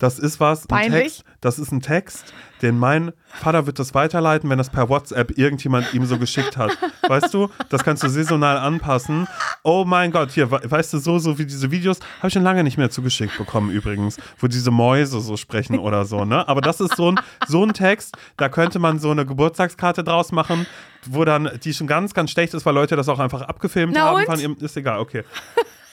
Das 0.00 0.18
ist 0.18 0.40
was, 0.40 0.68
ein? 0.70 0.90
Text, 0.90 1.24
das 1.40 1.58
ist 1.60 1.70
ein 1.72 1.80
Text, 1.80 2.32
den 2.62 2.78
mein 2.78 3.12
Vater 3.28 3.66
wird 3.66 3.78
das 3.78 3.94
weiterleiten, 3.94 4.50
wenn 4.50 4.58
das 4.58 4.68
per 4.70 4.88
WhatsApp 4.88 5.38
irgendjemand 5.38 5.94
ihm 5.94 6.04
so 6.06 6.18
geschickt 6.18 6.56
hat. 6.56 6.76
Weißt 7.06 7.32
du, 7.32 7.48
das 7.68 7.84
kannst 7.84 8.02
du 8.02 8.08
saisonal 8.08 8.56
anpassen. 8.56 9.28
Oh 9.62 9.84
mein 9.86 10.10
Gott, 10.10 10.32
hier, 10.32 10.50
we- 10.50 10.60
weißt 10.68 10.94
du, 10.94 10.98
so, 10.98 11.18
so 11.18 11.38
wie 11.38 11.44
diese 11.46 11.70
Videos, 11.70 12.00
habe 12.18 12.28
ich 12.28 12.32
schon 12.32 12.42
lange 12.42 12.64
nicht 12.64 12.78
mehr 12.78 12.90
zugeschickt 12.90 13.36
bekommen 13.38 13.70
übrigens, 13.70 14.16
wo 14.38 14.46
diese 14.48 14.70
Mäuse 14.70 15.20
so 15.20 15.36
sprechen 15.36 15.78
oder 15.78 16.04
so, 16.06 16.24
ne? 16.24 16.48
Aber 16.48 16.60
das 16.62 16.80
ist 16.80 16.96
so 16.96 17.12
ein, 17.12 17.20
so 17.46 17.62
ein 17.64 17.72
Text, 17.74 18.16
da 18.38 18.48
könnte 18.48 18.78
man 18.78 18.98
so 18.98 19.10
eine 19.10 19.24
Geburtstagskarte 19.26 20.02
draus 20.02 20.32
machen, 20.32 20.66
wo 21.06 21.24
dann, 21.24 21.50
die 21.62 21.72
schon 21.74 21.86
ganz, 21.86 22.14
ganz 22.14 22.30
schlecht 22.30 22.54
ist, 22.54 22.64
weil 22.66 22.74
Leute 22.74 22.96
das 22.96 23.08
auch 23.08 23.18
einfach 23.18 23.42
abgefilmt 23.42 23.92
Na 23.94 24.00
haben. 24.16 24.24
und? 24.26 24.40
Ihrem, 24.40 24.56
ist 24.60 24.76
egal, 24.76 24.98
okay. 24.98 25.24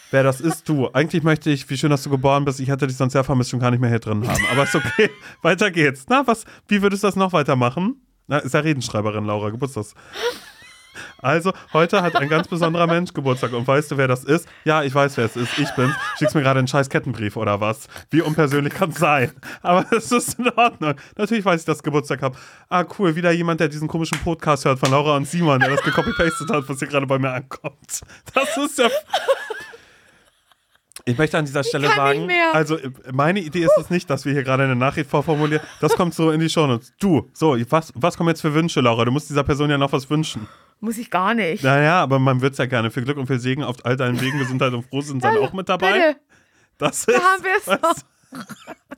Wer 0.10 0.24
das 0.24 0.40
ist, 0.40 0.70
du. 0.70 0.90
Eigentlich 0.94 1.24
möchte 1.24 1.50
ich, 1.50 1.70
wie 1.70 1.78
schön, 1.78 1.90
dass 1.90 2.04
du 2.04 2.10
geboren 2.10 2.46
bist. 2.46 2.60
Ich 2.62 2.70
hätte 2.70 2.88
dich 2.88 2.96
sonst 2.96 3.14
sehr 3.14 3.26
vermisst, 3.26 3.50
schon 3.50 3.60
gar 3.60 3.72
nicht 3.72 3.82
mehr 3.82 3.90
hier 3.90 4.00
drin 4.00 4.26
haben. 4.28 4.44
Aber 4.52 4.64
ist 4.64 4.76
okay. 4.76 5.10
Weiter 5.42 5.70
geht's. 5.70 6.06
Na, 6.08 6.26
was, 6.26 6.46
wie 6.68 6.82
würdest 6.82 7.04
du 7.04 7.08
das 7.08 7.16
noch 7.18 7.34
weitermachen? 7.34 8.02
Na, 8.28 8.38
ist 8.38 8.54
ja 8.54 8.62
Redenschreiberin, 8.62 9.26
Laura, 9.26 9.50
Geburtstags. 9.50 9.96
Also, 11.20 11.52
heute 11.74 12.02
hat 12.02 12.16
ein 12.16 12.30
ganz 12.30 12.48
besonderer 12.48 12.88
Mensch 12.88 13.14
Geburtstag. 13.14 13.54
Und 13.54 13.68
weißt 13.68 13.92
du, 13.92 13.98
wer 13.98 14.08
das 14.08 14.24
ist? 14.24 14.48
Ja, 14.66 14.84
ich 14.84 14.94
weiß, 14.94 15.18
wer 15.18 15.26
es 15.26 15.36
ist. 15.36 15.58
Ich 15.58 15.70
bin's. 15.72 15.94
Schickst 16.18 16.36
mir 16.36 16.42
gerade 16.42 16.60
einen 16.60 16.68
scheiß 16.68 16.90
Kettenbrief 16.90 17.36
oder 17.38 17.60
was? 17.60 17.88
Wie 18.10 18.22
unpersönlich 18.22 18.74
kann's 18.74 19.00
sein? 19.00 19.32
Aber 19.62 19.86
es 19.96 20.12
ist 20.12 20.40
in 20.40 20.50
Ordnung. 20.50 20.96
Natürlich 21.18 21.44
weiß 21.44 21.62
ich, 21.62 21.66
dass 21.66 21.78
ich 21.78 21.84
Geburtstag 21.84 22.22
habe. 22.22 22.38
Ah, 22.70 22.86
cool. 22.98 23.16
Wieder 23.16 23.32
jemand, 23.32 23.60
der 23.60 23.68
diesen 23.68 23.88
komischen 23.88 24.20
Podcast 24.20 24.66
hört 24.66 24.80
von 24.80 24.92
Laura 24.92 25.18
und 25.18 25.28
Simon, 25.28 25.60
der 25.60 25.70
das 25.70 25.82
gecopy-pastet 25.84 26.50
hat, 26.50 26.70
was 26.70 26.80
hier 26.80 26.88
gerade 26.88 27.08
bei 27.08 27.20
mir 27.20 27.32
ankommt. 27.32 28.02
Das 28.34 28.58
ist 28.58 28.80
ja 28.80 28.90
Ich 31.08 31.18
möchte 31.18 31.38
an 31.38 31.46
dieser 31.46 31.64
Stelle 31.64 31.88
sagen, 31.88 32.30
also 32.52 32.76
äh, 32.76 32.92
meine 33.14 33.40
Idee 33.40 33.64
ist 33.64 33.78
es 33.80 33.90
nicht, 33.90 34.10
dass 34.10 34.26
wir 34.26 34.34
hier 34.34 34.44
gerade 34.44 34.64
eine 34.64 34.76
Nachricht 34.76 35.10
vorformulieren. 35.10 35.66
Das 35.80 35.96
kommt 35.96 36.14
so 36.14 36.32
in 36.32 36.42
die 36.42 36.50
Shownotes. 36.50 36.92
Du, 37.00 37.30
so, 37.32 37.56
was, 37.70 37.94
was 37.96 38.18
kommen 38.18 38.28
jetzt 38.28 38.42
für 38.42 38.54
Wünsche, 38.54 38.82
Laura? 38.82 39.06
Du 39.06 39.12
musst 39.12 39.30
dieser 39.30 39.46
Person 39.46 39.70
ja 39.70 39.78
noch 39.78 39.94
was 39.94 40.10
wünschen. 40.10 40.50
Muss 40.82 40.98
ich 40.98 41.10
gar 41.10 41.34
nicht. 41.34 41.64
Naja, 41.64 42.02
aber 42.02 42.20
man 42.20 42.42
wird 42.42 42.52
es 42.52 42.58
ja 42.58 42.66
gerne. 42.66 42.92
Viel 42.92 43.06
Glück 43.06 43.18
und 43.18 43.28
viel 43.28 43.40
Segen 43.40 43.64
auf 43.64 43.78
all 43.86 43.96
deinen 43.96 44.20
Wegen, 44.20 44.38
Gesundheit 44.38 44.74
und 44.74 44.86
Froh 44.86 45.00
sind 45.00 45.24
dann 45.24 45.38
auch 45.38 45.54
mit 45.54 45.70
dabei. 45.70 45.94
Bitte. 45.94 46.20
Das 46.78 47.00
ist, 47.00 47.10
Da 47.10 47.22
haben 47.22 47.44
wir 47.44 47.56
es. 47.56 48.06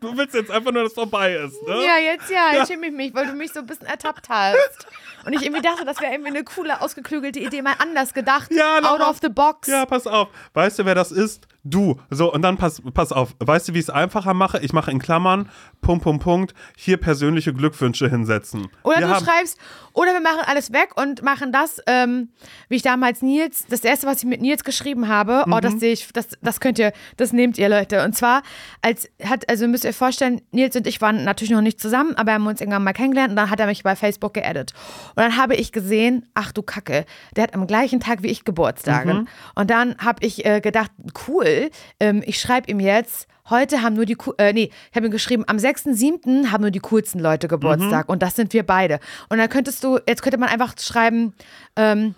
Du 0.01 0.17
willst 0.17 0.33
jetzt 0.33 0.49
einfach 0.49 0.71
nur, 0.71 0.81
dass 0.83 0.91
es 0.91 0.95
vorbei 0.95 1.35
ist, 1.35 1.61
ne? 1.67 1.75
Ja, 1.85 1.97
jetzt 1.97 2.29
ja, 2.31 2.53
jetzt 2.53 2.69
schäme 2.69 2.87
ich 2.87 2.93
mich, 2.93 3.13
weil 3.13 3.27
du 3.27 3.33
mich 3.33 3.53
so 3.53 3.59
ein 3.59 3.67
bisschen 3.67 3.85
ertappt 3.85 4.27
hast. 4.29 4.87
Und 5.25 5.33
ich 5.33 5.43
irgendwie 5.43 5.61
dachte, 5.61 5.85
das 5.85 5.99
wäre 6.01 6.11
irgendwie 6.13 6.29
eine 6.31 6.43
coole, 6.43 6.81
ausgeklügelte 6.81 7.39
Idee, 7.39 7.61
mal 7.61 7.75
anders 7.79 8.13
gedacht. 8.13 8.51
Ja, 8.51 8.79
out 8.83 9.01
of 9.01 9.17
the 9.21 9.29
box. 9.29 9.67
Ja, 9.67 9.85
pass 9.85 10.07
auf. 10.07 10.29
Weißt 10.53 10.79
du, 10.79 10.85
wer 10.85 10.95
das 10.95 11.11
ist? 11.11 11.47
Du. 11.65 11.99
So, 12.09 12.31
und 12.31 12.41
dann 12.41 12.55
pass, 12.57 12.81
pass 12.93 13.11
auf. 13.11 13.35
Weißt 13.39 13.67
du, 13.67 13.73
wie 13.73 13.79
ich 13.79 13.85
es 13.85 13.89
einfacher 13.89 14.33
mache? 14.33 14.59
Ich 14.59 14.71
mache 14.71 14.91
in 14.91 14.99
Klammern, 14.99 15.49
Punkt, 15.81 16.03
Punkt, 16.03 16.23
Punkt, 16.23 16.53
hier 16.77 16.95
persönliche 16.97 17.53
Glückwünsche 17.53 18.09
hinsetzen. 18.09 18.69
Oder 18.83 18.99
wir 19.01 19.07
du 19.07 19.25
schreibst, 19.25 19.57
oder 19.93 20.13
wir 20.13 20.21
machen 20.21 20.39
alles 20.45 20.71
weg 20.71 20.91
und 20.95 21.21
machen 21.21 21.51
das, 21.51 21.81
ähm, 21.85 22.29
wie 22.69 22.77
ich 22.77 22.81
damals 22.81 23.21
Nils, 23.21 23.65
das 23.69 23.81
erste, 23.81 24.07
was 24.07 24.19
ich 24.19 24.25
mit 24.25 24.41
Nils 24.41 24.63
geschrieben 24.63 25.09
habe, 25.09 25.43
oh, 25.47 25.49
Mhm. 25.49 25.61
das 25.61 25.73
sehe 25.79 25.91
ich, 25.91 26.07
das, 26.13 26.29
das 26.41 26.61
könnt 26.61 26.79
ihr, 26.79 26.93
das 27.17 27.33
nehmt 27.33 27.57
ihr, 27.57 27.67
Leute. 27.67 28.05
Und 28.05 28.15
zwar, 28.15 28.41
als 28.81 29.09
hat, 29.23 29.49
also 29.49 29.67
müsst 29.67 29.83
ihr 29.83 29.89
euch 29.89 29.97
vorstellen, 29.97 30.41
Nils 30.51 30.77
und 30.77 30.87
ich 30.87 31.01
waren 31.01 31.25
natürlich 31.25 31.51
noch 31.51 31.61
nicht 31.61 31.81
zusammen, 31.81 32.15
aber 32.15 32.27
wir 32.27 32.33
haben 32.35 32.47
uns 32.47 32.61
irgendwann 32.61 32.85
mal 32.85 32.93
kennengelernt 32.93 33.31
und 33.31 33.35
dann 33.35 33.49
hat 33.49 33.59
er 33.59 33.65
mich 33.67 33.83
bei 33.83 33.97
Facebook 33.97 34.33
geaddet. 34.33 34.73
Und 35.09 35.17
dann 35.23 35.37
habe 35.37 35.55
ich 35.55 35.71
gesehen, 35.71 36.27
ach 36.33 36.51
du 36.51 36.61
Kacke, 36.61 37.05
der 37.35 37.43
hat 37.43 37.53
am 37.53 37.67
gleichen 37.67 37.99
Tag 37.99 38.23
wie 38.23 38.27
ich 38.27 38.45
Geburtstag. 38.45 39.05
Mhm. 39.05 39.27
Und 39.55 39.69
dann 39.69 39.97
habe 39.97 40.25
ich 40.25 40.45
äh, 40.45 40.61
gedacht, 40.61 40.91
cool, 41.27 41.69
ähm, 41.99 42.23
ich 42.25 42.39
schreibe 42.39 42.69
ihm 42.71 42.79
jetzt, 42.79 43.27
Heute 43.49 43.81
haben 43.81 43.95
nur 43.95 44.05
die, 44.05 44.15
äh, 44.37 44.53
nee, 44.53 44.69
ich 44.91 44.95
habe 44.95 45.07
ihm 45.07 45.11
geschrieben, 45.11 45.43
am 45.47 45.57
6.7. 45.57 46.51
haben 46.51 46.61
nur 46.61 46.69
die 46.69 46.79
coolsten 46.79 47.19
Leute 47.19 47.47
Geburtstag 47.47 48.07
und 48.07 48.21
das 48.21 48.35
sind 48.35 48.53
wir 48.53 48.63
beide. 48.63 48.99
Und 49.29 49.39
dann 49.39 49.49
könntest 49.49 49.83
du, 49.83 49.99
jetzt 50.07 50.21
könnte 50.21 50.37
man 50.37 50.49
einfach 50.49 50.75
schreiben, 50.79 51.33
ähm, 51.75 52.13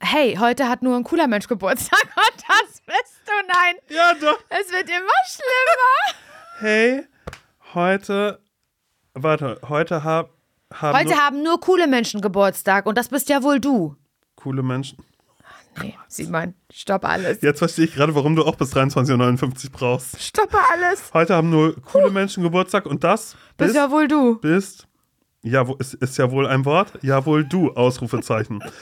hey, 0.00 0.36
heute 0.40 0.68
hat 0.68 0.82
nur 0.82 0.96
ein 0.96 1.04
cooler 1.04 1.28
Mensch 1.28 1.46
Geburtstag 1.46 2.02
und 2.16 2.44
das 2.48 2.80
bist 2.80 3.20
du. 3.26 3.32
Nein, 3.46 3.76
Ja, 3.88 4.14
doch. 4.14 4.38
es 4.48 4.72
wird 4.72 4.88
immer 4.88 5.20
schlimmer. 5.28 6.18
Hey, 6.58 7.06
heute, 7.74 8.40
warte, 9.14 9.60
heute 9.68 10.02
hab, 10.02 10.33
haben 10.80 10.96
Heute 10.98 11.08
nur 11.10 11.18
haben 11.18 11.42
nur 11.42 11.60
coole 11.60 11.86
Menschen 11.86 12.20
Geburtstag 12.20 12.86
und 12.86 12.96
das 12.98 13.08
bist 13.08 13.28
ja 13.28 13.42
wohl 13.42 13.60
du. 13.60 13.96
coole 14.36 14.62
Menschen. 14.62 14.98
Nee, 15.80 15.94
Simon, 16.06 16.54
stopp 16.72 17.04
alles. 17.04 17.42
Jetzt 17.42 17.58
verstehe 17.58 17.86
ich 17.86 17.94
gerade, 17.94 18.14
warum 18.14 18.36
du 18.36 18.44
auch 18.44 18.54
bis 18.54 18.72
23.59 18.74 19.64
Uhr 19.64 19.70
brauchst. 19.72 20.22
Stoppe 20.22 20.56
alles. 20.72 21.10
Heute 21.12 21.34
haben 21.34 21.50
nur 21.50 21.74
coole 21.82 22.10
Menschen 22.10 22.44
Geburtstag 22.44 22.86
und 22.86 23.02
das 23.02 23.32
Bist 23.56 23.72
bist, 23.72 23.74
ja 23.76 23.90
wohl 23.90 24.06
du. 24.06 24.36
bist 24.38 24.86
ja, 25.42 25.66
ist, 25.78 25.94
ist 25.94 26.16
ja 26.16 26.30
wohl 26.30 26.46
ein 26.46 26.64
Wort. 26.64 26.92
Ja, 27.02 27.26
wohl 27.26 27.44
du, 27.44 27.72
Ausrufezeichen. 27.72 28.62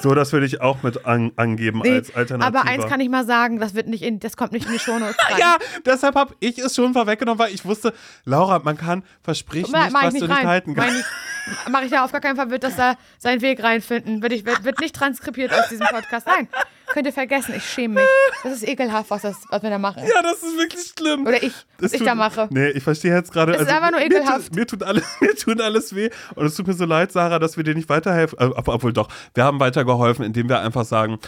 So, 0.00 0.14
das 0.14 0.32
würde 0.32 0.46
ich 0.46 0.60
auch 0.60 0.84
mit 0.84 1.06
an, 1.06 1.32
angeben 1.34 1.80
Nee, 1.82 1.90
als 1.96 2.14
Alternative. 2.14 2.56
aber 2.60 2.70
eins 2.70 2.86
kann 2.86 3.00
ich 3.00 3.08
mal 3.08 3.26
sagen, 3.26 3.58
das 3.58 3.74
wird 3.74 3.88
nicht 3.88 4.04
in, 4.04 4.20
das 4.20 4.36
kommt 4.36 4.52
nicht 4.52 4.66
in 4.66 4.72
die 4.72 4.78
Shownotes 4.78 5.16
rein. 5.28 5.38
Ja, 5.40 5.56
deshalb 5.84 6.14
habe 6.14 6.36
ich 6.38 6.56
es 6.58 6.76
schon 6.76 6.92
vorweggenommen, 6.92 7.40
weil 7.40 7.52
ich 7.52 7.64
wusste, 7.64 7.92
Laura, 8.24 8.60
man 8.60 8.76
kann 8.76 9.02
versprechen 9.22 9.72
nicht, 9.72 9.74
was 9.74 9.86
ich 9.86 9.92
du 9.92 10.12
nicht 10.12 10.20
nicht 10.28 10.30
rein. 10.30 10.46
halten 10.46 10.74
kannst. 10.76 11.04
Nicht- 11.48 11.68
Mach 11.70 11.82
ich 11.82 11.90
ja 11.90 12.04
auf 12.04 12.12
gar 12.12 12.20
keinen 12.20 12.36
Fall, 12.36 12.50
wird 12.50 12.64
das 12.64 12.76
da 12.76 12.94
seinen 13.18 13.40
Weg 13.42 13.62
reinfinden. 13.62 14.22
Wird, 14.22 14.32
ich, 14.32 14.44
wird, 14.44 14.64
wird 14.64 14.80
nicht 14.80 14.94
transkribiert 14.94 15.52
aus 15.52 15.68
diesem 15.68 15.86
Podcast. 15.86 16.26
Nein, 16.26 16.48
könnt 16.86 17.06
ihr 17.06 17.12
vergessen, 17.12 17.54
ich 17.56 17.64
schäme 17.68 17.94
mich. 18.00 18.08
Das 18.42 18.52
ist 18.52 18.68
ekelhaft, 18.68 19.10
was, 19.10 19.22
das, 19.22 19.36
was 19.50 19.62
wir 19.62 19.70
da 19.70 19.78
machen. 19.78 20.02
Ja, 20.06 20.22
das 20.22 20.42
ist 20.42 20.56
wirklich 20.56 20.92
schlimm. 20.96 21.26
Oder 21.26 21.42
ich, 21.42 21.52
was 21.52 21.64
Das 21.78 21.92
ich 21.92 21.98
tut- 21.98 22.06
da 22.08 22.14
mache. 22.14 22.48
Nee, 22.50 22.68
ich 22.70 22.82
verstehe 22.82 23.14
jetzt 23.14 23.32
gerade. 23.32 23.54
Es 23.54 23.62
ist 23.62 23.68
einfach 23.68 23.90
nur 23.90 24.00
mir 24.00 24.06
ekelhaft. 24.06 24.46
Tut, 24.48 24.56
mir, 24.56 24.66
tut 24.66 24.82
alles, 24.82 25.04
mir 25.20 25.34
tut 25.34 25.60
alles 25.60 25.94
weh. 25.94 26.10
Und 26.34 26.46
es 26.46 26.54
tut 26.54 26.66
mir 26.66 26.74
so 26.74 26.84
leid, 26.84 27.12
Sarah, 27.12 27.38
dass 27.38 27.56
wir 27.56 27.64
dir 27.64 27.74
nicht 27.74 27.88
weiterhelfen. 27.88 28.38
Äh, 28.38 28.44
ob- 28.46 28.68
obwohl 28.68 28.92
doch, 28.92 29.08
wir 29.34 29.44
haben 29.44 29.60
weitergeholfen, 29.60 30.24
indem 30.24 30.48
wir 30.48 30.60
einfach 30.60 30.84
sagen, 30.84 31.18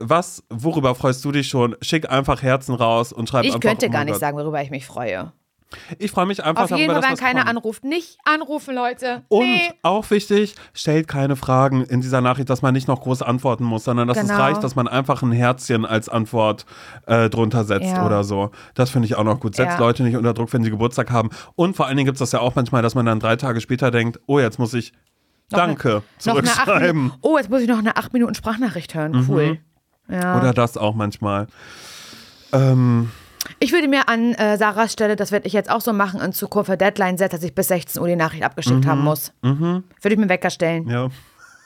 was, 0.00 0.42
worüber 0.50 0.94
freust 0.94 1.24
du 1.24 1.30
dich 1.32 1.48
schon? 1.48 1.76
Schick 1.82 2.10
einfach 2.10 2.42
Herzen 2.42 2.74
raus 2.74 3.12
und 3.12 3.28
schreib 3.28 3.44
Ich 3.44 3.50
einfach. 3.54 3.60
könnte 3.68 3.86
oh 3.86 3.90
gar 3.90 4.04
nicht 4.04 4.14
Gott. 4.14 4.20
sagen, 4.20 4.36
worüber 4.36 4.60
ich 4.60 4.70
mich 4.70 4.86
freue. 4.86 5.32
Ich 5.98 6.10
freue 6.10 6.24
mich 6.26 6.42
einfach 6.42 6.64
Auf 6.64 6.70
jeden 6.70 6.88
darüber, 6.88 7.02
Fall, 7.02 7.10
wenn 7.10 7.18
keiner 7.18 7.40
kommt. 7.44 7.50
anruft. 7.50 7.84
Nicht 7.84 8.18
anrufen, 8.24 8.74
Leute. 8.74 9.22
Und 9.28 9.44
nee. 9.46 9.70
auch 9.82 10.10
wichtig, 10.10 10.54
stellt 10.72 11.08
keine 11.08 11.36
Fragen 11.36 11.84
in 11.84 12.00
dieser 12.00 12.20
Nachricht, 12.22 12.48
dass 12.48 12.62
man 12.62 12.72
nicht 12.72 12.88
noch 12.88 13.02
groß 13.02 13.20
antworten 13.22 13.64
muss, 13.64 13.84
sondern 13.84 14.08
dass 14.08 14.16
es 14.16 14.28
Genau. 14.28 14.38
reicht, 14.40 14.64
dass 14.64 14.76
man 14.76 14.88
einfach 14.88 15.22
ein 15.22 15.32
Herzchen 15.32 15.84
als 15.84 16.08
Antwort 16.08 16.64
äh, 17.06 17.28
drunter 17.28 17.64
setzt 17.64 17.90
Ja. 17.92 18.06
oder 18.06 18.24
so. 18.24 18.50
Das 18.74 18.88
finde 18.90 19.06
ich 19.06 19.16
auch 19.16 19.24
noch 19.24 19.40
gut. 19.40 19.54
Setzt 19.56 19.72
Ja. 19.74 19.78
Leute 19.78 20.02
nicht 20.04 20.16
unter 20.16 20.32
Druck, 20.32 20.52
wenn 20.54 20.62
sie 20.64 20.70
Geburtstag 20.70 21.10
haben. 21.10 21.28
Und 21.54 21.76
vor 21.76 21.86
allen 21.86 21.96
Dingen 21.98 22.06
gibt 22.06 22.16
es 22.16 22.20
das 22.20 22.32
ja 22.32 22.40
auch 22.40 22.54
manchmal, 22.54 22.80
dass 22.82 22.94
man 22.94 23.04
dann 23.04 23.20
drei 23.20 23.36
Tage 23.36 23.60
später 23.60 23.90
denkt, 23.90 24.18
oh, 24.26 24.38
jetzt 24.38 24.58
muss 24.58 24.72
ich 24.72 24.92
Noch 25.50 25.58
Danke 25.58 25.90
eine 25.96 26.02
zurückschreiben. 26.18 27.12
Oh, 27.20 27.36
jetzt 27.36 27.50
muss 27.50 27.60
ich 27.62 27.68
noch 27.68 27.78
eine 27.78 27.96
8 27.96 28.12
Minuten 28.14 28.34
Sprachnachricht 28.34 28.94
hören. 28.94 29.26
Cool. 29.28 29.58
Ja. 30.10 30.38
Oder 30.38 30.52
das 30.54 30.76
auch 30.78 30.94
manchmal. 30.94 31.46
Ähm, 32.52 33.10
Ich 33.58 33.72
würde 33.72 33.88
mir 33.88 34.08
an 34.08 34.34
äh, 34.34 34.56
Sarahs 34.56 34.92
Stelle, 34.92 35.16
das 35.16 35.32
werde 35.32 35.46
ich 35.46 35.52
jetzt 35.52 35.70
auch 35.70 35.80
so 35.80 35.92
machen, 35.92 36.20
in 36.20 36.32
Zukunft 36.32 36.70
eine 36.70 36.78
Deadline 36.78 37.18
setzen, 37.18 37.36
dass 37.36 37.44
ich 37.44 37.54
bis 37.54 37.68
16 37.68 38.00
Uhr 38.00 38.08
die 38.08 38.16
Nachricht 38.16 38.42
abgeschickt 38.44 38.86
haben 38.86 39.02
muss. 39.02 39.32
Würde 39.42 39.84
ich 40.02 40.16
mir 40.18 40.28
Wecker 40.28 40.50
stellen. 40.50 40.88
ja. 40.88 41.08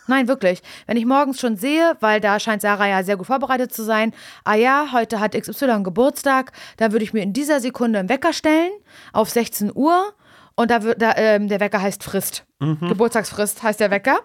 Nein, 0.08 0.26
wirklich. 0.26 0.62
Wenn 0.88 0.96
ich 0.96 1.06
morgens 1.06 1.40
schon 1.40 1.56
sehe, 1.56 1.96
weil 2.00 2.20
da 2.20 2.40
scheint 2.40 2.60
Sarah 2.60 2.88
ja 2.88 3.04
sehr 3.04 3.16
gut 3.16 3.28
vorbereitet 3.28 3.72
zu 3.72 3.84
sein, 3.84 4.12
ah 4.44 4.56
ja, 4.56 4.88
heute 4.92 5.20
hat 5.20 5.40
XY 5.40 5.84
Geburtstag, 5.84 6.50
dann 6.76 6.90
würde 6.90 7.04
ich 7.04 7.12
mir 7.12 7.22
in 7.22 7.32
dieser 7.32 7.60
Sekunde 7.60 8.00
einen 8.00 8.08
Wecker 8.08 8.32
stellen 8.32 8.72
auf 9.12 9.30
16 9.30 9.70
Uhr 9.72 10.12
und 10.56 10.72
da 10.72 10.82
wird 10.82 11.00
da, 11.00 11.14
ähm, 11.16 11.46
der 11.48 11.60
Wecker 11.60 11.80
heißt 11.80 12.02
Frist. 12.02 12.44
Geburtstagsfrist 12.88 13.62
heißt 13.62 13.78
der 13.78 13.90
Wecker. 13.92 14.18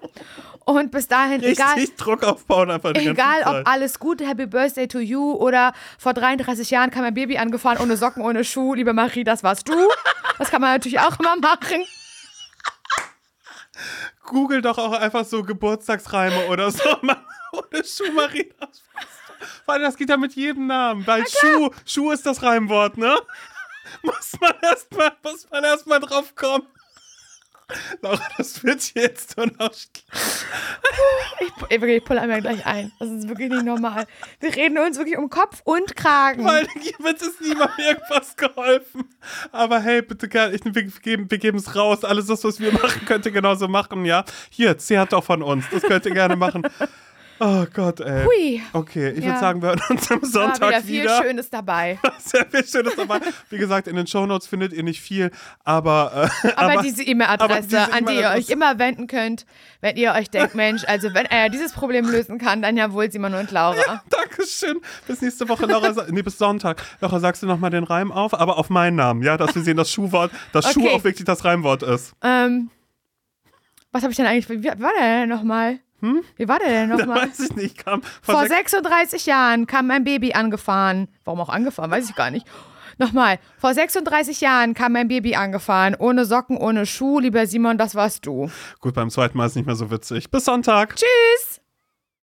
Und 0.67 0.91
bis 0.91 1.07
dahin, 1.07 1.41
egal, 1.43 1.75
Richtig 1.75 1.95
Druck 1.95 2.25
aufbauen 2.25 2.69
einfach 2.69 2.91
die 2.91 3.07
Egal, 3.07 3.43
ob 3.45 3.65
alles 3.69 3.99
gut, 3.99 4.19
Happy 4.19 4.47
Birthday 4.47 4.85
to 4.85 4.99
you 4.99 5.31
oder 5.31 5.71
vor 5.97 6.13
33 6.13 6.69
Jahren 6.69 6.91
kam 6.91 7.03
mein 7.03 7.13
Baby 7.13 7.37
angefahren 7.37 7.77
ohne 7.77 7.95
Socken, 7.95 8.21
ohne 8.21 8.43
Schuh. 8.43 8.73
Liebe 8.73 8.91
Marie, 8.91 9.23
das 9.23 9.43
warst 9.43 9.69
du. 9.69 9.75
Das 10.37 10.51
kann 10.51 10.59
man 10.59 10.73
natürlich 10.73 10.99
auch 10.99 11.17
immer 11.21 11.37
machen. 11.37 11.85
Google 14.25 14.61
doch 14.61 14.77
auch 14.77 14.91
einfach 14.91 15.23
so 15.23 15.41
Geburtstagsreime 15.41 16.47
oder 16.47 16.69
so. 16.69 16.83
Ohne 17.53 17.85
Schuh, 17.85 18.11
Marie. 18.11 18.51
Das, 18.59 18.83
weil 19.65 19.79
das 19.79 19.95
geht 19.95 20.09
ja 20.09 20.17
mit 20.17 20.33
jedem 20.35 20.67
Namen. 20.67 21.07
Weil 21.07 21.23
Schuh, 21.27 21.69
Schuh 21.85 22.11
ist 22.11 22.25
das 22.25 22.43
Reimwort, 22.43 22.97
ne? 22.97 23.17
Muss 24.01 24.33
man 24.41 24.51
erstmal 24.61 25.13
muss 25.23 25.49
man 25.49 25.63
erst 25.63 25.87
mal 25.87 25.99
drauf 25.99 26.35
kommen. 26.35 26.67
Laura, 28.01 28.21
das 28.37 28.63
wird 28.63 28.93
jetzt 28.95 29.35
so 29.35 29.43
noch 29.45 29.71
Ich, 31.39 31.47
ich, 31.69 31.69
wirklich, 31.69 31.97
ich 31.97 32.05
pulle 32.05 32.21
einmal 32.21 32.41
gleich 32.41 32.65
ein. 32.65 32.93
Das 32.99 33.09
ist 33.09 33.27
wirklich 33.27 33.49
nicht 33.49 33.65
normal. 33.65 34.05
Wir 34.39 34.55
reden 34.55 34.77
uns 34.77 34.97
wirklich 34.97 35.17
um 35.17 35.29
Kopf 35.29 35.61
und 35.65 35.95
Kragen. 35.95 36.45
Weil 36.45 36.67
hiermit 36.79 37.21
ist 37.21 37.41
niemandem 37.41 37.85
irgendwas 37.85 38.37
geholfen. 38.37 39.03
Aber 39.51 39.81
hey, 39.81 40.01
bitte, 40.01 40.29
gerne, 40.29 40.55
ich, 40.55 40.63
wir 40.63 40.83
geben 40.83 41.29
wir 41.29 41.37
geben 41.37 41.57
es 41.57 41.75
raus. 41.75 42.05
Alles 42.05 42.27
das, 42.27 42.43
was 42.45 42.59
wir 42.59 42.71
machen, 42.71 43.05
könnt 43.05 43.25
ihr 43.25 43.31
genauso 43.33 43.67
machen, 43.67 44.05
ja? 44.05 44.23
Hier, 44.49 44.77
C 44.77 44.97
hat 44.97 45.11
doch 45.11 45.23
von 45.23 45.43
uns. 45.43 45.65
Das 45.69 45.83
könnt 45.83 46.05
ihr 46.05 46.13
gerne 46.13 46.37
machen. 46.37 46.63
Oh 47.39 47.65
Gott, 47.73 47.99
ey. 47.99 48.25
Hui. 48.25 48.61
Okay, 48.73 49.11
ich 49.11 49.19
Ja. 49.19 49.25
würde 49.27 49.39
sagen, 49.39 49.61
wir 49.61 49.69
hören 49.69 49.81
uns 49.89 50.11
am 50.11 50.23
Sonntag 50.23 50.69
wieder 50.69 50.81
viel 50.81 51.03
wieder. 51.03 51.21
Schönes 51.23 51.49
dabei. 51.49 51.99
Sehr 52.19 52.45
viel 52.45 52.65
Schönes 52.65 52.95
dabei. 52.95 53.19
Wie 53.49 53.57
gesagt, 53.57 53.87
in 53.87 53.95
den 53.95 54.07
Shownotes 54.07 54.47
findet 54.47 54.73
ihr 54.73 54.83
nicht 54.83 55.01
viel, 55.01 55.31
aber. 55.63 56.29
Äh, 56.43 56.51
Aber, 56.55 56.81
diese 56.81 57.01
aber 57.03 57.09
E-Mail-Adresse, 57.11 57.61
diese 57.67 57.93
an 57.93 58.05
die 58.05 58.13
ihr 58.13 58.19
euch 58.29 58.49
E-Mail-Adresse- 58.49 58.51
immer 58.51 58.79
wenden 58.79 59.07
könnt, 59.07 59.45
wenn 59.81 59.97
ihr 59.97 60.13
euch 60.13 60.29
denkt, 60.29 60.55
Mensch, 60.55 60.83
also 60.87 61.13
wenn 61.13 61.25
er 61.25 61.49
dieses 61.49 61.73
Problem 61.73 62.09
lösen 62.09 62.37
kann, 62.39 62.61
dann 62.61 62.75
ja 62.77 62.91
wohl 62.91 63.11
Simon 63.11 63.33
und 63.35 63.51
Laura. 63.51 64.03
Dankeschön. 64.09 64.79
Bis 65.05 65.21
nächste 65.21 65.47
Woche, 65.47 65.65
Laura. 65.67 65.93
nee, 66.09 66.21
bis 66.23 66.37
Sonntag. 66.37 66.81
Laura, 67.01 67.19
sagst 67.19 67.43
du 67.43 67.47
nochmal 67.47 67.69
den 67.69 67.83
Reim 67.83 68.11
auf, 68.11 68.33
aber 68.33 68.57
auf 68.57 68.69
meinen 68.69 68.95
Namen, 68.95 69.21
ja? 69.21 69.37
Dass 69.37 69.53
wir 69.53 69.61
sehen, 69.61 69.77
dass 69.77 69.91
Schuhwort, 69.91 70.31
dass 70.53 70.73
Schuh 70.73 70.81
Okay. 70.81 70.95
auch 70.95 71.03
wirklich 71.03 71.25
das 71.25 71.45
Reimwort 71.45 71.83
ist. 71.83 72.13
Ähm, 72.23 72.71
was 73.91 74.03
habe 74.03 74.11
ich 74.11 74.17
denn 74.17 74.25
eigentlich, 74.25 74.49
wie 74.49 74.63
war 74.63 74.91
der 74.99 75.21
denn 75.21 75.29
nochmal? 75.29 75.79
Hm? 76.01 76.21
Wie 76.35 76.47
war 76.47 76.59
der 76.59 76.69
denn 76.69 76.89
nochmal? 76.97 77.27
Weiß 77.29 77.39
ich 77.39 77.55
nicht, 77.55 77.83
kam 77.83 78.01
vor, 78.21 78.35
Vor 78.35 78.47
sechs 78.47 78.71
36 78.71 79.25
Jahren 79.25 79.67
kam 79.67 79.87
mein 79.87 80.03
Baby 80.03 80.33
angefahren. 80.33 81.07
Warum 81.25 81.41
auch 81.41 81.49
angefahren? 81.49 81.91
Weiß 81.91 82.09
ich 82.09 82.15
gar 82.15 82.31
nicht. 82.31 82.45
Nochmal. 82.99 83.37
Vor 83.59 83.73
36 83.73 84.41
Jahren 84.41 84.73
kam 84.73 84.93
mein 84.93 85.07
Baby 85.07 85.35
angefahren. 85.35 85.95
Ohne 85.99 86.25
Socken, 86.25 86.57
ohne 86.57 86.85
Schuh. 86.87 87.19
Lieber 87.19 87.45
Simon, 87.45 87.77
das 87.77 87.93
warst 87.93 88.25
du. 88.25 88.49
Gut, 88.79 88.95
beim 88.95 89.09
zweiten 89.11 89.37
Mal 89.37 89.45
ist 89.45 89.55
nicht 89.55 89.65
mehr 89.67 89.75
so 89.75 89.91
witzig. 89.91 90.31
Bis 90.31 90.45
Sonntag. 90.45 90.95
Tschüss. 90.95 91.61